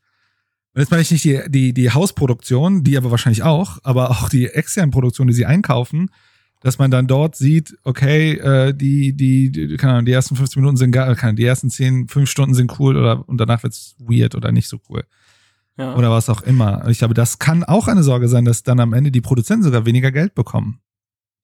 jetzt 0.76 0.92
meine 0.92 1.02
ich 1.02 1.12
nicht 1.12 1.24
die, 1.24 1.42
die, 1.48 1.74
die 1.74 1.92
Hausproduktion, 1.92 2.84
die 2.84 2.98
aber 2.98 3.12
wahrscheinlich 3.12 3.44
auch, 3.44 3.80
aber 3.84 4.12
auch 4.12 4.30
die 4.30 4.48
externen 4.48 4.92
Produktionen, 4.92 5.30
die 5.30 5.34
sie 5.34 5.46
einkaufen, 5.46 6.12
dass 6.60 6.80
man 6.80 6.92
dann 6.92 7.08
dort 7.08 7.36
sieht, 7.38 7.78
okay, 7.84 8.34
äh, 8.34 8.74
die, 8.74 9.16
die, 9.16 9.52
die, 9.52 9.78
keine 9.78 9.94
Ahnung, 9.94 10.06
die 10.06 10.12
ersten 10.12 10.36
15 10.36 10.62
Minuten 10.62 10.78
sind 10.78 10.92
geil, 10.92 11.16
keine 11.16 11.36
die 11.36 11.46
ersten 11.46 11.70
10, 11.70 12.10
5 12.10 12.30
Stunden 12.30 12.56
sind 12.56 12.80
cool 12.80 12.98
oder 12.98 13.28
und 13.30 13.38
danach 13.38 13.64
wird's 13.64 13.96
weird 14.00 14.36
oder 14.36 14.52
nicht 14.52 14.68
so 14.68 14.80
cool. 14.90 15.04
Ja. 15.78 15.96
Oder 15.96 16.10
was 16.10 16.28
auch 16.30 16.42
immer. 16.42 16.88
Ich 16.90 16.98
glaube, 16.98 17.14
das 17.14 17.38
kann 17.40 17.64
auch 17.64 17.88
eine 17.88 18.02
Sorge 18.02 18.28
sein, 18.28 18.46
dass 18.46 18.64
dann 18.64 18.80
am 18.80 18.94
Ende 18.94 19.12
die 19.12 19.22
Produzenten 19.22 19.64
sogar 19.64 19.86
weniger 19.86 20.12
Geld 20.12 20.34
bekommen. 20.34 20.80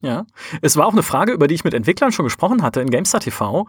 Ja. 0.03 0.25
Es 0.61 0.75
war 0.75 0.85
auch 0.85 0.91
eine 0.91 1.01
Frage, 1.01 1.31
über 1.31 1.47
die 1.47 1.55
ich 1.55 1.63
mit 1.63 1.73
Entwicklern 1.73 2.11
schon 2.11 2.25
gesprochen 2.25 2.61
hatte 2.61 2.81
in 2.81 2.89
GameStar 2.89 3.21
TV. 3.21 3.67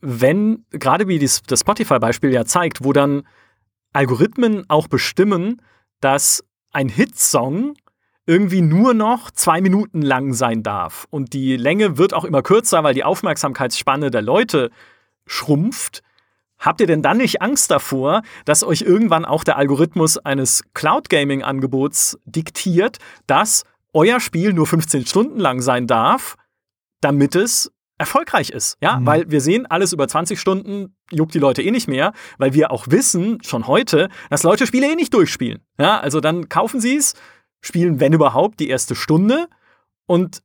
Wenn, 0.00 0.66
gerade 0.70 1.08
wie 1.08 1.18
das, 1.18 1.42
das 1.42 1.60
Spotify-Beispiel 1.60 2.30
ja 2.30 2.44
zeigt, 2.44 2.84
wo 2.84 2.92
dann 2.92 3.26
Algorithmen 3.94 4.68
auch 4.68 4.88
bestimmen, 4.88 5.62
dass 6.00 6.44
ein 6.70 6.90
Hitsong 6.90 7.74
irgendwie 8.26 8.60
nur 8.60 8.92
noch 8.92 9.30
zwei 9.30 9.62
Minuten 9.62 10.02
lang 10.02 10.34
sein 10.34 10.62
darf. 10.62 11.06
Und 11.08 11.32
die 11.32 11.56
Länge 11.56 11.96
wird 11.96 12.12
auch 12.12 12.24
immer 12.24 12.42
kürzer, 12.42 12.84
weil 12.84 12.92
die 12.92 13.04
Aufmerksamkeitsspanne 13.04 14.10
der 14.10 14.20
Leute 14.20 14.70
schrumpft. 15.26 16.02
Habt 16.58 16.82
ihr 16.82 16.86
denn 16.86 17.00
dann 17.00 17.16
nicht 17.16 17.40
Angst 17.40 17.70
davor, 17.70 18.20
dass 18.44 18.64
euch 18.64 18.82
irgendwann 18.82 19.24
auch 19.24 19.44
der 19.44 19.56
Algorithmus 19.56 20.18
eines 20.18 20.62
Cloud 20.74 21.08
Gaming 21.08 21.42
Angebots 21.42 22.18
diktiert, 22.26 22.98
dass 23.26 23.64
euer 23.98 24.20
Spiel 24.20 24.52
nur 24.52 24.66
15 24.66 25.06
Stunden 25.06 25.40
lang 25.40 25.60
sein 25.60 25.88
darf, 25.88 26.36
damit 27.00 27.34
es 27.34 27.72
erfolgreich 27.98 28.50
ist. 28.50 28.78
Ja, 28.80 29.00
mhm. 29.00 29.06
weil 29.06 29.30
wir 29.30 29.40
sehen, 29.40 29.66
alles 29.66 29.92
über 29.92 30.06
20 30.06 30.38
Stunden 30.38 30.94
juckt 31.10 31.34
die 31.34 31.40
Leute 31.40 31.62
eh 31.62 31.72
nicht 31.72 31.88
mehr, 31.88 32.12
weil 32.38 32.54
wir 32.54 32.70
auch 32.70 32.86
wissen, 32.88 33.42
schon 33.42 33.66
heute, 33.66 34.08
dass 34.30 34.44
Leute 34.44 34.68
Spiele 34.68 34.90
eh 34.90 34.94
nicht 34.94 35.12
durchspielen. 35.12 35.60
Ja, 35.80 35.98
also 35.98 36.20
dann 36.20 36.48
kaufen 36.48 36.80
sie 36.80 36.96
es, 36.96 37.14
spielen, 37.60 37.98
wenn 37.98 38.12
überhaupt, 38.12 38.60
die 38.60 38.68
erste 38.68 38.94
Stunde 38.94 39.48
und 40.06 40.42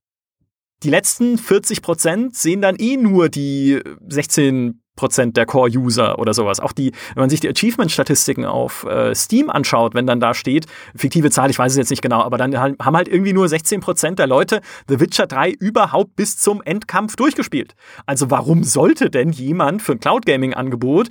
die 0.82 0.90
letzten 0.90 1.38
40 1.38 1.84
Prozent 1.84 2.36
sehen 2.36 2.62
dann 2.62 2.76
eh 2.78 2.98
nur 2.98 3.30
die 3.30 3.82
16 4.08 4.82
Prozent 4.96 5.38
der 5.38 5.46
Core-User 5.46 6.20
oder 6.20 6.34
sowas. 6.34 6.60
Auch 6.60 6.72
die, 6.72 6.92
wenn 7.16 7.22
man 7.22 7.30
sich 7.30 7.40
die 7.40 7.50
Achievement-Statistiken 7.50 8.46
auf 8.46 8.86
äh, 8.86 9.16
Steam 9.16 9.50
anschaut, 9.50 9.96
wenn 9.96 10.06
dann 10.06 10.20
da 10.20 10.34
steht, 10.34 10.68
fiktive 10.96 11.32
Zahl, 11.32 11.50
ich 11.50 11.60
weiß 11.60 11.72
es 11.72 11.78
jetzt 11.78 11.90
nicht 11.90 12.02
genau, 12.02 12.22
aber 12.22 12.38
dann 12.38 12.58
haben 12.58 12.96
halt 12.96 13.08
irgendwie 13.08 13.34
nur 13.34 13.48
16 13.48 13.82
Prozent 13.82 14.20
der 14.20 14.28
Leute 14.28 14.62
The 14.88 15.00
Witcher 15.00 15.28
3 15.28 15.52
überhaupt 15.52 16.16
bis 16.16 16.38
zum 16.38 16.62
Endkampf 16.62 17.16
durchgespielt. 17.16 17.76
Also 18.06 18.30
warum 18.30 18.64
sollte 18.64 19.10
denn 19.10 19.32
jemand 19.32 19.82
für 19.82 19.94
ein 19.94 20.00
Cloud-Gaming-Angebot 20.00 21.10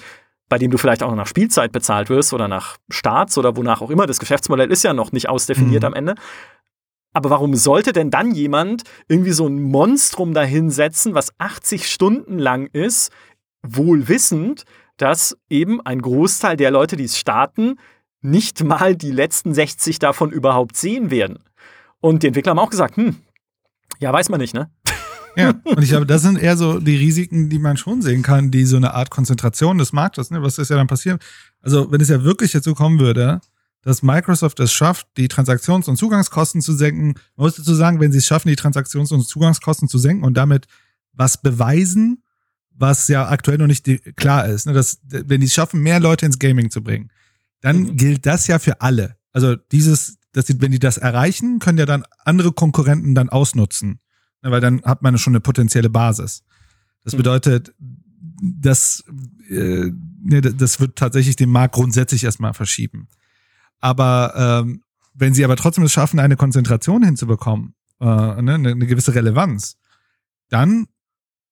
bei 0.49 0.59
dem 0.59 0.71
du 0.71 0.77
vielleicht 0.77 1.03
auch 1.03 1.09
noch 1.09 1.17
nach 1.17 1.27
Spielzeit 1.27 1.73
bezahlt 1.73 2.11
wirst 2.11 2.35
oder 2.35 2.47
nach 2.47 2.77
Starts 2.91 3.39
oder 3.39 3.57
wonach 3.57 3.81
auch 3.81 3.89
immer. 3.89 4.07
Das 4.07 4.19
Geschäftsmodell 4.19 4.71
ist 4.71 4.85
ja 4.85 4.93
noch 4.93 5.11
nicht 5.11 5.31
ausdefiniert 5.31 5.83
mhm. 5.83 5.87
am 5.87 5.95
Ende. 5.95 6.15
Aber 7.15 7.31
warum 7.31 7.55
sollte 7.55 7.95
denn 7.95 8.11
dann 8.11 8.33
jemand 8.33 8.83
irgendwie 9.09 9.33
so 9.33 9.47
ein 9.47 9.63
Monstrum 9.63 10.35
dahinsetzen, 10.35 11.15
was 11.15 11.33
80 11.39 11.91
Stunden 11.91 12.39
lang 12.39 12.69
ist, 12.73 13.13
wohl 13.63 14.09
wissend, 14.09 14.65
dass 14.97 15.37
eben 15.49 15.81
ein 15.81 16.03
Großteil 16.03 16.57
der 16.57 16.71
Leute, 16.71 16.97
die 16.97 17.05
es 17.05 17.19
starten, 17.19 17.77
nicht 18.21 18.63
mal 18.63 18.95
die 18.95 19.11
letzten 19.11 19.55
60 19.55 19.99
davon 19.99 20.31
überhaupt 20.31 20.77
sehen 20.77 21.11
werden? 21.11 21.39
Und 22.01 22.23
die 22.23 22.29
Entwickler 22.29 22.51
haben 22.51 22.59
auch 22.59 22.71
gesagt, 22.71 22.97
hm, 22.97 23.17
ja, 23.99 24.13
weiß 24.13 24.29
man 24.29 24.41
nicht, 24.41 24.55
ne? 24.55 24.71
Ja, 25.37 25.55
und 25.65 25.83
ich 25.83 25.91
glaube, 25.91 26.07
das 26.07 26.23
sind 26.23 26.39
eher 26.39 26.57
so 26.57 26.79
die 26.79 26.97
Risiken, 26.97 27.49
die 27.49 27.59
man 27.59 27.77
schon 27.77 28.03
sehen 28.03 28.23
kann, 28.23 28.51
die 28.51 28.65
so 28.65 28.77
eine 28.77 28.95
Art 28.95 29.11
Konzentration 29.11 29.79
des 29.79 29.93
Marktes, 29.93 30.31
ne? 30.31 30.43
Was 30.43 30.59
ist 30.59 30.71
ja 30.71 30.77
dann 30.77 30.89
passiert? 30.89 31.23
Also, 31.61 31.91
wenn 31.91 32.01
es 32.01 32.09
ja 32.09 32.23
wirklich 32.25 32.53
dazu 32.53 32.75
kommen 32.75 32.99
würde, 32.99 33.41
dass 33.83 34.03
Microsoft 34.03 34.61
es 34.61 34.73
schafft, 34.73 35.07
die 35.17 35.29
Transaktions- 35.29 35.89
und 35.89 35.97
Zugangskosten 35.97 36.61
zu 36.61 36.73
senken, 36.73 37.15
man 37.37 37.47
muss 37.47 37.57
dazu 37.57 37.75
sagen, 37.75 38.01
wenn 38.01 38.13
sie 38.13 38.19
es 38.19 38.27
schaffen, 38.27 38.49
die 38.49 38.57
Transaktions- 38.57 39.13
und 39.13 39.27
Zugangskosten 39.27 39.89
zu 39.89 39.99
senken 39.99 40.25
und 40.25 40.35
damit 40.35 40.67
was 41.13 41.41
beweisen, 41.41 42.23
was 42.75 43.09
ja 43.09 43.29
aktuell 43.29 43.59
noch 43.59 43.67
nicht 43.67 43.89
klar 44.17 44.47
ist, 44.47 44.67
ne, 44.67 44.73
dass, 44.73 45.01
wenn 45.05 45.41
die 45.41 45.47
es 45.47 45.55
schaffen, 45.55 45.83
mehr 45.83 46.01
Leute 46.01 46.27
ins 46.27 46.39
Gaming 46.39 46.71
zu 46.71 46.83
bringen, 46.83 47.11
dann 47.61 47.81
mhm. 47.81 47.97
gilt 47.97 48.27
das 48.27 48.47
ja 48.47 48.59
für 48.59 48.81
alle. 48.81 49.17
Also 49.33 49.57
dieses, 49.57 50.19
dass 50.33 50.47
die, 50.47 50.61
wenn 50.61 50.73
die 50.73 50.79
das 50.79 50.99
erreichen, 50.99 51.59
können 51.59 51.79
ja 51.79 51.87
dann 51.87 52.05
andere 52.25 52.53
Konkurrenten 52.53 53.15
dann 53.15 53.29
ausnutzen. 53.29 54.01
Ne, 54.43 54.51
weil 54.51 54.61
dann 54.61 54.83
hat 54.83 55.03
man 55.03 55.19
schon 55.19 55.33
eine 55.33 55.41
potenzielle 55.41 55.91
Basis. 55.91 56.43
Das 57.05 57.15
mhm. 57.15 57.19
bedeutet, 57.19 57.75
dass 58.43 59.05
äh, 59.49 59.91
ne, 60.23 60.41
das 60.41 60.81
wird 60.81 60.97
tatsächlich 60.97 61.37
den 61.37 61.51
Markt 61.51 61.75
grundsätzlich 61.75 62.25
erstmal 62.25 62.55
verschieben. 62.55 63.09
Aber 63.81 64.63
ähm, 64.65 64.83
wenn 65.15 65.35
sie 65.35 65.45
aber 65.45 65.57
trotzdem 65.57 65.85
es 65.85 65.93
schaffen, 65.93 66.19
eine 66.19 66.37
Konzentration 66.37 67.05
hinzubekommen, 67.05 67.75
äh, 68.01 68.05
ne, 68.05 68.55
eine, 68.55 68.71
eine 68.71 68.87
gewisse 68.87 69.15
Relevanz, 69.15 69.77
dann 70.49 70.87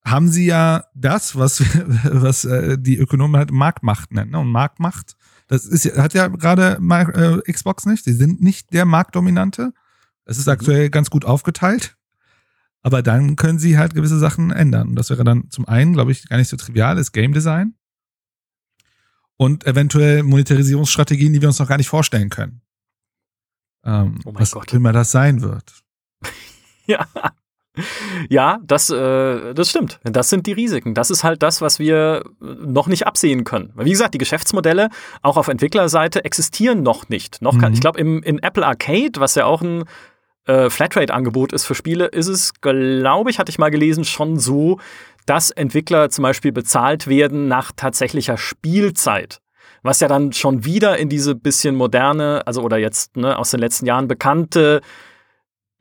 haben 0.04 0.28
sie 0.28 0.46
ja 0.46 0.84
das, 0.94 1.36
was, 1.36 1.60
was 2.04 2.44
äh, 2.44 2.78
die 2.78 2.98
Ökonomen 2.98 3.36
halt 3.36 3.52
Marktmacht 3.52 4.12
nennen. 4.12 4.30
Ne? 4.30 4.38
Und 4.38 4.50
Marktmacht, 4.50 5.16
das 5.48 5.66
ist, 5.66 5.96
hat 5.96 6.14
ja 6.14 6.28
gerade 6.28 6.78
äh, 7.44 7.52
Xbox 7.52 7.86
nicht. 7.86 8.04
Sie 8.04 8.12
sind 8.12 8.40
nicht 8.40 8.72
der 8.72 8.84
Marktdominante. 8.84 9.72
Es 10.24 10.38
ist 10.38 10.46
mhm. 10.46 10.52
aktuell 10.52 10.90
ganz 10.90 11.10
gut 11.10 11.24
aufgeteilt. 11.24 11.96
Aber 12.82 13.02
dann 13.02 13.36
können 13.36 13.58
sie 13.58 13.76
halt 13.76 13.94
gewisse 13.94 14.18
Sachen 14.18 14.50
ändern. 14.50 14.88
Und 14.88 14.96
das 14.96 15.10
wäre 15.10 15.24
dann 15.24 15.50
zum 15.50 15.68
einen, 15.68 15.92
glaube 15.92 16.12
ich, 16.12 16.28
gar 16.28 16.38
nicht 16.38 16.48
so 16.48 16.56
trivial, 16.56 16.96
ist 16.96 17.12
Game 17.12 17.34
Design. 17.34 17.74
Und 19.36 19.66
eventuell 19.66 20.22
Monetarisierungsstrategien, 20.22 21.32
die 21.32 21.40
wir 21.40 21.48
uns 21.48 21.58
noch 21.58 21.68
gar 21.68 21.76
nicht 21.76 21.88
vorstellen 21.88 22.30
können. 22.30 22.62
Ähm, 23.84 24.20
oh 24.24 24.32
was 24.34 24.52
Gott. 24.52 24.72
immer 24.72 24.92
das 24.92 25.10
sein 25.10 25.42
wird. 25.42 25.82
ja. 26.86 27.06
Ja, 28.28 28.58
das, 28.64 28.90
äh, 28.90 29.54
das 29.54 29.70
stimmt. 29.70 30.00
Das 30.04 30.30
sind 30.30 30.46
die 30.46 30.52
Risiken. 30.52 30.94
Das 30.94 31.10
ist 31.10 31.24
halt 31.24 31.42
das, 31.42 31.60
was 31.60 31.78
wir 31.78 32.24
noch 32.40 32.86
nicht 32.86 33.06
absehen 33.06 33.44
können. 33.44 33.72
Wie 33.76 33.90
gesagt, 33.90 34.14
die 34.14 34.18
Geschäftsmodelle 34.18 34.88
auch 35.22 35.36
auf 35.36 35.48
Entwicklerseite 35.48 36.24
existieren 36.24 36.82
noch 36.82 37.08
nicht. 37.08 37.42
Noch 37.42 37.58
kann, 37.58 37.70
mhm. 37.70 37.74
Ich 37.74 37.80
glaube, 37.80 38.00
in 38.00 38.42
Apple 38.42 38.66
Arcade, 38.66 39.12
was 39.18 39.34
ja 39.34 39.46
auch 39.46 39.62
ein 39.62 39.84
äh, 40.46 40.70
Flatrate-Angebot 40.70 41.52
ist 41.52 41.64
für 41.64 41.74
Spiele, 41.74 42.06
ist 42.06 42.28
es, 42.28 42.54
glaube 42.60 43.30
ich, 43.30 43.38
hatte 43.38 43.50
ich 43.50 43.58
mal 43.58 43.70
gelesen, 43.70 44.04
schon 44.04 44.38
so, 44.38 44.78
dass 45.26 45.50
Entwickler 45.50 46.10
zum 46.10 46.22
Beispiel 46.22 46.52
bezahlt 46.52 47.06
werden 47.06 47.48
nach 47.48 47.72
tatsächlicher 47.74 48.36
Spielzeit. 48.36 49.40
Was 49.82 50.00
ja 50.00 50.08
dann 50.08 50.32
schon 50.32 50.64
wieder 50.64 50.98
in 50.98 51.08
diese 51.08 51.34
bisschen 51.34 51.74
moderne, 51.74 52.42
also 52.46 52.62
oder 52.62 52.78
jetzt 52.78 53.16
ne, 53.16 53.38
aus 53.38 53.50
den 53.50 53.60
letzten 53.60 53.86
Jahren 53.86 54.08
bekannte 54.08 54.80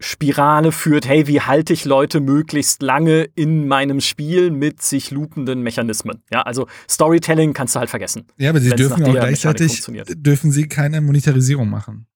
Spirale 0.01 0.71
führt, 0.71 1.07
hey, 1.07 1.27
wie 1.27 1.41
halte 1.41 1.73
ich 1.73 1.83
Leute 1.83 2.21
möglichst 2.21 2.81
lange 2.81 3.23
in 3.35 3.67
meinem 3.67 3.99
Spiel 3.99 4.49
mit 4.49 4.81
sich 4.81 5.11
loopenden 5.11 5.61
Mechanismen? 5.61 6.23
Ja, 6.31 6.43
also 6.43 6.67
Storytelling 6.89 7.53
kannst 7.53 7.75
du 7.75 7.79
halt 7.79 7.89
vergessen. 7.89 8.25
Ja, 8.37 8.51
aber 8.51 8.61
sie 8.61 8.69
dürfen 8.69 9.03
auch 9.03 9.11
gleichzeitig 9.11 9.85
dürfen 10.15 10.51
sie 10.51 10.69
keine 10.69 11.01
Monetarisierung 11.01 11.69
machen. 11.69 12.07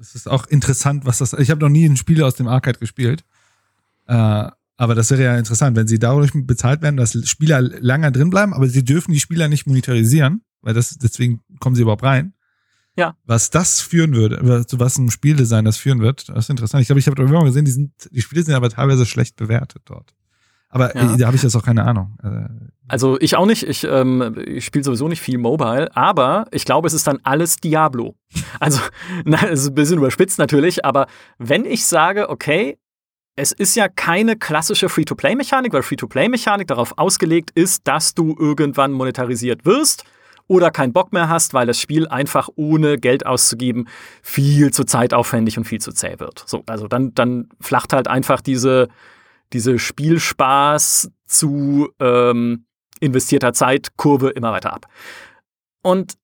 Es 0.00 0.14
ist 0.14 0.28
auch 0.28 0.46
interessant, 0.46 1.04
was 1.04 1.18
das. 1.18 1.34
Ich 1.34 1.50
habe 1.50 1.60
noch 1.60 1.68
nie 1.68 1.86
ein 1.86 1.96
Spiel 1.96 2.22
aus 2.22 2.34
dem 2.34 2.48
Arcade 2.48 2.78
gespielt. 2.78 3.24
Äh, 4.06 4.48
aber 4.80 4.94
das 4.94 5.10
wäre 5.10 5.24
ja 5.24 5.36
interessant, 5.36 5.76
wenn 5.76 5.88
sie 5.88 5.98
dadurch 5.98 6.30
bezahlt 6.32 6.82
werden, 6.82 6.96
dass 6.96 7.18
Spieler 7.28 7.60
länger 7.60 8.10
drin 8.10 8.30
bleiben, 8.30 8.54
aber 8.54 8.68
sie 8.68 8.84
dürfen 8.84 9.12
die 9.12 9.20
Spieler 9.20 9.48
nicht 9.48 9.66
monetarisieren, 9.66 10.42
weil 10.62 10.72
das 10.72 10.96
deswegen 10.96 11.40
kommen 11.58 11.74
sie 11.74 11.82
überhaupt 11.82 12.04
rein. 12.04 12.32
Ja. 12.98 13.14
Was 13.26 13.50
das 13.50 13.80
führen 13.80 14.14
würde, 14.14 14.66
zu 14.66 14.80
was 14.80 14.98
ein 14.98 15.10
Spieldesign 15.10 15.64
das 15.64 15.76
führen 15.76 16.00
wird, 16.00 16.28
das 16.28 16.38
ist 16.38 16.50
interessant. 16.50 16.82
Ich 16.82 16.88
glaube, 16.88 16.98
ich 16.98 17.06
habe 17.06 17.22
immer 17.22 17.44
gesehen, 17.44 17.64
die, 17.64 17.70
sind, 17.70 17.92
die 18.10 18.20
Spiele 18.20 18.42
sind 18.42 18.54
aber 18.54 18.68
teilweise 18.70 19.06
schlecht 19.06 19.36
bewertet 19.36 19.82
dort. 19.84 20.14
Aber 20.68 20.94
ja. 20.96 21.16
da 21.16 21.26
habe 21.28 21.36
ich 21.36 21.42
jetzt 21.44 21.54
auch 21.54 21.62
keine 21.62 21.84
Ahnung. 21.84 22.18
Äh, 22.24 22.48
also 22.88 23.16
ich 23.20 23.36
auch 23.36 23.46
nicht. 23.46 23.62
Ich, 23.62 23.84
ähm, 23.84 24.34
ich 24.46 24.64
spiele 24.64 24.84
sowieso 24.84 25.08
nicht 25.08 25.20
viel 25.20 25.38
Mobile, 25.38 25.94
aber 25.96 26.46
ich 26.50 26.64
glaube, 26.64 26.88
es 26.88 26.92
ist 26.92 27.06
dann 27.06 27.20
alles 27.22 27.56
Diablo. 27.56 28.16
Also, 28.60 28.80
na, 29.24 29.46
ist 29.46 29.68
ein 29.68 29.74
bisschen 29.74 29.98
überspitzt 29.98 30.38
natürlich, 30.38 30.84
aber 30.84 31.06
wenn 31.38 31.64
ich 31.64 31.86
sage, 31.86 32.28
okay, 32.28 32.76
es 33.36 33.52
ist 33.52 33.76
ja 33.76 33.88
keine 33.88 34.34
klassische 34.36 34.88
Free-to-Play-Mechanik, 34.88 35.72
weil 35.72 35.82
Free-to-Play-Mechanik 35.82 36.66
darauf 36.66 36.98
ausgelegt 36.98 37.52
ist, 37.54 37.86
dass 37.86 38.14
du 38.14 38.34
irgendwann 38.36 38.90
monetarisiert 38.90 39.64
wirst 39.64 40.04
oder 40.48 40.70
keinen 40.70 40.92
Bock 40.92 41.12
mehr 41.12 41.28
hast, 41.28 41.54
weil 41.54 41.66
das 41.66 41.78
Spiel 41.78 42.08
einfach 42.08 42.48
ohne 42.56 42.98
Geld 42.98 43.26
auszugeben 43.26 43.86
viel 44.22 44.72
zu 44.72 44.84
zeitaufwendig 44.84 45.58
und 45.58 45.64
viel 45.64 45.80
zu 45.80 45.92
zäh 45.92 46.18
wird. 46.18 46.42
So, 46.46 46.64
also 46.66 46.88
dann, 46.88 47.14
dann 47.14 47.48
flacht 47.60 47.92
halt 47.92 48.08
einfach 48.08 48.40
diese, 48.40 48.88
diese 49.52 49.78
Spielspaß 49.78 51.10
zu 51.26 51.90
ähm, 52.00 52.64
investierter 53.00 53.52
Zeitkurve 53.52 54.30
immer 54.30 54.52
weiter 54.52 54.72
ab. 54.72 54.86
Und 55.82 56.14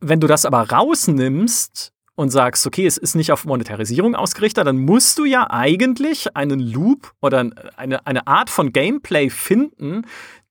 wenn 0.00 0.20
du 0.20 0.26
das 0.26 0.44
aber 0.44 0.70
rausnimmst 0.70 1.92
und 2.14 2.30
sagst, 2.30 2.66
okay, 2.66 2.86
es 2.86 2.98
ist 2.98 3.14
nicht 3.14 3.30
auf 3.30 3.44
Monetarisierung 3.44 4.14
ausgerichtet, 4.16 4.66
dann 4.66 4.78
musst 4.78 5.18
du 5.18 5.24
ja 5.24 5.50
eigentlich 5.50 6.36
einen 6.36 6.58
Loop 6.58 7.12
oder 7.22 7.48
eine, 7.76 8.06
eine 8.06 8.26
Art 8.26 8.50
von 8.50 8.72
Gameplay 8.72 9.30
finden, 9.30 10.02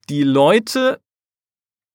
die 0.10 0.24
Leute 0.24 1.02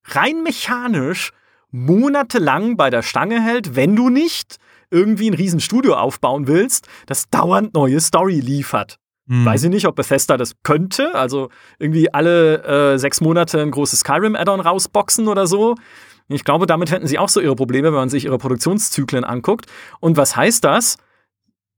rein 0.05 0.43
mechanisch 0.43 1.33
monatelang 1.70 2.77
bei 2.77 2.91
der 2.91 3.03
Stange 3.03 3.43
hält, 3.43 3.74
wenn 3.77 3.97
du 3.97 4.11
nicht 4.11 4.59
irgendwie 4.91 5.31
ein 5.31 5.35
Riesenstudio 5.35 5.95
aufbauen 5.95 6.47
willst, 6.47 6.87
das 7.07 7.29
dauernd 7.31 7.74
neue 7.74 8.01
Story 8.01 8.41
liefert. 8.41 8.99
Hm. 9.29 9.47
Weiß 9.47 9.65
ich 9.65 9.70
nicht, 9.70 9.87
ob 9.87 9.97
Bethesda 9.97 10.37
das 10.37 10.53
könnte, 10.62 11.15
also 11.15 11.49
irgendwie 11.79 12.12
alle 12.12 12.93
äh, 12.93 12.99
sechs 12.99 13.20
Monate 13.20 13.61
ein 13.61 13.70
großes 13.70 14.01
Skyrim-Add-on 14.01 14.61
rausboxen 14.61 15.29
oder 15.29 15.47
so. 15.47 15.77
Ich 16.29 16.45
glaube, 16.45 16.66
damit 16.66 16.91
hätten 16.91 17.07
sie 17.07 17.19
auch 17.19 17.29
so 17.29 17.41
ihre 17.41 17.57
Probleme, 17.57 17.89
wenn 17.89 17.95
man 17.95 18.09
sich 18.09 18.24
ihre 18.24 18.39
Produktionszyklen 18.39 19.24
anguckt. 19.24 19.66
Und 20.01 20.16
was 20.16 20.37
heißt 20.37 20.65
das? 20.65 20.99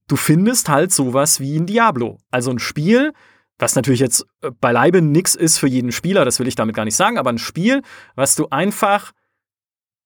Du 0.09 0.17
findest 0.17 0.69
halt 0.69 0.93
sowas 0.93 1.41
wie 1.41 1.57
ein 1.57 1.67
Diablo. 1.67 2.19
Also 2.31 2.51
ein 2.51 2.59
Spiel, 2.59 3.13
was 3.59 3.77
natürlich 3.77 4.01
jetzt 4.01 4.27
äh, 4.43 4.51
beileibe 4.61 5.03
nichts 5.03 5.35
ist 5.35 5.59
für 5.59 5.69
jeden 5.69 5.93
Spieler, 5.93 6.25
das 6.25 6.39
will 6.39 6.49
ich 6.49 6.55
damit 6.55 6.75
gar 6.75 6.85
nicht 6.85 6.97
sagen, 6.97 7.19
aber 7.19 7.31
ein 7.31 7.39
Spiel, 7.39 7.83
was 8.15 8.35
du 8.35 8.49
einfach 8.51 9.13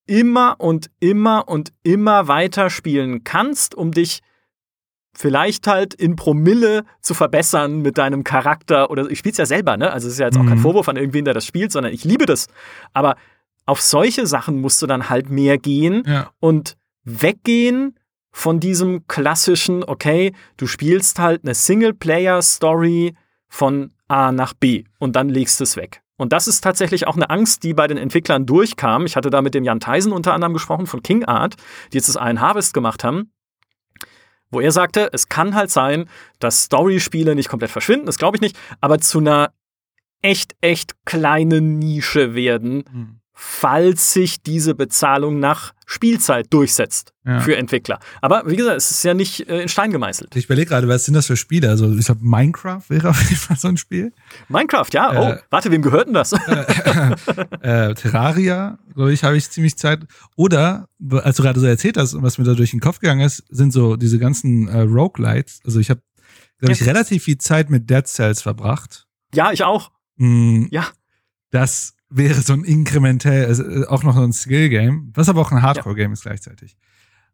immer 0.07 0.57
und 0.59 0.91
immer 1.01 1.49
und 1.49 1.73
immer 1.83 2.29
weiter 2.29 2.71
spielen 2.71 3.25
kannst, 3.25 3.75
um 3.75 3.93
dich 3.93 4.21
vielleicht 5.15 5.67
halt 5.67 5.95
in 5.95 6.17
Promille 6.17 6.85
zu 7.01 7.13
verbessern 7.15 7.81
mit 7.83 7.99
deinem 7.99 8.25
Charakter 8.25 8.91
oder 8.91 9.11
ich 9.11 9.19
spiele 9.19 9.33
es 9.33 9.39
ja 9.39 9.47
selber, 9.47 9.77
ne? 9.77 9.93
Also 9.93 10.07
es 10.07 10.15
ist 10.15 10.21
ja 10.21 10.27
jetzt 10.27 10.39
auch 10.39 10.43
mhm. 10.43 10.49
kein 10.49 10.59
Vorwurf 10.59 10.89
an 10.89 10.97
irgendwen, 10.97 11.25
der 11.25 11.35
das 11.35 11.45
spielt, 11.45 11.73
sondern 11.73 11.93
ich 11.93 12.05
liebe 12.05 12.25
das. 12.25 12.47
Aber 12.93 13.17
auf 13.67 13.81
solche 13.81 14.27
Sachen 14.27 14.61
musst 14.61 14.81
du 14.81 14.87
dann 14.87 15.09
halt 15.09 15.29
mehr 15.29 15.59
gehen 15.59 16.05
ja. 16.07 16.31
und 16.41 16.77
weggehen 17.05 17.99
von 18.31 18.61
diesem 18.61 19.07
klassischen, 19.09 19.83
okay, 19.83 20.33
du 20.57 20.67
spielst 20.67 21.19
halt 21.19 21.43
eine 21.43 21.55
Singleplayer-Story 21.55 23.15
von 23.49 23.93
A 24.09 24.33
nach 24.33 24.55
B 24.55 24.85
und 24.99 25.17
dann 25.17 25.29
legst 25.29 25.61
du 25.61 25.65
es 25.65 25.77
weg. 25.77 26.03
Und 26.17 26.33
das 26.33 26.49
ist 26.49 26.63
tatsächlich 26.63 27.07
auch 27.07 27.15
eine 27.15 27.31
Angst, 27.31 27.63
die 27.63 27.75
bei 27.75 27.87
den 27.87 27.97
Entwicklern 27.97 28.45
durchkam. 28.45 29.07
Ich 29.07 29.15
hatte 29.15 29.31
da 29.31 29.41
mit 29.41 29.55
dem 29.55 29.65
Jan 29.65 29.81
Theisen 29.81 30.13
unter 30.13 30.35
anderem 30.35 30.53
gesprochen 30.53 30.87
von 30.87 31.03
King 31.03 31.25
Art, 31.25 31.57
die 31.93 31.97
jetzt 31.97 32.09
das 32.09 32.17
Iron 32.17 32.41
Harvest 32.41 32.75
gemacht 32.75 33.05
haben, 33.05 33.33
wo 34.51 34.61
er 34.61 34.73
sagte, 34.73 35.11
es 35.13 35.29
kann 35.29 35.55
halt 35.55 35.71
sein, 35.71 36.09
dass 36.41 36.65
Story-Spiele 36.65 37.35
nicht 37.35 37.49
komplett 37.49 37.71
verschwinden, 37.71 38.07
das 38.07 38.19
glaube 38.19 38.37
ich 38.37 38.41
nicht, 38.41 38.59
aber 38.81 38.99
zu 38.99 39.19
einer 39.19 39.53
echt, 40.21 40.57
echt 40.61 40.95
kleinen 41.05 41.79
Nische 41.79 42.35
werden, 42.35 42.85
mhm 42.91 43.21
falls 43.41 44.13
sich 44.13 44.43
diese 44.43 44.75
Bezahlung 44.75 45.39
nach 45.39 45.73
Spielzeit 45.87 46.53
durchsetzt 46.53 47.13
ja. 47.25 47.39
für 47.39 47.57
Entwickler. 47.57 48.01
Aber 48.21 48.43
wie 48.47 48.57
gesagt, 48.57 48.79
es 48.79 48.91
ist 48.91 49.05
ja 49.05 49.15
nicht 49.15 49.49
äh, 49.49 49.63
in 49.63 49.69
Stein 49.69 49.93
gemeißelt. 49.93 50.35
Ich 50.35 50.47
überlege 50.47 50.69
gerade, 50.69 50.89
was 50.89 51.05
sind 51.05 51.15
das 51.15 51.29
für 51.29 51.37
Spiele? 51.37 51.71
Also 51.71 51.95
ich 51.95 52.07
glaube, 52.07 52.21
Minecraft 52.25 52.83
wäre 52.89 53.11
auf 53.11 53.23
jeden 53.23 53.37
Fall 53.37 53.57
so 53.57 53.69
ein 53.69 53.77
Spiel. 53.77 54.13
Minecraft, 54.49 54.89
ja. 54.93 55.11
Oh, 55.13 55.33
äh, 55.35 55.39
warte, 55.51 55.71
wem 55.71 55.83
gehört 55.83 56.09
denn 56.09 56.15
das? 56.15 56.33
Äh, 56.33 57.91
äh, 57.91 57.95
Terraria, 57.95 58.79
glaube 58.93 59.13
ich, 59.13 59.23
habe 59.23 59.37
ich 59.37 59.49
ziemlich 59.49 59.79
Zeit. 59.79 60.01
Oder, 60.35 60.89
als 61.11 61.37
du 61.37 61.45
gerade 61.45 61.61
so 61.61 61.67
erzählt 61.67 61.97
hast 61.97 62.15
und 62.15 62.25
was 62.25 62.39
mir 62.39 62.45
da 62.45 62.55
durch 62.55 62.73
den 62.73 62.81
Kopf 62.81 62.99
gegangen 62.99 63.21
ist, 63.21 63.45
sind 63.51 63.73
so 63.73 63.95
diese 63.95 64.19
ganzen 64.19 64.67
äh, 64.67 64.81
Roguelites. 64.81 65.61
Also 65.65 65.79
ich 65.79 65.91
habe, 65.91 66.03
glaube 66.59 66.73
ich, 66.73 66.81
ja. 66.81 66.87
relativ 66.87 67.23
viel 67.23 67.39
Zeit 67.39 67.71
mit 67.71 67.89
Dead 67.89 68.05
Cells 68.05 68.43
verbracht. 68.43 69.07
Ja, 69.33 69.53
ich 69.53 69.63
auch. 69.63 69.93
Mm, 70.17 70.65
ja. 70.71 70.89
Das 71.51 71.95
wäre 72.11 72.41
so 72.41 72.53
ein 72.53 72.65
inkrementell, 72.65 73.47
also 73.47 73.65
äh, 73.65 73.87
auch 73.87 74.03
noch 74.03 74.15
so 74.15 74.23
ein 74.23 74.33
Skill-Game, 74.33 75.13
was 75.15 75.29
aber 75.29 75.41
auch 75.41 75.53
ein 75.53 75.63
Hardcore-Game 75.63 76.11
ja. 76.11 76.13
ist 76.15 76.23
gleichzeitig. 76.23 76.77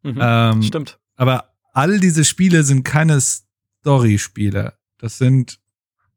Mhm, 0.02 0.18
ähm, 0.20 0.62
stimmt. 0.62 0.98
Aber 1.16 1.54
all 1.72 2.00
diese 2.00 2.24
Spiele 2.24 2.64
sind 2.64 2.84
keine 2.84 3.20
Story-Spiele. 3.20 4.74
Das 4.98 5.18
sind, 5.18 5.60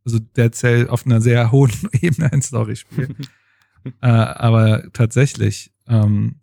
also 0.05 0.19
der 0.19 0.51
zählt 0.51 0.89
auf 0.89 1.05
einer 1.05 1.21
sehr 1.21 1.51
hohen 1.51 1.71
Ebene 2.01 2.31
ein 2.31 2.41
Story-Spiel. 2.41 3.15
äh, 4.01 4.07
aber 4.07 4.91
tatsächlich, 4.93 5.71
ähm, 5.87 6.41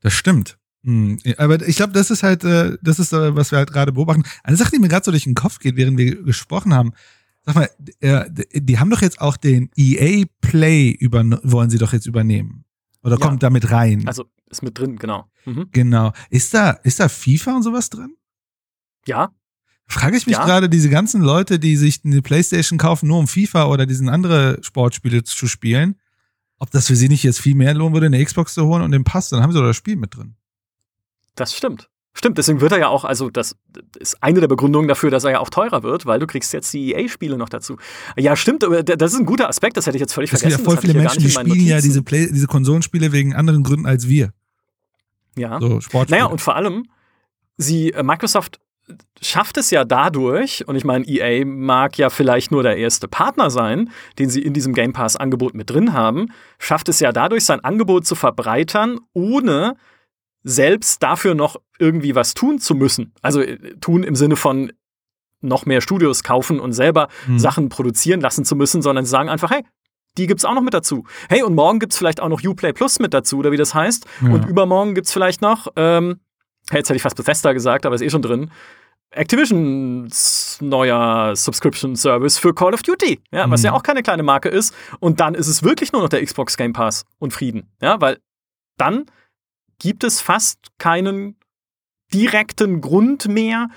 Das 0.00 0.12
stimmt. 0.12 0.58
Hm, 0.84 1.18
aber 1.38 1.66
ich 1.66 1.76
glaube, 1.76 1.92
das 1.92 2.10
ist 2.10 2.22
halt, 2.22 2.44
äh, 2.44 2.78
das 2.82 2.98
ist, 3.00 3.12
äh, 3.12 3.34
was 3.34 3.50
wir 3.50 3.58
halt 3.58 3.72
gerade 3.72 3.92
beobachten. 3.92 4.22
Eine 4.44 4.56
Sache, 4.56 4.70
die 4.70 4.78
mir 4.78 4.88
gerade 4.88 5.04
so 5.04 5.10
durch 5.10 5.24
den 5.24 5.34
Kopf 5.34 5.58
geht, 5.58 5.76
während 5.76 5.98
wir 5.98 6.22
gesprochen 6.22 6.72
haben. 6.72 6.92
Sag 7.42 7.54
mal, 7.54 7.70
äh, 8.00 8.24
die 8.52 8.78
haben 8.78 8.90
doch 8.90 9.02
jetzt 9.02 9.20
auch 9.20 9.36
den 9.36 9.70
EA 9.76 10.26
Play 10.40 10.90
über, 10.90 11.24
wollen 11.42 11.70
sie 11.70 11.78
doch 11.78 11.92
jetzt 11.92 12.06
übernehmen. 12.06 12.64
Oder 13.02 13.18
ja. 13.18 13.26
kommt 13.26 13.42
damit 13.42 13.70
rein? 13.70 14.06
Also 14.06 14.24
ist 14.50 14.62
mit 14.62 14.78
drin, 14.78 14.96
genau. 14.96 15.30
Mhm. 15.44 15.68
Genau. 15.72 16.12
Ist 16.30 16.52
da, 16.54 16.70
ist 16.70 17.00
da 17.00 17.08
FIFA 17.08 17.56
und 17.56 17.62
sowas 17.62 17.90
drin? 17.90 18.16
Ja. 19.06 19.30
Frage 19.86 20.16
ich 20.16 20.26
mich 20.26 20.36
ja. 20.36 20.44
gerade, 20.44 20.68
diese 20.68 20.90
ganzen 20.90 21.22
Leute, 21.22 21.58
die 21.58 21.76
sich 21.76 22.04
eine 22.04 22.20
Playstation 22.20 22.78
kaufen, 22.78 23.08
nur 23.08 23.18
um 23.18 23.26
FIFA 23.26 23.66
oder 23.66 23.86
diesen 23.86 24.08
andere 24.10 24.58
Sportspiele 24.62 25.24
zu 25.24 25.46
spielen, 25.46 25.98
ob 26.58 26.70
das 26.70 26.88
für 26.88 26.96
sie 26.96 27.08
nicht 27.08 27.22
jetzt 27.22 27.40
viel 27.40 27.54
mehr 27.54 27.72
lohnen 27.72 27.94
würde, 27.94 28.06
eine 28.06 28.22
Xbox 28.22 28.54
zu 28.54 28.66
holen 28.66 28.82
und 28.82 28.92
den 28.92 29.04
Pass, 29.04 29.30
dann 29.30 29.42
haben 29.42 29.52
sie 29.52 29.58
doch 29.58 29.66
das 29.66 29.76
Spiel 29.76 29.96
mit 29.96 30.14
drin. 30.14 30.36
Das 31.34 31.54
stimmt. 31.54 31.88
Stimmt, 32.14 32.36
deswegen 32.36 32.60
wird 32.60 32.72
er 32.72 32.78
ja 32.78 32.88
auch, 32.88 33.04
also 33.04 33.30
das 33.30 33.56
ist 33.98 34.22
eine 34.22 34.40
der 34.40 34.48
Begründungen 34.48 34.88
dafür, 34.88 35.10
dass 35.10 35.24
er 35.24 35.30
ja 35.32 35.40
auch 35.40 35.50
teurer 35.50 35.84
wird, 35.84 36.04
weil 36.04 36.18
du 36.18 36.26
kriegst 36.26 36.52
jetzt 36.52 36.72
die 36.72 36.92
EA-Spiele 36.92 37.38
noch 37.38 37.48
dazu. 37.48 37.76
Ja, 38.16 38.34
stimmt, 38.34 38.64
das 38.64 39.12
ist 39.12 39.20
ein 39.20 39.26
guter 39.26 39.48
Aspekt, 39.48 39.76
das 39.76 39.86
hätte 39.86 39.96
ich 39.96 40.00
jetzt 40.00 40.14
völlig 40.14 40.30
das 40.30 40.40
vergessen. 40.40 40.64
Ja 40.64 40.70
voll 40.70 40.78
viele 40.78 40.94
Menschen, 40.94 41.22
die 41.22 41.30
spielen 41.30 41.66
ja 41.66 41.80
diese, 41.80 42.02
Play 42.02 42.28
diese 42.32 42.48
Konsolenspiele 42.48 43.12
wegen 43.12 43.34
anderen 43.34 43.62
Gründen 43.62 43.86
als 43.86 44.08
wir. 44.08 44.32
Ja. 45.36 45.60
So 45.60 45.80
Sportspiele. 45.80 46.20
Naja, 46.20 46.30
und 46.30 46.40
vor 46.40 46.56
allem, 46.56 46.86
sie, 47.56 47.92
äh, 47.92 48.02
Microsoft 48.02 48.58
schafft 49.20 49.56
es 49.56 49.70
ja 49.70 49.84
dadurch, 49.84 50.66
und 50.66 50.76
ich 50.76 50.84
meine, 50.84 51.06
EA 51.06 51.44
mag 51.44 51.98
ja 51.98 52.10
vielleicht 52.10 52.50
nur 52.50 52.62
der 52.62 52.76
erste 52.76 53.08
Partner 53.08 53.50
sein, 53.50 53.90
den 54.18 54.30
sie 54.30 54.42
in 54.42 54.54
diesem 54.54 54.74
Game 54.74 54.92
Pass-Angebot 54.92 55.54
mit 55.54 55.70
drin 55.70 55.92
haben, 55.92 56.28
schafft 56.58 56.88
es 56.88 57.00
ja 57.00 57.12
dadurch, 57.12 57.44
sein 57.44 57.60
Angebot 57.60 58.06
zu 58.06 58.14
verbreitern, 58.14 58.98
ohne 59.12 59.76
selbst 60.42 61.02
dafür 61.02 61.34
noch 61.34 61.56
irgendwie 61.78 62.14
was 62.14 62.34
tun 62.34 62.58
zu 62.58 62.74
müssen. 62.74 63.12
Also 63.22 63.40
äh, 63.40 63.56
tun 63.80 64.02
im 64.02 64.16
Sinne 64.16 64.36
von 64.36 64.72
noch 65.40 65.66
mehr 65.66 65.80
Studios 65.80 66.22
kaufen 66.22 66.58
und 66.60 66.72
selber 66.72 67.08
mhm. 67.26 67.38
Sachen 67.38 67.68
produzieren 67.68 68.20
lassen 68.20 68.44
zu 68.44 68.56
müssen, 68.56 68.82
sondern 68.82 69.04
sie 69.04 69.10
sagen 69.10 69.28
einfach, 69.28 69.50
hey, 69.50 69.64
die 70.16 70.26
gibt's 70.26 70.44
auch 70.44 70.54
noch 70.54 70.62
mit 70.62 70.74
dazu. 70.74 71.04
Hey, 71.28 71.42
und 71.42 71.54
morgen 71.54 71.78
gibt's 71.78 71.96
vielleicht 71.96 72.20
auch 72.20 72.28
noch 72.28 72.42
Uplay 72.42 72.72
Plus 72.72 72.98
mit 72.98 73.14
dazu, 73.14 73.38
oder 73.38 73.52
wie 73.52 73.56
das 73.56 73.74
heißt. 73.74 74.06
Ja. 74.22 74.30
Und 74.30 74.46
übermorgen 74.46 74.94
gibt's 74.94 75.12
vielleicht 75.12 75.42
noch, 75.42 75.68
ähm, 75.76 76.18
jetzt 76.72 76.88
hätte 76.88 76.96
ich 76.96 77.02
fast 77.02 77.16
Bethesda 77.16 77.52
gesagt, 77.52 77.86
aber 77.86 77.94
ist 77.94 78.02
eh 78.02 78.10
schon 78.10 78.22
drin. 78.22 78.50
Activisions 79.10 80.58
neuer 80.60 81.34
Subscription 81.34 81.96
Service 81.96 82.36
für 82.36 82.52
Call 82.52 82.74
of 82.74 82.82
Duty, 82.82 83.20
ja, 83.30 83.46
mhm. 83.46 83.52
was 83.52 83.62
ja 83.62 83.72
auch 83.72 83.82
keine 83.82 84.02
kleine 84.02 84.22
Marke 84.22 84.48
ist. 84.48 84.74
Und 84.98 85.20
dann 85.20 85.34
ist 85.34 85.46
es 85.46 85.62
wirklich 85.62 85.92
nur 85.92 86.02
noch 86.02 86.08
der 86.08 86.22
Xbox 86.22 86.56
Game 86.56 86.72
Pass 86.72 87.04
und 87.18 87.32
Frieden, 87.32 87.70
ja, 87.80 88.00
weil 88.00 88.18
dann 88.76 89.06
gibt 89.78 90.04
es 90.04 90.20
fast 90.20 90.58
keinen 90.78 91.36
direkten 92.12 92.80
Grund 92.80 93.28
mehr, 93.28 93.68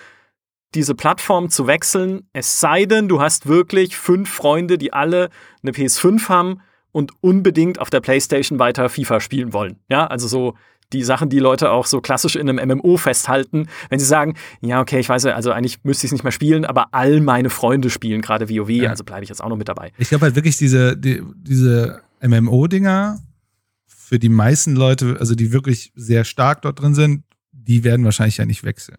diese 0.73 0.95
Plattform 0.95 1.49
zu 1.49 1.67
wechseln, 1.67 2.27
es 2.33 2.59
sei 2.59 2.85
denn, 2.85 3.09
du 3.09 3.21
hast 3.21 3.45
wirklich 3.45 3.97
fünf 3.97 4.29
Freunde, 4.29 4.77
die 4.77 4.93
alle 4.93 5.29
eine 5.61 5.71
PS5 5.73 6.29
haben 6.29 6.61
und 6.93 7.11
unbedingt 7.21 7.79
auf 7.79 7.89
der 7.89 7.99
PlayStation 7.99 8.59
weiter 8.59 8.87
FIFA 8.89 9.19
spielen 9.19 9.53
wollen. 9.53 9.79
Ja, 9.89 10.07
also 10.07 10.27
so 10.27 10.55
die 10.93 11.03
Sachen, 11.03 11.29
die 11.29 11.39
Leute 11.39 11.71
auch 11.71 11.85
so 11.85 12.01
klassisch 12.01 12.35
in 12.35 12.49
einem 12.49 12.77
MMO 12.77 12.97
festhalten, 12.97 13.67
wenn 13.89 13.99
sie 13.99 14.05
sagen, 14.05 14.35
ja, 14.61 14.81
okay, 14.81 14.99
ich 14.99 15.07
weiß, 15.07 15.25
also 15.27 15.51
eigentlich 15.51 15.83
müsste 15.83 16.05
ich 16.05 16.09
es 16.09 16.13
nicht 16.13 16.23
mehr 16.23 16.31
spielen, 16.31 16.65
aber 16.65 16.87
all 16.91 17.21
meine 17.21 17.49
Freunde 17.49 17.89
spielen 17.89 18.21
gerade 18.21 18.49
WoW, 18.49 18.69
ja. 18.69 18.89
also 18.89 19.03
bleibe 19.03 19.23
ich 19.23 19.29
jetzt 19.29 19.41
auch 19.41 19.49
noch 19.49 19.57
mit 19.57 19.69
dabei. 19.69 19.91
Ich 19.97 20.09
glaube 20.09 20.25
halt 20.25 20.35
wirklich 20.35 20.57
diese, 20.57 20.97
die, 20.97 21.21
diese 21.35 22.01
MMO-Dinger 22.21 23.19
für 24.11 24.19
die 24.19 24.27
meisten 24.27 24.75
Leute, 24.75 25.15
also 25.21 25.35
die 25.35 25.53
wirklich 25.53 25.93
sehr 25.95 26.25
stark 26.25 26.63
dort 26.63 26.81
drin 26.81 26.93
sind, 26.93 27.23
die 27.53 27.85
werden 27.85 28.03
wahrscheinlich 28.03 28.35
ja 28.35 28.45
nicht 28.45 28.65
wechseln. 28.65 28.97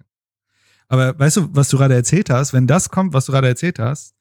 Aber 0.89 1.19
weißt 1.19 1.37
du, 1.37 1.55
was 1.55 1.69
du 1.69 1.77
gerade 1.77 1.93
erzählt 1.93 2.31
hast, 2.31 2.55
wenn 2.55 2.67
das 2.67 2.89
kommt, 2.89 3.13
was 3.13 3.27
du 3.27 3.33
gerade 3.33 3.47
erzählt 3.47 3.79
hast, 3.79 4.15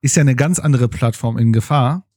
ist 0.00 0.16
ja 0.16 0.22
eine 0.22 0.34
ganz 0.34 0.58
andere 0.58 0.88
Plattform 0.88 1.38
in 1.38 1.52
Gefahr. 1.52 2.08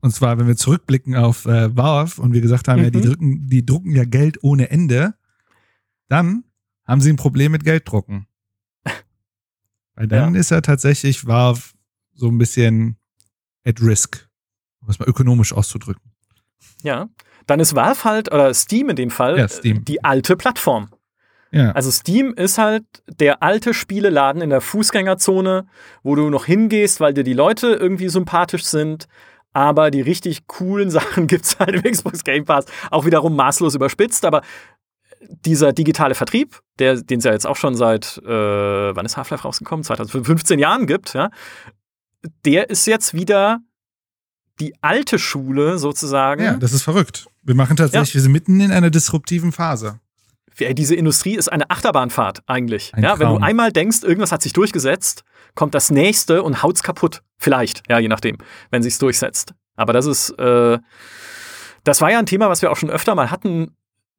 Und 0.00 0.14
zwar, 0.14 0.38
wenn 0.38 0.46
wir 0.46 0.56
zurückblicken 0.56 1.16
auf 1.16 1.44
äh, 1.44 1.76
Valve 1.76 2.22
und 2.22 2.32
wir 2.32 2.40
gesagt 2.40 2.66
haben, 2.66 2.78
mhm. 2.78 2.84
ja, 2.84 2.90
die, 2.90 2.98
mhm. 3.00 3.02
drücken, 3.02 3.46
die 3.46 3.66
drucken 3.66 3.94
ja 3.94 4.04
Geld 4.04 4.42
ohne 4.42 4.70
Ende, 4.70 5.12
dann 6.08 6.44
haben 6.86 7.02
sie 7.02 7.10
ein 7.10 7.16
Problem 7.16 7.52
mit 7.52 7.62
Gelddrucken. 7.62 8.26
Weil 9.96 10.08
dann 10.08 10.32
ja. 10.32 10.40
ist 10.40 10.50
ja 10.50 10.62
tatsächlich 10.62 11.26
Valve 11.26 11.60
so 12.14 12.28
ein 12.28 12.38
bisschen 12.38 12.96
at 13.64 13.82
risk, 13.82 14.30
um 14.80 14.88
es 14.88 14.98
mal 14.98 15.08
ökonomisch 15.10 15.52
auszudrücken. 15.52 16.10
Ja, 16.82 17.10
dann 17.46 17.60
ist 17.60 17.74
Valve 17.74 18.04
halt, 18.04 18.32
oder 18.32 18.52
Steam 18.54 18.90
in 18.90 18.96
dem 18.96 19.10
Fall, 19.10 19.38
ja, 19.38 19.46
die 19.62 20.04
alte 20.04 20.36
Plattform. 20.36 20.88
Ja. 21.54 21.70
Also 21.70 21.90
Steam 21.92 22.34
ist 22.34 22.58
halt 22.58 22.84
der 23.06 23.42
alte 23.42 23.74
Spieleladen 23.74 24.42
in 24.42 24.50
der 24.50 24.60
Fußgängerzone, 24.60 25.66
wo 26.02 26.16
du 26.16 26.28
noch 26.28 26.46
hingehst, 26.46 26.98
weil 26.98 27.14
dir 27.14 27.22
die 27.22 27.32
Leute 27.32 27.68
irgendwie 27.74 28.08
sympathisch 28.08 28.64
sind. 28.64 29.06
Aber 29.52 29.92
die 29.92 30.00
richtig 30.00 30.48
coolen 30.48 30.90
Sachen 30.90 31.28
gibt 31.28 31.44
es 31.44 31.58
halt 31.58 31.74
im 31.74 31.82
Xbox 31.82 32.24
Game 32.24 32.44
Pass. 32.44 32.66
Auch 32.90 33.06
wiederum 33.06 33.36
maßlos 33.36 33.76
überspitzt, 33.76 34.24
aber 34.24 34.42
dieser 35.20 35.72
digitale 35.72 36.14
Vertrieb, 36.14 36.60
der, 36.80 37.00
den 37.00 37.18
es 37.18 37.24
ja 37.24 37.32
jetzt 37.32 37.46
auch 37.46 37.56
schon 37.56 37.76
seit, 37.76 38.18
äh, 38.24 38.28
wann 38.28 39.06
ist 39.06 39.16
Half-Life 39.16 39.44
rausgekommen? 39.44 39.84
2015 39.84 40.58
Jahren 40.58 40.86
gibt, 40.86 41.14
ja, 41.14 41.30
der 42.44 42.68
ist 42.68 42.86
jetzt 42.86 43.14
wieder 43.14 43.60
die 44.60 44.74
alte 44.80 45.18
Schule 45.18 45.78
sozusagen. 45.78 46.44
Ja, 46.44 46.54
das 46.54 46.72
ist 46.72 46.82
verrückt. 46.82 47.26
Wir 47.42 47.54
machen 47.54 47.76
tatsächlich, 47.76 48.10
ja. 48.10 48.14
wir 48.14 48.22
sind 48.22 48.32
mitten 48.32 48.60
in 48.60 48.72
einer 48.72 48.90
disruptiven 48.90 49.52
Phase. 49.52 50.00
Diese 50.58 50.94
Industrie 50.94 51.34
ist 51.34 51.48
eine 51.48 51.68
Achterbahnfahrt 51.68 52.42
eigentlich. 52.46 52.94
Ein 52.94 53.02
ja, 53.02 53.18
wenn 53.18 53.28
du 53.28 53.36
einmal 53.38 53.72
denkst, 53.72 54.04
irgendwas 54.04 54.30
hat 54.30 54.40
sich 54.40 54.52
durchgesetzt, 54.52 55.24
kommt 55.56 55.74
das 55.74 55.90
nächste 55.90 56.44
und 56.44 56.62
haut's 56.62 56.84
kaputt. 56.84 57.22
Vielleicht, 57.38 57.82
ja, 57.88 57.98
je 57.98 58.06
nachdem, 58.06 58.38
wenn 58.70 58.82
sich's 58.82 58.98
durchsetzt. 58.98 59.54
Aber 59.74 59.92
das 59.92 60.06
ist, 60.06 60.30
äh, 60.38 60.78
das 61.82 62.00
war 62.00 62.10
ja 62.10 62.20
ein 62.20 62.26
Thema, 62.26 62.48
was 62.48 62.62
wir 62.62 62.70
auch 62.70 62.76
schon 62.76 62.90
öfter 62.90 63.14
mal 63.14 63.30
hatten. 63.32 63.76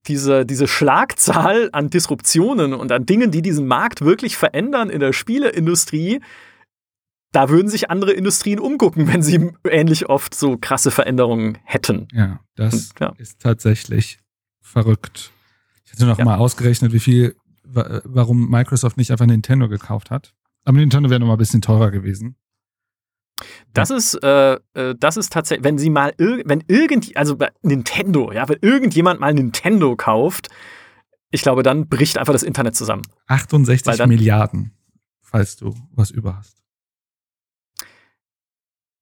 Diese, 0.07 0.45
diese 0.45 0.67
Schlagzahl 0.67 1.69
an 1.71 1.89
Disruptionen 1.89 2.73
und 2.73 2.91
an 2.91 3.05
Dingen, 3.05 3.31
die 3.31 3.41
diesen 3.41 3.65
Markt 3.65 4.01
wirklich 4.01 4.37
verändern 4.37 4.89
in 4.91 4.99
der 4.99 5.13
Spieleindustrie, 5.13 6.21
da 7.35 7.49
würden 7.49 7.67
sich 7.67 7.89
andere 7.91 8.13
Industrien 8.13 8.59
umgucken, 8.59 9.07
wenn 9.11 9.21
sie 9.21 9.51
ähnlich 9.69 10.07
oft 10.07 10.33
so 10.33 10.57
krasse 10.57 10.89
Veränderungen 10.89 11.57
hätten. 11.65 12.07
Ja, 12.13 12.39
das 12.55 12.73
Und, 12.73 12.99
ja. 13.01 13.13
ist 13.17 13.41
tatsächlich 13.41 14.19
verrückt. 14.61 15.31
Ich 15.85 15.91
hätte 15.91 16.05
noch 16.05 16.17
ja. 16.17 16.23
mal 16.23 16.37
ausgerechnet, 16.37 16.93
wie 16.93 16.99
viel, 16.99 17.35
warum 17.63 18.49
Microsoft 18.49 18.95
nicht 18.95 19.11
einfach 19.11 19.25
Nintendo 19.25 19.67
gekauft 19.67 20.11
hat. 20.11 20.33
Aber 20.63 20.77
Nintendo 20.77 21.09
wäre 21.09 21.19
noch 21.19 21.27
mal 21.27 21.33
ein 21.33 21.37
bisschen 21.37 21.61
teurer 21.61 21.91
gewesen. 21.91 22.37
Das 23.73 23.89
ja. 23.89 23.97
ist, 23.97 24.23
äh, 24.23 24.53
äh 24.73 24.95
das 24.97 25.17
ist 25.17 25.33
tatsächlich, 25.33 25.65
wenn 25.65 25.77
sie 25.77 25.89
mal, 25.89 26.13
wenn 26.17 26.63
irgend, 26.67 27.17
also 27.17 27.35
bei 27.35 27.51
Nintendo, 27.61 28.31
ja, 28.31 28.47
wenn 28.47 28.59
irgendjemand 28.61 29.19
mal 29.19 29.33
Nintendo 29.33 29.97
kauft, 29.97 30.47
ich 31.31 31.41
glaube, 31.41 31.63
dann 31.63 31.89
bricht 31.89 32.17
einfach 32.17 32.31
das 32.31 32.43
Internet 32.43 32.77
zusammen. 32.77 33.01
68 33.27 33.97
dann, 33.97 34.07
Milliarden, 34.07 34.71
falls 35.21 35.57
du 35.57 35.75
was 35.91 36.11
über 36.11 36.37
hast. 36.37 36.64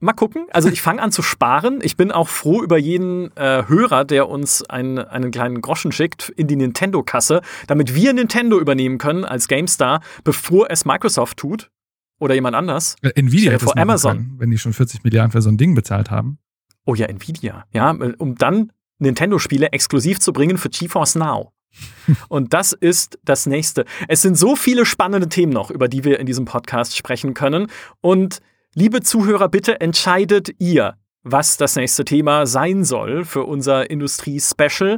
Mal 0.03 0.11
gucken. 0.11 0.47
Also 0.51 0.67
ich 0.67 0.81
fange 0.81 1.01
an 1.01 1.13
zu 1.13 1.21
sparen. 1.21 1.79
Ich 1.81 1.95
bin 1.95 2.11
auch 2.11 2.27
froh 2.27 2.61
über 2.61 2.77
jeden 2.77 3.35
äh, 3.37 3.63
Hörer, 3.65 4.03
der 4.03 4.27
uns 4.27 4.61
einen, 4.61 4.99
einen 4.99 5.31
kleinen 5.31 5.61
Groschen 5.61 5.93
schickt 5.93 6.27
in 6.35 6.47
die 6.47 6.57
Nintendo-Kasse, 6.57 7.41
damit 7.67 7.95
wir 7.95 8.11
Nintendo 8.11 8.59
übernehmen 8.59 8.97
können 8.97 9.23
als 9.23 9.47
GameStar, 9.47 10.01
bevor 10.25 10.69
es 10.69 10.83
Microsoft 10.83 11.37
tut 11.37 11.71
oder 12.19 12.35
jemand 12.35 12.53
anders. 12.53 12.97
Nvidia 13.01 13.53
hätte 13.53 13.63
vor 13.63 13.77
Amazon, 13.77 14.17
können, 14.17 14.35
wenn 14.39 14.51
die 14.51 14.57
schon 14.57 14.73
40 14.73 15.05
Milliarden 15.05 15.31
für 15.31 15.41
so 15.41 15.49
ein 15.49 15.57
Ding 15.57 15.73
bezahlt 15.73 16.11
haben. 16.11 16.37
Oh 16.85 16.95
ja, 16.95 17.05
Nvidia. 17.05 17.63
Ja, 17.71 17.91
um 17.91 18.35
dann 18.35 18.73
Nintendo-Spiele 18.99 19.71
exklusiv 19.71 20.19
zu 20.19 20.33
bringen 20.33 20.57
für 20.57 20.67
GeForce 20.67 21.15
Now. 21.15 21.53
Und 22.27 22.53
das 22.53 22.73
ist 22.73 23.19
das 23.23 23.45
nächste. 23.45 23.85
Es 24.09 24.21
sind 24.21 24.37
so 24.37 24.57
viele 24.57 24.85
spannende 24.85 25.29
Themen 25.29 25.53
noch, 25.53 25.71
über 25.71 25.87
die 25.87 26.03
wir 26.03 26.19
in 26.19 26.25
diesem 26.25 26.43
Podcast 26.43 26.97
sprechen 26.97 27.33
können. 27.33 27.67
Und 28.01 28.41
Liebe 28.75 29.01
Zuhörer, 29.01 29.49
bitte 29.49 29.81
entscheidet 29.81 30.49
ihr, 30.57 30.95
was 31.21 31.57
das 31.57 31.75
nächste 31.75 32.05
Thema 32.05 32.47
sein 32.47 32.83
soll 32.83 33.23
für 33.23 33.43
unser 33.43 33.91
Industrie-Special. 33.91 34.97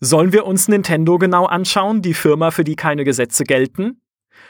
Sollen 0.00 0.32
wir 0.32 0.44
uns 0.44 0.66
Nintendo 0.66 1.16
genau 1.16 1.46
anschauen, 1.46 2.02
die 2.02 2.14
Firma, 2.14 2.50
für 2.50 2.64
die 2.64 2.74
keine 2.74 3.04
Gesetze 3.04 3.44
gelten? 3.44 4.00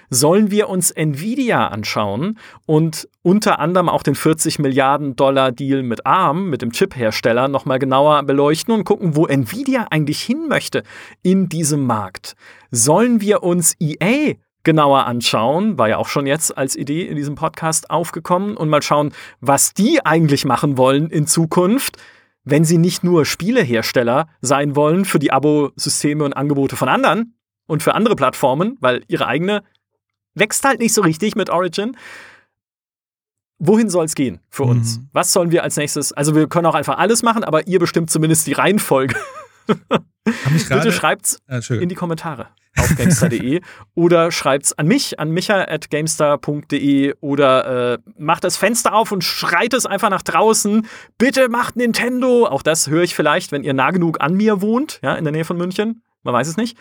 Sollen 0.08 0.50
wir 0.50 0.70
uns 0.70 0.90
Nvidia 0.90 1.68
anschauen 1.68 2.38
und 2.64 3.06
unter 3.20 3.58
anderem 3.58 3.90
auch 3.90 4.02
den 4.02 4.14
40 4.14 4.58
Milliarden 4.60 5.14
Dollar 5.14 5.52
Deal 5.52 5.82
mit 5.82 6.06
ARM, 6.06 6.48
mit 6.48 6.62
dem 6.62 6.72
Chip-Hersteller, 6.72 7.48
nochmal 7.48 7.78
genauer 7.78 8.22
beleuchten 8.22 8.72
und 8.72 8.84
gucken, 8.84 9.14
wo 9.14 9.26
Nvidia 9.26 9.88
eigentlich 9.90 10.22
hin 10.22 10.48
möchte 10.48 10.84
in 11.22 11.50
diesem 11.50 11.84
Markt? 11.84 12.34
Sollen 12.70 13.20
wir 13.20 13.42
uns 13.42 13.76
EA 13.78 14.36
genauer 14.68 15.06
anschauen, 15.06 15.78
war 15.78 15.88
ja 15.88 15.96
auch 15.96 16.08
schon 16.08 16.26
jetzt 16.26 16.58
als 16.58 16.76
Idee 16.76 17.06
in 17.06 17.16
diesem 17.16 17.36
Podcast 17.36 17.88
aufgekommen 17.88 18.54
und 18.54 18.68
mal 18.68 18.82
schauen, 18.82 19.14
was 19.40 19.72
die 19.72 20.04
eigentlich 20.04 20.44
machen 20.44 20.76
wollen 20.76 21.08
in 21.08 21.26
Zukunft. 21.26 21.96
wenn 22.44 22.64
sie 22.64 22.76
nicht 22.78 23.02
nur 23.04 23.24
Spielehersteller 23.24 24.26
sein 24.40 24.74
wollen 24.76 25.04
für 25.06 25.18
die 25.18 25.32
Abo-Systeme 25.32 26.22
und 26.24 26.34
Angebote 26.34 26.76
von 26.76 26.88
anderen 26.88 27.34
und 27.66 27.82
für 27.82 27.94
andere 27.94 28.14
Plattformen, 28.14 28.76
weil 28.80 29.04
ihre 29.08 29.26
eigene 29.26 29.62
wächst 30.34 30.64
halt 30.64 30.80
nicht 30.80 30.94
so 30.94 31.02
richtig 31.02 31.34
mit 31.34 31.48
Origin. 31.50 31.96
Wohin 33.58 33.88
soll 33.90 34.04
es 34.04 34.14
gehen 34.14 34.40
für 34.50 34.64
uns? 34.64 34.98
Mhm. 34.98 35.08
Was 35.12 35.32
sollen 35.32 35.50
wir 35.50 35.62
als 35.62 35.76
nächstes? 35.76 36.12
Also 36.12 36.34
wir 36.34 36.46
können 36.46 36.66
auch 36.66 36.74
einfach 36.74 36.98
alles 36.98 37.22
machen, 37.22 37.42
aber 37.42 37.66
ihr 37.66 37.78
bestimmt 37.78 38.10
zumindest 38.10 38.46
die 38.46 38.52
Reihenfolge. 38.52 39.16
Bitte 39.66 40.64
gerade. 40.68 40.92
schreibt's 40.92 41.38
Entschuldigung. 41.46 41.82
in 41.82 41.88
die 41.88 41.94
Kommentare 41.96 42.48
auf 42.78 42.96
gamestar.de 42.96 43.60
oder 43.94 44.30
schreibt's 44.32 44.72
an 44.72 44.86
mich, 44.86 45.18
an 45.20 45.30
micha.gamestar.de 45.30 47.14
oder 47.20 47.94
äh, 47.94 47.98
macht 48.16 48.44
das 48.44 48.56
Fenster 48.56 48.94
auf 48.94 49.12
und 49.12 49.24
schreit 49.24 49.74
es 49.74 49.86
einfach 49.86 50.10
nach 50.10 50.22
draußen. 50.22 50.86
Bitte 51.18 51.48
macht 51.48 51.76
Nintendo. 51.76 52.46
Auch 52.46 52.62
das 52.62 52.88
höre 52.88 53.02
ich 53.02 53.14
vielleicht, 53.14 53.52
wenn 53.52 53.64
ihr 53.64 53.74
nah 53.74 53.90
genug 53.90 54.20
an 54.20 54.34
mir 54.34 54.60
wohnt, 54.60 55.00
ja, 55.02 55.14
in 55.14 55.24
der 55.24 55.32
Nähe 55.32 55.44
von 55.44 55.56
München. 55.56 56.02
Man 56.22 56.34
weiß 56.34 56.48
es 56.48 56.56
nicht. 56.56 56.76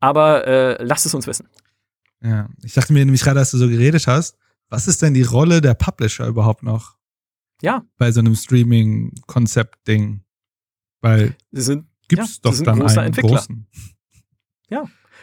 Aber 0.00 0.46
äh, 0.46 0.82
lasst 0.82 1.06
es 1.06 1.14
uns 1.14 1.26
wissen. 1.26 1.48
Ja, 2.22 2.48
ich 2.62 2.74
dachte 2.74 2.92
mir 2.92 3.04
nämlich 3.04 3.22
gerade, 3.22 3.38
als 3.40 3.50
du 3.50 3.58
so 3.58 3.68
geredet 3.68 4.06
hast, 4.06 4.36
was 4.68 4.86
ist 4.88 5.02
denn 5.02 5.14
die 5.14 5.22
Rolle 5.22 5.60
der 5.60 5.74
Publisher 5.74 6.26
überhaupt 6.26 6.62
noch 6.62 6.96
Ja, 7.62 7.84
bei 7.98 8.12
so 8.12 8.20
einem 8.20 8.34
Streaming-Konzept-Ding? 8.34 10.22
Weil 11.00 11.34
sie 11.50 11.62
sind, 11.62 11.86
gibt's 12.08 12.36
Ja, 12.36 12.40
doch 12.42 12.50
sie 12.52 12.56
sind 12.58 12.66
dann 12.66 12.78
großer 12.80 13.00
einen 13.00 13.06
Entwickler. 13.08 13.36
großen. 13.36 13.66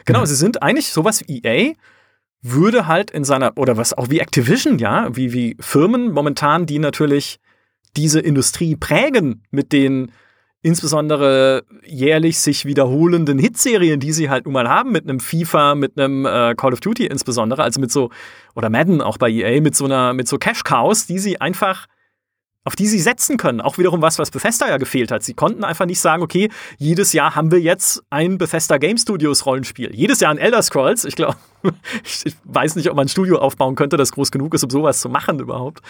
Genau, 0.08 0.22
Ja. 0.22 0.26
sie 0.26 0.36
sind 0.36 0.64
eigentlich 0.64 0.90
sowas 0.92 1.24
wie 1.28 1.42
EA 1.44 1.74
würde 2.42 2.88
halt 2.88 3.12
in 3.12 3.24
seiner, 3.24 3.54
oder 3.58 3.78
was 3.78 3.94
auch 3.94 4.10
wie 4.10 4.20
Activision, 4.20 4.80
ja, 4.80 5.16
wie, 5.16 5.34
wie 5.34 5.58
Firmen 5.60 6.12
momentan, 6.12 6.66
die 6.66 6.80
natürlich 6.80 7.40
diese 7.96 8.20
Industrie 8.20 8.76
prägen 8.76 9.44
mit 9.52 9.72
den 9.74 10.12
insbesondere 10.62 11.64
jährlich 11.86 12.40
sich 12.40 12.66
wiederholenden 12.66 13.40
Hitserien, 13.40 14.00
die 14.00 14.12
sie 14.12 14.30
halt 14.30 14.46
nun 14.46 14.54
mal 14.54 14.68
haben, 14.68 14.92
mit 14.92 15.04
einem 15.04 15.20
FIFA, 15.20 15.76
mit 15.76 15.98
einem 16.00 16.26
äh, 16.26 16.56
Call 16.56 16.74
of 16.74 16.80
Duty 16.80 17.06
insbesondere, 17.08 17.64
also 17.64 17.80
mit 17.80 17.92
so, 17.92 18.10
oder 18.56 18.70
Madden 18.70 19.02
auch 19.02 19.18
bei 19.18 19.30
EA, 19.30 19.62
mit 19.62 19.76
so 19.76 19.86
einer, 19.86 20.14
mit 20.14 20.28
so 20.28 20.38
Cash-Cows, 20.38 21.08
die 21.08 21.20
sie 21.20 21.40
einfach, 21.42 21.88
auf 22.68 22.76
die 22.76 22.85
sie 22.88 22.99
setzen 22.99 23.38
können. 23.38 23.61
Auch 23.61 23.77
wiederum 23.77 24.02
was, 24.02 24.19
was 24.19 24.30
Bethesda 24.30 24.68
ja 24.68 24.76
gefehlt 24.77 25.10
hat. 25.10 25.23
Sie 25.23 25.34
konnten 25.34 25.64
einfach 25.64 25.85
nicht 25.85 26.02
sagen, 26.02 26.22
okay, 26.22 26.49
jedes 26.77 27.14
Jahr 27.14 27.34
haben 27.34 27.49
wir 27.49 27.61
jetzt 27.61 28.03
ein 28.10 28.38
Bethesda 28.38 28.77
Game 28.77 28.98
Studios 28.98 29.45
Rollenspiel. 29.45 29.95
Jedes 29.95 30.19
Jahr 30.19 30.31
ein 30.31 30.38
Elder 30.38 30.61
Scrolls. 30.61 31.06
Ich 31.06 31.15
glaube, 31.15 31.38
ich 32.03 32.35
weiß 32.44 32.76
nicht, 32.76 32.89
ob 32.89 32.98
man 32.98 33.06
ein 33.06 33.10
Studio 33.10 33.38
aufbauen 33.39 33.76
könnte, 33.76 33.95
das 33.95 34.11
groß 34.11 34.31
genug 34.31 34.53
ist, 34.53 34.65
um 34.65 34.69
sowas 34.69 34.99
zu 34.99 35.07
machen 35.07 35.39
überhaupt. 35.39 35.81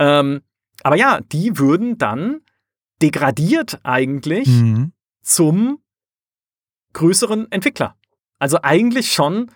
Ähm, 0.00 0.40
aber 0.82 0.96
ja, 0.96 1.20
die 1.32 1.58
würden 1.58 1.96
dann 1.96 2.40
degradiert 3.00 3.78
eigentlich 3.84 4.48
Mhm. 4.48 4.92
zum 5.22 5.78
größeren 6.92 7.52
Entwickler. 7.52 7.94
Also 8.40 8.58
eigentlich 8.62 9.12
schon, 9.12 9.50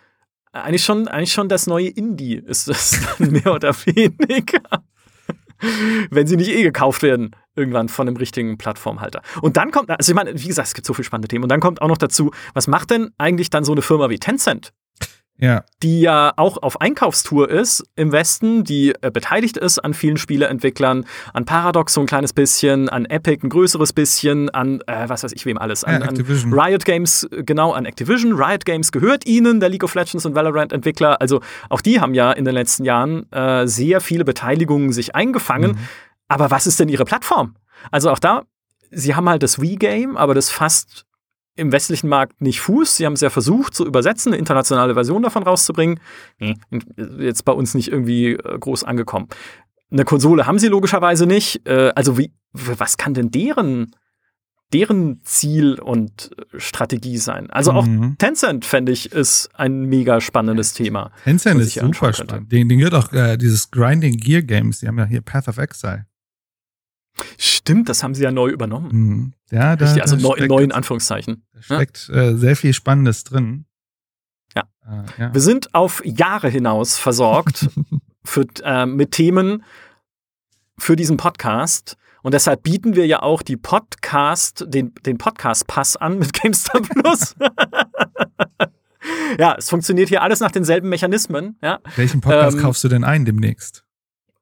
eigentlich 0.52 0.84
schon, 0.84 1.08
eigentlich 1.08 1.32
schon 1.32 1.48
das 1.48 1.66
neue 1.66 1.88
Indie 1.88 2.36
ist 2.36 2.68
das 2.68 2.96
dann 3.18 3.30
mehr 3.32 3.52
oder 3.52 3.74
weniger. 3.86 4.84
Wenn 6.10 6.26
sie 6.26 6.36
nicht 6.36 6.50
eh 6.50 6.62
gekauft 6.62 7.02
werden, 7.02 7.36
irgendwann 7.56 7.88
von 7.88 8.08
einem 8.08 8.16
richtigen 8.16 8.58
Plattformhalter. 8.58 9.22
Und 9.42 9.56
dann 9.56 9.70
kommt, 9.70 9.90
also 9.90 10.12
ich 10.12 10.16
meine, 10.16 10.32
wie 10.34 10.48
gesagt, 10.48 10.68
es 10.68 10.74
gibt 10.74 10.86
so 10.86 10.94
viele 10.94 11.04
spannende 11.04 11.28
Themen. 11.28 11.44
Und 11.44 11.50
dann 11.50 11.60
kommt 11.60 11.82
auch 11.82 11.88
noch 11.88 11.98
dazu, 11.98 12.30
was 12.54 12.66
macht 12.66 12.90
denn 12.90 13.10
eigentlich 13.18 13.50
dann 13.50 13.64
so 13.64 13.72
eine 13.72 13.82
Firma 13.82 14.10
wie 14.10 14.18
Tencent? 14.18 14.72
Ja, 15.40 15.64
die 15.82 16.00
ja 16.02 16.32
auch 16.36 16.62
auf 16.62 16.80
Einkaufstour 16.80 17.50
ist 17.50 17.84
im 17.96 18.12
Westen, 18.12 18.64
die 18.64 18.94
äh, 19.00 19.10
beteiligt 19.10 19.56
ist 19.56 19.78
an 19.78 19.94
vielen 19.94 20.16
Spieleentwicklern, 20.16 21.06
an 21.32 21.44
Paradox 21.44 21.94
so 21.94 22.00
ein 22.00 22.06
kleines 22.06 22.32
bisschen, 22.32 22.88
an 22.88 23.06
Epic 23.06 23.44
ein 23.44 23.48
größeres 23.48 23.92
bisschen, 23.92 24.50
an 24.50 24.80
äh, 24.86 25.08
was 25.08 25.22
weiß 25.22 25.32
ich 25.32 25.46
wem 25.46 25.58
alles, 25.58 25.84
an, 25.84 26.00
Ja, 26.00 26.08
Activision. 26.08 26.52
an 26.52 26.58
Riot 26.60 26.84
Games, 26.84 27.24
äh, 27.30 27.42
genau, 27.42 27.72
an 27.72 27.86
Activision. 27.86 28.32
Riot 28.32 28.64
Games 28.64 28.92
gehört 28.92 29.26
ihnen, 29.26 29.60
der 29.60 29.68
League 29.68 29.84
of 29.84 29.94
Legends 29.94 30.26
und 30.26 30.34
Valorant 30.34 30.72
Entwickler. 30.72 31.20
Also 31.20 31.40
auch 31.68 31.80
die 31.80 32.00
haben 32.00 32.14
ja 32.14 32.32
in 32.32 32.44
den 32.44 32.54
letzten 32.54 32.84
Jahren 32.84 33.30
äh, 33.32 33.66
sehr 33.66 34.00
viele 34.00 34.24
Beteiligungen 34.24 34.92
sich 34.92 35.14
eingefangen. 35.14 35.72
Mhm. 35.72 35.78
Aber 36.28 36.50
was 36.50 36.66
ist 36.66 36.78
denn 36.78 36.88
ihre 36.88 37.04
Plattform? 37.04 37.56
Also 37.90 38.10
auch 38.10 38.18
da, 38.18 38.42
sie 38.90 39.14
haben 39.14 39.28
halt 39.28 39.42
das 39.42 39.60
Wii-Game, 39.60 40.16
aber 40.16 40.34
das 40.34 40.50
fasst 40.50 41.06
im 41.56 41.72
westlichen 41.72 42.08
Markt 42.08 42.40
nicht 42.40 42.60
Fuß. 42.60 42.96
Sie 42.96 43.06
haben 43.06 43.14
es 43.14 43.20
ja 43.20 43.30
versucht 43.30 43.74
zu 43.74 43.86
übersetzen, 43.86 44.32
eine 44.32 44.38
internationale 44.38 44.94
Version 44.94 45.22
davon 45.22 45.42
rauszubringen. 45.42 46.00
Nee, 46.38 46.54
jetzt 47.18 47.44
bei 47.44 47.52
uns 47.52 47.74
nicht 47.74 47.88
irgendwie 47.90 48.32
äh, 48.32 48.58
groß 48.58 48.84
angekommen. 48.84 49.28
Eine 49.90 50.04
Konsole 50.04 50.46
haben 50.46 50.58
sie 50.58 50.68
logischerweise 50.68 51.26
nicht. 51.26 51.66
Äh, 51.66 51.92
also 51.94 52.16
wie, 52.16 52.32
was 52.52 52.96
kann 52.96 53.14
denn 53.14 53.30
deren, 53.30 53.90
deren 54.72 55.20
Ziel 55.24 55.80
und 55.80 56.30
äh, 56.38 56.58
Strategie 56.60 57.18
sein? 57.18 57.50
Also 57.50 57.72
auch 57.72 57.86
Mhm. 57.86 58.16
Tencent, 58.18 58.64
fände 58.64 58.92
ich, 58.92 59.12
ist 59.12 59.50
ein 59.54 59.82
mega 59.86 60.20
spannendes 60.20 60.72
Thema. 60.72 61.10
Tencent 61.24 61.60
ist 61.60 61.74
super 61.74 62.12
spannend. 62.12 62.52
Den, 62.52 62.68
den 62.68 62.78
gehört 62.78 62.94
auch 62.94 63.12
äh, 63.12 63.36
dieses 63.36 63.70
Grinding 63.70 64.16
Gear 64.16 64.42
Games. 64.42 64.80
Die 64.80 64.86
haben 64.88 64.98
ja 64.98 65.04
hier 65.06 65.20
Path 65.20 65.48
of 65.48 65.58
Exile. 65.58 66.06
Stimmt, 67.38 67.88
das 67.88 68.02
haben 68.02 68.14
sie 68.14 68.22
ja 68.22 68.30
neu 68.30 68.50
übernommen. 68.50 68.88
Mhm. 68.92 69.32
Ja, 69.50 69.76
da, 69.76 69.84
Richtig, 69.84 70.02
also 70.02 70.16
da 70.16 70.22
neu, 70.22 70.28
in 70.30 70.36
steckt, 70.36 70.50
neuen 70.50 70.72
Anführungszeichen. 70.72 71.44
da 71.52 71.62
steckt 71.62 72.08
äh, 72.10 72.36
sehr 72.36 72.56
viel 72.56 72.72
Spannendes 72.72 73.24
drin. 73.24 73.66
Ja. 74.54 74.64
Äh, 74.86 75.22
ja. 75.22 75.34
Wir 75.34 75.40
sind 75.40 75.74
auf 75.74 76.02
Jahre 76.04 76.48
hinaus 76.48 76.96
versorgt 76.96 77.68
für, 78.24 78.46
äh, 78.62 78.86
mit 78.86 79.12
Themen 79.12 79.64
für 80.78 80.96
diesen 80.96 81.16
Podcast. 81.16 81.96
Und 82.22 82.34
deshalb 82.34 82.62
bieten 82.62 82.96
wir 82.96 83.06
ja 83.06 83.22
auch 83.22 83.42
die 83.42 83.56
Podcast, 83.56 84.66
den, 84.68 84.92
den 85.06 85.18
Podcast-Pass 85.18 85.96
an 85.96 86.18
mit 86.18 86.32
GameStar 86.42 86.82
Plus. 86.82 87.34
ja, 89.38 89.54
es 89.56 89.70
funktioniert 89.70 90.08
hier 90.08 90.22
alles 90.22 90.40
nach 90.40 90.50
denselben 90.50 90.88
Mechanismen. 90.88 91.56
Ja, 91.62 91.80
Welchen 91.96 92.20
Podcast 92.20 92.56
ähm, 92.56 92.62
kaufst 92.62 92.84
du 92.84 92.88
denn 92.88 93.04
ein 93.04 93.24
demnächst? 93.24 93.84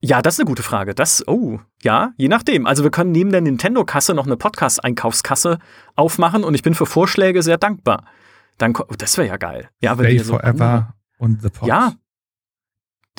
Ja 0.00 0.22
das 0.22 0.34
ist 0.34 0.40
eine 0.40 0.46
gute 0.46 0.62
Frage. 0.62 0.94
Das, 0.94 1.26
oh, 1.26 1.58
ja, 1.82 2.12
je 2.16 2.28
nachdem. 2.28 2.66
Also 2.66 2.82
wir 2.84 2.90
können 2.90 3.12
neben 3.12 3.30
der 3.30 3.40
Nintendo-Kasse 3.40 4.14
noch 4.14 4.26
eine 4.26 4.36
Podcast-Einkaufskasse 4.36 5.58
aufmachen 5.96 6.44
und 6.44 6.54
ich 6.54 6.62
bin 6.62 6.74
für 6.74 6.86
Vorschläge 6.86 7.42
sehr 7.42 7.58
dankbar. 7.58 8.04
Dann, 8.58 8.72
ko- 8.72 8.86
das 8.96 9.16
wäre 9.18 9.28
ja 9.28 9.36
geil. 9.36 9.68
Ja, 9.80 9.98
wenn 9.98 10.06
Stay 10.06 10.14
wir 10.18 10.24
so 10.24 10.32
Forever 10.34 10.94
und 11.18 11.42
The 11.42 11.48
Pod. 11.50 11.68
Ja. 11.68 11.94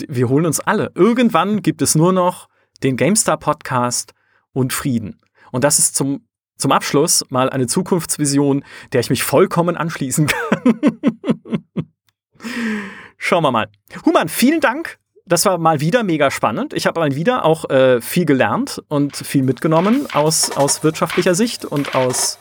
Wir 0.08 0.30
holen 0.30 0.46
uns 0.46 0.60
alle. 0.60 0.92
Irgendwann 0.96 1.62
gibt 1.62 1.82
es 1.82 1.96
nur 1.96 2.14
noch 2.14 2.48
den 2.84 2.96
GameStar 2.98 3.38
Podcast 3.38 4.14
und 4.54 4.72
Frieden. 4.74 5.20
Und 5.52 5.64
das 5.66 5.80
ist 5.80 5.96
zum, 5.96 6.26
zum 6.58 6.72
Abschluss 6.72 7.26
mal 7.30 7.50
eine 7.50 7.68
Zukunftsvision, 7.68 8.64
der 8.94 9.02
ich 9.02 9.10
mich 9.10 9.24
vollkommen 9.24 9.76
anschließen 9.76 10.28
kann. 10.28 10.80
Schauen 13.18 13.44
wir 13.44 13.52
mal. 13.52 13.70
Human, 14.06 14.30
vielen 14.30 14.62
Dank. 14.62 14.98
Das 15.30 15.46
war 15.46 15.60
mal 15.60 15.80
wieder 15.80 16.02
mega 16.02 16.32
spannend. 16.32 16.74
Ich 16.74 16.88
habe 16.88 17.00
mal 17.00 17.14
wieder 17.14 17.46
auch 17.46 17.70
äh, 17.70 18.02
viel 18.02 18.26
gelernt 18.26 18.82
und 18.88 19.16
viel 19.16 19.44
mitgenommen 19.44 20.08
aus, 20.12 20.58
aus 20.58 20.84
wirtschaftlicher 20.84 21.36
Sicht 21.36 21.66
und 21.66 21.94
aus 21.94 22.40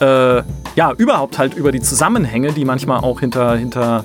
äh, 0.00 0.42
ja, 0.74 0.92
überhaupt 0.96 1.38
halt 1.38 1.54
über 1.54 1.70
die 1.70 1.80
Zusammenhänge, 1.80 2.52
die 2.52 2.64
manchmal 2.64 2.98
auch 3.04 3.20
hinter, 3.20 3.56
hinter 3.56 4.04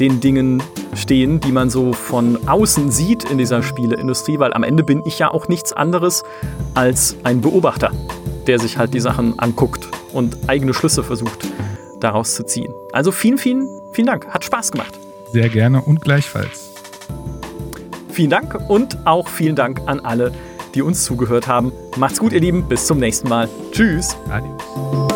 den 0.00 0.18
Dingen 0.18 0.60
stehen, 0.94 1.38
die 1.38 1.52
man 1.52 1.70
so 1.70 1.92
von 1.92 2.48
außen 2.48 2.90
sieht 2.90 3.30
in 3.30 3.38
dieser 3.38 3.62
Spieleindustrie, 3.62 4.40
weil 4.40 4.52
am 4.54 4.64
Ende 4.64 4.82
bin 4.82 5.04
ich 5.06 5.20
ja 5.20 5.30
auch 5.30 5.46
nichts 5.46 5.72
anderes 5.72 6.24
als 6.74 7.14
ein 7.22 7.42
Beobachter, 7.42 7.92
der 8.48 8.58
sich 8.58 8.76
halt 8.76 8.92
die 8.92 9.00
Sachen 9.00 9.38
anguckt 9.38 9.88
und 10.12 10.36
eigene 10.48 10.74
Schlüsse 10.74 11.04
versucht 11.04 11.46
daraus 12.00 12.34
zu 12.34 12.44
ziehen. 12.44 12.72
Also 12.92 13.12
vielen, 13.12 13.38
vielen, 13.38 13.68
vielen 13.92 14.08
Dank. 14.08 14.26
Hat 14.30 14.44
Spaß 14.44 14.72
gemacht. 14.72 14.98
Sehr 15.32 15.48
gerne 15.48 15.80
und 15.80 16.00
gleichfalls. 16.00 16.71
Vielen 18.12 18.30
Dank 18.30 18.58
und 18.68 18.98
auch 19.06 19.28
vielen 19.28 19.56
Dank 19.56 19.80
an 19.86 20.00
alle, 20.00 20.32
die 20.74 20.82
uns 20.82 21.04
zugehört 21.04 21.46
haben. 21.46 21.72
Macht's 21.96 22.18
gut, 22.18 22.32
ihr 22.32 22.40
Lieben. 22.40 22.68
Bis 22.68 22.86
zum 22.86 22.98
nächsten 22.98 23.28
Mal. 23.28 23.48
Tschüss. 23.72 24.16
Adios. 24.30 25.11